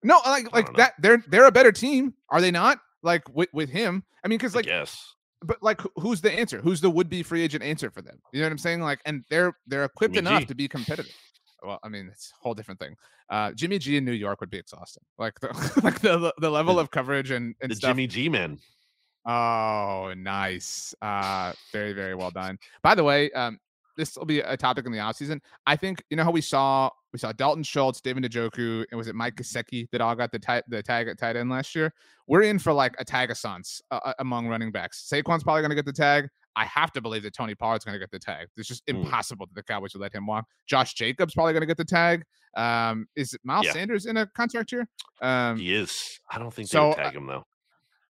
No, 0.05 0.21
like 0.25 0.53
like 0.53 0.73
that. 0.77 0.95
They're 1.01 1.23
they're 1.27 1.47
a 1.47 1.53
better 1.53 1.73
team, 1.73 2.15
are 2.31 2.41
they 2.41 2.53
not? 2.53 2.79
Like 3.03 3.23
with 3.35 3.49
with 3.53 3.71
him, 3.71 4.05
I 4.25 4.29
mean, 4.29 4.39
because 4.39 4.55
like 4.55 4.67
yes. 4.67 4.97
But 5.43 5.63
like, 5.63 5.83
who's 5.97 6.23
the 6.23 6.33
answer? 6.33 6.63
Who's 6.63 6.81
the 6.81 6.89
would-be 6.89 7.23
free 7.23 7.43
agent 7.43 7.63
answer 7.63 7.91
for 7.91 8.01
them? 8.01 8.19
You 8.33 8.41
know 8.41 8.47
what 8.47 8.53
I'm 8.53 8.59
saying? 8.59 8.81
Like, 8.81 9.01
and 9.05 9.25
they're 9.29 9.53
they're 9.67 9.85
equipped 9.85 10.15
Jimmy 10.15 10.29
enough 10.29 10.41
G. 10.43 10.47
to 10.47 10.55
be 10.55 10.69
competitive 10.69 11.13
well, 11.65 11.79
I 11.83 11.89
mean, 11.89 12.09
it's 12.13 12.33
a 12.33 12.43
whole 12.43 12.55
different 12.55 12.81
thing. 12.81 12.97
Uh, 13.31 13.53
Jimmy 13.53 13.79
G 13.79 13.97
in 13.97 14.05
New 14.05 14.13
York 14.13 14.41
would 14.41 14.51
be 14.51 14.59
exhausting. 14.59 15.03
Like 15.19 15.39
the 15.41 15.49
like 15.83 16.01
the 16.01 16.33
the 16.39 16.51
level 16.51 16.79
of 16.79 16.91
coverage 16.91 17.31
and, 17.31 17.55
and 17.61 17.71
the 17.71 17.77
stuff. 17.77 17.91
Jimmy 17.91 18.07
G 18.07 18.29
man. 18.29 18.59
Oh, 19.27 20.13
nice. 20.17 20.95
Uh, 21.01 21.53
very 21.73 21.93
very 21.93 22.15
well 22.15 22.31
done. 22.31 22.59
By 22.83 22.95
the 22.95 23.05
way, 23.05 23.31
um, 23.33 23.59
this 23.97 24.17
will 24.17 24.27
be 24.27 24.41
a 24.41 24.57
topic 24.57 24.87
in 24.87 24.93
the 24.93 25.01
off 25.01 25.17
season. 25.17 25.41
I 25.67 25.77
think 25.77 26.03
you 26.11 26.17
know 26.17 26.25
how 26.25 26.31
we 26.31 26.43
saw 26.43 26.91
we 27.15 27.19
saw 27.19 27.31
Dalton 27.31 27.63
Schultz, 27.63 28.01
David 28.01 28.25
Njoku, 28.25 28.85
and 28.91 28.99
was 28.99 29.07
it 29.07 29.15
Mike 29.15 29.37
Gesicki 29.37 29.89
that 29.93 30.01
all 30.01 30.17
got 30.17 30.33
the 30.33 30.41
t- 30.41 30.63
the 30.67 30.83
tag 30.83 31.07
at 31.07 31.17
tight 31.17 31.37
end 31.37 31.49
last 31.49 31.73
year? 31.77 31.95
We're 32.27 32.43
in 32.43 32.59
for 32.59 32.73
like 32.73 32.97
a 32.99 33.05
tagassance 33.05 33.81
uh, 33.93 34.01
uh 34.05 34.15
among 34.19 34.49
running 34.49 34.73
backs. 34.73 35.09
Saquon's 35.09 35.45
probably 35.45 35.63
going 35.63 35.71
to 35.71 35.77
get 35.77 35.87
the 35.87 35.93
tag. 35.93 36.29
I 36.57 36.65
have 36.65 36.93
to 36.93 37.01
believe 37.01 37.23
that 37.23 37.33
Tony 37.33 37.55
Pollard's 37.55 37.85
going 37.85 37.95
to 37.95 38.01
get 38.01 38.11
the 38.11 38.19
tag. 38.19 38.49
It's 38.57 38.67
just 38.67 38.85
mm. 38.87 38.97
impossible 38.97 39.47
that 39.47 39.55
the 39.55 39.63
Cowboys 39.63 39.95
would 39.95 40.01
let 40.01 40.13
him 40.13 40.27
walk. 40.27 40.45
Josh 40.67 40.95
Jacobs 40.95 41.35
probably 41.35 41.53
going 41.53 41.63
to 41.63 41.67
get 41.67 41.77
the 41.77 41.85
tag. 41.85 42.25
Um, 42.57 43.07
is 43.15 43.39
Miles 43.45 43.67
yeah. 43.67 43.75
Sanders 43.75 44.07
in 44.07 44.17
a 44.17 44.27
contract 44.27 44.71
here? 44.71 44.89
Um, 45.23 45.57
he 45.57 45.73
is. 45.73 46.19
I 46.29 46.41
don't 46.41 46.53
think 46.53 46.67
so, 46.67 46.91
they 46.91 46.95
tag 47.05 47.15
uh, 47.15 47.19
him 47.19 47.27
though. 47.29 47.45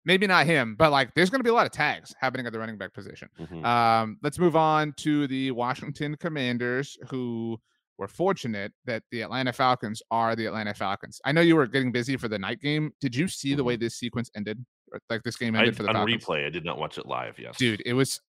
Maybe 0.06 0.28
not 0.28 0.46
him, 0.46 0.76
but 0.78 0.92
like 0.92 1.12
there's 1.16 1.32
going 1.32 1.40
to 1.40 1.44
be 1.44 1.50
a 1.50 1.54
lot 1.54 1.66
of 1.66 1.72
tags 1.72 2.14
happening 2.20 2.46
at 2.46 2.54
the 2.54 2.60
running 2.60 2.78
back 2.78 2.94
position. 2.94 3.30
Mm-hmm. 3.40 3.66
Um, 3.66 4.18
let's 4.22 4.38
move 4.38 4.56
on 4.56 4.94
to 4.98 5.26
the 5.26 5.50
Washington 5.52 6.16
Commanders, 6.18 7.00
who 7.10 7.60
were 8.02 8.08
fortunate 8.08 8.74
that 8.86 9.04
the 9.12 9.22
Atlanta 9.22 9.54
Falcons 9.54 10.02
are 10.10 10.36
the 10.36 10.48
Atlanta 10.48 10.74
Falcons. 10.74 11.22
I 11.24 11.32
know 11.32 11.42
you 11.42 11.56
were 11.56 11.68
getting 11.68 11.92
busy 11.92 12.18
for 12.18 12.28
the 12.28 12.40
night 12.40 12.60
game. 12.60 12.92
Did 13.00 13.16
you 13.16 13.28
see 13.28 13.50
mm-hmm. 13.50 13.58
the 13.58 13.64
way 13.64 13.76
this 13.76 13.96
sequence 13.96 14.32
ended? 14.36 14.66
Like 15.10 15.22
this 15.24 15.38
game 15.38 15.56
ended 15.56 15.76
I, 15.76 15.78
for 15.78 15.84
the 15.84 15.90
on 15.90 15.96
Falcons? 15.96 16.26
replay. 16.26 16.46
I 16.46 16.50
did 16.50 16.66
not 16.66 16.80
watch 16.80 16.98
it 16.98 17.06
live. 17.06 17.38
Yes, 17.40 17.56
dude, 17.58 17.82
it 17.86 17.94
was 17.94 18.20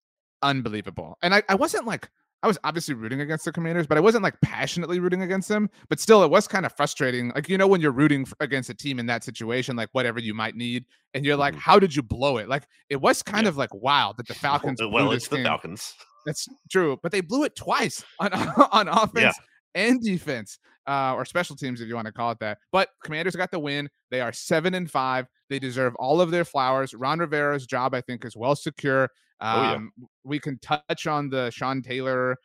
unbelievable. 0.43 1.17
And 1.23 1.35
I, 1.35 1.43
I 1.49 1.55
wasn't 1.55 1.87
like 1.87 2.09
I 2.43 2.49
was 2.49 2.59
obviously 2.65 2.95
rooting 2.95 3.23
against 3.23 3.47
the 3.47 3.53
Commanders, 3.53 3.87
but 3.87 3.97
I 3.97 4.01
wasn't 4.01 4.23
like 4.25 4.35
passionately 4.43 5.01
rooting 5.01 5.23
against 5.23 5.49
them. 5.49 5.71
But 5.89 6.01
still, 6.01 6.23
it 6.23 6.31
was 6.31 6.47
kind 6.47 6.67
of 6.67 6.73
frustrating. 6.77 7.33
Like 7.35 7.49
you 7.49 7.57
know, 7.57 7.67
when 7.67 7.81
you're 7.81 7.93
rooting 7.93 8.27
against 8.41 8.69
a 8.69 8.75
team 8.75 8.99
in 8.99 9.07
that 9.07 9.25
situation, 9.25 9.75
like 9.75 9.89
whatever 9.93 10.21
you 10.21 10.35
might 10.35 10.55
need, 10.55 10.85
and 11.15 11.25
you're 11.25 11.37
like, 11.37 11.55
mm-hmm. 11.55 11.61
how 11.61 11.79
did 11.79 11.97
you 11.97 12.03
blow 12.03 12.37
it? 12.37 12.49
Like 12.49 12.65
it 12.91 12.97
was 13.01 13.23
kind 13.23 13.45
yeah. 13.45 13.49
of 13.49 13.57
like 13.57 13.73
wow 13.73 14.13
that 14.19 14.29
the 14.29 14.35
Falcons. 14.47 14.81
Well, 14.83 15.13
it's 15.13 15.29
the 15.29 15.37
game. 15.37 15.47
Falcons. 15.47 15.95
That's 16.27 16.47
true, 16.71 16.99
but 17.03 17.11
they 17.11 17.23
blew 17.23 17.45
it 17.45 17.57
twice 17.57 18.05
on 18.21 18.33
on 18.73 18.89
offense 18.89 19.35
yeah. 19.39 19.45
And 19.75 20.03
defense, 20.03 20.59
uh, 20.87 21.15
or 21.15 21.25
special 21.25 21.57
teams 21.57 21.81
if 21.81 21.89
you 21.89 21.95
want 21.95 22.07
to 22.07 22.13
call 22.13 22.31
it 22.31 22.39
that. 22.41 22.59
But 22.71 22.89
Commanders 23.05 23.37
got 23.37 23.51
the 23.51 23.59
win. 23.59 23.89
They 24.11 24.21
are 24.21 24.33
seven 24.33 24.75
and 24.75 24.91
five. 24.91 25.27
They 25.49 25.59
deserve 25.59 25.95
all 25.97 26.21
of 26.21 26.31
their 26.31 26.45
flowers. 26.45 26.95
Ron 26.95 27.19
Rivera's 27.19 27.67
job, 27.67 27.95
I 27.95 28.01
think, 28.01 28.25
is 28.25 28.37
well 28.37 28.57
secure. 28.57 29.05
Um, 29.41 29.59
oh, 29.59 29.63
yeah. 29.63 29.73
Um, 29.73 29.93
we 30.25 30.39
can 30.39 30.59
touch 30.61 31.07
on 31.07 31.29
the 31.29 31.51
Sean 31.51 31.83
Taylor 31.83 32.37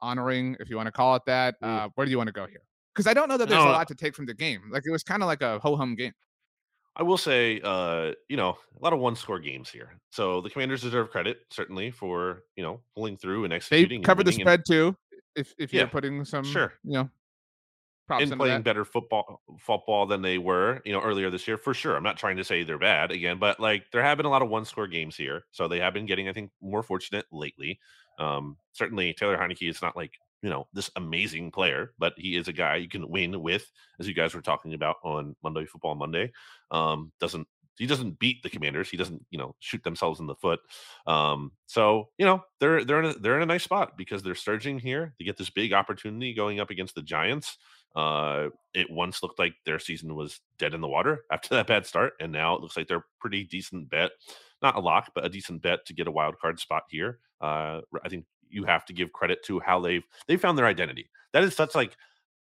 honoring, 0.00 0.56
if 0.60 0.68
you 0.68 0.76
want 0.76 0.86
to 0.88 0.92
call 0.92 1.14
it 1.14 1.22
that. 1.26 1.54
Uh, 1.62 1.88
where 1.94 2.04
do 2.04 2.10
you 2.10 2.18
want 2.18 2.28
to 2.28 2.32
go 2.32 2.46
here? 2.46 2.62
Because 2.94 3.06
I 3.06 3.14
don't 3.14 3.28
know 3.28 3.38
that 3.38 3.48
there's 3.48 3.64
no, 3.64 3.70
a 3.70 3.72
lot 3.72 3.88
to 3.88 3.94
take 3.94 4.14
from 4.14 4.26
the 4.26 4.34
game. 4.34 4.60
Like 4.70 4.82
it 4.86 4.90
was 4.90 5.02
kind 5.02 5.22
of 5.22 5.28
like 5.28 5.40
a 5.40 5.58
ho 5.60 5.76
hum 5.76 5.94
game. 5.94 6.12
I 6.94 7.02
will 7.02 7.16
say, 7.16 7.58
uh, 7.64 8.12
you 8.28 8.36
know, 8.36 8.58
a 8.78 8.84
lot 8.84 8.92
of 8.92 8.98
one 8.98 9.16
score 9.16 9.38
games 9.38 9.70
here. 9.70 9.94
So 10.10 10.42
the 10.42 10.50
Commanders 10.50 10.82
deserve 10.82 11.10
credit 11.10 11.38
certainly 11.50 11.90
for 11.90 12.42
you 12.56 12.62
know 12.62 12.80
pulling 12.94 13.16
through 13.16 13.44
and 13.44 13.52
executing. 13.52 14.02
They 14.02 14.04
covered 14.04 14.26
the 14.26 14.32
spread 14.32 14.60
and, 14.60 14.66
too. 14.66 14.96
If 15.34 15.54
if 15.58 15.72
you're 15.72 15.86
putting 15.86 16.24
some, 16.24 16.44
sure, 16.44 16.74
you 16.84 16.92
know, 16.92 17.10
props 18.06 18.30
and 18.30 18.38
playing 18.38 18.62
better 18.62 18.84
football 18.84 19.40
football 19.58 20.06
than 20.06 20.22
they 20.22 20.38
were, 20.38 20.80
you 20.84 20.92
know, 20.92 21.00
earlier 21.00 21.30
this 21.30 21.46
year 21.48 21.56
for 21.56 21.74
sure. 21.74 21.96
I'm 21.96 22.02
not 22.02 22.18
trying 22.18 22.36
to 22.36 22.44
say 22.44 22.62
they're 22.62 22.78
bad 22.78 23.10
again, 23.10 23.38
but 23.38 23.60
like 23.60 23.90
there 23.92 24.02
have 24.02 24.16
been 24.16 24.26
a 24.26 24.30
lot 24.30 24.42
of 24.42 24.48
one 24.48 24.64
score 24.64 24.86
games 24.86 25.16
here, 25.16 25.44
so 25.50 25.68
they 25.68 25.80
have 25.80 25.94
been 25.94 26.06
getting, 26.06 26.28
I 26.28 26.32
think, 26.32 26.50
more 26.60 26.82
fortunate 26.82 27.26
lately. 27.32 27.78
Um, 28.18 28.56
certainly, 28.72 29.14
Taylor 29.14 29.38
Heinicke 29.38 29.68
is 29.68 29.82
not 29.82 29.96
like 29.96 30.12
you 30.42 30.50
know 30.50 30.66
this 30.72 30.90
amazing 30.96 31.50
player, 31.50 31.94
but 31.98 32.14
he 32.16 32.36
is 32.36 32.48
a 32.48 32.52
guy 32.52 32.76
you 32.76 32.88
can 32.88 33.08
win 33.08 33.40
with, 33.40 33.70
as 33.98 34.08
you 34.08 34.14
guys 34.14 34.34
were 34.34 34.42
talking 34.42 34.74
about 34.74 34.96
on 35.04 35.36
Monday 35.42 35.64
Football 35.64 35.94
Monday. 35.94 36.32
Um, 36.70 37.12
doesn't 37.20 37.46
he 37.78 37.86
doesn't 37.86 38.18
beat 38.18 38.42
the 38.42 38.50
commanders 38.50 38.88
he 38.88 38.96
doesn't 38.96 39.24
you 39.30 39.38
know 39.38 39.54
shoot 39.60 39.82
themselves 39.82 40.20
in 40.20 40.26
the 40.26 40.34
foot 40.34 40.60
um 41.06 41.50
so 41.66 42.08
you 42.18 42.26
know 42.26 42.42
they're 42.60 42.84
they're 42.84 43.02
in 43.02 43.10
a, 43.10 43.14
they're 43.14 43.36
in 43.36 43.42
a 43.42 43.46
nice 43.46 43.64
spot 43.64 43.96
because 43.96 44.22
they're 44.22 44.34
surging 44.34 44.78
here 44.78 45.14
they 45.18 45.24
get 45.24 45.36
this 45.36 45.50
big 45.50 45.72
opportunity 45.72 46.34
going 46.34 46.60
up 46.60 46.70
against 46.70 46.94
the 46.94 47.02
giants 47.02 47.56
uh, 47.94 48.48
it 48.74 48.90
once 48.90 49.22
looked 49.22 49.38
like 49.38 49.54
their 49.66 49.78
season 49.78 50.14
was 50.14 50.40
dead 50.58 50.74
in 50.74 50.80
the 50.80 50.88
water 50.88 51.24
after 51.30 51.54
that 51.54 51.66
bad 51.66 51.86
start, 51.86 52.14
and 52.20 52.32
now 52.32 52.54
it 52.54 52.62
looks 52.62 52.76
like 52.76 52.88
they're 52.88 53.04
pretty 53.20 53.44
decent 53.44 53.90
bet, 53.90 54.12
not 54.62 54.76
a 54.76 54.80
lock, 54.80 55.10
but 55.14 55.24
a 55.24 55.28
decent 55.28 55.62
bet 55.62 55.84
to 55.86 55.94
get 55.94 56.06
a 56.06 56.12
wild 56.12 56.38
card 56.38 56.58
spot 56.58 56.84
here. 56.88 57.18
Uh, 57.40 57.80
I 58.02 58.08
think 58.08 58.24
you 58.48 58.64
have 58.64 58.84
to 58.86 58.92
give 58.92 59.12
credit 59.12 59.44
to 59.44 59.60
how 59.60 59.80
they've 59.80 60.04
they 60.26 60.36
found 60.36 60.56
their 60.56 60.66
identity. 60.66 61.10
That 61.32 61.44
is 61.44 61.54
such 61.54 61.74
like, 61.74 61.96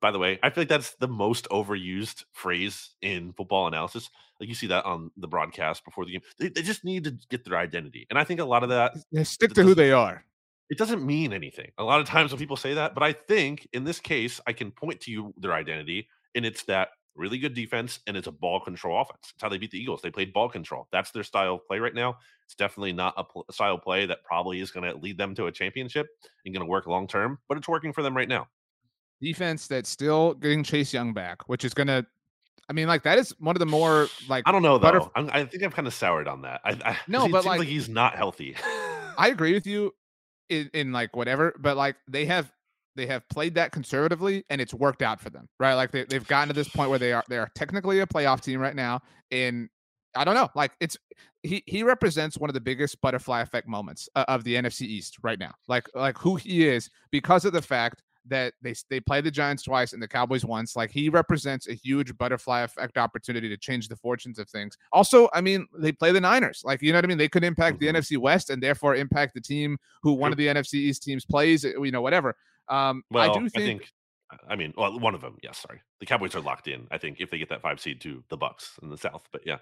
by 0.03 0.11
the 0.11 0.19
way, 0.19 0.39
I 0.43 0.51
feel 0.51 0.63
like 0.63 0.69
that's 0.69 0.97
the 0.97 1.09
most 1.09 1.49
overused 1.49 2.25
phrase 2.33 2.91
in 3.01 3.33
football 3.33 3.67
analysis. 3.67 4.11
Like 4.39 4.51
you 4.51 4.55
see 4.55 4.67
that 4.67 4.85
on 4.85 5.11
the 5.17 5.29
broadcast 5.29 5.85
before 5.85 6.05
the 6.05 6.13
game. 6.13 6.21
They, 6.39 6.49
they 6.49 6.63
just 6.63 6.85
need 6.85 7.05
to 7.05 7.13
get 7.31 7.47
their 7.47 7.57
identity, 7.57 8.07
and 8.11 8.19
I 8.19 8.25
think 8.25 8.41
a 8.41 8.45
lot 8.45 8.63
of 8.63 8.69
that 8.69 8.95
they 9.11 9.25
stick 9.25 9.55
to 9.55 9.63
who 9.63 9.75
they 9.75 9.93
are 9.93 10.27
it 10.73 10.79
doesn't 10.79 11.05
mean 11.05 11.35
anything. 11.35 11.71
A 11.77 11.85
lot 11.85 12.01
of 12.01 12.07
times 12.07 12.33
when 12.33 12.39
people 12.39 12.57
say 12.57 12.73
that, 12.73 12.95
but 12.95 13.03
I 13.03 13.13
think 13.13 13.69
in 13.75 13.85
this 13.85 14.01
case, 14.01 14.41
I 14.47 14.55
can 14.55 14.71
point 14.71 15.03
to 15.03 15.11
you 15.11 15.35
their 15.37 15.53
identity, 15.53 16.09
and 16.35 16.47
it's 16.47 16.63
that 16.63 16.89
really 17.15 17.39
good 17.39 17.53
defense, 17.53 18.01
and 18.07 18.17
it's 18.17 18.27
a 18.27 18.33
ball 18.33 18.59
control 18.59 18.99
offense. 18.99 19.33
It's 19.35 19.43
how 19.43 19.51
they 19.51 19.59
beat 19.59 19.71
the 19.71 19.79
Eagles. 19.79 20.01
They 20.01 20.11
played 20.11 20.33
ball 20.33 20.49
control. 20.49 20.89
That's 20.91 21.11
their 21.11 21.25
style 21.25 21.57
of 21.57 21.67
play 21.67 21.79
right 21.79 21.95
now. 21.95 22.17
It's 22.47 22.55
definitely 22.55 22.95
not 22.95 23.13
a, 23.19 23.25
pl- 23.25 23.45
a 23.51 23.53
style 23.53 23.75
of 23.75 23.83
play 23.83 24.07
that 24.07 24.25
probably 24.25 24.61
is 24.61 24.71
going 24.71 24.91
to 24.91 24.99
lead 24.99 25.19
them 25.19 25.35
to 25.35 25.47
a 25.47 25.53
championship 25.53 26.07
and 26.47 26.55
going 26.55 26.65
to 26.65 26.71
work 26.71 26.87
long 26.87 27.07
term, 27.07 27.39
but 27.49 27.59
it's 27.59 27.69
working 27.69 27.93
for 27.93 28.03
them 28.03 28.17
right 28.17 28.29
now. 28.29 28.49
Defense 29.23 29.66
that's 29.68 29.89
still 29.89 30.35
getting 30.35 30.64
Chase 30.64 30.93
Young 30.93 31.12
back, 31.12 31.49
which 31.49 31.64
is 31.64 31.73
going 31.73 31.87
to 31.87 32.05
I 32.68 32.73
mean, 32.75 32.89
like 32.89 33.03
that 33.03 33.18
is 33.18 33.35
one 33.39 33.55
of 33.55 33.61
the 33.61 33.66
more 33.66 34.09
like 34.29 34.45
I 34.47 34.53
don't 34.53 34.62
know 34.62 34.79
though. 34.79 35.11
Butterf- 35.14 35.31
i 35.33 35.45
think 35.45 35.62
I'm 35.62 35.70
kind 35.70 35.87
of 35.87 35.95
soured 35.95 36.29
on 36.29 36.43
that. 36.43 36.61
I, 36.64 36.70
I 36.85 36.97
no, 37.09 37.29
but 37.29 37.45
like, 37.45 37.59
like, 37.59 37.68
he's 37.68 37.89
not 37.89 38.16
healthy. 38.16 38.57
I 39.18 39.29
agree 39.33 39.53
with 39.53 39.66
you 39.66 39.93
in, 40.49 40.70
in 40.73 40.93
like 40.93 41.14
whatever, 41.16 41.55
but 41.59 41.77
like 41.77 41.97
they 42.09 42.25
have 42.27 42.53
they 42.95 43.07
have 43.07 43.29
played 43.29 43.55
that 43.57 43.73
conservatively 43.73 44.45
and 44.49 44.61
it's 44.61 44.75
worked 44.75 45.03
out 45.03 45.20
for 45.20 45.31
them, 45.31 45.49
right? 45.59 45.75
Like 45.75 45.91
they, 45.91 46.05
they've 46.05 46.27
gotten 46.27 46.49
to 46.49 46.55
this 46.55 46.68
point 46.68 46.91
where 46.91 46.99
they 46.99 47.12
are 47.12 47.25
they 47.29 47.39
are 47.39 47.51
technically 47.55 48.01
a 48.01 48.07
playoff 48.07 48.41
team 48.43 48.61
right 48.61 48.77
now. 48.77 49.01
And 49.31 49.68
I 50.14 50.25
don't 50.25 50.35
know, 50.35 50.49
like 50.55 50.73
it's 50.81 50.97
he 51.43 51.62
he 51.66 51.83
represents 51.83 52.39
one 52.39 52.49
of 52.49 52.55
the 52.55 52.61
biggest 52.61 53.01
butterfly 53.01 53.41
effect 53.41 53.66
moments 53.66 54.09
uh, 54.14 54.25
of 54.29 54.45
the 54.45 54.55
NFC 54.55 54.83
East 54.83 55.18
right 55.23 55.39
now. 55.39 55.53
Like 55.68 55.89
like 55.95 56.16
who 56.16 56.37
he 56.37 56.66
is 56.68 56.91
because 57.11 57.45
of 57.45 57.53
the 57.53 57.62
fact 57.62 58.03
that 58.27 58.55
they 58.62 58.75
they 58.89 59.01
play 59.01 59.20
the 59.20 59.31
Giants 59.31 59.64
twice 59.64 59.93
and 59.93 60.03
the 60.03 60.09
Cowboys 60.09 60.45
once. 60.45 60.77
Like 60.77 60.91
he 60.91 61.09
represents 61.09 61.68
a 61.68 61.75
huge 61.75 62.16
butterfly 62.16 62.62
effect 62.62 62.99
opportunity 62.99 63.49
to 63.49 63.57
change 63.57 63.89
the 63.89 63.97
fortunes 63.97 64.39
of 64.39 64.49
things. 64.49 64.77
Also, 64.93 65.29
I 65.33 65.41
mean, 65.41 65.66
they 65.77 65.93
play 65.93 66.12
the 66.12 66.20
Niners. 66.20 66.62
Like 66.64 66.83
you 66.83 66.93
know 66.93 66.99
what 66.99 67.05
I 67.05 67.09
mean? 67.09 67.18
They 67.18 67.29
could 67.29 67.45
impact 67.45 67.79
mm-hmm. 67.79 67.95
the 67.95 68.01
NFC 68.01 68.18
West 68.18 68.51
and 68.51 68.62
therefore 68.62 68.97
impact 68.97 69.35
the 69.35 69.41
team 69.41 69.79
who 70.03 70.12
one 70.12 70.33
of 70.33 70.39
the 70.39 70.47
NFC 70.47 70.75
East 70.75 71.03
teams 71.03 71.25
plays. 71.25 71.64
You 71.64 71.91
know, 71.91 72.03
whatever. 72.03 72.37
Um, 72.68 73.03
well, 73.11 73.31
I 73.31 73.35
do 73.35 73.49
think, 73.49 73.57
I 73.57 73.66
think. 73.66 73.93
I 74.49 74.57
mean, 74.57 74.73
well, 74.77 74.99
one 74.99 75.14
of 75.14 75.20
them. 75.20 75.37
Yes, 75.43 75.59
sorry. 75.59 75.81
The 76.01 76.07
Cowboys 76.07 76.35
are 76.35 76.41
locked 76.41 76.68
in. 76.68 76.87
I 76.91 76.99
think 76.99 77.20
if 77.20 77.31
they 77.31 77.39
get 77.39 77.49
that 77.51 77.62
five 77.62 77.81
seed 77.81 78.01
to 78.03 78.23
the 78.29 78.39
Bucs 78.39 78.83
in 78.83 78.89
the 78.89 78.99
South, 78.99 79.29
but 79.33 79.43
yeah. 79.45 79.59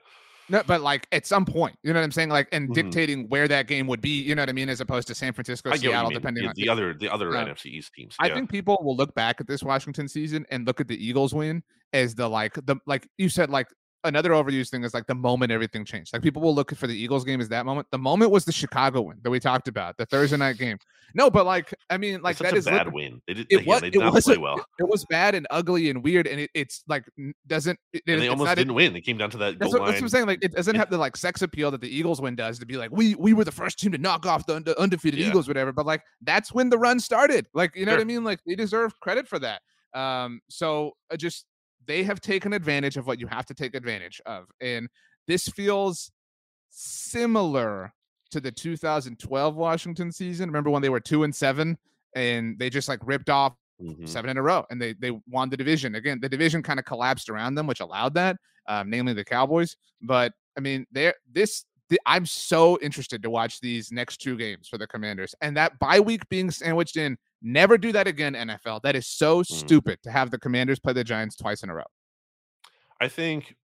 No, 0.50 0.62
but 0.66 0.80
like 0.80 1.06
at 1.12 1.26
some 1.26 1.44
point, 1.44 1.76
you 1.82 1.92
know 1.92 2.00
what 2.00 2.04
I'm 2.04 2.10
saying? 2.10 2.28
Like, 2.28 2.48
and 2.50 2.64
mm-hmm. 2.64 2.72
dictating 2.72 3.28
where 3.28 3.46
that 3.46 3.68
game 3.68 3.86
would 3.86 4.00
be, 4.00 4.20
you 4.20 4.34
know 4.34 4.42
what 4.42 4.48
I 4.48 4.52
mean, 4.52 4.68
as 4.68 4.80
opposed 4.80 5.06
to 5.08 5.14
San 5.14 5.32
Francisco, 5.32 5.72
Seattle, 5.76 6.10
depending 6.10 6.42
the, 6.42 6.48
on 6.48 6.54
the 6.56 6.68
other 6.68 6.92
the 6.92 7.08
other 7.08 7.30
NFC 7.30 7.66
East 7.66 7.92
teams. 7.94 8.16
Yeah. 8.20 8.26
I 8.26 8.34
think 8.34 8.50
people 8.50 8.76
will 8.82 8.96
look 8.96 9.14
back 9.14 9.40
at 9.40 9.46
this 9.46 9.62
Washington 9.62 10.08
season 10.08 10.44
and 10.50 10.66
look 10.66 10.80
at 10.80 10.88
the 10.88 11.06
Eagles 11.06 11.32
win 11.32 11.62
as 11.92 12.16
the 12.16 12.28
like 12.28 12.54
the 12.66 12.76
like 12.84 13.08
you 13.16 13.28
said, 13.28 13.48
like 13.48 13.68
another 14.04 14.30
overused 14.30 14.70
thing 14.70 14.84
is 14.84 14.94
like 14.94 15.06
the 15.06 15.14
moment 15.14 15.52
everything 15.52 15.84
changed. 15.84 16.12
Like 16.12 16.22
people 16.22 16.42
will 16.42 16.54
look 16.54 16.74
for 16.74 16.86
the 16.86 16.96
Eagles 16.96 17.24
game 17.24 17.40
as 17.40 17.48
that 17.48 17.66
moment. 17.66 17.88
The 17.90 17.98
moment 17.98 18.30
was 18.30 18.44
the 18.44 18.52
Chicago 18.52 19.02
win 19.02 19.18
that 19.22 19.30
we 19.30 19.40
talked 19.40 19.68
about, 19.68 19.96
the 19.96 20.06
Thursday 20.06 20.36
night 20.36 20.58
game. 20.58 20.78
No, 21.14 21.30
but 21.30 21.44
like 21.44 21.74
I 21.88 21.98
mean, 21.98 22.22
like 22.22 22.38
that 22.38 22.54
is 22.54 22.64
bad 22.64 22.86
lit- 22.86 22.94
win. 22.94 23.22
They 23.26 23.34
did, 23.34 23.46
it 23.50 23.66
was, 23.66 23.80
they 23.80 23.90
did 23.90 24.00
not 24.00 24.14
play 24.22 24.36
well. 24.36 24.64
It 24.78 24.88
was 24.88 25.04
bad 25.06 25.34
and 25.34 25.46
ugly 25.50 25.90
and 25.90 26.02
weird, 26.02 26.26
and 26.26 26.40
it, 26.40 26.50
it's 26.54 26.84
like 26.88 27.04
doesn't. 27.46 27.78
It, 27.92 28.02
and 28.06 28.20
they 28.20 28.28
almost 28.28 28.54
didn't 28.54 28.74
win. 28.74 28.92
They 28.92 29.00
came 29.00 29.18
down 29.18 29.30
to 29.30 29.38
that. 29.38 29.58
That's 29.58 29.72
what, 29.72 29.84
that's, 29.84 29.96
what, 29.96 30.02
I'm 30.02 30.08
saying. 30.08 30.26
Like 30.26 30.44
it 30.44 30.52
doesn't 30.52 30.76
have 30.76 30.90
the 30.90 30.98
like 30.98 31.16
sex 31.16 31.42
appeal 31.42 31.70
that 31.72 31.80
the 31.80 31.94
Eagles 31.94 32.20
win 32.20 32.36
does 32.36 32.58
to 32.60 32.66
be 32.66 32.76
like 32.76 32.90
we 32.92 33.14
we 33.16 33.32
were 33.32 33.44
the 33.44 33.52
first 33.52 33.78
team 33.78 33.92
to 33.92 33.98
knock 33.98 34.26
off 34.26 34.46
the 34.46 34.56
unde- 34.56 34.78
undefeated 34.78 35.20
yeah. 35.20 35.28
Eagles, 35.28 35.48
whatever. 35.48 35.72
But 35.72 35.86
like 35.86 36.02
that's 36.22 36.52
when 36.52 36.70
the 36.70 36.78
run 36.78 37.00
started. 37.00 37.46
Like 37.54 37.74
you 37.74 37.84
know 37.84 37.92
sure. 37.92 37.98
what 37.98 38.02
I 38.02 38.04
mean? 38.04 38.24
Like 38.24 38.40
they 38.46 38.54
deserve 38.54 38.98
credit 39.00 39.26
for 39.28 39.38
that. 39.40 39.62
Um, 39.94 40.40
so 40.48 40.92
uh, 41.12 41.16
just 41.16 41.46
they 41.90 42.04
have 42.04 42.20
taken 42.20 42.52
advantage 42.52 42.96
of 42.96 43.08
what 43.08 43.18
you 43.18 43.26
have 43.26 43.44
to 43.46 43.52
take 43.52 43.74
advantage 43.74 44.20
of. 44.24 44.46
And 44.60 44.88
this 45.26 45.48
feels 45.48 46.12
similar 46.70 47.92
to 48.30 48.40
the 48.40 48.52
2012 48.52 49.56
Washington 49.56 50.12
season. 50.12 50.48
Remember 50.48 50.70
when 50.70 50.82
they 50.82 50.88
were 50.88 51.00
two 51.00 51.24
and 51.24 51.34
seven 51.34 51.76
and 52.14 52.56
they 52.60 52.70
just 52.70 52.88
like 52.88 53.00
ripped 53.02 53.28
off 53.28 53.56
mm-hmm. 53.82 54.06
seven 54.06 54.30
in 54.30 54.36
a 54.36 54.42
row 54.42 54.64
and 54.70 54.80
they 54.80 54.92
they 54.92 55.10
won 55.28 55.50
the 55.50 55.56
division. 55.56 55.96
Again, 55.96 56.20
the 56.20 56.28
division 56.28 56.62
kind 56.62 56.78
of 56.78 56.84
collapsed 56.84 57.28
around 57.28 57.56
them, 57.56 57.66
which 57.66 57.80
allowed 57.80 58.14
that, 58.14 58.36
um, 58.68 58.88
namely 58.88 59.12
the 59.12 59.24
Cowboys. 59.24 59.76
But 60.00 60.32
I 60.56 60.60
mean, 60.60 60.86
there 60.92 61.14
this 61.32 61.64
I'm 62.06 62.26
so 62.26 62.78
interested 62.80 63.22
to 63.22 63.30
watch 63.30 63.60
these 63.60 63.90
next 63.90 64.18
two 64.18 64.36
games 64.36 64.68
for 64.68 64.78
the 64.78 64.86
Commanders, 64.86 65.34
and 65.40 65.56
that 65.56 65.78
bye 65.78 66.00
week 66.00 66.28
being 66.28 66.50
sandwiched 66.50 66.96
in 66.96 67.16
Never 67.42 67.78
do 67.78 67.92
that 67.92 68.06
again, 68.06 68.34
NFL. 68.34 68.82
That 68.82 68.96
is 68.96 69.06
so 69.06 69.40
mm. 69.40 69.46
stupid 69.46 70.02
to 70.02 70.10
have 70.10 70.30
the 70.30 70.38
Commanders 70.38 70.78
play 70.78 70.92
the 70.92 71.04
Giants 71.04 71.36
twice 71.36 71.62
in 71.62 71.70
a 71.70 71.74
row. 71.74 71.84
I 73.00 73.08
think 73.08 73.56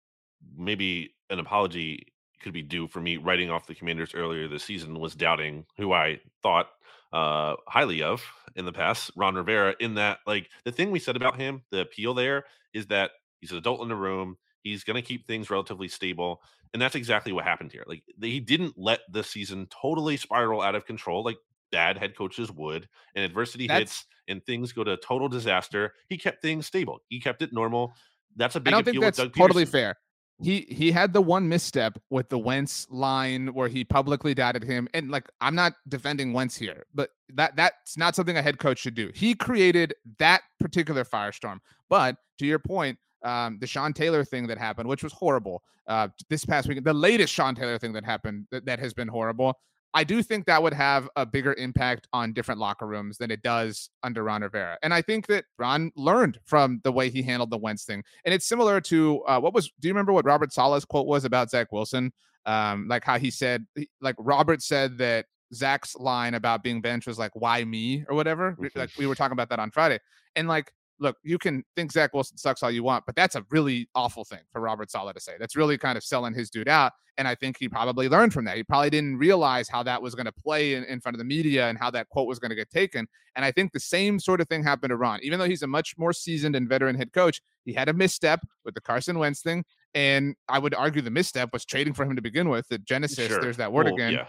maybe 0.57 1.13
an 1.29 1.39
apology 1.39 2.07
could 2.41 2.53
be 2.53 2.61
due 2.61 2.87
for 2.87 3.01
me 3.01 3.17
writing 3.17 3.49
off 3.49 3.67
the 3.67 3.75
Commanders 3.75 4.13
earlier 4.13 4.47
this 4.47 4.63
season 4.63 4.99
was 4.99 5.15
doubting 5.15 5.65
who 5.77 5.91
I 5.91 6.19
thought 6.41 6.67
uh, 7.11 7.55
highly 7.67 8.01
of 8.01 8.23
in 8.55 8.65
the 8.65 8.71
past, 8.71 9.11
Ron 9.15 9.35
Rivera. 9.35 9.75
In 9.79 9.95
that, 9.95 10.19
like 10.25 10.49
the 10.63 10.71
thing 10.71 10.91
we 10.91 10.99
said 10.99 11.15
about 11.17 11.39
him, 11.39 11.63
the 11.71 11.81
appeal 11.81 12.13
there 12.13 12.45
is 12.73 12.87
that 12.87 13.11
he's 13.41 13.51
an 13.51 13.57
adult 13.57 13.81
in 13.81 13.89
the 13.89 13.95
room. 13.95 14.37
He's 14.65 14.83
going 14.83 14.95
to 14.95 15.07
keep 15.07 15.27
things 15.27 15.51
relatively 15.51 15.87
stable, 15.87 16.41
and 16.73 16.81
that's 16.81 16.95
exactly 16.95 17.31
what 17.31 17.43
happened 17.43 17.71
here. 17.71 17.83
Like 17.85 18.01
he 18.19 18.39
didn't 18.39 18.73
let 18.75 19.01
the 19.11 19.23
season 19.23 19.67
totally 19.69 20.17
spiral 20.17 20.59
out 20.61 20.73
of 20.73 20.87
control. 20.87 21.23
Like 21.23 21.37
bad 21.71 21.99
head 21.99 22.17
coaches 22.17 22.51
would, 22.51 22.89
and 23.13 23.23
adversity 23.23 23.67
That's, 23.67 23.79
hits 23.79 24.05
and 24.27 24.43
things 24.43 24.73
go 24.73 24.83
to 24.83 24.97
total 24.97 25.29
disaster. 25.29 25.93
He 26.09 26.17
kept 26.17 26.41
things 26.41 26.65
stable. 26.65 26.99
He 27.09 27.19
kept 27.19 27.43
it 27.43 27.53
normal. 27.53 27.93
That's 28.35 28.55
a 28.55 28.59
big. 28.59 28.73
I 28.73 28.77
don't 28.77 28.85
think 28.85 29.01
that's 29.01 29.19
totally 29.37 29.65
fair. 29.65 29.97
He 30.41 30.65
he 30.67 30.91
had 30.91 31.13
the 31.13 31.21
one 31.21 31.47
misstep 31.47 31.99
with 32.09 32.29
the 32.29 32.39
Wentz 32.39 32.87
line 32.89 33.53
where 33.53 33.69
he 33.69 33.83
publicly 33.83 34.33
doubted 34.33 34.63
him, 34.63 34.87
and 34.95 35.11
like 35.11 35.29
I'm 35.41 35.53
not 35.53 35.73
defending 35.87 36.33
Wentz 36.33 36.57
here, 36.57 36.85
but 36.91 37.11
that 37.35 37.55
that's 37.55 37.97
not 37.97 38.15
something 38.15 38.35
a 38.35 38.41
head 38.41 38.57
coach 38.57 38.79
should 38.79 38.95
do. 38.95 39.11
He 39.13 39.35
created 39.35 39.93
that 40.17 40.41
particular 40.59 41.05
firestorm. 41.05 41.59
But 41.87 42.17
to 42.39 42.47
your 42.47 42.59
point, 42.59 42.97
um, 43.25 43.57
the 43.59 43.67
Sean 43.67 43.91
Taylor 43.91 44.23
thing 44.23 44.47
that 44.47 44.57
happened, 44.57 44.87
which 44.87 45.03
was 45.03 45.11
horrible 45.11 45.63
uh, 45.87 46.07
this 46.29 46.45
past 46.45 46.67
week, 46.67 46.83
the 46.83 46.93
latest 46.93 47.33
Sean 47.33 47.55
Taylor 47.55 47.77
thing 47.77 47.93
that 47.93 48.05
happened 48.05 48.47
that, 48.51 48.65
that 48.65 48.79
has 48.79 48.93
been 48.93 49.07
horrible. 49.07 49.57
I 49.93 50.03
do 50.03 50.21
think 50.21 50.45
that 50.45 50.61
would 50.61 50.73
have 50.73 51.09
a 51.15 51.25
bigger 51.25 51.53
impact 51.53 52.07
on 52.11 52.33
different 52.33 52.59
locker 52.59 52.85
rooms 52.85 53.17
than 53.17 53.31
it 53.31 53.41
does 53.41 53.89
under 54.03 54.23
Ron 54.23 54.41
Rivera. 54.41 54.77
And 54.83 54.93
I 54.93 55.01
think 55.01 55.25
that 55.27 55.45
Ron 55.57 55.89
learned 55.95 56.37
from 56.43 56.81
the 56.83 56.91
way 56.91 57.09
he 57.09 57.21
handled 57.23 57.49
the 57.49 57.57
Wentz 57.57 57.85
thing. 57.85 58.03
And 58.25 58.33
it's 58.33 58.45
similar 58.45 58.81
to 58.81 59.23
uh, 59.25 59.39
what 59.39 59.53
was, 59.53 59.71
do 59.79 59.87
you 59.87 59.93
remember 59.93 60.11
what 60.11 60.25
Robert 60.25 60.51
Saleh's 60.51 60.83
quote 60.83 61.07
was 61.07 61.23
about 61.23 61.49
Zach 61.49 61.71
Wilson? 61.71 62.11
Um, 62.45 62.87
like 62.89 63.05
how 63.05 63.17
he 63.17 63.31
said, 63.31 63.65
like 64.01 64.15
Robert 64.19 64.61
said 64.61 64.97
that 64.97 65.27
Zach's 65.53 65.95
line 65.95 66.33
about 66.33 66.61
being 66.61 66.81
benched 66.81 67.07
was 67.07 67.17
like, 67.17 67.31
why 67.33 67.63
me 67.63 68.03
or 68.09 68.15
whatever. 68.15 68.51
Mm-hmm. 68.51 68.77
Like 68.77 68.89
we 68.97 69.07
were 69.07 69.15
talking 69.15 69.33
about 69.33 69.49
that 69.49 69.59
on 69.59 69.71
Friday. 69.71 69.99
And 70.35 70.49
like 70.49 70.73
look, 70.99 71.17
you 71.23 71.37
can 71.37 71.63
think 71.75 71.91
Zach 71.91 72.13
Wilson 72.13 72.37
sucks 72.37 72.63
all 72.63 72.71
you 72.71 72.83
want, 72.83 73.05
but 73.05 73.15
that's 73.15 73.35
a 73.35 73.45
really 73.49 73.89
awful 73.95 74.23
thing 74.23 74.39
for 74.51 74.61
Robert 74.61 74.89
Saleh 74.89 75.13
to 75.13 75.19
say. 75.19 75.33
That's 75.39 75.55
really 75.55 75.77
kind 75.77 75.97
of 75.97 76.03
selling 76.03 76.33
his 76.33 76.49
dude 76.49 76.67
out. 76.67 76.93
And 77.17 77.27
I 77.27 77.35
think 77.35 77.57
he 77.57 77.69
probably 77.69 78.09
learned 78.09 78.33
from 78.33 78.43
that. 78.45 78.57
He 78.57 78.63
probably 78.63 78.89
didn't 78.89 79.17
realize 79.17 79.69
how 79.69 79.83
that 79.83 80.01
was 80.01 80.15
going 80.15 80.25
to 80.25 80.33
play 80.33 80.73
in, 80.73 80.83
in 80.85 80.99
front 80.99 81.15
of 81.15 81.19
the 81.19 81.25
media 81.25 81.69
and 81.69 81.77
how 81.77 81.89
that 81.91 82.09
quote 82.09 82.27
was 82.27 82.39
going 82.39 82.49
to 82.49 82.55
get 82.55 82.69
taken. 82.69 83.07
And 83.35 83.45
I 83.45 83.51
think 83.51 83.71
the 83.71 83.79
same 83.79 84.19
sort 84.19 84.41
of 84.41 84.49
thing 84.49 84.63
happened 84.63 84.89
to 84.89 84.97
Ron. 84.97 85.19
Even 85.23 85.39
though 85.39 85.45
he's 85.45 85.61
a 85.61 85.67
much 85.67 85.97
more 85.97 86.11
seasoned 86.11 86.55
and 86.55 86.67
veteran 86.67 86.95
head 86.95 87.13
coach, 87.13 87.41
he 87.63 87.71
had 87.71 87.87
a 87.87 87.93
misstep 87.93 88.41
with 88.65 88.73
the 88.73 88.81
Carson 88.81 89.17
Wentz 89.17 89.41
thing. 89.41 89.63
And 89.93 90.35
I 90.49 90.59
would 90.59 90.73
argue 90.73 91.01
the 91.01 91.09
misstep 91.09 91.53
was 91.53 91.63
trading 91.63 91.93
for 91.93 92.03
him 92.03 92.17
to 92.17 92.21
begin 92.21 92.49
with. 92.49 92.67
The 92.67 92.79
Genesis, 92.79 93.27
sure. 93.27 93.39
there's 93.39 93.57
that 93.57 93.71
word 93.71 93.85
well, 93.85 93.95
again. 93.95 94.13
Yeah 94.13 94.25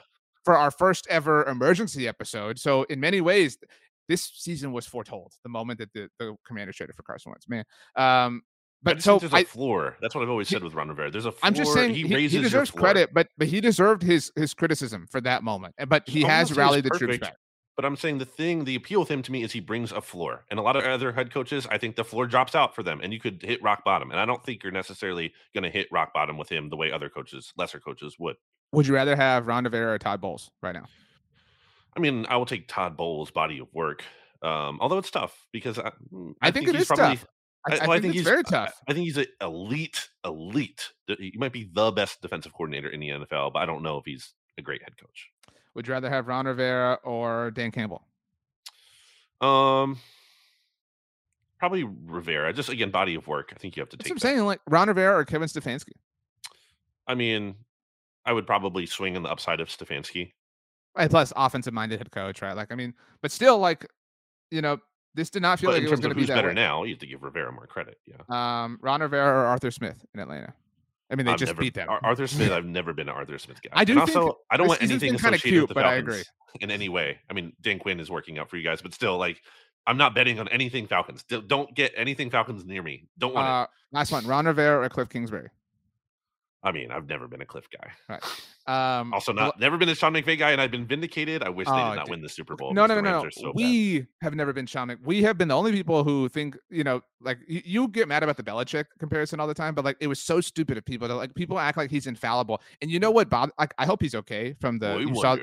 for 0.47 0.57
our 0.57 0.71
first 0.71 1.09
ever 1.11 1.45
emergency 1.47 2.07
episode. 2.07 2.57
So 2.57 2.85
in 2.85 3.01
many 3.01 3.21
ways, 3.21 3.59
this 4.09 4.31
season 4.35 4.73
was 4.73 4.87
foretold 4.87 5.33
the 5.43 5.49
moment 5.49 5.79
that 5.79 5.93
the, 5.93 6.09
the 6.19 6.37
commander 6.47 6.73
traded 6.73 6.97
for 6.97 7.03
Carson 7.03 7.31
Wentz, 7.31 7.49
man. 7.49 7.65
Um, 7.97 8.43
but 8.83 9.03
so 9.03 9.19
there's 9.19 9.33
a 9.33 9.37
I, 9.37 9.45
floor. 9.45 9.97
That's 10.01 10.15
what 10.15 10.23
I've 10.23 10.31
always 10.31 10.49
said 10.49 10.63
with 10.63 10.75
Ron 10.75 10.89
Rivera. 10.89 11.11
There's 11.11 11.27
a 11.27 11.33
floor. 11.33 11.41
I'm 11.43 11.55
just 11.55 11.73
saying 11.73 11.95
he, 11.95 12.03
he, 12.03 12.29
he 12.29 12.41
deserves 12.41 12.71
credit, 12.71 13.11
but 13.13 13.29
but 13.37 13.49
he 13.49 13.61
deserved 13.61 14.03
his 14.03 14.31
his 14.37 14.55
criticism 14.55 15.07
for 15.11 15.21
that 15.23 15.43
moment. 15.43 15.75
But 15.89 16.09
he 16.09 16.23
has 16.23 16.57
rallied 16.57 16.85
the 16.85 16.91
troops 16.91 17.19
back. 17.19 17.35
But 17.77 17.85
I'm 17.85 17.97
saying 17.97 18.19
the 18.19 18.25
thing, 18.25 18.65
the 18.65 18.75
appeal 18.75 19.01
with 19.01 19.11
him 19.11 19.21
to 19.23 19.31
me 19.31 19.43
is 19.43 19.53
he 19.53 19.61
brings 19.61 19.93
a 19.93 20.01
floor. 20.01 20.47
And 20.51 20.59
a 20.59 20.63
lot 20.63 20.77
of 20.77 20.85
other 20.85 21.13
head 21.13 21.31
coaches, 21.31 21.67
I 21.71 21.77
think 21.77 21.95
the 21.95 22.05
floor 22.05 22.27
drops 22.27 22.55
out 22.55 22.75
for 22.75 22.83
them 22.83 23.01
and 23.03 23.13
you 23.13 23.21
could 23.21 23.43
hit 23.43 23.63
rock 23.63 23.85
bottom. 23.85 24.11
And 24.11 24.19
I 24.19 24.25
don't 24.25 24.43
think 24.43 24.63
you're 24.63 24.73
necessarily 24.73 25.35
going 25.53 25.65
to 25.65 25.71
hit 25.71 25.87
rock 25.93 26.15
bottom 26.15 26.39
with 26.39 26.51
him 26.51 26.71
the 26.71 26.77
way 26.77 26.91
other 26.91 27.11
coaches, 27.11 27.53
lesser 27.59 27.79
coaches 27.79 28.17
would. 28.19 28.37
Would 28.73 28.87
you 28.87 28.95
rather 28.95 29.15
have 29.15 29.47
Ron 29.47 29.65
Rivera 29.65 29.93
or 29.93 29.99
Todd 29.99 30.23
Bowles 30.23 30.51
right 30.63 30.73
now? 30.73 30.87
I 31.97 32.01
mean, 32.01 32.27
I 32.29 32.37
will 32.37 32.47
take 32.47 32.69
Todd 32.69 32.97
Bowles' 32.97 33.31
body 33.31 33.59
of 33.59 33.69
work. 33.73 34.05
Um, 34.43 34.79
although 34.81 34.99
it's 34.99 35.11
tough 35.11 35.47
because 35.53 35.79
I, 35.79 35.91
mm, 36.13 36.35
I, 36.43 36.49
I 36.49 36.51
think, 36.51 36.67
think, 36.67 36.77
it 36.77 36.81
is 36.83 36.87
probably, 36.89 37.17
tough. 37.17 37.27
I, 37.69 37.75
I, 37.77 37.87
well, 37.87 37.97
I 37.97 38.01
think, 38.01 38.15
he's 38.15 38.23
very 38.23 38.45
tough. 38.45 38.75
I, 38.89 38.93
think 38.93 39.07
he's 39.07 39.17
an 39.17 39.27
elite, 39.41 40.09
elite. 40.25 40.93
He 41.19 41.35
might 41.37 41.53
be 41.53 41.71
the 41.73 41.91
best 41.91 42.21
defensive 42.21 42.53
coordinator 42.53 42.89
in 42.89 43.01
the 43.01 43.09
NFL, 43.09 43.55
but 43.55 43.61
I 43.61 43.67
don't 43.67 43.83
know 43.83 43.97
if 43.97 44.05
he's 44.05 44.35
a 44.59 44.63
great 44.63 44.83
head 44.83 44.93
coach. 44.99 45.31
Would 45.75 45.87
you 45.87 45.93
rather 45.93 46.09
have 46.09 46.29
Ron 46.29 46.47
Rivera 46.47 46.99
or 47.03 47.51
Dan 47.51 47.71
Campbell? 47.71 48.07
Um, 49.41 49.99
probably 51.59 51.85
Rivera. 51.85 52.53
Just 52.53 52.69
again, 52.69 52.91
body 52.91 53.15
of 53.15 53.27
work. 53.27 53.53
I 53.55 53.59
think 53.59 53.77
you 53.77 53.81
have 53.81 53.89
to 53.91 53.97
That's 53.97 54.09
take. 54.09 54.13
I'm 54.13 54.19
saying, 54.19 54.45
like 54.45 54.61
Ron 54.69 54.89
Rivera 54.89 55.19
or 55.19 55.25
Kevin 55.25 55.49
Stefanski. 55.49 55.93
I 57.07 57.15
mean, 57.15 57.57
I 58.25 58.33
would 58.33 58.47
probably 58.47 58.87
swing 58.87 59.17
on 59.17 59.23
the 59.23 59.31
upside 59.31 59.61
of 59.61 59.69
Stefanski. 59.69 60.33
Right, 60.97 61.11
plus 61.11 61.33
offensive 61.37 61.75
minded 61.75 61.99
head 61.99 62.11
coach, 62.11 62.41
right? 62.43 62.57
Like, 62.57 62.73
I 62.73 62.75
mean, 62.75 62.95
but 63.23 63.31
still, 63.31 63.59
like, 63.59 63.87
you 64.51 64.63
know, 64.63 64.79
This 65.15 65.31
did 65.31 65.43
not 65.43 65.59
feel 65.61 65.69
But 65.71 65.75
like 65.75 65.81
in 65.83 65.89
it 65.89 65.91
was 65.91 66.01
going 66.01 66.15
to 66.15 66.21
be 66.21 66.27
better 66.27 66.49
way. 66.49 66.55
now, 66.55 66.85
you 66.85 66.91
have 66.95 66.99
to 67.01 67.07
give 67.07 67.23
Rivera 67.23 67.51
more 67.53 67.67
credit. 67.67 67.99
Yeah. 68.07 68.17
Um, 68.29 68.79
Ron 68.83 69.01
Rivera 69.01 69.27
or 69.43 69.47
Arthur 69.47 69.71
Smith 69.71 70.05
in 70.15 70.21
Atlanta. 70.21 70.53
I 71.11 71.15
mean, 71.15 71.25
they 71.27 71.33
I've 71.33 71.39
just 71.39 71.51
never- 71.51 71.61
beat 71.63 71.75
them. 71.75 71.89
Arthur 71.89 72.27
Smith. 72.27 72.51
I've 72.57 72.65
never 72.67 72.93
been 72.93 73.09
an 73.09 73.15
Arthur 73.15 73.39
Smith 73.39 73.61
guy. 73.63 73.71
I 73.73 73.85
do 73.85 73.93
And 73.99 74.07
think 74.07 74.17
also, 74.17 74.39
I 74.51 74.57
don't 74.57 74.69
want 74.69 74.83
anything 74.83 75.15
associated 75.15 75.33
with 75.33 75.43
cute, 75.43 75.69
the 75.69 75.75
but 75.75 75.85
I 75.87 75.95
agree. 75.95 76.23
in 76.61 76.71
any 76.71 76.89
way. 76.89 77.19
I 77.31 77.33
mean, 77.33 77.53
Dan 77.63 77.79
Quinn 77.79 77.99
is 78.01 78.11
working 78.11 78.39
out 78.39 78.51
for 78.51 78.57
you 78.57 78.65
guys, 78.65 78.83
but 78.83 78.93
still, 78.93 79.17
like, 79.17 79.41
I'm 79.87 79.97
not 79.97 80.15
betting 80.15 80.39
on 80.41 80.49
anything 80.49 80.87
Falcons. 80.87 81.23
Don't 81.25 81.73
get 81.75 81.93
anything 81.97 82.29
Falcons 82.29 82.65
near 82.67 82.83
me. 82.83 83.09
Don't 83.19 83.33
want 83.35 83.47
it. 83.47 83.51
Uh, 83.51 83.67
last 83.93 84.11
one, 84.13 84.27
Ron 84.27 84.47
Rivera 84.47 84.85
or 84.85 84.89
Cliff 84.89 85.09
Kingsbury. 85.09 85.49
I 86.67 86.73
mean, 86.73 86.91
I've 86.91 87.07
never 87.09 87.29
been 87.29 87.41
a 87.41 87.47
Cliff 87.47 87.69
guy. 87.71 87.93
Right. 88.09 88.23
Um, 89.01 89.15
Also, 89.15 89.33
not 89.33 89.61
never 89.61 89.77
been 89.79 89.89
a 89.89 89.95
Sean 89.95 90.13
McVay 90.13 90.37
guy, 90.37 90.51
and 90.51 90.61
I've 90.61 90.73
been 90.73 90.85
vindicated. 90.85 91.45
I 91.45 91.49
wish 91.49 91.69
they 91.69 91.73
did 91.73 91.95
not 91.95 92.11
win 92.11 92.21
the 92.21 92.29
Super 92.29 92.57
Bowl. 92.57 92.75
No, 92.75 92.87
no, 92.87 93.01
no, 93.01 93.23
no. 93.23 93.31
So 93.31 93.53
bad. 93.53 93.55
we 93.55 94.07
have 94.21 94.35
never 94.35 94.53
been 94.53 94.67
Sean 94.67 94.89
Mc- 94.89 94.99
We 95.05 95.23
have 95.23 95.39
been 95.39 95.47
the 95.47 95.57
only 95.57 95.71
people 95.71 96.03
who 96.03 96.29
think, 96.29 96.57
you 96.69 96.83
know, 96.83 97.03
like 97.21 97.39
y- 97.49 97.63
you 97.65 97.87
get 97.87 98.09
mad 98.09 98.25
about 98.25 98.37
the 98.37 98.43
Belichick 98.43 98.87
comparison 98.99 99.39
all 99.39 99.47
the 99.47 99.55
time, 99.55 99.77
but 99.77 99.85
like 99.85 99.97
it 100.01 100.09
was 100.09 100.19
so 100.21 100.41
stupid 100.41 100.77
of 100.77 100.85
people 100.85 101.07
to 101.07 101.15
like 101.15 101.33
people 101.37 101.61
act 101.61 101.79
like 101.79 101.91
he's 101.91 102.09
infallible. 102.09 102.61
And 102.83 102.91
you 102.91 102.99
know 102.99 103.13
what, 103.13 103.31
Bob? 103.31 103.51
Like 103.59 103.73
I 103.79 103.87
hope 103.87 104.03
he's 104.03 104.17
okay 104.17 104.57
from 104.61 104.81
the 104.81 104.99
you 104.99 105.15
saw, 105.15 105.37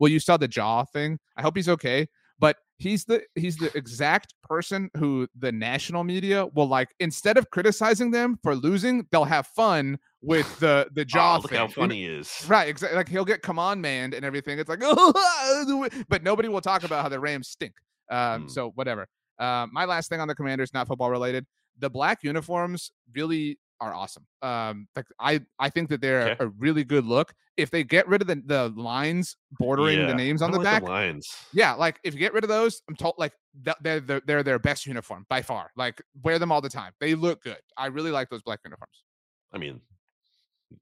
well, 0.00 0.10
you 0.10 0.18
saw 0.20 0.38
the 0.38 0.48
jaw 0.48 0.84
thing. 0.84 1.18
I 1.36 1.42
hope 1.42 1.54
he's 1.56 1.68
okay. 1.68 2.08
But 2.38 2.56
he's 2.82 3.04
the 3.04 3.22
he's 3.34 3.56
the 3.56 3.70
exact 3.76 4.34
person 4.42 4.90
who 4.96 5.26
the 5.38 5.52
national 5.52 6.02
media 6.04 6.46
will 6.54 6.66
like 6.68 6.90
instead 7.00 7.36
of 7.38 7.48
criticizing 7.50 8.10
them 8.10 8.38
for 8.42 8.54
losing, 8.54 9.06
they'll 9.10 9.24
have 9.24 9.46
fun 9.48 9.98
with 10.20 10.48
the 10.64 10.88
the 10.92 11.04
jaw 11.04 11.36
Oh, 11.36 11.40
look 11.40 11.50
thing. 11.50 11.58
how 11.58 11.68
funny 11.68 11.96
he 11.96 12.06
is. 12.06 12.44
Right, 12.48 12.68
exactly. 12.68 12.96
Like 12.96 13.08
he'll 13.08 13.24
get 13.24 13.42
command 13.42 13.80
manned 13.80 14.14
and 14.14 14.24
everything. 14.24 14.58
It's 14.58 14.68
like, 14.68 14.80
but 16.08 16.22
nobody 16.22 16.48
will 16.48 16.60
talk 16.60 16.84
about 16.84 17.02
how 17.02 17.08
the 17.08 17.20
Rams 17.20 17.48
stink. 17.48 17.74
Um, 18.10 18.44
Mm. 18.46 18.50
so 18.50 18.70
whatever. 18.74 19.06
Uh, 19.38 19.66
my 19.72 19.84
last 19.84 20.08
thing 20.08 20.20
on 20.20 20.28
the 20.28 20.34
Commanders, 20.34 20.72
not 20.74 20.86
football 20.86 21.10
related. 21.10 21.46
The 21.78 21.88
black 21.90 22.18
uniforms 22.22 22.92
really 23.14 23.58
are 23.82 23.92
awesome. 23.92 24.24
Um, 24.42 24.86
like 24.94 25.06
I, 25.18 25.40
I 25.58 25.68
think 25.68 25.88
that 25.90 26.00
they're 26.00 26.30
Okay. 26.30 26.44
a 26.44 26.48
really 26.48 26.84
good 26.84 27.04
look. 27.04 27.34
If 27.56 27.70
they 27.70 27.82
get 27.84 28.06
rid 28.08 28.22
of 28.22 28.28
the, 28.28 28.40
the 28.46 28.68
lines 28.80 29.36
bordering 29.58 29.98
Yeah. 29.98 30.06
the 30.06 30.14
names 30.14 30.40
on 30.40 30.52
the 30.52 30.58
like 30.58 30.64
back, 30.64 30.82
lines. 30.84 31.28
yeah, 31.52 31.72
like 31.74 31.98
if 32.04 32.14
you 32.14 32.20
get 32.20 32.32
rid 32.32 32.44
of 32.44 32.48
those, 32.48 32.80
I'm 32.88 32.94
told 32.96 33.14
like 33.18 33.32
they're, 33.82 34.00
they're 34.00 34.22
they're 34.24 34.42
their 34.42 34.58
best 34.58 34.86
uniform 34.86 35.26
by 35.28 35.42
far. 35.42 35.70
Like 35.76 36.00
wear 36.22 36.38
them 36.38 36.52
all 36.52 36.60
the 36.60 36.68
time. 36.70 36.92
They 37.00 37.14
look 37.14 37.42
good. 37.42 37.58
I 37.76 37.86
really 37.86 38.10
like 38.12 38.30
those 38.30 38.42
black 38.42 38.60
uniforms. 38.64 39.02
I 39.52 39.58
mean, 39.58 39.80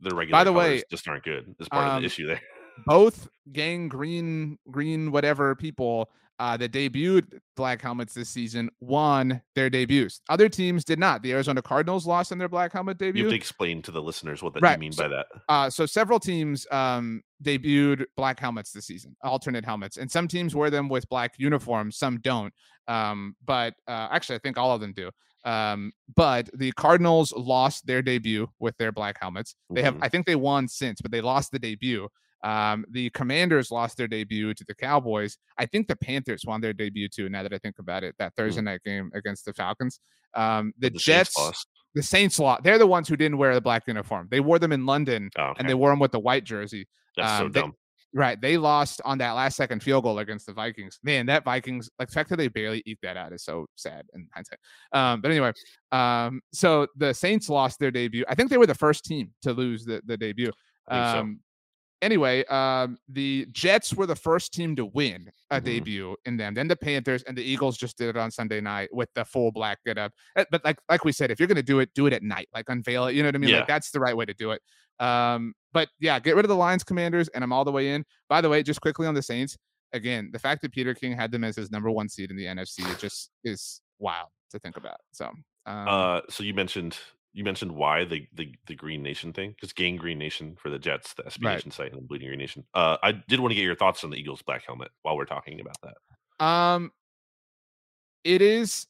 the 0.01 0.15
regular 0.15 0.39
by 0.39 0.45
the 0.45 0.53
way, 0.53 0.83
just 0.91 1.09
aren't 1.09 1.25
good. 1.25 1.55
Is 1.59 1.69
part 1.69 1.87
of 1.89 1.93
um, 1.95 2.03
the 2.03 2.07
issue 2.07 2.27
there. 2.27 2.41
both 2.87 3.29
gang 3.53 3.89
green 3.89 4.59
green 4.71 5.11
whatever 5.11 5.55
people 5.57 6.11
uh 6.41 6.57
that 6.57 6.73
debuted 6.73 7.39
black 7.57 7.81
helmets 7.81 8.15
this 8.15 8.29
season 8.31 8.69
won 8.81 9.41
their 9.55 9.71
debuts 9.71 10.21
other 10.29 10.49
teams 10.49 10.85
did 10.85 10.99
not 10.99 11.23
the 11.23 11.31
arizona 11.33 11.61
cardinals 11.63 12.07
lost 12.07 12.33
in 12.33 12.39
their 12.39 12.49
black 12.49 12.73
helmet 12.73 12.99
debut. 12.99 13.21
You 13.21 13.25
have 13.27 13.33
to 13.33 13.37
explain 13.37 13.83
to 13.83 13.91
the 13.93 14.03
listeners 14.03 14.43
what 14.43 14.55
that 14.55 14.63
Right, 14.63 14.73
you 14.79 14.79
mean 14.81 14.93
so- 14.93 15.05
by 15.05 15.09
that. 15.09 15.27
uh 15.49 15.71
so 15.71 15.87
several 15.87 16.19
teams 16.19 16.67
um 16.73 17.23
debuted 17.45 18.07
black 18.17 18.41
helmets 18.41 18.73
this 18.73 18.87
season 18.87 19.15
alternate 19.23 19.65
helmets 19.65 19.97
and 19.99 20.11
some 20.11 20.27
teams 20.27 20.55
wear 20.57 20.71
them 20.71 20.89
with 20.89 21.09
black 21.09 21.35
uniforms 21.39 21.97
some 21.99 22.19
don't 22.21 22.53
um 22.89 23.37
but 23.45 23.75
uh 23.87 24.09
actually 24.11 24.37
i 24.37 24.41
think 24.41 24.57
all 24.59 24.73
of 24.75 24.81
them 24.81 24.93
do 24.95 25.11
um 25.45 25.93
but 26.17 26.51
the 26.55 26.73
cardinals 26.73 27.33
lost 27.35 27.87
their 27.87 28.03
debut 28.03 28.47
with 28.59 28.77
their 28.79 28.93
black 28.93 29.17
helmets 29.21 29.55
they 29.71 29.83
have 29.83 29.95
Mhm. 29.95 30.01
i 30.03 30.09
think 30.09 30.27
they 30.27 30.37
won 30.37 30.69
since 30.69 31.01
but 31.01 31.11
they 31.11 31.21
lost 31.21 31.51
the 31.53 31.59
debut 31.59 32.09
um 32.43 32.85
the 32.91 33.11
commanders 33.11 33.71
lost 33.71 33.97
their 33.97 34.09
debut 34.09 34.55
to 34.55 34.65
the 34.67 34.75
cowboys 34.75 35.37
i 35.59 35.67
think 35.67 35.87
the 35.89 35.97
panthers 35.97 36.45
won 36.47 36.61
their 36.61 36.73
debut 36.73 37.09
too 37.09 37.29
now 37.29 37.43
that 37.43 37.53
i 37.53 37.59
think 37.59 37.79
about 37.79 38.03
it 38.03 38.15
that 38.19 38.35
thursday 38.37 38.63
night 38.63 38.81
game 38.85 39.11
against 39.15 39.45
the 39.45 39.53
falcons 39.53 40.01
um 40.35 40.73
the, 40.79 40.89
Saints 40.89 41.05
jets 41.05 41.37
lost. 41.39 41.67
the 41.95 42.03
saints 42.03 42.39
lost 42.39 42.63
they're 42.63 42.79
the 42.79 42.87
ones 42.87 43.09
who 43.09 43.17
didn't 43.17 43.37
wear 43.39 43.55
the 43.55 43.61
black 43.61 43.83
uniform 43.87 44.27
they 44.31 44.41
wore 44.41 44.59
them 44.59 44.73
in 44.73 44.87
london 44.87 45.29
Oh, 45.37 45.49
okay. 45.49 45.61
and 45.61 45.69
they 45.69 45.75
wore 45.75 45.91
them 45.91 45.99
with 45.99 46.13
the 46.13 46.21
white 46.21 46.45
jersey 46.45 46.87
That's 47.17 47.39
so 47.39 47.45
um, 47.47 47.53
they- 47.53 47.61
dumb. 47.61 47.75
Right. 48.13 48.41
They 48.41 48.57
lost 48.57 49.01
on 49.05 49.19
that 49.19 49.35
last 49.35 49.57
second 49.57 49.85
field 49.85 50.03
goal 50.03 50.19
against 50.19 50.45
the 50.45 50.53
Vikings. 50.53 50.99
Man, 51.05 51.27
that 51.27 51.45
Vikings, 51.45 51.89
like 51.97 52.09
the 52.09 52.13
fact 52.15 52.29
that 52.31 52.39
they 52.39 52.49
barely 52.49 52.83
eke 52.85 52.99
that 53.05 53.17
out 53.17 53.33
is 53.33 53.45
so 53.45 53.67
sad 53.77 54.05
in 54.15 54.27
hindsight. 54.35 54.59
Um, 54.93 55.21
but 55.21 55.31
anyway, 55.31 55.53
um, 55.93 56.41
so 56.53 56.89
the 56.97 57.15
Saints 57.15 57.49
lost 57.49 57.79
their 57.79 57.93
debut. 57.93 58.25
I 58.29 58.35
think 58.35 58.51
they 58.51 58.59
were 58.59 58.67
the 58.67 58.75
first 58.75 59.05
team 59.05 59.31
to 59.43 59.53
lose 59.53 59.85
the, 59.85 60.03
the 60.07 60.17
debut. 60.17 60.51
So. 60.91 60.93
Anyway, 62.03 62.45
um, 62.47 62.99
the 63.09 63.47
Jets 63.53 63.93
were 63.95 64.07
the 64.07 64.17
first 64.17 64.55
team 64.55 64.75
to 64.77 64.87
win 64.87 65.31
a 65.51 65.61
Mhm. 65.61 65.65
debut 65.65 66.17
in 66.25 66.37
them. 66.39 66.55
Then 66.55 66.67
the 66.69 66.77
Panthers 66.77 67.23
and 67.25 67.37
the 67.37 67.43
Eagles 67.43 67.77
just 67.77 67.99
did 67.99 68.09
it 68.09 68.17
on 68.17 68.31
Sunday 68.31 68.61
night 68.61 68.89
with 68.93 69.09
the 69.15 69.25
full 69.25 69.53
black 69.53 69.79
get 69.85 69.99
up. 69.99 70.13
Uh, 70.37 70.45
But 70.51 70.65
like 70.65 70.79
like 70.89 71.05
we 71.05 71.13
said, 71.13 71.31
if 71.31 71.39
you're 71.39 71.47
gonna 71.49 71.63
do 71.63 71.81
it, 71.81 71.93
do 71.95 72.07
it 72.07 72.13
at 72.13 72.23
night. 72.23 72.49
Like 72.55 72.69
unveil 72.69 73.07
it. 73.07 73.15
You 73.15 73.23
know 73.23 73.29
what 73.29 73.35
I 73.35 73.39
mean? 73.39 73.51
Yeah. 73.51 73.59
Like 73.59 73.69
that's 73.69 73.91
the 73.91 74.01
right 74.01 74.17
way 74.17 74.25
to 74.25 74.35
do 74.35 74.53
it. 74.53 74.63
Um, 74.99 75.55
but 75.73 75.89
yeah, 75.99 76.19
get 76.21 76.37
rid 76.37 76.45
of 76.45 76.49
the 76.49 76.57
Lions 76.57 76.85
Commanders, 76.85 77.29
and 77.29 77.45
I'm 77.45 77.53
all 77.53 77.65
the 77.65 77.73
way 77.73 77.91
in. 77.95 78.05
By 78.29 78.41
the 78.41 78.49
way, 78.49 78.63
just 78.63 78.81
quickly 78.81 79.07
on 79.07 79.15
the 79.15 79.23
Saints, 79.23 79.57
again, 79.93 80.31
the 80.33 80.39
fact 80.39 80.63
that 80.63 80.73
Peter 80.73 80.95
King 80.95 81.13
had 81.17 81.31
them 81.33 81.45
as 81.45 81.57
his 81.57 81.71
number 81.71 81.91
one 81.91 82.09
seed 82.09 82.31
in 82.31 82.37
the 82.37 82.47
NFC 82.47 82.83
it 82.91 82.99
just 82.99 83.31
is 83.45 83.81
wild 83.99 84.29
to 84.51 84.59
think 84.59 84.77
about. 84.77 85.01
So 85.13 85.27
um, 85.67 85.89
Uh, 85.89 86.21
so 86.31 86.43
you 86.45 86.55
mentioned 86.55 86.97
you 87.33 87.45
mentioned 87.45 87.73
why 87.73 88.05
the 88.05 88.27
the, 88.35 88.55
the 88.67 88.75
Green 88.75 89.03
Nation 89.03 89.33
thing 89.33 89.51
because 89.51 89.73
Gang 89.73 89.97
Green 89.97 90.19
Nation 90.19 90.57
for 90.61 90.71
the 90.71 90.79
Jets, 90.79 91.15
the 91.15 91.23
SB 91.25 91.45
Right. 91.45 91.55
Nation 91.55 91.71
site, 91.71 91.93
and 91.93 92.01
the 92.01 92.07
Bleeding 92.07 92.29
Green 92.29 92.39
Nation. 92.39 92.65
Uh, 92.75 92.97
I 93.03 93.13
did 93.13 93.41
want 93.41 93.53
to 93.53 93.55
get 93.55 93.65
your 93.65 93.77
thoughts 93.77 94.03
on 94.05 94.11
the 94.11 94.17
Eagles 94.17 94.43
black 94.43 94.65
helmet 94.67 94.91
while 95.03 95.17
we're 95.17 95.25
talking 95.25 95.61
about 95.61 95.77
that. 95.83 96.45
Um, 96.45 96.93
it 98.25 98.43
is 98.43 98.87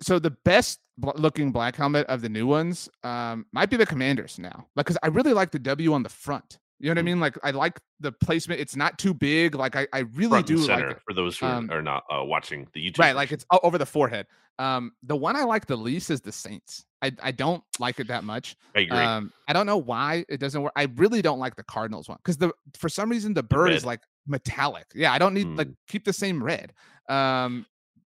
so 0.00 0.18
the 0.18 0.30
best 0.30 0.80
looking 1.16 1.50
black 1.52 1.76
helmet 1.76 2.06
of 2.06 2.20
the 2.22 2.28
new 2.28 2.46
ones 2.46 2.88
um 3.04 3.46
might 3.52 3.70
be 3.70 3.76
the 3.76 3.86
Commanders 3.86 4.38
now, 4.38 4.66
like 4.76 4.86
because 4.86 4.98
I 5.02 5.08
really 5.08 5.32
like 5.32 5.50
the 5.50 5.58
W 5.58 5.92
on 5.92 6.02
the 6.02 6.08
front. 6.08 6.58
You 6.80 6.86
know 6.88 6.92
what 6.92 6.98
I 6.98 7.02
Mm. 7.02 7.04
mean? 7.06 7.20
Like 7.20 7.38
I 7.42 7.50
like 7.50 7.80
the 8.00 8.12
placement. 8.12 8.60
It's 8.60 8.76
not 8.76 8.98
too 8.98 9.12
big. 9.12 9.54
Like 9.54 9.74
I, 9.76 9.86
I 9.92 10.00
really 10.00 10.28
Front 10.42 10.46
do 10.46 10.56
like 10.66 10.84
it. 10.84 10.98
for 11.04 11.12
those 11.12 11.38
who 11.38 11.46
Um, 11.46 11.70
are, 11.70 11.82
not 11.82 12.04
uh, 12.10 12.22
watching 12.24 12.68
the 12.72 12.80
YouTube. 12.90 12.98
Right, 13.00 13.16
like 13.16 13.32
it's 13.32 13.44
over 13.62 13.78
the 13.78 13.86
forehead. 13.86 14.26
Um, 14.60 14.92
the 15.02 15.16
one 15.16 15.36
I 15.36 15.44
like 15.44 15.66
the 15.66 15.76
least 15.76 16.10
is 16.10 16.20
the 16.20 16.32
Saints. 16.32 16.84
I, 17.02 17.12
I 17.22 17.30
don't 17.30 17.62
like 17.78 18.00
it 18.00 18.08
that 18.08 18.24
much. 18.24 18.56
I 18.74 18.80
agree. 18.80 18.98
Um, 18.98 19.32
I 19.46 19.52
don't 19.52 19.66
know 19.66 19.76
why 19.78 20.24
it 20.28 20.38
doesn't 20.38 20.60
work. 20.60 20.72
I 20.76 20.88
really 20.96 21.22
don't 21.22 21.38
like 21.38 21.54
the 21.56 21.62
Cardinals 21.62 22.08
one 22.08 22.18
because 22.18 22.36
the 22.38 22.52
for 22.76 22.88
some 22.88 23.08
reason 23.08 23.34
the 23.34 23.42
bird 23.42 23.72
is 23.72 23.84
like 23.84 24.00
metallic. 24.26 24.86
Yeah, 24.94 25.12
I 25.12 25.18
don't 25.18 25.34
need 25.34 25.46
like 25.56 25.68
Mm. 25.68 25.76
keep 25.88 26.04
the 26.04 26.12
same 26.12 26.42
red. 26.42 26.72
Um, 27.08 27.66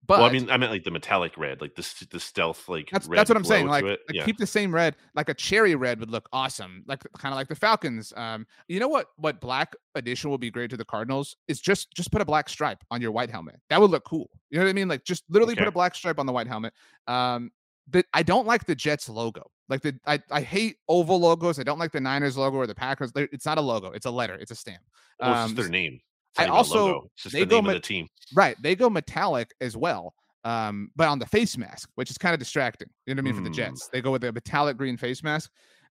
but 0.06 0.18
well, 0.20 0.28
I 0.28 0.32
mean, 0.32 0.50
I 0.50 0.56
meant 0.56 0.70
like 0.70 0.84
the 0.84 0.90
metallic 0.90 1.36
red, 1.36 1.60
like 1.60 1.74
the 1.74 2.06
the 2.10 2.20
stealth 2.20 2.68
like 2.68 2.88
that's 2.90 3.08
red 3.08 3.18
that's 3.18 3.28
what 3.28 3.36
I'm 3.36 3.44
saying. 3.44 3.66
Like, 3.66 3.84
like 3.84 3.98
yeah. 4.12 4.24
keep 4.24 4.38
the 4.38 4.46
same 4.46 4.72
red. 4.72 4.94
Like 5.14 5.28
a 5.28 5.34
cherry 5.34 5.74
red 5.74 5.98
would 6.00 6.10
look 6.10 6.28
awesome. 6.32 6.84
Like 6.86 7.02
kind 7.18 7.32
of 7.32 7.36
like 7.36 7.48
the 7.48 7.56
Falcons. 7.56 8.12
Um, 8.16 8.46
you 8.68 8.78
know 8.78 8.88
what? 8.88 9.08
What 9.16 9.40
black 9.40 9.74
addition 9.94 10.30
will 10.30 10.38
be 10.38 10.50
great 10.50 10.70
to 10.70 10.76
the 10.76 10.84
Cardinals 10.84 11.36
is 11.48 11.60
just 11.60 11.92
just 11.94 12.12
put 12.12 12.20
a 12.20 12.24
black 12.24 12.48
stripe 12.48 12.84
on 12.90 13.00
your 13.00 13.10
white 13.10 13.30
helmet. 13.30 13.56
That 13.70 13.80
would 13.80 13.90
look 13.90 14.04
cool. 14.04 14.30
You 14.50 14.58
know 14.58 14.64
what 14.64 14.70
I 14.70 14.74
mean? 14.74 14.88
Like 14.88 15.04
just 15.04 15.24
literally 15.28 15.56
put 15.56 15.66
a 15.66 15.72
black 15.72 15.94
stripe 15.94 16.18
on 16.18 16.26
the 16.26 16.32
white 16.32 16.46
helmet. 16.46 16.72
Um, 17.08 17.50
the 17.88 18.04
I 18.14 18.22
don't 18.22 18.46
like 18.46 18.64
the 18.66 18.74
Jets 18.74 19.08
logo. 19.08 19.50
Like 19.68 19.80
the 19.80 19.98
I, 20.06 20.20
I 20.30 20.40
hate 20.40 20.76
oval 20.88 21.18
logos. 21.18 21.58
I 21.58 21.62
don't 21.64 21.78
like 21.78 21.92
the 21.92 22.00
Niners 22.00 22.36
logo 22.36 22.58
or 22.58 22.66
the 22.66 22.74
Packers. 22.74 23.12
It's 23.16 23.46
not 23.46 23.58
a 23.58 23.62
logo. 23.62 23.90
It's 23.90 24.06
a 24.06 24.10
letter. 24.10 24.34
It's 24.34 24.50
a 24.50 24.56
stamp. 24.56 24.82
well, 25.20 25.34
um, 25.34 25.54
their 25.54 25.68
name. 25.68 26.00
I 26.38 26.46
not 26.46 26.66
even 26.66 26.76
a 26.76 26.80
also-. 26.82 27.10
They 27.30 27.40
the 27.40 27.46
go 27.46 27.56
name 27.56 27.64
ma- 27.64 27.70
of 27.70 27.74
the 27.76 27.80
team. 27.80 28.08
Right. 28.34 28.56
They 28.62 28.74
go 28.76 28.88
metallic 28.90 29.52
as 29.60 29.76
well. 29.76 30.14
Um, 30.44 30.90
but 30.94 31.08
on 31.08 31.18
the 31.18 31.26
face 31.26 31.56
mask, 31.58 31.90
which 31.96 32.10
is 32.10 32.18
kind 32.18 32.32
of 32.32 32.38
distracting. 32.38 32.88
You 33.06 33.14
know 33.14 33.20
what 33.20 33.30
I 33.30 33.32
mean? 33.32 33.34
For 33.34 33.40
the 33.42 33.48
Hmm. 33.48 33.54
Jets, 33.74 33.88
they 33.88 34.00
go 34.00 34.12
with 34.12 34.22
a 34.24 34.32
metallic 34.32 34.76
green 34.76 34.96
face 34.96 35.22
mask. 35.24 35.50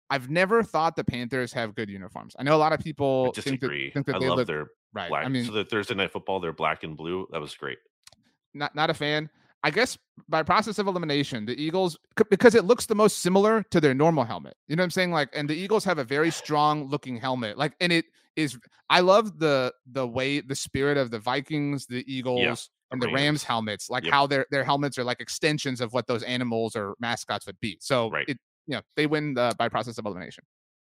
I've 0.09 0.29
never 0.29 0.61
thought 0.61 0.95
the 0.95 1.03
Panthers 1.03 1.51
have 1.53 1.73
good 1.73 1.89
uniforms. 1.89 2.35
I 2.37 2.43
know 2.43 2.55
a 2.55 2.57
lot 2.57 2.71
of 2.73 2.79
I 2.79 2.83
people 2.83 3.31
think 3.33 3.61
that, 3.61 3.91
think 3.93 4.05
that 4.05 4.15
I 4.17 4.19
they 4.19 4.27
love 4.29 4.37
look 4.39 4.47
their 4.47 4.67
right. 4.93 5.09
black. 5.09 5.25
I 5.25 5.29
mean, 5.29 5.45
so 5.45 5.51
the 5.53 5.65
Thursday 5.65 5.95
night 5.95 6.11
football, 6.11 6.39
they're 6.39 6.53
black 6.53 6.83
and 6.83 6.95
blue. 6.95 7.27
That 7.31 7.41
was 7.41 7.55
great. 7.55 7.79
not 8.53 8.75
not 8.75 8.89
a 8.91 8.93
fan. 8.93 9.29
I 9.63 9.71
guess 9.71 9.97
by 10.27 10.43
process 10.43 10.77
of 10.79 10.87
elimination, 10.87 11.45
the 11.45 11.59
Eagles 11.61 11.97
because 12.29 12.53
it 12.55 12.65
looks 12.65 12.85
the 12.85 12.95
most 12.95 13.19
similar 13.19 13.63
to 13.71 13.79
their 13.79 13.93
normal 13.93 14.25
helmet. 14.25 14.55
You 14.67 14.75
know 14.75 14.81
what 14.81 14.85
I'm 14.85 14.91
saying? 14.91 15.11
Like, 15.11 15.29
and 15.33 15.49
the 15.49 15.55
Eagles 15.55 15.85
have 15.85 15.99
a 15.99 16.03
very 16.03 16.31
strong 16.31 16.87
looking 16.89 17.17
helmet. 17.17 17.57
Like, 17.57 17.73
and 17.79 17.91
it 17.91 18.05
is. 18.35 18.57
I 18.89 18.99
love 18.99 19.39
the 19.39 19.73
the 19.91 20.05
way 20.07 20.41
the 20.41 20.55
spirit 20.55 20.97
of 20.97 21.11
the 21.11 21.19
Vikings, 21.19 21.85
the 21.85 22.03
Eagles, 22.13 22.69
and 22.91 23.01
the 23.01 23.07
Rams, 23.07 23.15
Rams. 23.15 23.43
helmets. 23.45 23.89
Like 23.89 24.03
Yep. 24.03 24.13
how 24.13 24.27
their 24.27 24.45
their 24.51 24.63
helmets 24.65 24.97
are 24.97 25.03
like 25.05 25.21
extensions 25.21 25.79
of 25.81 25.93
what 25.93 26.07
those 26.07 26.23
animals 26.23 26.75
or 26.75 26.95
mascots 26.99 27.45
would 27.45 27.59
be. 27.61 27.77
So 27.79 28.09
Right. 28.11 28.27
it 28.27 28.37
you 28.67 28.75
know 28.75 28.81
they 28.95 29.07
win 29.07 29.33
the, 29.33 29.53
by 29.57 29.69
process 29.69 29.97
of 29.97 30.05
elimination. 30.05 30.43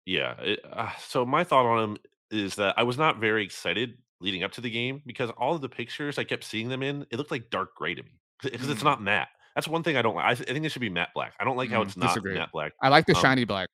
Yeah. 0.06 0.34
it- 0.40 0.60
uh, 0.72 0.90
so 0.98 1.26
my 1.26 1.44
thought 1.44 1.66
on 1.66 1.90
him 1.90 1.96
is 2.30 2.54
that 2.56 2.74
I 2.78 2.84
was 2.84 2.96
not 2.98 3.18
very 3.18 3.44
excited 3.44 3.98
leading 4.20 4.44
up 4.44 4.52
to 4.52 4.60
the 4.60 4.70
game 4.70 5.02
because 5.06 5.30
all 5.30 5.54
of 5.56 5.60
the 5.60 5.68
pictures 5.68 6.18
I 6.18 6.24
kept 6.24 6.44
seeing 6.44 6.68
them 6.68 6.82
in, 6.82 7.06
it 7.10 7.16
looked 7.16 7.30
like 7.32 7.50
dark 7.50 7.74
gray 7.74 7.94
to 7.94 8.02
me 8.02 8.12
because 8.42 8.68
it's 8.70 8.80
Mm. 8.80 8.84
not 8.84 9.02
matte. 9.02 9.28
That's 9.54 9.66
one 9.68 9.82
thing 9.82 9.96
I 9.96 10.02
don't 10.02 10.14
like. 10.14 10.24
I, 10.24 10.34
th- 10.34 10.48
I 10.48 10.52
think 10.52 10.64
it 10.64 10.70
should 10.70 10.80
be 10.80 10.88
matte 10.88 11.10
black. 11.14 11.34
I 11.40 11.44
don't 11.44 11.56
like 11.56 11.70
how 11.70 11.82
Mm, 11.82 11.86
it's 11.86 11.96
not 11.96 12.08
disagree. 12.08 12.34
matte 12.34 12.52
black. 12.52 12.72
I 12.82 12.88
like 12.88 13.06
the 13.06 13.16
Um, 13.16 13.22
shiny 13.22 13.44
black. 13.44 13.68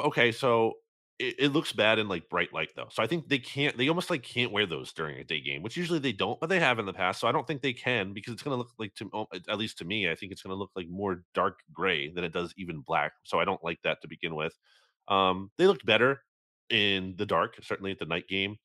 Okay, 0.00 0.32
so 0.32 0.74
it, 1.18 1.36
it 1.38 1.48
looks 1.50 1.72
bad 1.72 1.98
in 1.98 2.08
like 2.08 2.28
bright 2.28 2.52
light 2.52 2.70
though. 2.74 2.88
So 2.90 3.02
I 3.02 3.06
think 3.06 3.28
they 3.28 3.38
can't 3.38 3.76
they 3.76 3.88
almost 3.88 4.10
like 4.10 4.22
can't 4.22 4.50
wear 4.50 4.66
those 4.66 4.92
during 4.92 5.18
a 5.18 5.24
day 5.24 5.40
game, 5.40 5.62
which 5.62 5.76
usually 5.76 5.98
they 5.98 6.12
don't, 6.12 6.40
but 6.40 6.48
they 6.48 6.58
have 6.58 6.78
in 6.78 6.86
the 6.86 6.92
past. 6.92 7.20
So 7.20 7.28
I 7.28 7.32
don't 7.32 7.46
think 7.46 7.62
they 7.62 7.72
can 7.74 8.12
because 8.12 8.32
it's 8.32 8.42
going 8.42 8.54
to 8.54 8.58
look 8.58 8.70
like 8.78 8.94
to 8.96 9.10
oh, 9.12 9.26
at 9.48 9.58
least 9.58 9.78
to 9.78 9.84
me, 9.84 10.10
I 10.10 10.14
think 10.14 10.32
it's 10.32 10.42
going 10.42 10.54
to 10.54 10.58
look 10.58 10.70
like 10.74 10.88
more 10.88 11.24
dark 11.34 11.60
gray 11.72 12.10
than 12.10 12.24
it 12.24 12.32
does 12.32 12.52
even 12.56 12.80
black. 12.80 13.12
So 13.24 13.38
I 13.38 13.44
don't 13.44 13.62
like 13.62 13.80
that 13.84 14.00
to 14.02 14.08
begin 14.08 14.34
with. 14.34 14.58
Um, 15.08 15.50
they 15.58 15.66
looked 15.66 15.84
better 15.86 16.22
in 16.70 17.14
the 17.16 17.26
dark, 17.26 17.56
certainly 17.62 17.90
at 17.92 17.98
the 17.98 18.06
night 18.06 18.26
game. 18.28 18.56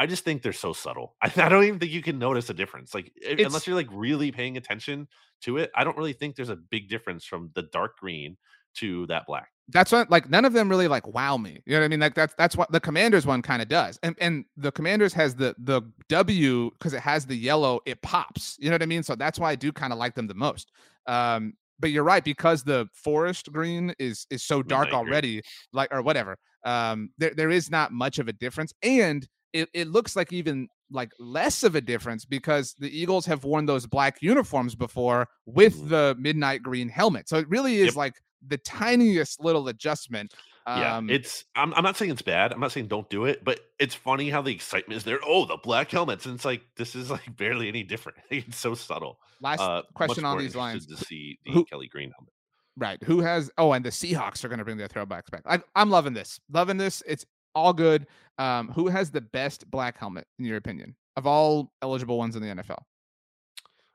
I 0.00 0.06
just 0.06 0.24
think 0.24 0.40
they're 0.40 0.54
so 0.54 0.72
subtle. 0.72 1.14
I, 1.20 1.26
I 1.36 1.50
don't 1.50 1.64
even 1.64 1.78
think 1.78 1.92
you 1.92 2.00
can 2.02 2.18
notice 2.18 2.48
a 2.48 2.54
difference. 2.54 2.94
Like 2.94 3.12
It's 3.16 3.44
unless 3.44 3.66
you're 3.66 3.76
like 3.76 3.88
really 3.92 4.32
paying 4.32 4.56
attention 4.56 5.08
to 5.42 5.58
it, 5.58 5.70
I 5.74 5.84
don't 5.84 5.96
really 5.96 6.14
think 6.14 6.36
there's 6.36 6.48
a 6.48 6.56
big 6.56 6.88
difference 6.88 7.26
from 7.26 7.50
the 7.54 7.62
dark 7.62 7.98
green 7.98 8.38
to 8.76 9.06
that 9.08 9.26
black. 9.26 9.48
that's 9.68 9.92
what 9.92 10.10
like 10.10 10.30
none 10.30 10.46
of 10.46 10.54
them 10.54 10.70
really 10.70 10.88
like 10.88 11.06
wow 11.06 11.36
me. 11.36 11.62
You 11.66 11.74
know 11.74 11.80
what 11.80 11.84
I 11.84 11.88
mean? 11.88 12.00
Like 12.00 12.14
that's 12.14 12.34
that's 12.38 12.56
what 12.56 12.72
the 12.72 12.80
commanders 12.80 13.26
one 13.26 13.42
kind 13.42 13.60
of 13.60 13.68
does. 13.68 13.98
And 14.02 14.16
and 14.20 14.46
the 14.56 14.72
commanders 14.72 15.12
has 15.12 15.34
the 15.34 15.54
the 15.58 15.82
W 16.08 16.70
because 16.70 16.94
it 16.94 17.00
has 17.00 17.26
the 17.26 17.36
yellow, 17.36 17.80
it 17.84 18.00
pops. 18.00 18.56
You 18.58 18.70
know 18.70 18.74
what 18.74 18.82
I 18.82 18.86
mean? 18.86 19.02
So 19.02 19.14
that's 19.14 19.38
why 19.38 19.50
I 19.50 19.54
do 19.54 19.70
kind 19.70 19.92
of 19.92 19.98
like 19.98 20.14
them 20.14 20.26
the 20.26 20.34
most. 20.34 20.72
Um, 21.06 21.54
but 21.78 21.90
you're 21.90 22.04
right, 22.04 22.24
because 22.24 22.62
the 22.62 22.88
forest 22.94 23.52
green 23.52 23.94
is 23.98 24.26
is 24.30 24.42
so 24.42 24.62
dark 24.62 24.92
already, 24.92 25.42
like 25.74 25.92
or 25.92 26.00
whatever. 26.00 26.38
Um, 26.64 27.10
there 27.18 27.34
there 27.34 27.50
is 27.50 27.70
not 27.70 27.92
much 27.92 28.18
of 28.18 28.28
a 28.28 28.32
difference. 28.32 28.72
And 28.82 29.28
it, 29.52 29.68
it 29.74 29.88
looks 29.88 30.14
like 30.16 30.32
even 30.32 30.68
like 30.90 31.12
less 31.18 31.62
of 31.62 31.74
a 31.74 31.80
difference 31.80 32.24
because 32.24 32.74
the 32.78 32.90
Eagles 32.90 33.26
have 33.26 33.44
worn 33.44 33.66
those 33.66 33.86
black 33.86 34.18
uniforms 34.22 34.74
before 34.74 35.28
with 35.46 35.76
Mhm. 35.82 35.88
the 35.88 36.16
midnight 36.18 36.62
green 36.62 36.88
helmet. 36.88 37.28
So 37.28 37.36
it 37.38 37.48
really 37.48 37.76
is 37.76 37.86
Yep. 37.88 37.96
like 37.96 38.14
the 38.46 38.58
tiniest 38.58 39.40
little 39.40 39.68
adjustment. 39.68 40.34
Yeah, 40.66 40.96
Um, 40.98 41.10
it's. 41.10 41.44
I'm, 41.56 41.72
I'm 41.74 41.82
not 41.82 41.96
saying 41.96 42.10
it's 42.12 42.22
bad. 42.22 42.52
I'm 42.52 42.60
not 42.60 42.70
saying 42.70 42.88
don't 42.88 43.08
do 43.10 43.24
it, 43.24 43.42
but 43.44 43.60
it's 43.78 43.94
funny 43.94 44.30
how 44.30 44.42
the 44.42 44.52
excitement 44.52 44.96
is 44.98 45.04
there. 45.04 45.18
Oh, 45.26 45.44
the 45.46 45.56
black 45.56 45.90
helmets, 45.90 46.26
and 46.26 46.34
it's 46.34 46.44
like 46.44 46.62
this 46.76 46.94
is 46.94 47.10
like 47.10 47.24
barely 47.36 47.68
any 47.68 47.82
different. 47.82 48.18
It's 48.30 48.58
so 48.58 48.74
subtle. 48.74 49.18
last 49.40 49.60
Uh, 49.60 49.82
question 49.94 50.24
on 50.24 50.38
these 50.38 50.54
lines. 50.54 50.86
to 50.86 50.96
see 50.96 51.38
the 51.44 51.52
Who- 51.52 51.64
Kelly 51.64 51.88
Green 51.88 52.12
helmet. 52.16 52.32
Right. 52.76 53.02
Who 53.04 53.20
has 53.20 53.50
oh, 53.58 53.72
and 53.72 53.84
the 53.84 53.90
Seahawks 53.90 54.44
are 54.44 54.48
gonna 54.48 54.64
bring 54.64 54.76
their 54.76 54.88
throwbacks 54.88 55.30
back. 55.30 55.42
I, 55.46 55.60
I'm 55.74 55.90
loving 55.90 56.12
this. 56.14 56.38
Loving 56.50 56.76
this. 56.76 57.02
It's 57.06 57.26
all 57.54 57.72
good. 57.72 58.06
Um, 58.38 58.68
who 58.68 58.88
has 58.88 59.10
the 59.10 59.20
best 59.20 59.70
black 59.70 59.98
helmet 59.98 60.26
in 60.38 60.44
your 60.46 60.56
opinion 60.56 60.96
of 61.16 61.26
all 61.26 61.72
eligible 61.82 62.16
ones 62.16 62.36
in 62.36 62.42
the 62.42 62.48
NFL? 62.48 62.82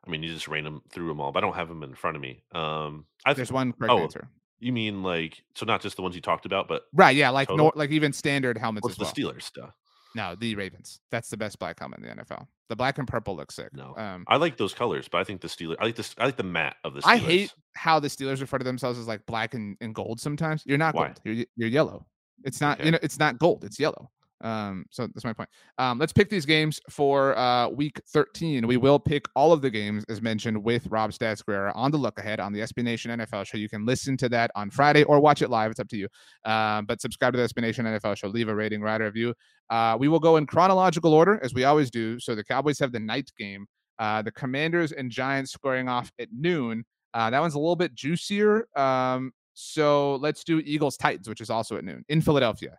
I 0.05 0.09
mean, 0.09 0.21
you 0.21 0.31
just 0.31 0.47
ran 0.47 0.63
them 0.63 0.81
through 0.91 1.07
them 1.07 1.19
all, 1.19 1.31
but 1.31 1.39
I 1.39 1.41
don't 1.47 1.55
have 1.55 1.67
them 1.67 1.81
in 1.83 1.95
front 1.95 2.15
of 2.15 2.21
me. 2.21 2.43
Um, 2.53 3.05
I 3.25 3.29
th- 3.29 3.37
There's 3.37 3.51
one 3.51 3.73
correct 3.73 3.91
oh, 3.91 3.99
answer. 3.99 4.27
you 4.59 4.71
mean 4.71 5.01
like 5.01 5.43
so 5.55 5.65
not 5.65 5.81
just 5.81 5.95
the 5.95 6.03
ones 6.03 6.13
you 6.15 6.21
talked 6.21 6.45
about, 6.45 6.67
but 6.67 6.83
Right, 6.93 7.15
yeah, 7.15 7.29
like 7.31 7.49
like 7.49 7.89
even 7.89 8.13
standard 8.13 8.57
helmets 8.57 8.83
what's 8.83 8.97
the. 8.97 9.05
Steelers 9.05 9.43
stuff? 9.43 9.71
No, 10.15 10.35
the 10.39 10.55
Ravens. 10.55 11.01
That's 11.11 11.29
the 11.29 11.37
best 11.37 11.59
black 11.59 11.79
helmet 11.79 11.99
in 11.99 12.05
the 12.05 12.23
NFL. 12.23 12.47
The 12.69 12.75
black 12.75 12.97
and 12.97 13.07
purple 13.07 13.35
looks 13.35 13.55
sick. 13.55 13.69
No, 13.73 13.93
Um, 13.97 14.23
I 14.27 14.37
like 14.37 14.57
those 14.57 14.73
colors, 14.73 15.07
but 15.09 15.19
I 15.19 15.23
think 15.23 15.41
the 15.41 15.47
Steelers. 15.47 15.75
I 15.79 15.85
like 15.85 15.95
this. 15.95 16.15
I 16.17 16.25
like 16.25 16.37
the 16.37 16.43
matte 16.43 16.77
of 16.83 16.93
the. 16.93 17.01
Steelers. 17.01 17.11
I 17.11 17.17
hate 17.17 17.53
how 17.75 17.99
the 17.99 18.07
Steelers 18.07 18.39
refer 18.39 18.57
to 18.57 18.63
themselves 18.63 18.97
as 18.97 19.07
like 19.07 19.25
black 19.25 19.53
and, 19.55 19.75
and 19.81 19.93
gold 19.93 20.21
sometimes. 20.21 20.63
You're 20.65 20.77
not 20.77 20.95
Why? 20.95 21.07
gold. 21.07 21.19
You're 21.25 21.45
you're 21.57 21.69
yellow. 21.69 22.05
It's 22.43 22.61
not 22.61 22.77
Okay. 22.79 22.85
you 22.85 22.91
know 22.91 22.99
it's 23.01 23.19
not 23.19 23.39
gold. 23.39 23.63
It's 23.63 23.79
yellow. 23.79 24.09
Um, 24.41 24.85
so 24.91 25.07
that's 25.07 25.23
my 25.23 25.31
point. 25.31 25.49
Um, 25.77 25.97
let's 25.97 26.11
pick 26.11 26.29
these 26.29 26.45
games 26.45 26.79
for 26.89 27.35
uh 27.37 27.69
week 27.69 28.01
13. 28.09 28.67
We 28.67 28.75
will 28.77 28.99
pick 28.99 29.25
all 29.33 29.53
of 29.53 29.61
the 29.61 29.69
games 29.69 30.03
as 30.09 30.21
mentioned 30.21 30.61
with 30.61 30.85
Rob 30.87 31.11
Statsquare 31.11 31.71
on 31.73 31.89
the 31.89 31.97
look 31.97 32.19
ahead 32.19 32.39
on 32.41 32.51
the 32.51 32.59
SB 32.59 32.83
Nation 32.83 33.17
NFL 33.17 33.45
show. 33.47 33.57
You 33.57 33.69
can 33.69 33.85
listen 33.85 34.17
to 34.17 34.29
that 34.29 34.51
on 34.53 34.69
Friday 34.69 35.03
or 35.05 35.19
watch 35.21 35.41
it 35.41 35.49
live. 35.49 35.71
It's 35.71 35.79
up 35.79 35.87
to 35.87 35.97
you. 35.97 36.07
Um, 36.43 36.85
but 36.85 37.01
subscribe 37.01 37.33
to 37.33 37.37
the 37.39 37.45
SB 37.47 37.61
Nation 37.61 37.85
NFL 37.85 38.17
show. 38.17 38.27
Leave 38.27 38.49
a 38.49 38.53
rating, 38.55 38.81
write 38.81 39.01
a 39.01 39.05
review. 39.05 39.33
Uh, 39.69 39.95
we 39.97 40.09
will 40.09 40.19
go 40.19 40.35
in 40.35 40.45
chronological 40.45 41.13
order 41.13 41.39
as 41.41 41.53
we 41.53 41.63
always 41.63 41.89
do. 41.89 42.19
So 42.19 42.35
the 42.35 42.43
Cowboys 42.43 42.77
have 42.79 42.91
the 42.91 42.99
night 42.99 43.31
game. 43.39 43.65
Uh, 43.97 44.21
the 44.21 44.31
Commanders 44.31 44.91
and 44.91 45.09
Giants 45.09 45.53
squaring 45.53 45.87
off 45.87 46.11
at 46.19 46.27
noon. 46.37 46.83
Uh, 47.13 47.29
that 47.29 47.39
one's 47.39 47.53
a 47.53 47.59
little 47.59 47.77
bit 47.77 47.95
juicier. 47.95 48.67
Um, 48.77 49.31
so 49.55 50.17
let's 50.17 50.43
do 50.43 50.59
Eagles 50.59 50.97
Titans, 50.97 51.27
which 51.27 51.41
is 51.41 51.49
also 51.49 51.77
at 51.77 51.83
noon 51.83 52.05
in 52.07 52.21
Philadelphia. 52.21 52.77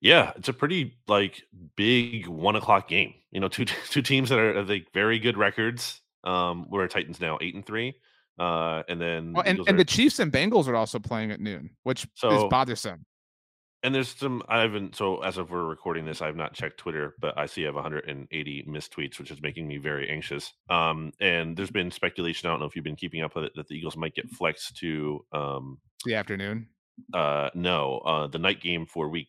Yeah, 0.00 0.32
it's 0.36 0.50
a 0.50 0.52
pretty 0.52 0.98
like 1.08 1.42
big 1.76 2.26
one 2.26 2.56
o'clock 2.56 2.88
game. 2.88 3.14
You 3.30 3.40
know, 3.40 3.48
two 3.48 3.64
two 3.88 4.02
teams 4.02 4.28
that 4.28 4.38
are 4.38 4.62
like 4.64 4.88
very 4.92 5.18
good 5.18 5.38
records. 5.38 6.02
Um, 6.24 6.66
where 6.70 6.88
Titans 6.88 7.20
now 7.20 7.38
eight 7.40 7.54
and 7.54 7.64
three. 7.64 7.94
Uh, 8.38 8.82
and 8.88 9.00
then 9.00 9.32
the 9.32 9.40
and, 9.40 9.48
Eagles 9.48 9.68
and 9.68 9.74
are- 9.74 9.78
the 9.78 9.84
Chiefs 9.84 10.18
and 10.18 10.32
Bengals 10.32 10.66
are 10.66 10.74
also 10.74 10.98
playing 10.98 11.30
at 11.30 11.40
noon, 11.40 11.70
which 11.82 12.04
is 12.04 12.44
bothersome. 12.50 13.04
And 13.84 13.94
there's 13.94 14.08
some 14.08 14.42
I 14.48 14.60
haven't 14.62 14.96
so 14.96 15.22
as 15.22 15.38
of 15.38 15.50
we're 15.50 15.64
recording 15.64 16.04
this, 16.06 16.20
I 16.22 16.26
have 16.26 16.34
not 16.36 16.54
checked 16.54 16.78
Twitter, 16.78 17.14
but 17.20 17.38
I 17.38 17.46
see 17.46 17.62
I 17.62 17.66
have 17.66 17.74
180 17.76 18.64
missed 18.66 18.92
tweets, 18.92 19.18
which 19.20 19.30
is 19.30 19.40
making 19.42 19.68
me 19.68 19.76
very 19.78 20.10
anxious. 20.10 20.52
Um, 20.70 21.12
and 21.20 21.56
there's 21.56 21.70
been 21.70 21.90
speculation. 21.92 22.48
I 22.48 22.52
don't 22.52 22.60
know 22.60 22.66
if 22.66 22.74
you've 22.74 22.84
been 22.84 22.96
keeping 22.96 23.22
up 23.22 23.36
with 23.36 23.44
it 23.44 23.52
that 23.54 23.68
the 23.68 23.74
Eagles 23.76 23.96
might 23.96 24.14
get 24.14 24.28
flexed 24.30 24.76
to 24.78 25.24
um 25.32 25.78
The 26.04 26.14
afternoon. 26.16 26.66
uh 27.12 27.50
no 27.54 27.98
uh 27.98 28.26
the 28.26 28.38
night 28.38 28.60
game 28.60 28.86
for 28.86 29.08
week 29.08 29.28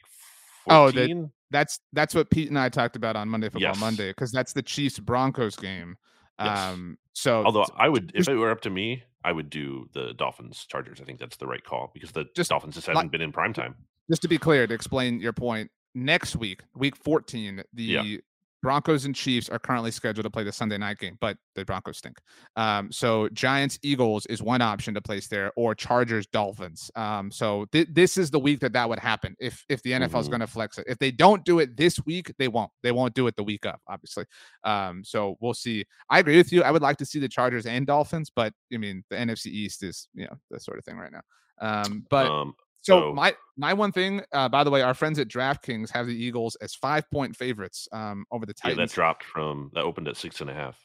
Oh, 0.68 0.90
the- 0.90 1.30
That's 1.52 1.80
that's 1.94 2.16
what 2.16 2.32
Pete 2.32 2.50
and 2.50 2.58
I 2.58 2.70
talked 2.70 2.96
about 2.96 3.16
on 3.16 3.30
Monday 3.30 3.48
Football 3.50 3.62
Yes. 3.74 3.80
Monday 3.80 4.10
because 4.10 4.32
that's 4.32 4.54
the 4.54 4.64
Chiefs 4.64 4.98
Broncos 5.00 5.56
game. 5.56 5.96
Yes. 6.40 6.58
Um, 6.60 6.98
so 7.14 7.44
Although 7.46 7.66
I 7.78 7.88
would, 7.88 8.12
if 8.16 8.28
it 8.28 8.36
were 8.36 8.50
up 8.52 8.62
to 8.62 8.70
me, 8.70 9.04
I 9.24 9.32
would 9.32 9.50
do 9.50 9.88
the 9.94 10.14
Dolphins 10.16 10.66
Chargers. 10.70 11.00
I 11.00 11.06
think 11.06 11.20
that's 11.20 11.38
the 11.38 11.48
right 11.48 11.64
call 11.64 11.92
because 11.94 12.12
the 12.12 12.26
Just 12.36 12.50
Dolphins 12.50 12.76
just 12.76 12.88
haven't 12.88 13.12
been 13.12 13.22
in 13.22 13.32
prime 13.32 13.54
time. 13.54 13.76
Just 14.10 14.22
to 14.22 14.28
be 14.28 14.38
clear, 14.38 14.68
to 14.68 14.74
explain 14.74 15.20
your 15.20 15.34
point, 15.34 15.70
next 15.94 16.36
week, 16.36 16.62
week 16.76 16.96
14, 16.98 17.64
the 17.74 17.84
Yeah. 17.84 18.18
Broncos 18.62 19.06
and 19.06 19.14
Chiefs 19.14 19.48
are 19.48 19.60
currently 19.60 19.92
scheduled 19.92 20.24
to 20.24 20.30
play 20.32 20.44
the 20.44 20.52
Sunday 20.52 20.80
night 20.80 20.98
game, 20.98 21.18
but 21.22 21.38
the 21.54 21.64
Broncos 21.64 22.00
stink. 22.00 22.18
Um, 22.56 22.92
so 22.92 23.30
Giants 23.30 23.78
Eagles 23.84 24.26
is 24.26 24.42
one 24.42 24.60
option 24.60 24.96
to 24.96 25.02
place 25.02 25.28
there, 25.28 25.52
or 25.56 25.76
Chargers 25.76 26.26
Dolphins. 26.26 26.90
Um, 26.96 27.30
so 27.32 27.66
th- 27.72 27.90
this 27.92 28.18
is 28.18 28.32
the 28.32 28.40
week 28.40 28.62
that 28.62 28.74
that 28.74 28.90
would 28.90 28.98
happen 28.98 29.36
if 29.40 29.64
if 29.70 29.84
the 29.84 29.92
NFL 29.94 30.20
is 30.22 30.28
Mhm. 30.28 30.32
going 30.32 30.40
to 30.40 30.48
flex 30.48 30.80
it. 30.80 30.86
If 30.88 30.98
they 30.98 31.12
don't 31.12 31.46
do 31.46 31.60
it 31.60 31.78
this 31.78 32.04
week, 32.08 32.34
they 32.40 32.48
won't. 32.48 32.72
They 32.82 32.92
won't 32.92 33.14
do 33.14 33.28
it 33.28 33.36
the 33.36 33.44
week 33.44 33.68
up, 33.68 33.82
obviously. 33.88 34.26
Um, 34.64 35.04
so 35.04 35.38
we'll 35.42 35.54
see. 35.54 35.86
I 36.10 36.18
agree 36.18 36.38
with 36.38 36.52
you. 36.52 36.64
I 36.64 36.72
would 36.72 36.82
like 36.82 36.98
to 36.98 37.06
see 37.06 37.20
the 37.20 37.30
Chargers 37.30 37.68
and 37.68 37.86
Dolphins, 37.86 38.32
but 38.36 38.52
I 38.74 38.78
mean 38.78 39.04
the 39.12 39.16
NFC 39.20 39.52
East 39.52 39.84
is 39.84 40.08
you 40.16 40.26
know 40.26 40.40
that 40.50 40.64
sort 40.64 40.80
of 40.80 40.86
thing 40.86 40.98
right 40.98 41.12
now. 41.12 41.22
Um, 41.62 42.04
but 42.10 42.26
um, 42.32 42.56
so 42.86 43.00
So- 43.10 43.14
my 43.14 43.36
my 43.58 43.74
one 43.74 43.92
thing, 43.92 44.22
uh, 44.34 44.50
by 44.50 44.64
the 44.64 44.70
way, 44.72 44.82
our 44.82 44.94
friends 44.94 45.18
at 45.20 45.28
DraftKings 45.30 45.90
have 45.92 46.08
the 46.08 46.16
Eagles 46.16 46.56
as 46.62 46.76
five 46.76 47.10
point 47.10 47.36
favorites 47.36 47.88
um, 47.92 48.26
over 48.32 48.46
the 48.46 48.54
yeah, 48.64 48.72
Titans. 48.72 48.92
that 48.92 48.96
dropped 48.96 49.24
from 49.24 49.72
that 49.74 49.84
opened 49.84 50.08
at 50.08 50.18
six 50.18 50.42
and 50.42 50.50
a 50.50 50.54
half. 50.54 50.78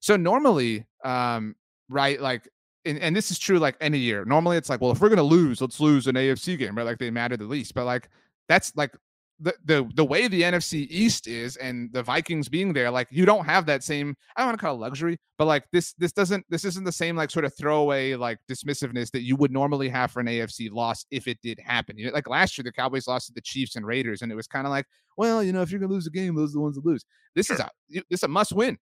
so 0.00 0.16
normally, 0.16 0.86
um, 1.04 1.54
right, 1.88 2.20
like, 2.20 2.48
and, 2.86 2.98
and 2.98 3.14
this 3.14 3.30
is 3.30 3.38
true 3.38 3.58
like 3.58 3.76
any 3.80 3.98
year. 3.98 4.24
Normally, 4.24 4.56
it's 4.56 4.68
like, 4.70 4.80
well, 4.80 4.90
if 4.90 5.00
we're 5.00 5.08
gonna 5.10 5.22
lose, 5.22 5.60
let's 5.60 5.80
lose 5.80 6.06
an 6.06 6.14
AFC 6.16 6.56
game, 6.58 6.76
right? 6.76 6.84
Like 6.86 6.98
they 6.98 7.10
matter 7.10 7.36
the 7.36 7.44
least. 7.44 7.74
But 7.74 7.84
like 7.84 8.08
that's 8.48 8.74
like 8.76 8.94
the 9.40 9.54
the 9.64 9.90
the 9.94 10.04
way 10.04 10.28
the 10.28 10.42
NFC 10.42 10.86
East 10.88 11.26
is, 11.26 11.56
and 11.56 11.92
the 11.92 12.02
Vikings 12.02 12.48
being 12.48 12.72
there, 12.72 12.90
like 12.90 13.08
you 13.10 13.26
don't 13.26 13.44
have 13.44 13.66
that 13.66 13.82
same. 13.82 14.14
I 14.36 14.40
don't 14.40 14.48
want 14.48 14.58
to 14.60 14.64
call 14.64 14.74
it 14.76 14.78
luxury, 14.78 15.18
but 15.38 15.46
like 15.46 15.64
this 15.72 15.92
this 15.94 16.12
doesn't 16.12 16.44
this 16.48 16.64
isn't 16.64 16.84
the 16.84 16.92
same 16.92 17.16
like 17.16 17.30
sort 17.30 17.44
of 17.44 17.56
throwaway 17.56 18.14
like 18.14 18.38
dismissiveness 18.50 19.10
that 19.10 19.22
you 19.22 19.36
would 19.36 19.50
normally 19.50 19.88
have 19.88 20.10
for 20.12 20.20
an 20.20 20.26
AFC 20.26 20.70
loss 20.70 21.04
if 21.10 21.26
it 21.26 21.38
did 21.42 21.58
happen. 21.58 21.98
You 21.98 22.06
know, 22.06 22.12
like 22.12 22.28
last 22.28 22.56
year 22.56 22.62
the 22.62 22.72
Cowboys 22.72 23.08
lost 23.08 23.26
to 23.26 23.32
the 23.32 23.40
Chiefs 23.40 23.76
and 23.76 23.86
Raiders, 23.86 24.22
and 24.22 24.30
it 24.30 24.36
was 24.36 24.46
kind 24.46 24.66
of 24.66 24.70
like, 24.70 24.86
well, 25.16 25.42
you 25.42 25.52
know, 25.52 25.62
if 25.62 25.70
you're 25.70 25.80
gonna 25.80 25.92
lose 25.92 26.06
a 26.06 26.10
game, 26.10 26.34
those 26.34 26.52
are 26.52 26.54
the 26.54 26.60
ones 26.60 26.76
that 26.76 26.86
lose. 26.86 27.04
This 27.34 27.50
is 27.50 27.58
a 27.58 27.68
this 27.90 28.04
is 28.10 28.22
a 28.22 28.28
must 28.28 28.52
win. 28.52 28.78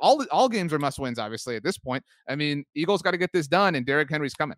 All 0.00 0.24
all 0.30 0.48
games 0.48 0.72
are 0.72 0.78
must 0.78 0.98
wins, 0.98 1.18
obviously 1.18 1.56
at 1.56 1.64
this 1.64 1.78
point. 1.78 2.04
I 2.28 2.36
mean, 2.36 2.64
Eagles 2.74 3.02
got 3.02 3.12
to 3.12 3.18
get 3.18 3.32
this 3.32 3.48
done, 3.48 3.74
and 3.74 3.84
Derrick 3.84 4.10
Henry's 4.10 4.34
coming. 4.34 4.56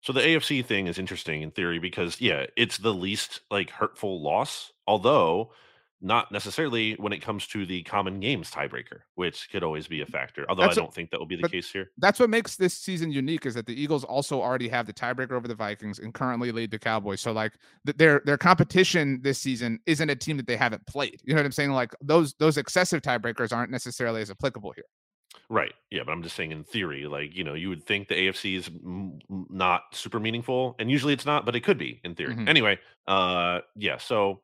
So 0.00 0.12
the 0.12 0.20
AFC 0.20 0.64
thing 0.64 0.86
is 0.86 0.98
interesting 0.98 1.42
in 1.42 1.50
theory 1.50 1.78
because 1.78 2.20
yeah, 2.20 2.46
it's 2.56 2.78
the 2.78 2.94
least 2.94 3.40
like 3.50 3.70
hurtful 3.70 4.22
loss, 4.22 4.72
although 4.86 5.52
not 6.00 6.30
necessarily 6.30 6.94
when 6.94 7.12
it 7.12 7.20
comes 7.20 7.46
to 7.48 7.66
the 7.66 7.82
common 7.82 8.20
games 8.20 8.50
tiebreaker, 8.50 9.00
which 9.16 9.50
could 9.50 9.64
always 9.64 9.88
be 9.88 10.00
a 10.00 10.06
factor. 10.06 10.46
Although 10.48 10.62
That's 10.62 10.78
I 10.78 10.80
a- 10.80 10.84
don't 10.84 10.94
think 10.94 11.10
that 11.10 11.18
will 11.18 11.26
be 11.26 11.36
the 11.36 11.48
case 11.48 11.70
here. 11.72 11.90
That's 11.98 12.20
what 12.20 12.30
makes 12.30 12.54
this 12.54 12.74
season 12.74 13.10
unique 13.10 13.46
is 13.46 13.54
that 13.54 13.66
the 13.66 13.80
Eagles 13.80 14.04
also 14.04 14.40
already 14.40 14.68
have 14.68 14.86
the 14.86 14.92
tiebreaker 14.92 15.32
over 15.32 15.48
the 15.48 15.56
Vikings 15.56 15.98
and 15.98 16.14
currently 16.14 16.52
lead 16.52 16.70
the 16.70 16.78
Cowboys. 16.78 17.20
So 17.20 17.32
like 17.32 17.54
th- 17.84 17.96
their 17.96 18.22
their 18.24 18.38
competition 18.38 19.20
this 19.22 19.38
season 19.38 19.80
isn't 19.86 20.08
a 20.08 20.14
team 20.14 20.36
that 20.36 20.46
they 20.46 20.56
haven't 20.56 20.86
played. 20.86 21.20
You 21.24 21.34
know 21.34 21.40
what 21.40 21.46
I'm 21.46 21.52
saying? 21.52 21.72
Like 21.72 21.94
those 22.00 22.34
those 22.34 22.58
excessive 22.58 23.02
tiebreakers 23.02 23.52
aren't 23.52 23.72
necessarily 23.72 24.22
as 24.22 24.30
applicable 24.30 24.72
here. 24.72 24.84
Right. 25.50 25.72
Yeah, 25.90 26.02
but 26.04 26.12
I'm 26.12 26.22
just 26.22 26.36
saying 26.36 26.52
in 26.52 26.62
theory, 26.62 27.06
like, 27.06 27.34
you 27.34 27.42
know, 27.42 27.54
you 27.54 27.70
would 27.70 27.82
think 27.84 28.08
the 28.08 28.14
AFC 28.16 28.54
is 28.54 28.68
m- 28.68 29.18
m- 29.30 29.46
not 29.48 29.94
super 29.94 30.20
meaningful, 30.20 30.76
and 30.78 30.90
usually 30.90 31.14
it's 31.14 31.24
not, 31.24 31.46
but 31.46 31.56
it 31.56 31.60
could 31.64 31.78
be 31.78 32.00
in 32.04 32.14
theory. 32.14 32.36
Mhm. 32.36 32.46
Anyway, 32.46 32.78
uh 33.06 33.60
yeah, 33.74 33.96
so 33.96 34.42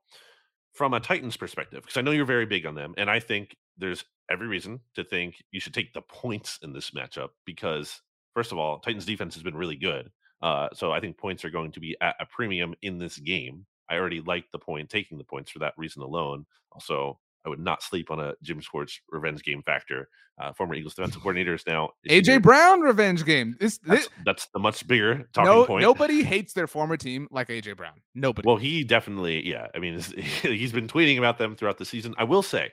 from 0.74 0.94
a 0.94 1.00
Titans 1.00 1.36
perspective, 1.36 1.82
because 1.82 1.96
I 1.96 2.02
know 2.02 2.12
you're 2.12 2.24
very 2.26 2.46
big 2.46 2.66
on 2.66 2.74
them, 2.74 2.94
and 2.98 3.10
I 3.10 3.20
think 3.20 3.56
there's 3.78 4.04
every 4.30 4.46
reason 4.48 4.80
to 4.94 5.04
think 5.04 5.42
you 5.52 5.60
should 5.60 5.74
take 5.74 5.92
the 5.94 6.02
points 6.02 6.58
in 6.62 6.72
this 6.72 6.92
matchup 6.92 7.30
because 7.46 8.02
first 8.34 8.52
of 8.52 8.58
all, 8.58 8.80
Titans 8.80 9.06
defense 9.06 9.34
has 9.34 9.42
been 9.44 9.56
really 9.56 9.76
good. 9.76 10.12
Uh, 10.42 10.68
so 10.74 10.92
I 10.92 11.00
think 11.00 11.18
points 11.18 11.44
are 11.44 11.50
going 11.50 11.72
to 11.72 11.80
be 11.80 11.96
at 12.00 12.16
a 12.20 12.26
premium 12.26 12.74
in 12.82 12.98
this 12.98 13.18
game. 13.18 13.66
I 13.88 13.96
already 13.96 14.20
like 14.20 14.46
the 14.52 14.58
point, 14.58 14.90
taking 14.90 15.18
the 15.18 15.24
points 15.24 15.50
for 15.50 15.60
that 15.60 15.74
reason 15.78 16.02
alone. 16.02 16.46
Also, 16.72 17.20
I 17.44 17.48
would 17.48 17.60
not 17.60 17.82
sleep 17.82 18.10
on 18.10 18.20
a 18.20 18.34
Jim 18.42 18.60
Schwartz 18.60 19.00
revenge 19.10 19.42
game 19.42 19.62
factor. 19.62 20.08
Uh, 20.40 20.52
former 20.52 20.74
Eagles 20.74 20.94
defensive 20.94 21.20
coordinator 21.22 21.54
is 21.54 21.64
now 21.66 21.90
AJ 22.08 22.42
Brown 22.42 22.80
revenge 22.80 23.24
game. 23.24 23.56
This, 23.60 23.78
that's, 23.78 24.08
that's, 24.24 24.48
the 24.52 24.58
much 24.58 24.86
bigger 24.86 25.28
talking 25.32 25.50
no, 25.50 25.64
point. 25.64 25.82
Nobody 25.82 26.24
hates 26.24 26.54
their 26.54 26.66
former 26.66 26.96
team 26.96 27.28
like 27.30 27.48
AJ 27.48 27.76
Brown. 27.76 28.00
Nobody. 28.14 28.46
Well, 28.46 28.56
he 28.56 28.82
definitely, 28.82 29.46
yeah. 29.46 29.68
I 29.74 29.78
mean, 29.78 29.98
he's 30.42 30.72
been 30.72 30.88
tweeting 30.88 31.18
about 31.18 31.38
them 31.38 31.54
throughout 31.54 31.78
the 31.78 31.84
season. 31.84 32.14
I 32.18 32.24
will 32.24 32.42
say, 32.42 32.72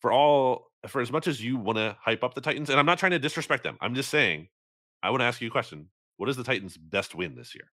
for 0.00 0.12
all 0.12 0.70
for 0.88 1.00
as 1.00 1.12
much 1.12 1.26
as 1.26 1.42
you 1.42 1.56
want 1.56 1.78
to 1.78 1.96
hype 2.00 2.24
up 2.24 2.34
the 2.34 2.40
Titans, 2.40 2.70
and 2.70 2.78
I'm 2.78 2.86
not 2.86 2.98
trying 2.98 3.12
to 3.12 3.18
disrespect 3.18 3.62
them. 3.62 3.76
I'm 3.80 3.94
just 3.94 4.10
saying, 4.10 4.48
I 5.02 5.10
want 5.10 5.20
to 5.20 5.26
ask 5.26 5.40
you 5.40 5.48
a 5.48 5.50
question. 5.50 5.88
What 6.16 6.28
is 6.28 6.36
the 6.36 6.44
Titans' 6.44 6.76
best 6.76 7.14
win 7.14 7.34
this 7.34 7.54
year? 7.54 7.70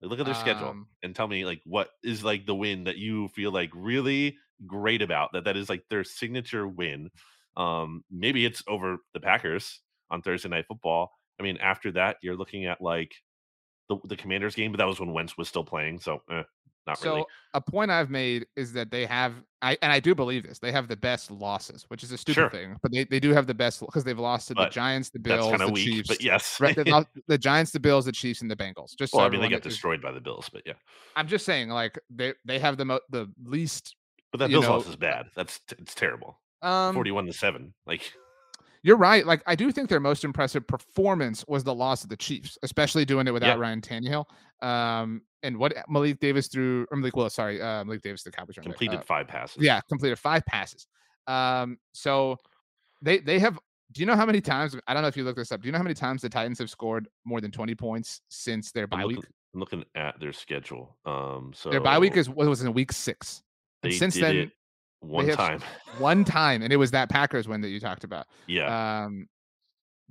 Like, 0.00 0.10
look 0.10 0.20
at 0.20 0.26
their 0.26 0.34
um, 0.34 0.40
schedule 0.40 0.84
and 1.02 1.14
tell 1.14 1.28
me 1.28 1.44
like 1.44 1.60
what 1.64 1.90
is 2.02 2.24
like 2.24 2.46
the 2.46 2.54
win 2.54 2.84
that 2.84 2.96
you 2.96 3.28
feel 3.28 3.52
like 3.52 3.70
really 3.74 4.36
great 4.66 5.02
about 5.02 5.32
that 5.32 5.44
that 5.44 5.56
is 5.56 5.68
like 5.68 5.82
their 5.90 6.04
signature 6.04 6.66
win. 6.66 7.10
Um, 7.56 8.04
maybe 8.10 8.44
it's 8.44 8.62
over 8.66 8.98
the 9.14 9.20
Packers 9.20 9.80
on 10.10 10.22
Thursday 10.22 10.48
Night 10.48 10.66
Football. 10.66 11.10
I 11.38 11.42
mean, 11.42 11.58
after 11.58 11.92
that, 11.92 12.16
you're 12.22 12.36
looking 12.36 12.66
at 12.66 12.80
like 12.80 13.12
the 13.88 13.96
the 14.04 14.16
Commanders 14.16 14.54
game, 14.54 14.72
but 14.72 14.78
that 14.78 14.86
was 14.86 15.00
when 15.00 15.12
Wentz 15.12 15.36
was 15.36 15.48
still 15.48 15.64
playing, 15.64 16.00
so 16.00 16.22
eh, 16.30 16.42
not 16.86 16.98
so 16.98 17.10
really. 17.10 17.24
a 17.54 17.60
point 17.60 17.90
I've 17.90 18.10
made 18.10 18.46
is 18.56 18.72
that 18.72 18.90
they 18.90 19.06
have, 19.06 19.34
I 19.60 19.78
and 19.82 19.92
I 19.92 20.00
do 20.00 20.14
believe 20.14 20.42
this, 20.42 20.58
they 20.58 20.72
have 20.72 20.88
the 20.88 20.96
best 20.96 21.30
losses, 21.30 21.84
which 21.88 22.02
is 22.02 22.10
a 22.10 22.18
stupid 22.18 22.40
sure. 22.40 22.50
thing, 22.50 22.76
but 22.82 22.90
they, 22.90 23.04
they 23.04 23.20
do 23.20 23.32
have 23.32 23.46
the 23.46 23.54
best 23.54 23.80
because 23.80 24.02
they've 24.02 24.18
lost 24.18 24.48
to 24.48 24.54
but 24.54 24.64
the 24.64 24.70
Giants, 24.70 25.10
the 25.10 25.20
Bills, 25.20 25.56
the 25.56 25.68
weak, 25.68 25.84
Chiefs. 25.84 26.08
But 26.08 26.22
yes, 26.22 26.60
right, 26.60 26.76
lost, 26.88 27.08
the 27.28 27.38
Giants, 27.38 27.70
the 27.70 27.78
Bills, 27.78 28.06
the 28.06 28.12
Chiefs, 28.12 28.42
and 28.42 28.50
the 28.50 28.56
Bengals. 28.56 28.96
Just 28.98 29.14
well, 29.14 29.22
so 29.22 29.26
I 29.26 29.30
mean, 29.30 29.40
they 29.40 29.48
get 29.48 29.62
destroyed 29.62 30.02
by 30.02 30.10
the 30.10 30.20
Bills, 30.20 30.48
but 30.52 30.62
yeah. 30.66 30.72
I'm 31.14 31.28
just 31.28 31.46
saying, 31.46 31.68
like 31.68 31.98
they 32.10 32.34
they 32.44 32.58
have 32.58 32.76
the 32.76 32.84
mo- 32.84 33.00
the 33.10 33.30
least. 33.44 33.94
But 34.32 34.38
that 34.38 34.50
Bills 34.50 34.66
loss 34.66 34.88
is 34.88 34.96
bad. 34.96 35.26
That's 35.36 35.60
it's 35.78 35.94
terrible. 35.94 36.38
Um, 36.62 36.94
forty-one 36.94 37.26
to 37.26 37.32
seven, 37.32 37.74
like. 37.86 38.12
You're 38.84 38.96
right. 38.96 39.24
Like 39.24 39.42
I 39.46 39.54
do 39.54 39.70
think 39.70 39.88
their 39.88 40.00
most 40.00 40.24
impressive 40.24 40.66
performance 40.66 41.44
was 41.46 41.62
the 41.62 41.72
loss 41.72 42.02
of 42.02 42.08
the 42.08 42.16
Chiefs, 42.16 42.58
especially 42.64 43.04
doing 43.04 43.28
it 43.28 43.30
without. 43.30 43.56
Ryan 43.56 43.80
Tannehill. 43.80 44.24
Um, 44.60 45.22
and 45.44 45.56
what 45.56 45.72
Malik 45.88 46.18
Davis 46.18 46.48
threw, 46.48 46.86
or 46.90 46.96
Malik, 46.96 47.14
well, 47.14 47.30
sorry, 47.30 47.62
uh, 47.62 47.84
Malik 47.84 48.02
Davis, 48.02 48.24
the 48.24 48.32
Cowboys 48.32 48.56
completed 48.60 49.00
uh, 49.00 49.02
five 49.02 49.28
passes. 49.28 49.62
Yeah, 49.62 49.80
completed 49.88 50.18
five 50.18 50.44
passes. 50.46 50.86
Um, 51.28 51.78
so 51.92 52.36
they 53.02 53.18
they 53.18 53.38
have. 53.38 53.58
Do 53.92 54.00
you 54.00 54.06
know 54.06 54.16
how 54.16 54.24
many 54.24 54.40
times? 54.40 54.74
I 54.86 54.94
don't 54.94 55.02
know 55.02 55.08
if 55.08 55.16
you 55.16 55.24
looked 55.24 55.38
this 55.38 55.52
up. 55.52 55.60
Do 55.60 55.66
you 55.66 55.72
know 55.72 55.78
how 55.78 55.84
many 55.84 55.94
times 55.94 56.22
the 56.22 56.28
Titans 56.28 56.58
have 56.58 56.70
scored 56.70 57.08
more 57.26 57.42
than 57.42 57.50
20 57.50 57.74
points 57.74 58.22
since 58.30 58.72
their 58.72 58.86
bye 58.86 59.02
I'm 59.02 59.08
week? 59.08 59.16
Looking, 59.16 59.30
I'm 59.54 59.60
looking 59.60 59.84
at 59.94 60.18
their 60.18 60.32
schedule. 60.32 60.96
Um, 61.04 61.52
so 61.54 61.70
their 61.70 61.80
bye 61.80 61.98
week 61.98 62.16
is 62.16 62.28
was 62.28 62.62
in 62.62 62.72
week 62.72 62.90
six. 62.90 63.42
And 63.82 63.94
since 63.94 64.14
then, 64.14 64.50
one 65.00 65.28
time, 65.28 65.60
one 65.98 66.24
time, 66.24 66.62
and 66.62 66.72
it 66.72 66.76
was 66.76 66.92
that 66.92 67.08
Packers 67.08 67.48
win 67.48 67.60
that 67.62 67.68
you 67.68 67.80
talked 67.80 68.04
about. 68.04 68.26
Yeah. 68.46 69.04
Um, 69.04 69.28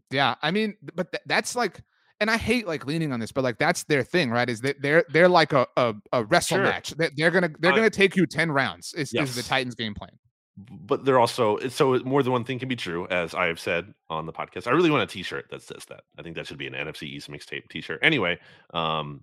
yeah. 0.10 0.36
I 0.42 0.52
mean, 0.52 0.76
but 0.94 1.12
th- 1.12 1.24
that's 1.26 1.56
like 1.56 1.82
and 2.22 2.30
I 2.30 2.38
hate 2.38 2.68
like 2.68 2.86
leaning 2.86 3.12
on 3.12 3.20
this, 3.20 3.32
but 3.32 3.44
like 3.44 3.58
that's 3.58 3.84
their 3.86 4.04
thing, 4.04 4.30
right? 4.30 4.48
Is 4.48 4.62
that 4.62 4.80
they're 4.80 5.04
they're 5.10 5.28
like 5.28 5.54
a 5.54 5.68
a, 5.76 5.96
a 6.14 6.24
wrestle 6.24 6.58
sure. 6.58 6.64
match. 6.64 6.92
They're, 6.92 7.10
they're 7.18 7.32
gonna 7.32 7.50
they're 7.60 7.74
gonna 7.74 7.90
take 7.90 8.16
you 8.16 8.28
ten 8.28 8.52
rounds. 8.52 8.94
Is, 8.94 9.12
yes. 9.12 9.30
is 9.30 9.36
the 9.36 9.44
Titans 9.44 9.74
game 9.74 9.96
plan? 9.96 10.12
But 10.56 11.04
they're 11.04 11.18
also 11.18 11.58
so 11.70 11.98
more 12.06 12.22
than 12.22 12.32
one 12.32 12.44
thing 12.44 12.60
can 12.60 12.70
be 12.70 12.76
true, 12.76 13.08
as 13.10 13.34
I 13.34 13.48
have 13.48 13.60
said 13.60 13.92
on 14.10 14.28
the 14.28 14.34
podcast. 14.34 14.68
I 14.68 14.72
really 14.72 14.92
want 14.92 15.02
a 15.02 15.12
T-shirt 15.12 15.46
that 15.50 15.64
says 15.64 15.84
that. 15.90 16.02
I 16.20 16.22
think 16.22 16.36
that 16.36 16.46
should 16.46 16.60
be 16.60 16.68
an 16.68 16.74
NFC 16.74 17.04
East 17.04 17.32
mixtape 17.32 17.68
T-shirt. 17.70 18.00
Anyway, 18.04 18.38
um, 18.72 19.22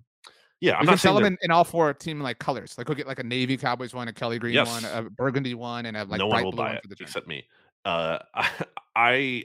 yeah, 0.60 0.74
I'm 0.74 0.80
we 0.80 0.86
not 0.86 1.00
sell 1.00 1.14
them 1.14 1.24
in, 1.24 1.38
in, 1.42 1.50
all 1.50 1.64
four 1.64 1.94
team 1.94 2.20
like 2.20 2.38
colors. 2.38 2.76
Like 2.76 2.88
we'll 2.88 2.96
get 2.96 3.06
like 3.06 3.20
a 3.20 3.24
navy 3.24 3.56
Cowboys 3.56 3.94
one, 3.94 4.08
a 4.08 4.12
Kelly 4.12 4.38
green 4.38 4.54
yes. 4.54 4.68
one, 4.68 4.84
a 4.84 5.08
burgundy 5.08 5.54
one, 5.54 5.86
and 5.86 5.96
a 5.96 6.04
like 6.04 6.18
no 6.18 6.26
one 6.26 6.44
will 6.44 6.52
buy 6.52 6.74
it 6.74 6.84
except 7.00 7.28
me. 7.28 7.44
Uh, 7.84 8.18
I 8.96 9.44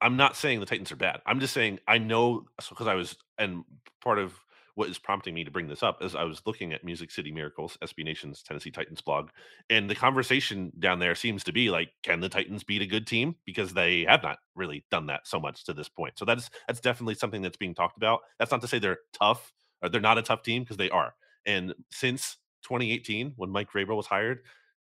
I'm 0.00 0.16
not 0.16 0.36
saying 0.36 0.60
the 0.60 0.66
Titans 0.66 0.90
are 0.90 0.96
bad. 0.96 1.20
I'm 1.26 1.38
just 1.38 1.54
saying 1.54 1.78
I 1.86 1.98
know 1.98 2.46
because 2.68 2.88
I 2.88 2.94
was 2.94 3.16
and 3.38 3.64
part 4.02 4.18
of 4.18 4.34
what 4.74 4.88
is 4.88 4.98
prompting 4.98 5.34
me 5.34 5.44
to 5.44 5.50
bring 5.50 5.68
this 5.68 5.82
up 5.82 6.02
is 6.02 6.16
I 6.16 6.24
was 6.24 6.40
looking 6.46 6.72
at 6.72 6.82
Music 6.82 7.10
City 7.10 7.30
Miracles, 7.30 7.76
SB 7.82 8.04
Nation's 8.04 8.42
Tennessee 8.42 8.70
Titans 8.70 9.02
blog, 9.02 9.28
and 9.68 9.88
the 9.88 9.94
conversation 9.94 10.72
down 10.78 10.98
there 10.98 11.14
seems 11.14 11.44
to 11.44 11.52
be 11.52 11.68
like, 11.68 11.90
can 12.02 12.20
the 12.20 12.28
Titans 12.28 12.64
beat 12.64 12.80
a 12.80 12.86
good 12.86 13.06
team? 13.06 13.36
Because 13.44 13.74
they 13.74 14.06
have 14.08 14.22
not 14.22 14.38
really 14.54 14.84
done 14.90 15.06
that 15.06 15.26
so 15.26 15.38
much 15.38 15.64
to 15.64 15.74
this 15.74 15.88
point. 15.88 16.18
So 16.18 16.24
that's 16.24 16.50
that's 16.66 16.80
definitely 16.80 17.14
something 17.14 17.42
that's 17.42 17.58
being 17.58 17.74
talked 17.74 17.98
about. 17.98 18.20
That's 18.38 18.50
not 18.50 18.62
to 18.62 18.68
say 18.68 18.78
they're 18.78 18.98
tough 19.12 19.52
or 19.82 19.88
they're 19.88 20.00
not 20.00 20.18
a 20.18 20.22
tough 20.22 20.42
team 20.42 20.62
because 20.62 20.76
they 20.76 20.90
are. 20.90 21.14
And 21.46 21.74
since 21.90 22.36
2018, 22.64 23.34
when 23.36 23.50
Mike 23.50 23.70
Vrabel 23.70 23.96
was 23.96 24.06
hired, 24.06 24.40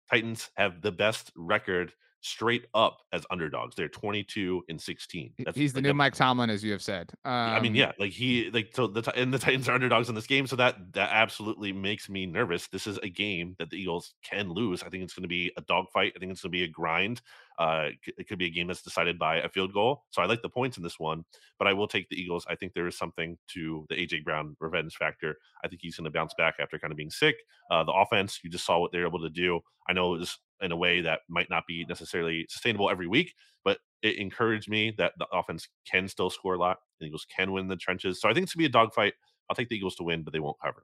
Titans 0.09 0.49
have 0.55 0.81
the 0.81 0.91
best 0.91 1.31
record 1.35 1.93
straight 2.21 2.65
up 2.73 2.99
as 3.13 3.25
underdogs. 3.31 3.75
They're 3.75 3.89
22 3.89 4.63
and 4.69 4.81
16. 4.81 5.33
That's, 5.39 5.57
He's 5.57 5.73
the 5.73 5.81
new 5.81 5.93
Mike 5.93 6.15
Tomlin, 6.15 6.49
as 6.49 6.63
you 6.63 6.71
have 6.71 6.81
said. 6.81 7.11
Um, 7.25 7.31
I 7.31 7.59
mean, 7.59 7.71
um 7.71 7.75
yeah, 7.75 7.91
like 7.99 8.11
he 8.11 8.49
like 8.51 8.71
so 8.73 8.87
the 8.87 9.09
and 9.15 9.33
the 9.33 9.39
Titans 9.39 9.69
are 9.69 9.73
underdogs 9.73 10.09
in 10.09 10.15
this 10.15 10.27
game, 10.27 10.47
so 10.47 10.55
that 10.55 10.93
that 10.93 11.09
absolutely 11.11 11.71
makes 11.71 12.09
me 12.09 12.25
nervous. 12.25 12.67
This 12.67 12.87
is 12.87 12.97
a 13.03 13.09
game 13.09 13.55
that 13.59 13.69
the 13.69 13.77
Eagles 13.77 14.13
can 14.23 14.51
lose. 14.51 14.83
I 14.83 14.89
think 14.89 15.03
it's 15.03 15.13
going 15.13 15.23
to 15.23 15.29
be 15.29 15.51
a 15.57 15.61
dogfight. 15.61 16.13
I 16.15 16.19
think 16.19 16.31
it's 16.31 16.41
going 16.41 16.51
to 16.51 16.57
be 16.57 16.63
a 16.63 16.67
grind. 16.67 17.21
Uh, 17.59 17.89
it 18.05 18.27
could 18.27 18.37
be 18.37 18.45
a 18.45 18.51
game 18.51 18.67
that's 18.67 18.83
decided 18.83 19.17
by 19.17 19.37
a 19.37 19.49
field 19.49 19.73
goal. 19.73 20.03
So 20.11 20.21
I 20.21 20.25
like 20.25 20.41
the 20.43 20.49
points 20.49 20.77
in 20.77 20.83
this 20.83 20.99
one, 20.99 21.25
but 21.57 21.67
I 21.67 21.73
will 21.73 21.87
take 21.87 22.07
the 22.09 22.15
Eagles. 22.15 22.45
I 22.47 22.55
think 22.55 22.73
there 22.73 22.87
is 22.87 22.97
something 22.97 23.35
to 23.53 23.85
the 23.89 23.95
AJ 23.95 24.23
Brown 24.23 24.55
revenge 24.59 24.95
factor. 24.95 25.35
I 25.63 25.67
think 25.67 25.81
he's 25.81 25.97
going 25.97 26.05
to 26.05 26.11
bounce 26.11 26.33
back 26.37 26.55
after 26.59 26.77
kind 26.77 26.91
of 26.91 26.97
being 26.97 27.09
sick. 27.09 27.35
Uh, 27.71 27.83
the 27.83 27.93
offense, 27.93 28.39
you 28.43 28.49
just 28.51 28.65
saw 28.65 28.79
what 28.79 28.91
they're 28.91 29.07
able 29.07 29.21
to 29.21 29.29
do. 29.29 29.59
I 29.89 29.93
know 29.93 30.13
it 30.13 30.19
was 30.19 30.37
in 30.61 30.71
a 30.71 30.75
way 30.75 31.01
that 31.01 31.19
might 31.29 31.49
not 31.49 31.63
be 31.67 31.85
necessarily 31.87 32.45
sustainable 32.49 32.89
every 32.89 33.07
week, 33.07 33.33
but 33.63 33.77
it 34.01 34.17
encouraged 34.17 34.69
me 34.69 34.93
that 34.97 35.13
the 35.17 35.27
offense 35.31 35.67
can 35.89 36.07
still 36.07 36.29
score 36.29 36.55
a 36.55 36.59
lot. 36.59 36.77
The 36.99 37.07
Eagles 37.07 37.25
can 37.35 37.51
win 37.51 37.67
the 37.67 37.75
trenches. 37.75 38.21
So 38.21 38.29
I 38.29 38.33
think 38.33 38.43
it's 38.43 38.53
going 38.53 38.65
to 38.65 38.69
be 38.69 38.77
a 38.77 38.81
dogfight. 38.81 39.13
I'll 39.49 39.55
take 39.55 39.69
the 39.69 39.75
Eagles 39.75 39.95
to 39.95 40.03
win, 40.03 40.23
but 40.23 40.33
they 40.33 40.39
won't 40.39 40.57
cover. 40.63 40.83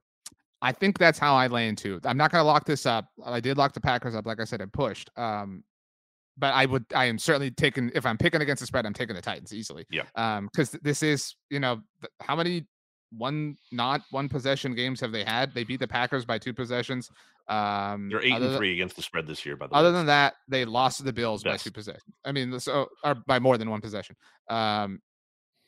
I 0.61 0.71
think 0.71 0.97
that's 0.97 1.19
how 1.19 1.36
I 1.36 1.47
lay 1.47 1.67
into. 1.67 1.99
I'm 2.05 2.17
not 2.17 2.32
going 2.32 2.41
to 2.41 2.45
lock 2.45 2.65
this 2.65 2.86
up. 2.86 3.07
I 3.26 3.41
did 3.41 3.57
lock 3.57 3.74
the 3.74 3.82
Packers 3.82 4.15
up, 4.15 4.26
like 4.26 4.39
I 4.39 4.45
said, 4.45 4.61
and 4.61 4.71
pushed. 4.71 5.09
Um, 5.17 5.63
but 6.38 6.53
I 6.53 6.65
would, 6.65 6.86
I 6.95 7.05
am 7.05 7.19
certainly 7.19 7.51
taking. 7.51 7.91
If 7.93 8.05
I'm 8.05 8.17
picking 8.17 8.41
against 8.41 8.61
the 8.61 8.67
spread, 8.67 8.86
I'm 8.86 8.93
taking 8.93 9.15
the 9.15 9.21
Titans 9.21 9.53
easily. 9.53 9.86
Yeah. 9.91 10.03
Um, 10.15 10.49
because 10.51 10.71
this 10.82 11.03
is, 11.03 11.36
you 11.49 11.59
know, 11.59 11.82
how 12.21 12.36
many 12.36 12.65
one 13.11 13.55
not 13.71 14.01
one 14.09 14.30
possession 14.30 14.74
games 14.74 14.99
have 15.01 15.11
they 15.11 15.24
had? 15.24 15.53
They 15.53 15.63
beat 15.63 15.80
the 15.80 15.88
Packers 15.88 16.26
by 16.26 16.39
two 16.39 16.53
possessions. 16.53 17.09
Um, 17.47 18.09
They're 18.09 18.23
eight 18.23 18.33
and 18.33 18.43
than, 18.43 18.57
three 18.57 18.73
against 18.73 18.95
the 18.95 19.01
spread 19.01 19.27
this 19.27 19.45
year. 19.45 19.57
By 19.57 19.67
the 19.67 19.73
other 19.73 19.85
way, 19.85 19.89
other 19.89 19.97
than 19.97 20.05
that, 20.07 20.35
they 20.47 20.65
lost 20.65 20.97
to 20.97 21.03
the 21.03 21.13
Bills 21.13 21.43
Best. 21.43 21.63
by 21.63 21.69
two 21.69 21.73
possessions. 21.73 22.15
I 22.23 22.31
mean, 22.31 22.59
so 22.59 22.89
or 23.03 23.15
by 23.15 23.39
more 23.39 23.57
than 23.57 23.69
one 23.69 23.81
possession. 23.81 24.15
Um, 24.49 25.01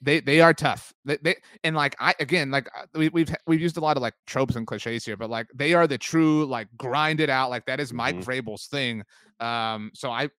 they 0.01 0.19
they 0.19 0.41
are 0.41 0.53
tough. 0.53 0.93
They, 1.03 1.17
they 1.21 1.35
and 1.63 1.75
like 1.75 1.95
I 1.99 2.13
again 2.19 2.51
like 2.51 2.69
uh, 2.77 2.85
we, 2.93 3.09
we've 3.09 3.33
we've 3.47 3.61
used 3.61 3.77
a 3.77 3.81
lot 3.81 3.97
of 3.97 4.03
like 4.03 4.13
tropes 4.27 4.55
and 4.55 4.67
cliches 4.67 5.05
here, 5.05 5.17
but 5.17 5.29
like 5.29 5.47
they 5.53 5.73
are 5.73 5.87
the 5.87 5.97
true 5.97 6.45
like 6.45 6.67
grind 6.77 7.19
it 7.19 7.29
out. 7.29 7.49
Like 7.49 7.65
that 7.65 7.79
is 7.79 7.91
Mike 7.93 8.17
mm-hmm. 8.17 8.29
Vrabel's 8.29 8.67
thing. 8.67 9.03
Um, 9.39 9.91
so 9.93 10.11
I 10.11 10.29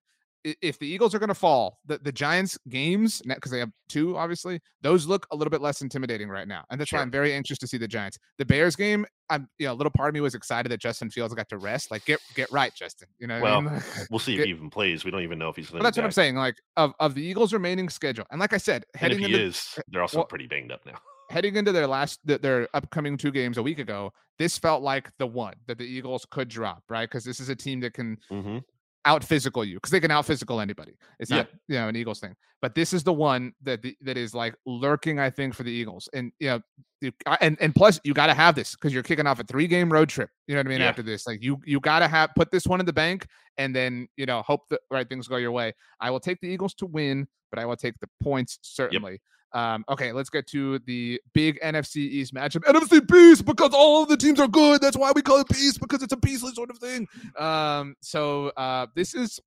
if 0.62 0.78
the 0.78 0.86
Eagles 0.86 1.14
are 1.14 1.18
going 1.18 1.28
to 1.28 1.34
fall, 1.34 1.80
the, 1.86 1.98
the 1.98 2.12
Giants 2.12 2.58
games, 2.68 3.20
because 3.26 3.50
they 3.50 3.58
have 3.58 3.70
two, 3.88 4.16
obviously, 4.16 4.60
those 4.82 5.06
look 5.06 5.26
a 5.32 5.36
little 5.36 5.50
bit 5.50 5.60
less 5.60 5.80
intimidating 5.82 6.28
right 6.28 6.46
now. 6.46 6.64
And 6.70 6.80
that's 6.80 6.90
sure. 6.90 6.98
why 6.98 7.02
I'm 7.02 7.10
very 7.10 7.32
anxious 7.32 7.58
to 7.58 7.66
see 7.66 7.78
the 7.78 7.88
Giants. 7.88 8.18
The 8.38 8.44
Bears 8.44 8.76
game, 8.76 9.06
I'm, 9.28 9.48
you 9.58 9.66
know, 9.66 9.72
a 9.72 9.74
little 9.74 9.90
part 9.90 10.08
of 10.08 10.14
me 10.14 10.20
was 10.20 10.34
excited 10.34 10.70
that 10.70 10.80
Justin 10.80 11.10
Fields 11.10 11.34
got 11.34 11.48
to 11.48 11.58
rest. 11.58 11.90
Like, 11.90 12.04
get 12.04 12.20
get 12.34 12.50
right, 12.52 12.72
Justin. 12.74 13.08
You 13.18 13.26
know, 13.26 13.40
well, 13.40 13.58
I 13.58 13.60
mean? 13.60 13.82
we'll 14.10 14.20
see 14.20 14.36
if 14.36 14.44
he 14.44 14.50
even 14.50 14.70
plays. 14.70 15.04
We 15.04 15.10
don't 15.10 15.22
even 15.22 15.38
know 15.38 15.48
if 15.48 15.56
he's. 15.56 15.72
Well, 15.72 15.82
that's 15.82 15.96
what 15.96 16.04
I'm 16.04 16.12
saying. 16.12 16.36
Like, 16.36 16.56
of, 16.76 16.92
of 17.00 17.14
the 17.14 17.22
Eagles' 17.22 17.52
remaining 17.52 17.88
schedule, 17.88 18.24
and 18.30 18.40
like 18.40 18.52
I 18.52 18.58
said, 18.58 18.84
heading 18.94 19.16
and 19.16 19.24
if 19.24 19.30
he 19.30 19.34
into, 19.34 19.46
is, 19.48 19.78
they're 19.88 20.02
also 20.02 20.18
well, 20.18 20.26
pretty 20.26 20.46
banged 20.46 20.72
up 20.72 20.84
now. 20.86 20.98
Heading 21.28 21.56
into 21.56 21.72
their 21.72 21.88
last, 21.88 22.20
their 22.24 22.68
upcoming 22.72 23.16
two 23.16 23.32
games 23.32 23.58
a 23.58 23.62
week 23.62 23.80
ago, 23.80 24.12
this 24.38 24.56
felt 24.58 24.84
like 24.84 25.10
the 25.18 25.26
one 25.26 25.54
that 25.66 25.76
the 25.76 25.82
Eagles 25.82 26.24
could 26.30 26.48
drop, 26.48 26.84
right? 26.88 27.10
Because 27.10 27.24
this 27.24 27.40
is 27.40 27.48
a 27.48 27.56
team 27.56 27.80
that 27.80 27.94
can 27.94 28.16
mm-hmm 28.30 28.58
out 29.06 29.24
physical 29.24 29.64
you 29.64 29.76
because 29.76 29.90
they 29.90 30.00
can 30.00 30.10
out 30.10 30.26
physical 30.26 30.60
anybody. 30.60 30.92
It's 31.18 31.30
yeah. 31.30 31.38
not 31.38 31.48
you 31.68 31.78
know 31.78 31.88
an 31.88 31.96
Eagles 31.96 32.20
thing, 32.20 32.34
but 32.60 32.74
this 32.74 32.92
is 32.92 33.02
the 33.02 33.12
one 33.12 33.54
that 33.62 33.80
the, 33.80 33.96
that 34.02 34.18
is 34.18 34.34
like 34.34 34.54
lurking. 34.66 35.18
I 35.18 35.30
think 35.30 35.54
for 35.54 35.62
the 35.62 35.70
Eagles, 35.70 36.08
and 36.12 36.32
you 36.40 36.48
know, 36.48 36.60
you, 37.00 37.12
and 37.40 37.56
and 37.60 37.74
plus 37.74 37.98
you 38.04 38.12
got 38.12 38.26
to 38.26 38.34
have 38.34 38.54
this 38.54 38.74
because 38.74 38.92
you're 38.92 39.02
kicking 39.02 39.26
off 39.26 39.40
a 39.40 39.44
three 39.44 39.68
game 39.68 39.90
road 39.90 40.08
trip. 40.08 40.28
You 40.46 40.54
know 40.54 40.58
what 40.58 40.66
I 40.66 40.70
mean? 40.70 40.80
Yeah. 40.80 40.88
After 40.88 41.02
this, 41.02 41.26
like 41.26 41.42
you 41.42 41.58
you 41.64 41.80
got 41.80 42.00
to 42.00 42.08
have 42.08 42.30
put 42.36 42.50
this 42.50 42.66
one 42.66 42.80
in 42.80 42.86
the 42.86 42.92
bank, 42.92 43.26
and 43.56 43.74
then 43.74 44.08
you 44.16 44.26
know 44.26 44.42
hope 44.42 44.68
that 44.70 44.80
right 44.90 45.08
things 45.08 45.28
go 45.28 45.36
your 45.36 45.52
way. 45.52 45.72
I 46.00 46.10
will 46.10 46.20
take 46.20 46.40
the 46.40 46.48
Eagles 46.48 46.74
to 46.74 46.86
win, 46.86 47.28
but 47.50 47.58
I 47.58 47.64
will 47.64 47.76
take 47.76 47.94
the 48.00 48.08
points 48.22 48.58
certainly. 48.62 49.12
Yep. 49.12 49.20
Um, 49.56 49.86
okay, 49.88 50.12
let's 50.12 50.28
get 50.28 50.46
to 50.48 50.78
the 50.80 51.18
big 51.32 51.58
NFC 51.62 51.96
East 51.96 52.34
matchup. 52.34 52.60
NFC 52.64 53.06
Beast 53.08 53.46
because 53.46 53.70
all 53.72 54.02
of 54.02 54.08
the 54.10 54.16
teams 54.18 54.38
are 54.38 54.46
good. 54.46 54.82
That's 54.82 54.98
why 54.98 55.12
we 55.12 55.22
call 55.22 55.40
it 55.40 55.48
beast 55.48 55.80
because 55.80 56.02
it's 56.02 56.12
a 56.12 56.16
peaceless 56.18 56.56
sort 56.56 56.68
of 56.68 56.76
thing. 56.76 57.08
Um, 57.38 57.96
so 58.02 58.48
uh, 58.58 58.86
this 58.94 59.14
is 59.14 59.40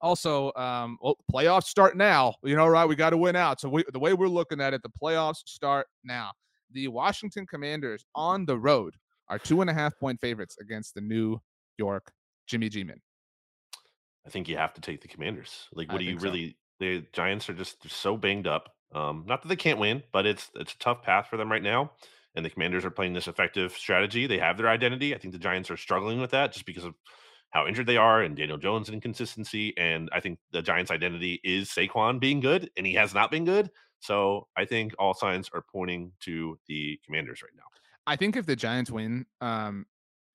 also 0.00 0.52
um, 0.56 0.98
well, 1.00 1.16
playoffs 1.32 1.66
start 1.66 1.96
now. 1.96 2.34
You 2.42 2.56
know, 2.56 2.66
right? 2.66 2.84
We 2.84 2.96
got 2.96 3.10
to 3.10 3.16
win 3.16 3.36
out. 3.36 3.60
So 3.60 3.68
we, 3.68 3.84
the 3.92 4.00
way 4.00 4.12
we're 4.12 4.26
looking 4.26 4.60
at 4.60 4.74
it, 4.74 4.82
the 4.82 4.90
playoffs 4.90 5.46
start 5.46 5.86
now. 6.02 6.32
The 6.72 6.88
Washington 6.88 7.46
Commanders 7.46 8.04
on 8.16 8.44
the 8.44 8.58
road 8.58 8.96
are 9.28 9.38
two 9.38 9.60
and 9.60 9.70
a 9.70 9.72
half 9.72 9.96
point 10.00 10.20
favorites 10.20 10.56
against 10.60 10.96
the 10.96 11.00
New 11.00 11.38
York 11.78 12.10
Jimmy 12.48 12.68
G 12.68 12.82
Men. 12.82 13.00
I 14.26 14.30
think 14.30 14.48
you 14.48 14.56
have 14.56 14.74
to 14.74 14.80
take 14.80 15.00
the 15.00 15.06
Commanders. 15.06 15.68
Like, 15.72 15.90
I 15.90 15.92
what 15.92 15.98
do 16.00 16.06
you 16.06 16.10
think 16.10 16.20
so. 16.22 16.26
really? 16.26 16.56
The 16.80 17.04
Giants 17.12 17.48
are 17.48 17.54
just 17.54 17.88
so 17.88 18.16
banged 18.16 18.48
up. 18.48 18.74
Um, 18.94 19.24
not 19.26 19.42
that 19.42 19.48
they 19.48 19.56
can't 19.56 19.78
win, 19.78 20.02
but 20.12 20.26
it's 20.26 20.50
it's 20.54 20.74
a 20.74 20.78
tough 20.78 21.02
path 21.02 21.28
for 21.28 21.36
them 21.36 21.50
right 21.50 21.62
now. 21.62 21.92
And 22.34 22.44
the 22.44 22.50
Commanders 22.50 22.84
are 22.84 22.90
playing 22.90 23.12
this 23.12 23.28
effective 23.28 23.72
strategy. 23.72 24.26
They 24.26 24.38
have 24.38 24.56
their 24.56 24.68
identity. 24.68 25.14
I 25.14 25.18
think 25.18 25.32
the 25.32 25.38
Giants 25.38 25.70
are 25.70 25.76
struggling 25.76 26.20
with 26.20 26.30
that 26.30 26.52
just 26.52 26.64
because 26.64 26.84
of 26.84 26.94
how 27.50 27.66
injured 27.66 27.86
they 27.86 27.98
are 27.98 28.22
and 28.22 28.34
Daniel 28.34 28.56
Jones' 28.56 28.88
inconsistency. 28.88 29.76
And 29.76 30.08
I 30.12 30.20
think 30.20 30.38
the 30.50 30.62
Giants' 30.62 30.90
identity 30.90 31.40
is 31.44 31.68
Saquon 31.68 32.18
being 32.18 32.40
good, 32.40 32.70
and 32.76 32.86
he 32.86 32.94
has 32.94 33.12
not 33.12 33.30
been 33.30 33.44
good. 33.44 33.70
So 34.00 34.48
I 34.56 34.64
think 34.64 34.94
all 34.98 35.12
signs 35.14 35.50
are 35.52 35.62
pointing 35.70 36.12
to 36.20 36.58
the 36.66 36.98
Commanders 37.04 37.42
right 37.42 37.52
now. 37.54 37.62
I 38.06 38.16
think 38.16 38.36
if 38.36 38.46
the 38.46 38.56
Giants 38.56 38.90
win, 38.90 39.26
um, 39.42 39.84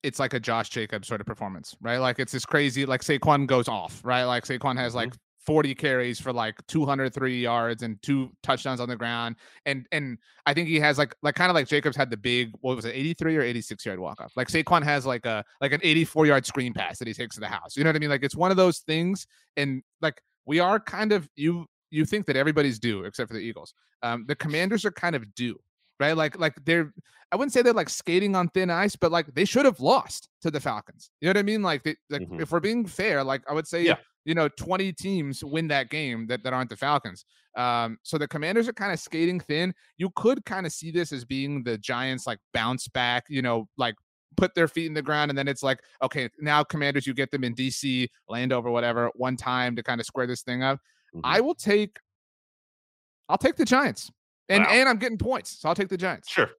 it's 0.03 0.19
like 0.19 0.34
a 0.34 0.39
Josh 0.39 0.69
Jacobs 0.69 1.07
sort 1.07 1.19
of 1.19 1.27
performance, 1.27 1.75
right? 1.81 1.97
Like 1.97 2.19
it's 2.19 2.31
this 2.31 2.45
crazy, 2.45 2.85
like 2.85 3.01
Saquon 3.01 3.47
goes 3.47 3.67
off, 3.67 3.99
right? 4.05 4.23
Like 4.23 4.45
Saquon 4.45 4.77
has 4.77 4.93
Mhm. 4.93 4.95
like 4.95 5.13
40 5.47 5.73
carries 5.75 6.19
for 6.19 6.33
like 6.33 6.55
203 6.67 7.41
yards 7.41 7.81
and 7.81 7.99
two 8.03 8.29
touchdowns 8.43 8.79
on 8.81 8.89
the 8.89 8.95
ground. 8.97 9.37
And 9.65 9.87
and 9.93 10.17
I 10.45 10.53
think 10.53 10.67
he 10.67 10.79
has 10.81 10.97
like 10.97 11.15
like 11.23 11.35
kind 11.35 11.49
of 11.49 11.55
like 11.55 11.67
Jacobs 11.67 11.95
had 11.95 12.09
the 12.11 12.17
big 12.17 12.51
what 12.59 12.75
was 12.75 12.83
it 12.85 12.93
83 12.93 13.37
or 13.37 13.41
86 13.41 13.85
yard 13.85 13.97
walk 13.99 14.19
off. 14.21 14.33
Like 14.35 14.49
Saquon 14.49 14.83
has 14.83 15.05
like 15.05 15.25
a 15.25 15.43
like 15.61 15.71
an 15.71 15.79
84 15.81 16.25
yard 16.27 16.45
screen 16.45 16.73
pass 16.73 16.99
that 16.99 17.07
he 17.07 17.13
takes 17.13 17.35
to 17.35 17.39
the 17.39 17.47
house. 17.47 17.77
You 17.77 17.83
know 17.85 17.89
what 17.89 17.95
I 17.95 17.99
mean? 17.99 18.09
Like 18.09 18.23
it's 18.23 18.35
one 18.35 18.51
of 18.51 18.57
those 18.57 18.79
things. 18.79 19.25
And 19.55 19.81
like 20.01 20.21
we 20.45 20.59
are 20.59 20.79
kind 20.79 21.13
of 21.13 21.29
you 21.37 21.65
you 21.89 22.05
think 22.05 22.25
that 22.25 22.35
everybody's 22.35 22.77
due 22.77 23.05
except 23.05 23.29
for 23.29 23.33
the 23.35 23.39
Eagles. 23.41 23.73
Um, 24.03 24.25
the 24.27 24.35
Commanders 24.35 24.83
are 24.83 24.91
kind 24.91 25.15
of 25.15 25.33
due, 25.33 25.57
right? 25.99 26.15
Like 26.15 26.37
like 26.37 26.53
they're 26.65 26.93
I 27.31 27.37
wouldn't 27.37 27.53
say 27.53 27.61
they're 27.61 27.73
like 27.73 27.89
skating 27.89 28.35
on 28.35 28.49
thin 28.49 28.69
ice, 28.69 28.95
but 28.97 29.11
like 29.13 29.33
they 29.33 29.45
should 29.45 29.65
have 29.65 29.79
lost 29.79 30.27
to 30.41 30.51
the 30.51 30.59
Falcons. 30.59 31.09
You 31.21 31.27
know 31.27 31.31
what 31.31 31.37
I 31.37 31.43
mean? 31.43 31.61
Like, 31.61 31.83
they, 31.83 31.95
like 32.09 32.21
Mhm. 32.21 32.41
if 32.41 32.51
we're 32.51 32.59
being 32.61 32.85
fair, 32.85 33.21
like 33.23 33.41
I 33.49 33.53
would 33.53 33.67
say, 33.67 33.83
Yeah. 33.83 33.95
You 34.27 34.35
know, 34.35 34.49
20 34.49 34.91
teams 34.91 35.41
win 35.43 35.69
that 35.69 35.89
game 35.89 36.27
that, 36.27 36.43
that 36.43 36.51
aren't 36.53 36.69
the 36.69 36.75
Falcons. 36.75 37.23
Um, 37.55 37.97
so 38.03 38.17
the 38.17 38.27
commanders 38.27 38.67
are 38.67 38.73
kind 38.73 38.91
of 38.91 38.99
skating 38.99 39.39
thin. 39.39 39.73
You 39.97 40.09
could 40.17 40.43
kind 40.45 40.65
of 40.65 40.73
see 40.73 40.91
this 40.91 41.13
as 41.13 41.23
being 41.23 41.63
the 41.63 41.77
Giants 41.77 42.27
like 42.27 42.39
bounce 42.53 42.89
back, 42.89 43.23
you 43.29 43.41
know, 43.41 43.69
like 43.77 43.95
put 44.35 44.53
their 44.53 44.67
feet 44.67 44.85
in 44.87 44.93
the 44.93 45.01
ground 45.01 45.31
and 45.31 45.37
then 45.37 45.47
it's 45.47 45.63
like, 45.63 45.79
okay, 46.03 46.29
now 46.39 46.61
commanders, 46.61 47.07
you 47.07 47.13
get 47.13 47.31
them 47.31 47.45
in 47.45 47.55
DC, 47.55 48.09
Landover, 48.27 48.69
whatever, 48.69 49.09
one 49.15 49.37
time 49.37 49.75
to 49.77 49.81
kind 49.81 50.01
of 50.01 50.05
square 50.05 50.27
this 50.27 50.41
thing 50.43 50.61
up. 50.61 50.79
Mhm. 51.15 51.21
I 51.23 51.39
will 51.39 51.55
take 51.55 51.97
I'll 53.29 53.37
take 53.37 53.55
the 53.55 53.65
Giants. 53.65 54.11
And 54.49 54.63
Wow. 54.63 54.69
and 54.71 54.89
I'm 54.89 54.97
getting 54.97 55.17
points. 55.17 55.59
So 55.59 55.69
I'll 55.69 55.75
take 55.75 55.89
the 55.89 55.97
Giants. 55.97 56.29
sure. 56.29 56.49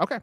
Okay. 0.00 0.20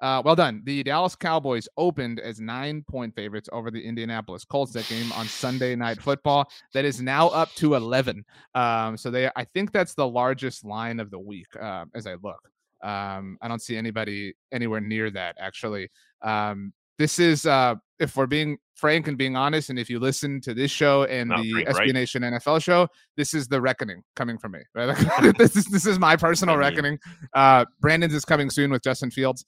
Uh, 0.00 0.22
well 0.24 0.34
done. 0.36 0.62
The 0.64 0.82
Dallas 0.82 1.14
Cowboys 1.14 1.68
opened 1.76 2.20
as 2.20 2.40
nine 2.40 2.82
point 2.88 3.14
favorites 3.14 3.48
over 3.52 3.70
the 3.70 3.84
Indianapolis 3.84 4.44
Colts. 4.44 4.72
That 4.72 4.88
game 4.88 5.12
on 5.12 5.26
Sunday 5.26 5.76
Night 5.76 6.00
Football 6.00 6.50
that 6.72 6.84
is 6.84 7.02
now 7.02 7.28
up 7.28 7.52
to 7.56 7.74
eleven. 7.74 8.24
Um, 8.54 8.96
so 8.96 9.10
they, 9.10 9.28
I 9.36 9.44
think 9.52 9.72
that's 9.72 9.94
the 9.94 10.08
largest 10.08 10.64
line 10.64 11.00
of 11.00 11.10
the 11.10 11.18
week 11.18 11.48
uh, 11.60 11.84
as 11.94 12.06
I 12.06 12.14
look. 12.22 12.40
Um, 12.82 13.36
I 13.42 13.48
don't 13.48 13.60
see 13.60 13.76
anybody 13.76 14.32
anywhere 14.52 14.80
near 14.80 15.10
that 15.10 15.36
actually. 15.38 15.90
Um, 16.22 16.72
this 16.98 17.18
is, 17.18 17.46
uh, 17.46 17.76
if 17.98 18.14
we're 18.14 18.26
being 18.26 18.58
frank 18.74 19.08
and 19.08 19.16
being 19.16 19.34
honest, 19.34 19.70
and 19.70 19.78
if 19.78 19.88
you 19.88 19.98
listen 19.98 20.38
to 20.42 20.52
this 20.52 20.70
show 20.70 21.04
and 21.04 21.30
Not 21.30 21.40
the 21.42 21.52
frank, 21.52 21.68
SB 21.68 21.74
right? 21.78 21.92
Nation 21.94 22.22
NFL 22.22 22.62
show, 22.62 22.88
this 23.16 23.32
is 23.32 23.48
the 23.48 23.58
reckoning 23.58 24.02
coming 24.16 24.36
from 24.36 24.52
me. 24.52 24.58
Right? 24.74 24.94
This 25.38 25.56
is 25.56 25.64
this 25.66 25.86
is 25.86 25.98
my 25.98 26.14
personal 26.16 26.54
I 26.54 26.58
mean- 26.58 26.60
reckoning. 26.66 26.98
Uh, 27.34 27.64
Brandon's 27.80 28.12
is 28.14 28.26
coming 28.26 28.50
soon 28.50 28.70
with 28.70 28.82
Justin 28.82 29.10
Fields. 29.10 29.46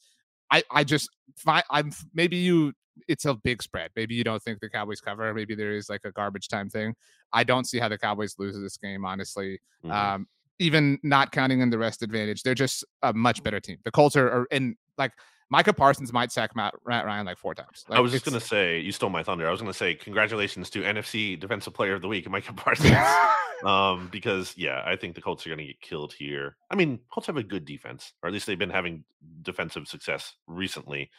I 0.53 0.63
I 0.71 0.85
just 0.85 1.09
I'm 1.47 1.93
maybe 2.15 2.37
you 2.37 2.73
it's 3.09 3.25
a 3.25 3.35
big 3.35 3.63
spread. 3.63 3.91
Maybe 3.97 4.15
you 4.15 4.23
don't 4.23 4.43
think 4.43 4.61
the 4.61 4.69
Cowboys 4.69 5.01
cover. 5.01 5.33
Maybe 5.35 5.55
there 5.55 5.73
is 5.73 5.89
like 5.89 6.03
a 6.05 6.13
garbage 6.13 6.49
time 6.49 6.69
thing. 6.69 6.95
I 7.33 7.43
don't 7.43 7.67
see 7.67 7.79
how 7.79 7.89
the 7.89 7.99
Cowboys 7.99 8.35
lose 8.39 8.61
this 8.61 8.77
game, 8.77 9.05
honestly. 9.05 9.61
Mhm. 9.85 9.91
Um, 9.91 10.27
even 10.59 10.99
not 11.03 11.33
counting 11.33 11.61
in 11.61 11.71
the 11.71 11.79
rest 11.79 12.03
advantage, 12.03 12.43
they're 12.43 12.55
just 12.55 12.85
a 13.03 13.13
much 13.13 13.43
better 13.43 13.59
team. 13.59 13.79
The 13.85 13.91
Colts 13.91 14.15
are, 14.15 14.29
are 14.29 14.47
and 14.53 14.77
like 14.99 15.13
Micah 15.53 15.75
Parsons 15.75 16.15
might 16.15 16.33
sack 16.33 16.57
Matt, 16.57 16.73
Matt 16.87 17.05
Ryan 17.05 17.27
like 17.27 17.37
four 17.37 17.55
times. 17.55 17.85
Like, 17.87 17.99
I 17.99 18.01
was 18.01 18.11
just 18.11 18.25
gonna 18.25 18.41
say 18.41 18.81
you 18.81 18.91
stole 18.91 19.11
my 19.11 19.23
thunder. 19.23 19.47
I 19.47 19.51
was 19.51 19.61
gonna 19.61 19.75
say 19.75 19.95
congratulations 19.95 20.71
to 20.71 20.81
NFC 20.81 21.39
Defensive 21.39 21.75
Player 21.75 21.93
of 21.93 22.01
the 22.01 22.09
Week, 22.09 22.29
Micah 22.31 22.55
Parsons. 22.55 22.97
um, 23.67 24.09
because 24.11 24.55
yeah, 24.57 24.83
I 24.87 24.97
think 24.97 25.15
the 25.15 25.21
Colts 25.21 25.47
are 25.47 25.51
gonna 25.51 25.67
get 25.67 25.79
killed 25.83 26.15
here. 26.15 26.57
I 26.71 26.75
mean, 26.75 27.01
Colts 27.13 27.27
have 27.27 27.37
a 27.37 27.43
good 27.43 27.67
defense, 27.67 28.15
or 28.23 28.29
at 28.29 28.33
least 28.33 28.47
they've 28.47 28.59
been 28.59 28.71
having 28.71 29.05
defensive 29.43 29.87
success 29.89 30.37
recently, 30.47 31.11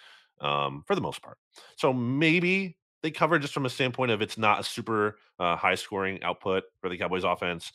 um, 0.42 0.84
for 0.88 0.96
the 0.96 1.02
most 1.02 1.22
part. 1.22 1.38
So 1.76 1.94
maybe 1.94 2.76
they 3.04 3.12
cover 3.12 3.38
just 3.38 3.54
from 3.54 3.68
a 3.68 3.70
standpoint 3.70 4.10
of 4.10 4.24
it's 4.24 4.40
not 4.40 4.62
a 4.62 4.64
super 4.64 5.20
uh, 5.38 5.56
high 5.56 5.76
scoring 5.76 6.24
output 6.24 6.64
for 6.82 6.90
the 6.90 6.98
Cowboys 6.98 7.24
offense, 7.24 7.72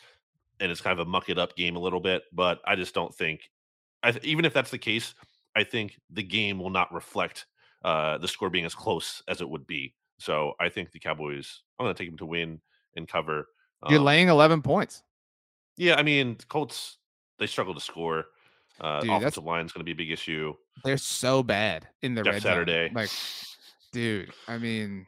and 0.59 0.73
it's 0.73 0.81
kind 0.81 0.99
of 0.99 1.07
a 1.07 1.09
muck 1.09 1.29
it 1.29 1.39
up 1.39 1.55
game 1.55 1.77
a 1.77 1.81
little 1.81 2.01
bit. 2.01 2.25
But 2.33 2.61
I 2.65 2.75
just 2.75 2.97
don't 2.97 3.15
think, 3.15 3.49
I 4.03 4.11
th- 4.11 4.25
even 4.25 4.45
if 4.45 4.53
that's 4.53 4.73
the 4.73 4.79
case, 4.79 5.15
I 5.59 5.65
think 5.65 5.99
the 6.11 6.23
game 6.23 6.59
will 6.61 6.71
not 6.71 6.93
reflect 6.95 7.47
uh, 7.85 8.19
the 8.19 8.29
score 8.29 8.49
being 8.51 8.65
as 8.65 8.75
close 8.75 9.23
as 9.27 9.41
it 9.41 9.49
would 9.49 9.67
be. 9.67 9.95
So 10.19 10.53
I 10.61 10.69
think 10.69 10.93
the 10.93 10.99
Cowboys. 11.01 11.63
I'm 11.79 11.85
going 11.85 11.95
to 11.95 11.99
take 12.01 12.09
them 12.11 12.19
to 12.19 12.27
win 12.27 12.61
and 12.97 13.09
cover. 13.09 13.49
You're 13.89 13.99
Um, 14.01 14.05
laying 14.05 14.29
11 14.29 14.63
points. 14.63 15.03
Yeah, 15.77 15.95
I 15.97 16.03
mean, 16.03 16.37
Colts 16.49 16.99
they 17.39 17.47
struggle 17.47 17.75
to 17.75 17.81
score. 17.81 18.27
Uh, 18.81 19.01
Dude, 19.01 19.11
offensive 19.11 19.45
line 19.45 19.67
is 19.67 19.73
going 19.73 19.81
to 19.81 19.85
be 19.85 19.93
a 19.93 19.95
big 20.07 20.11
issue. 20.13 20.55
They're 20.85 20.97
so 20.97 21.43
bad 21.43 21.89
in 22.03 22.15
the 22.15 22.23
Jeff 22.23 22.35
red 22.35 22.43
zone. 22.43 22.51
Saturday. 22.51 22.91
Like, 22.95 23.11
dude, 23.93 24.33
I 24.47 24.59
mean, 24.59 25.07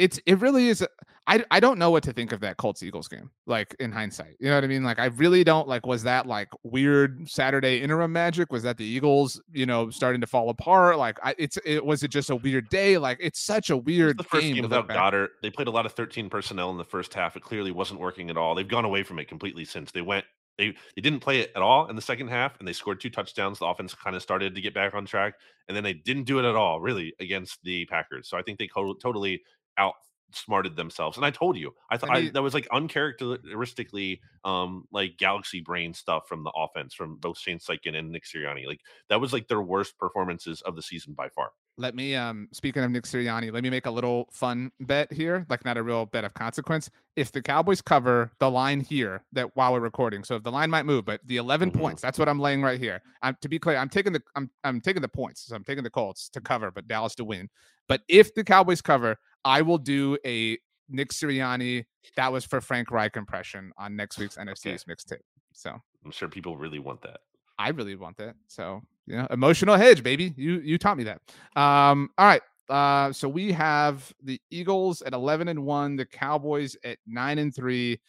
it's 0.00 0.18
it 0.24 0.40
really 0.40 0.68
is. 0.68 0.84
I 1.26 1.44
I 1.50 1.60
don't 1.60 1.78
know 1.78 1.90
what 1.90 2.02
to 2.04 2.12
think 2.12 2.32
of 2.32 2.40
that 2.40 2.56
Colts 2.56 2.82
Eagles 2.82 3.06
game. 3.06 3.30
Like 3.46 3.76
in 3.78 3.92
hindsight, 3.92 4.36
you 4.40 4.48
know 4.48 4.54
what 4.54 4.64
I 4.64 4.66
mean. 4.66 4.82
Like 4.82 4.98
I 4.98 5.06
really 5.06 5.44
don't 5.44 5.68
like. 5.68 5.86
Was 5.86 6.02
that 6.04 6.26
like 6.26 6.48
weird 6.64 7.28
Saturday 7.28 7.82
interim 7.82 8.12
magic? 8.12 8.50
Was 8.50 8.62
that 8.62 8.78
the 8.78 8.84
Eagles, 8.84 9.40
you 9.52 9.66
know, 9.66 9.90
starting 9.90 10.22
to 10.22 10.26
fall 10.26 10.48
apart? 10.48 10.96
Like 10.96 11.18
I, 11.22 11.34
it's 11.38 11.58
it 11.64 11.84
was 11.84 12.02
it 12.02 12.10
just 12.10 12.30
a 12.30 12.36
weird 12.36 12.68
day? 12.70 12.96
Like 12.96 13.18
it's 13.20 13.40
such 13.40 13.68
a 13.68 13.76
weird 13.76 14.18
the 14.18 14.24
first 14.24 14.42
game, 14.42 14.54
game 14.54 14.62
without. 14.62 14.88
Goedert. 14.88 15.28
They 15.42 15.50
played 15.50 15.68
a 15.68 15.72
lot 15.72 15.84
of 15.84 15.92
13 15.92 16.30
personnel 16.30 16.70
in 16.70 16.78
the 16.78 16.84
first 16.84 17.12
half. 17.12 17.36
It 17.36 17.42
clearly 17.42 17.70
wasn't 17.70 18.00
working 18.00 18.30
at 18.30 18.38
all. 18.38 18.54
They've 18.54 18.66
gone 18.66 18.86
away 18.86 19.02
from 19.02 19.18
it 19.18 19.28
completely 19.28 19.66
since 19.66 19.92
they 19.92 20.02
went. 20.02 20.24
They 20.56 20.74
they 20.96 21.02
didn't 21.02 21.20
play 21.20 21.40
it 21.40 21.52
at 21.54 21.62
all 21.62 21.86
in 21.88 21.96
the 21.96 22.02
second 22.02 22.28
half, 22.28 22.58
and 22.58 22.66
they 22.66 22.72
scored 22.72 23.00
two 23.00 23.10
touchdowns. 23.10 23.58
The 23.58 23.66
offense 23.66 23.94
kind 23.94 24.16
of 24.16 24.22
started 24.22 24.54
to 24.54 24.60
get 24.60 24.74
back 24.74 24.94
on 24.94 25.04
track, 25.04 25.34
and 25.68 25.76
then 25.76 25.84
they 25.84 25.94
didn't 25.94 26.24
do 26.24 26.38
it 26.38 26.44
at 26.44 26.56
all, 26.56 26.80
really, 26.80 27.14
against 27.20 27.62
the 27.62 27.84
Packers. 27.86 28.28
So 28.28 28.36
I 28.36 28.42
think 28.42 28.58
they 28.58 28.66
co- 28.66 28.94
totally 28.94 29.42
outsmarted 29.78 30.76
themselves. 30.76 31.16
And 31.16 31.26
I 31.26 31.30
told 31.30 31.56
you, 31.56 31.74
I 31.90 31.96
thought 31.96 32.12
that 32.32 32.42
was 32.42 32.54
like 32.54 32.68
uncharacteristically 32.72 34.20
um 34.44 34.86
like 34.90 35.16
galaxy 35.18 35.60
brain 35.60 35.94
stuff 35.94 36.28
from 36.28 36.44
the 36.44 36.52
offense 36.56 36.94
from 36.94 37.16
both 37.16 37.38
Shane 37.38 37.58
Steichen 37.58 37.96
and 37.96 38.10
Nick 38.10 38.24
Sirianni. 38.24 38.66
Like 38.66 38.80
that 39.08 39.20
was 39.20 39.32
like 39.32 39.48
their 39.48 39.62
worst 39.62 39.98
performances 39.98 40.62
of 40.62 40.76
the 40.76 40.82
season 40.82 41.14
by 41.14 41.28
far. 41.28 41.50
Let 41.76 41.94
me 41.94 42.14
um 42.14 42.48
speaking 42.52 42.82
of 42.84 42.90
Nick 42.90 43.04
Sirianni, 43.04 43.50
let 43.52 43.62
me 43.62 43.70
make 43.70 43.86
a 43.86 43.90
little 43.90 44.28
fun 44.32 44.70
bet 44.80 45.10
here, 45.10 45.46
like 45.48 45.64
not 45.64 45.78
a 45.78 45.82
real 45.82 46.04
bet 46.04 46.24
of 46.24 46.34
consequence. 46.34 46.90
If 47.16 47.32
the 47.32 47.40
Cowboys 47.40 47.80
cover 47.80 48.32
the 48.38 48.50
line 48.50 48.80
here 48.80 49.24
that 49.32 49.56
while 49.56 49.72
we're 49.72 49.80
recording, 49.80 50.22
so 50.22 50.36
if 50.36 50.42
the 50.42 50.52
line 50.52 50.68
might 50.68 50.84
move, 50.84 51.06
but 51.06 51.20
the 51.26 51.38
11 51.38 51.70
Mhm. 51.70 51.78
points, 51.80 52.02
that's 52.02 52.18
what 52.18 52.28
I'm 52.28 52.38
laying 52.38 52.60
right 52.60 52.78
here. 52.78 53.00
I'm 53.22 53.36
to 53.40 53.48
be 53.48 53.58
clear, 53.58 53.78
I'm 53.78 53.88
taking 53.88 54.12
the 54.12 54.22
I'm 54.36 54.50
I'm 54.62 54.80
taking 54.82 55.00
the 55.00 55.08
points. 55.08 55.46
So 55.46 55.56
I'm 55.56 55.64
taking 55.64 55.84
the 55.84 55.90
Colts 55.90 56.28
to 56.30 56.40
cover, 56.42 56.70
but 56.70 56.86
Dallas 56.86 57.14
to 57.14 57.24
win. 57.24 57.48
But 57.88 58.02
if 58.08 58.34
the 58.34 58.44
Cowboys 58.44 58.82
cover, 58.82 59.16
I 59.44 59.62
will 59.62 59.78
do 59.78 60.18
a 60.24 60.58
Nick 60.88 61.10
Sirianni 61.10 61.84
that 62.16 62.32
was 62.32 62.44
for 62.44 62.60
Frank 62.60 62.90
Reich 62.90 63.16
impression 63.16 63.72
on 63.78 63.94
next 63.96 64.18
week's 64.18 64.36
NFC's 64.36 64.84
mixtape. 64.84 65.20
So 65.52 65.70
I'm 66.04 66.10
sure 66.10 66.28
people 66.28 66.56
really 66.56 66.78
want 66.78 67.02
that. 67.02 67.18
I 67.58 67.68
really 67.70 67.94
want 67.94 68.16
that. 68.16 68.34
So, 68.48 68.82
you 69.06 69.16
know, 69.16 69.26
emotional 69.30 69.76
hedge, 69.76 70.02
baby. 70.02 70.32
You 70.36 70.60
you 70.60 70.78
taught 70.78 70.96
me 70.96 71.04
that. 71.04 71.20
Um, 71.56 72.10
all 72.18 72.26
right. 72.26 72.42
Uh, 72.68 73.12
so 73.12 73.28
we 73.28 73.50
have 73.52 74.12
the 74.22 74.40
Eagles 74.50 75.02
at 75.02 75.12
11 75.12 75.48
and 75.48 75.64
1, 75.64 75.96
the 75.96 76.06
Cowboys 76.06 76.76
at 76.84 76.98
9 77.04 77.38
and 77.38 77.52
3, 77.54 78.00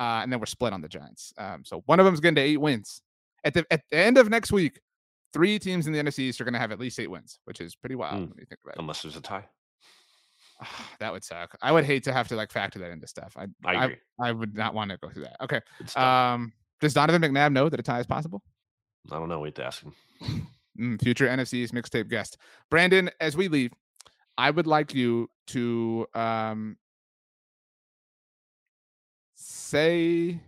uh, 0.00 0.02
and 0.02 0.32
then 0.32 0.40
we're 0.40 0.46
split 0.46 0.72
on 0.72 0.80
the 0.80 0.88
Giants. 0.88 1.32
Um, 1.38 1.64
so 1.64 1.82
one 1.86 2.00
of 2.00 2.04
them's 2.06 2.18
getting 2.20 2.34
to 2.34 2.40
eight 2.42 2.56
wins. 2.60 3.02
At 3.44 3.54
the 3.54 3.64
at 3.70 3.82
the 3.90 3.98
end 3.98 4.18
of 4.18 4.28
next 4.28 4.50
week, 4.52 4.80
three 5.32 5.58
teams 5.58 5.86
in 5.86 5.92
the 5.92 5.98
NFC 6.00 6.20
East 6.20 6.40
are 6.40 6.44
going 6.44 6.54
to 6.54 6.58
have 6.60 6.72
at 6.72 6.80
least 6.80 6.98
eight 6.98 7.10
wins, 7.10 7.38
which 7.44 7.60
is 7.60 7.74
pretty 7.76 7.94
wild 7.94 8.16
Mm. 8.24 8.28
when 8.30 8.38
you 8.38 8.46
think 8.46 8.60
about 8.64 8.74
it. 8.76 8.80
Unless 8.80 9.02
there's 9.02 9.16
a 9.16 9.20
tie. 9.20 9.46
that 11.00 11.12
would 11.12 11.24
suck. 11.24 11.56
I 11.62 11.72
would 11.72 11.84
hate 11.84 12.04
to 12.04 12.12
have 12.12 12.28
to 12.28 12.36
like 12.36 12.52
factor 12.52 12.78
that 12.80 12.90
into 12.90 13.06
stuff. 13.06 13.36
I 13.36 13.46
I 13.64 13.84
I. 13.84 13.96
I 14.20 14.32
would 14.32 14.54
not 14.54 14.74
want 14.74 14.90
to 14.90 14.98
go 14.98 15.08
through 15.08 15.24
that. 15.24 15.36
Okay. 15.42 15.60
Um, 15.96 16.52
does 16.80 16.94
Donovan 16.94 17.22
McNabb 17.22 17.52
know 17.52 17.68
that 17.68 17.80
a 17.80 17.82
tie 17.82 18.00
is 18.00 18.06
possible? 18.06 18.42
I 19.10 19.18
don't 19.18 19.28
know. 19.28 19.40
Wait 19.40 19.54
to 19.56 19.64
ask 19.64 19.82
him. 19.82 19.94
Mm, 20.78 21.02
future 21.02 21.26
NFC's 21.26 21.72
mixtape 21.72 22.08
guest. 22.08 22.38
Brandon, 22.70 23.10
as 23.20 23.36
we 23.36 23.48
leave, 23.48 23.72
I 24.38 24.50
would 24.50 24.66
like 24.66 24.94
you 24.94 25.28
to 25.48 26.06
um, 26.14 26.76
say 29.34 30.40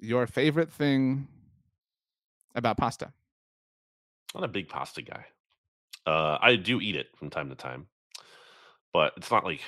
your 0.00 0.26
favorite 0.26 0.72
thing 0.72 1.28
about 2.54 2.76
pasta. 2.76 3.12
Not 4.34 4.44
a 4.44 4.48
big 4.48 4.68
pasta 4.68 5.02
guy. 5.02 5.26
Uh, 6.06 6.38
I 6.40 6.56
do 6.56 6.80
eat 6.80 6.96
it 6.96 7.08
from 7.16 7.30
time 7.30 7.50
to 7.50 7.54
time, 7.54 7.86
but 8.92 9.12
it's 9.16 9.30
not 9.30 9.44
like 9.44 9.60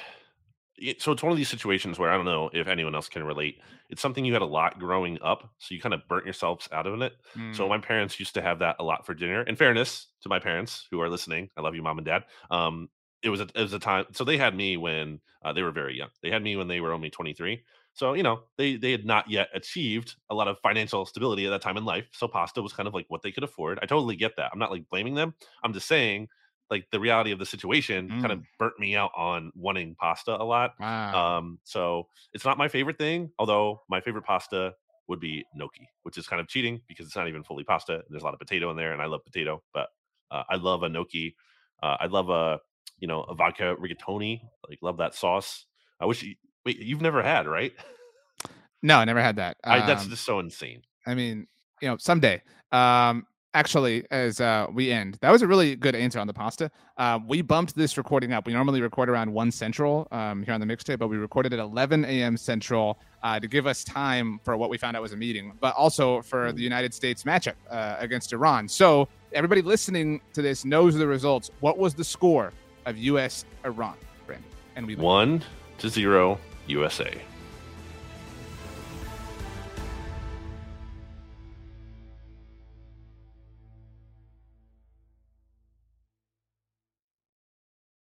so 0.99 1.13
it's 1.13 1.23
one 1.23 1.31
of 1.31 1.39
these 1.39 1.49
situations 1.49 1.99
where 1.99 2.11
I 2.11 2.17
don't 2.17 2.25
know 2.25 2.51
if 2.53 2.67
anyone 2.67 2.95
else 2.95 3.09
can 3.09 3.23
relate. 3.23 3.61
It's 3.89 4.03
something 4.03 4.25
you 4.25 4.33
had 4.33 4.43
a 4.43 4.47
lot 4.47 4.79
growing 4.79 5.19
up, 5.23 5.51
so 5.59 5.75
you 5.75 5.81
kind 5.81 5.95
of 5.95 6.01
burnt 6.09 6.25
yourselves 6.25 6.69
out 6.73 6.87
of 6.87 7.01
it. 7.03 7.13
Mm. 7.37 7.55
So 7.55 7.69
my 7.69 7.79
parents 7.79 8.19
used 8.19 8.35
to 8.35 8.43
have 8.43 8.59
that 8.61 8.77
a 8.81 8.85
lot 8.85 9.07
for 9.07 9.15
dinner. 9.15 9.43
In 9.43 9.55
fairness 9.55 10.09
to 10.23 10.29
my 10.29 10.39
parents 10.39 10.89
who 10.91 11.01
are 11.01 11.09
listening, 11.09 11.51
I 11.57 11.61
love 11.61 11.75
you, 11.75 11.83
mom 11.83 11.99
and 11.99 12.07
dad. 12.07 12.25
Um, 12.51 12.89
it 13.23 13.29
was 13.29 13.41
a, 13.41 13.49
it 13.55 13.63
was 13.63 13.73
a 13.73 13.79
time. 13.79 14.07
So 14.13 14.25
they 14.25 14.39
had 14.39 14.57
me 14.57 14.77
when 14.77 15.21
uh, 15.45 15.53
they 15.53 15.63
were 15.63 15.71
very 15.71 15.97
young. 15.97 16.09
They 16.23 16.31
had 16.31 16.43
me 16.43 16.57
when 16.57 16.69
they 16.69 16.81
were 16.81 16.93
only 16.93 17.11
23. 17.11 17.63
So 17.95 18.15
you 18.15 18.23
know 18.23 18.41
they 18.57 18.77
they 18.77 18.91
had 18.91 19.05
not 19.05 19.31
yet 19.31 19.49
achieved 19.55 20.17
a 20.31 20.35
lot 20.35 20.49
of 20.49 20.59
financial 20.61 21.05
stability 21.05 21.47
at 21.47 21.51
that 21.51 21.61
time 21.61 21.77
in 21.77 21.85
life. 21.85 22.07
So 22.13 22.27
pasta 22.27 22.63
was 22.63 22.73
kind 22.73 22.89
of 22.89 22.95
like 22.95 23.05
what 23.09 23.23
they 23.23 23.31
could 23.31 23.45
afford. 23.45 23.79
I 23.83 23.87
totally 23.87 24.17
get 24.17 24.37
that. 24.37 24.51
I'm 24.53 24.59
not 24.59 24.71
like 24.71 24.89
blaming 24.89 25.15
them. 25.15 25.35
I'm 25.63 25.75
just 25.75 25.87
saying 25.87 26.29
like 26.73 26.87
the 26.91 26.99
reality 26.99 27.33
of 27.33 27.39
the 27.39 27.45
situation 27.47 28.09
kind 28.09 28.33
of 28.33 28.39
Mm. 28.41 28.47
burnt 28.59 28.79
me 28.81 28.97
out 28.97 29.13
on 29.15 29.53
wanting 29.55 29.95
pasta 29.95 30.33
a 30.35 30.43
lot. 30.55 30.73
Wow. 30.81 31.13
Um, 31.39 31.59
so 31.65 32.09
it's 32.33 32.47
not 32.47 32.57
my 32.57 32.69
favorite 32.69 32.97
thing, 32.99 33.31
although 33.39 33.83
my 33.91 34.01
favorite 34.01 34.25
pasta 34.25 34.75
would 35.09 35.21
be 35.21 35.45
gnocchi, 35.55 35.87
which 36.05 36.17
is 36.17 36.27
kind 36.27 36.41
of 36.41 36.49
cheating 36.49 36.81
because 36.89 37.05
it's 37.07 37.15
not 37.17 37.29
even 37.29 37.43
fully 37.45 37.63
pasta. 37.65 38.03
There's 38.09 38.23
a 38.23 38.25
lot 38.25 38.33
of 38.33 38.41
potato 38.41 38.71
in 38.71 38.77
there, 38.79 38.93
and 38.95 39.03
I 39.03 39.07
love 39.07 39.23
potato, 39.25 39.63
but 39.75 39.89
uh, 40.31 40.45
I 40.49 40.57
love 40.57 40.83
a 40.83 40.89
gnocchi. 40.89 41.37
Uh, 41.83 41.97
I 42.01 42.07
love 42.07 42.31
a 42.31 42.59
you 42.99 43.07
know 43.09 43.23
a 43.25 43.35
vodka 43.35 43.77
rigatoni. 43.79 44.41
Like 44.69 44.79
love 44.81 44.97
that 44.97 45.15
sauce. 45.15 45.67
I 46.01 46.07
wish 46.07 46.23
you 46.23 46.37
wait. 46.65 46.79
You've 46.79 47.03
never 47.03 47.23
had 47.23 47.47
right? 47.47 47.73
no, 48.83 48.97
I 48.97 49.05
never 49.05 49.21
had 49.21 49.37
that. 49.37 49.59
I, 49.65 49.87
that's 49.87 50.05
Um, 50.05 50.11
just 50.11 50.25
so 50.25 50.39
insane. 50.39 50.83
I 51.07 51.15
mean, 51.15 51.47
you 51.81 51.89
know, 51.89 51.97
someday. 51.99 52.43
Um, 52.71 53.27
actually, 53.55 54.05
as 54.11 54.41
uh, 54.41 54.67
we 54.73 54.91
end, 54.91 55.19
that 55.21 55.31
was 55.31 55.43
a 55.43 55.47
really 55.47 55.77
good 55.77 55.95
answer 55.95 56.19
on 56.19 56.27
the 56.27 56.33
pasta. 56.33 56.71
Uh, 56.97 57.19
we 57.27 57.43
bumped 57.43 57.75
this 57.75 57.97
recording 57.97 58.33
up. 58.33 58.47
We 58.47 58.53
normally 58.53 58.81
record 58.81 59.09
around 59.09 59.33
one 59.33 59.51
central 59.51 60.09
um, 60.11 60.43
here 60.43 60.55
on 60.55 60.61
the 60.61 60.67
mixtape, 60.67 60.99
but 60.99 61.09
we 61.09 61.17
recorded 61.17 61.53
at 61.53 61.59
11 61.59 62.05
a.m. 62.05 62.37
central 62.37 62.99
uh, 63.23 63.39
to 63.41 63.49
give 63.49 63.67
us 63.67 63.85
time 63.85 64.41
for 64.45 64.57
what 64.57 64.71
we 64.71 64.79
found 64.79 64.97
out 64.97 65.03
was 65.03 65.13
a 65.13 65.17
meeting, 65.17 65.53
but 65.61 65.75
also 65.75 66.23
for 66.23 66.53
the 66.53 66.63
United 66.63 66.93
States 66.95 67.25
matchup 67.25 67.55
uh, 67.71 67.97
against 67.99 68.33
Iran. 68.33 68.69
So 68.69 69.09
everybody 69.33 69.63
listening 69.63 70.21
to 70.35 70.43
this 70.43 70.65
knows 70.65 70.95
the 70.95 71.07
results. 71.07 71.51
What 71.61 71.79
was 71.79 71.95
the 71.95 72.05
score 72.05 72.53
of 72.87 72.97
U.S. 72.99 73.45
Iran, 73.65 73.97
Brandon? 74.27 74.49
And 74.77 74.87
we 74.87 74.97
One 74.97 75.43
to 75.79 75.89
zero 75.89 76.39
USA. 76.67 77.21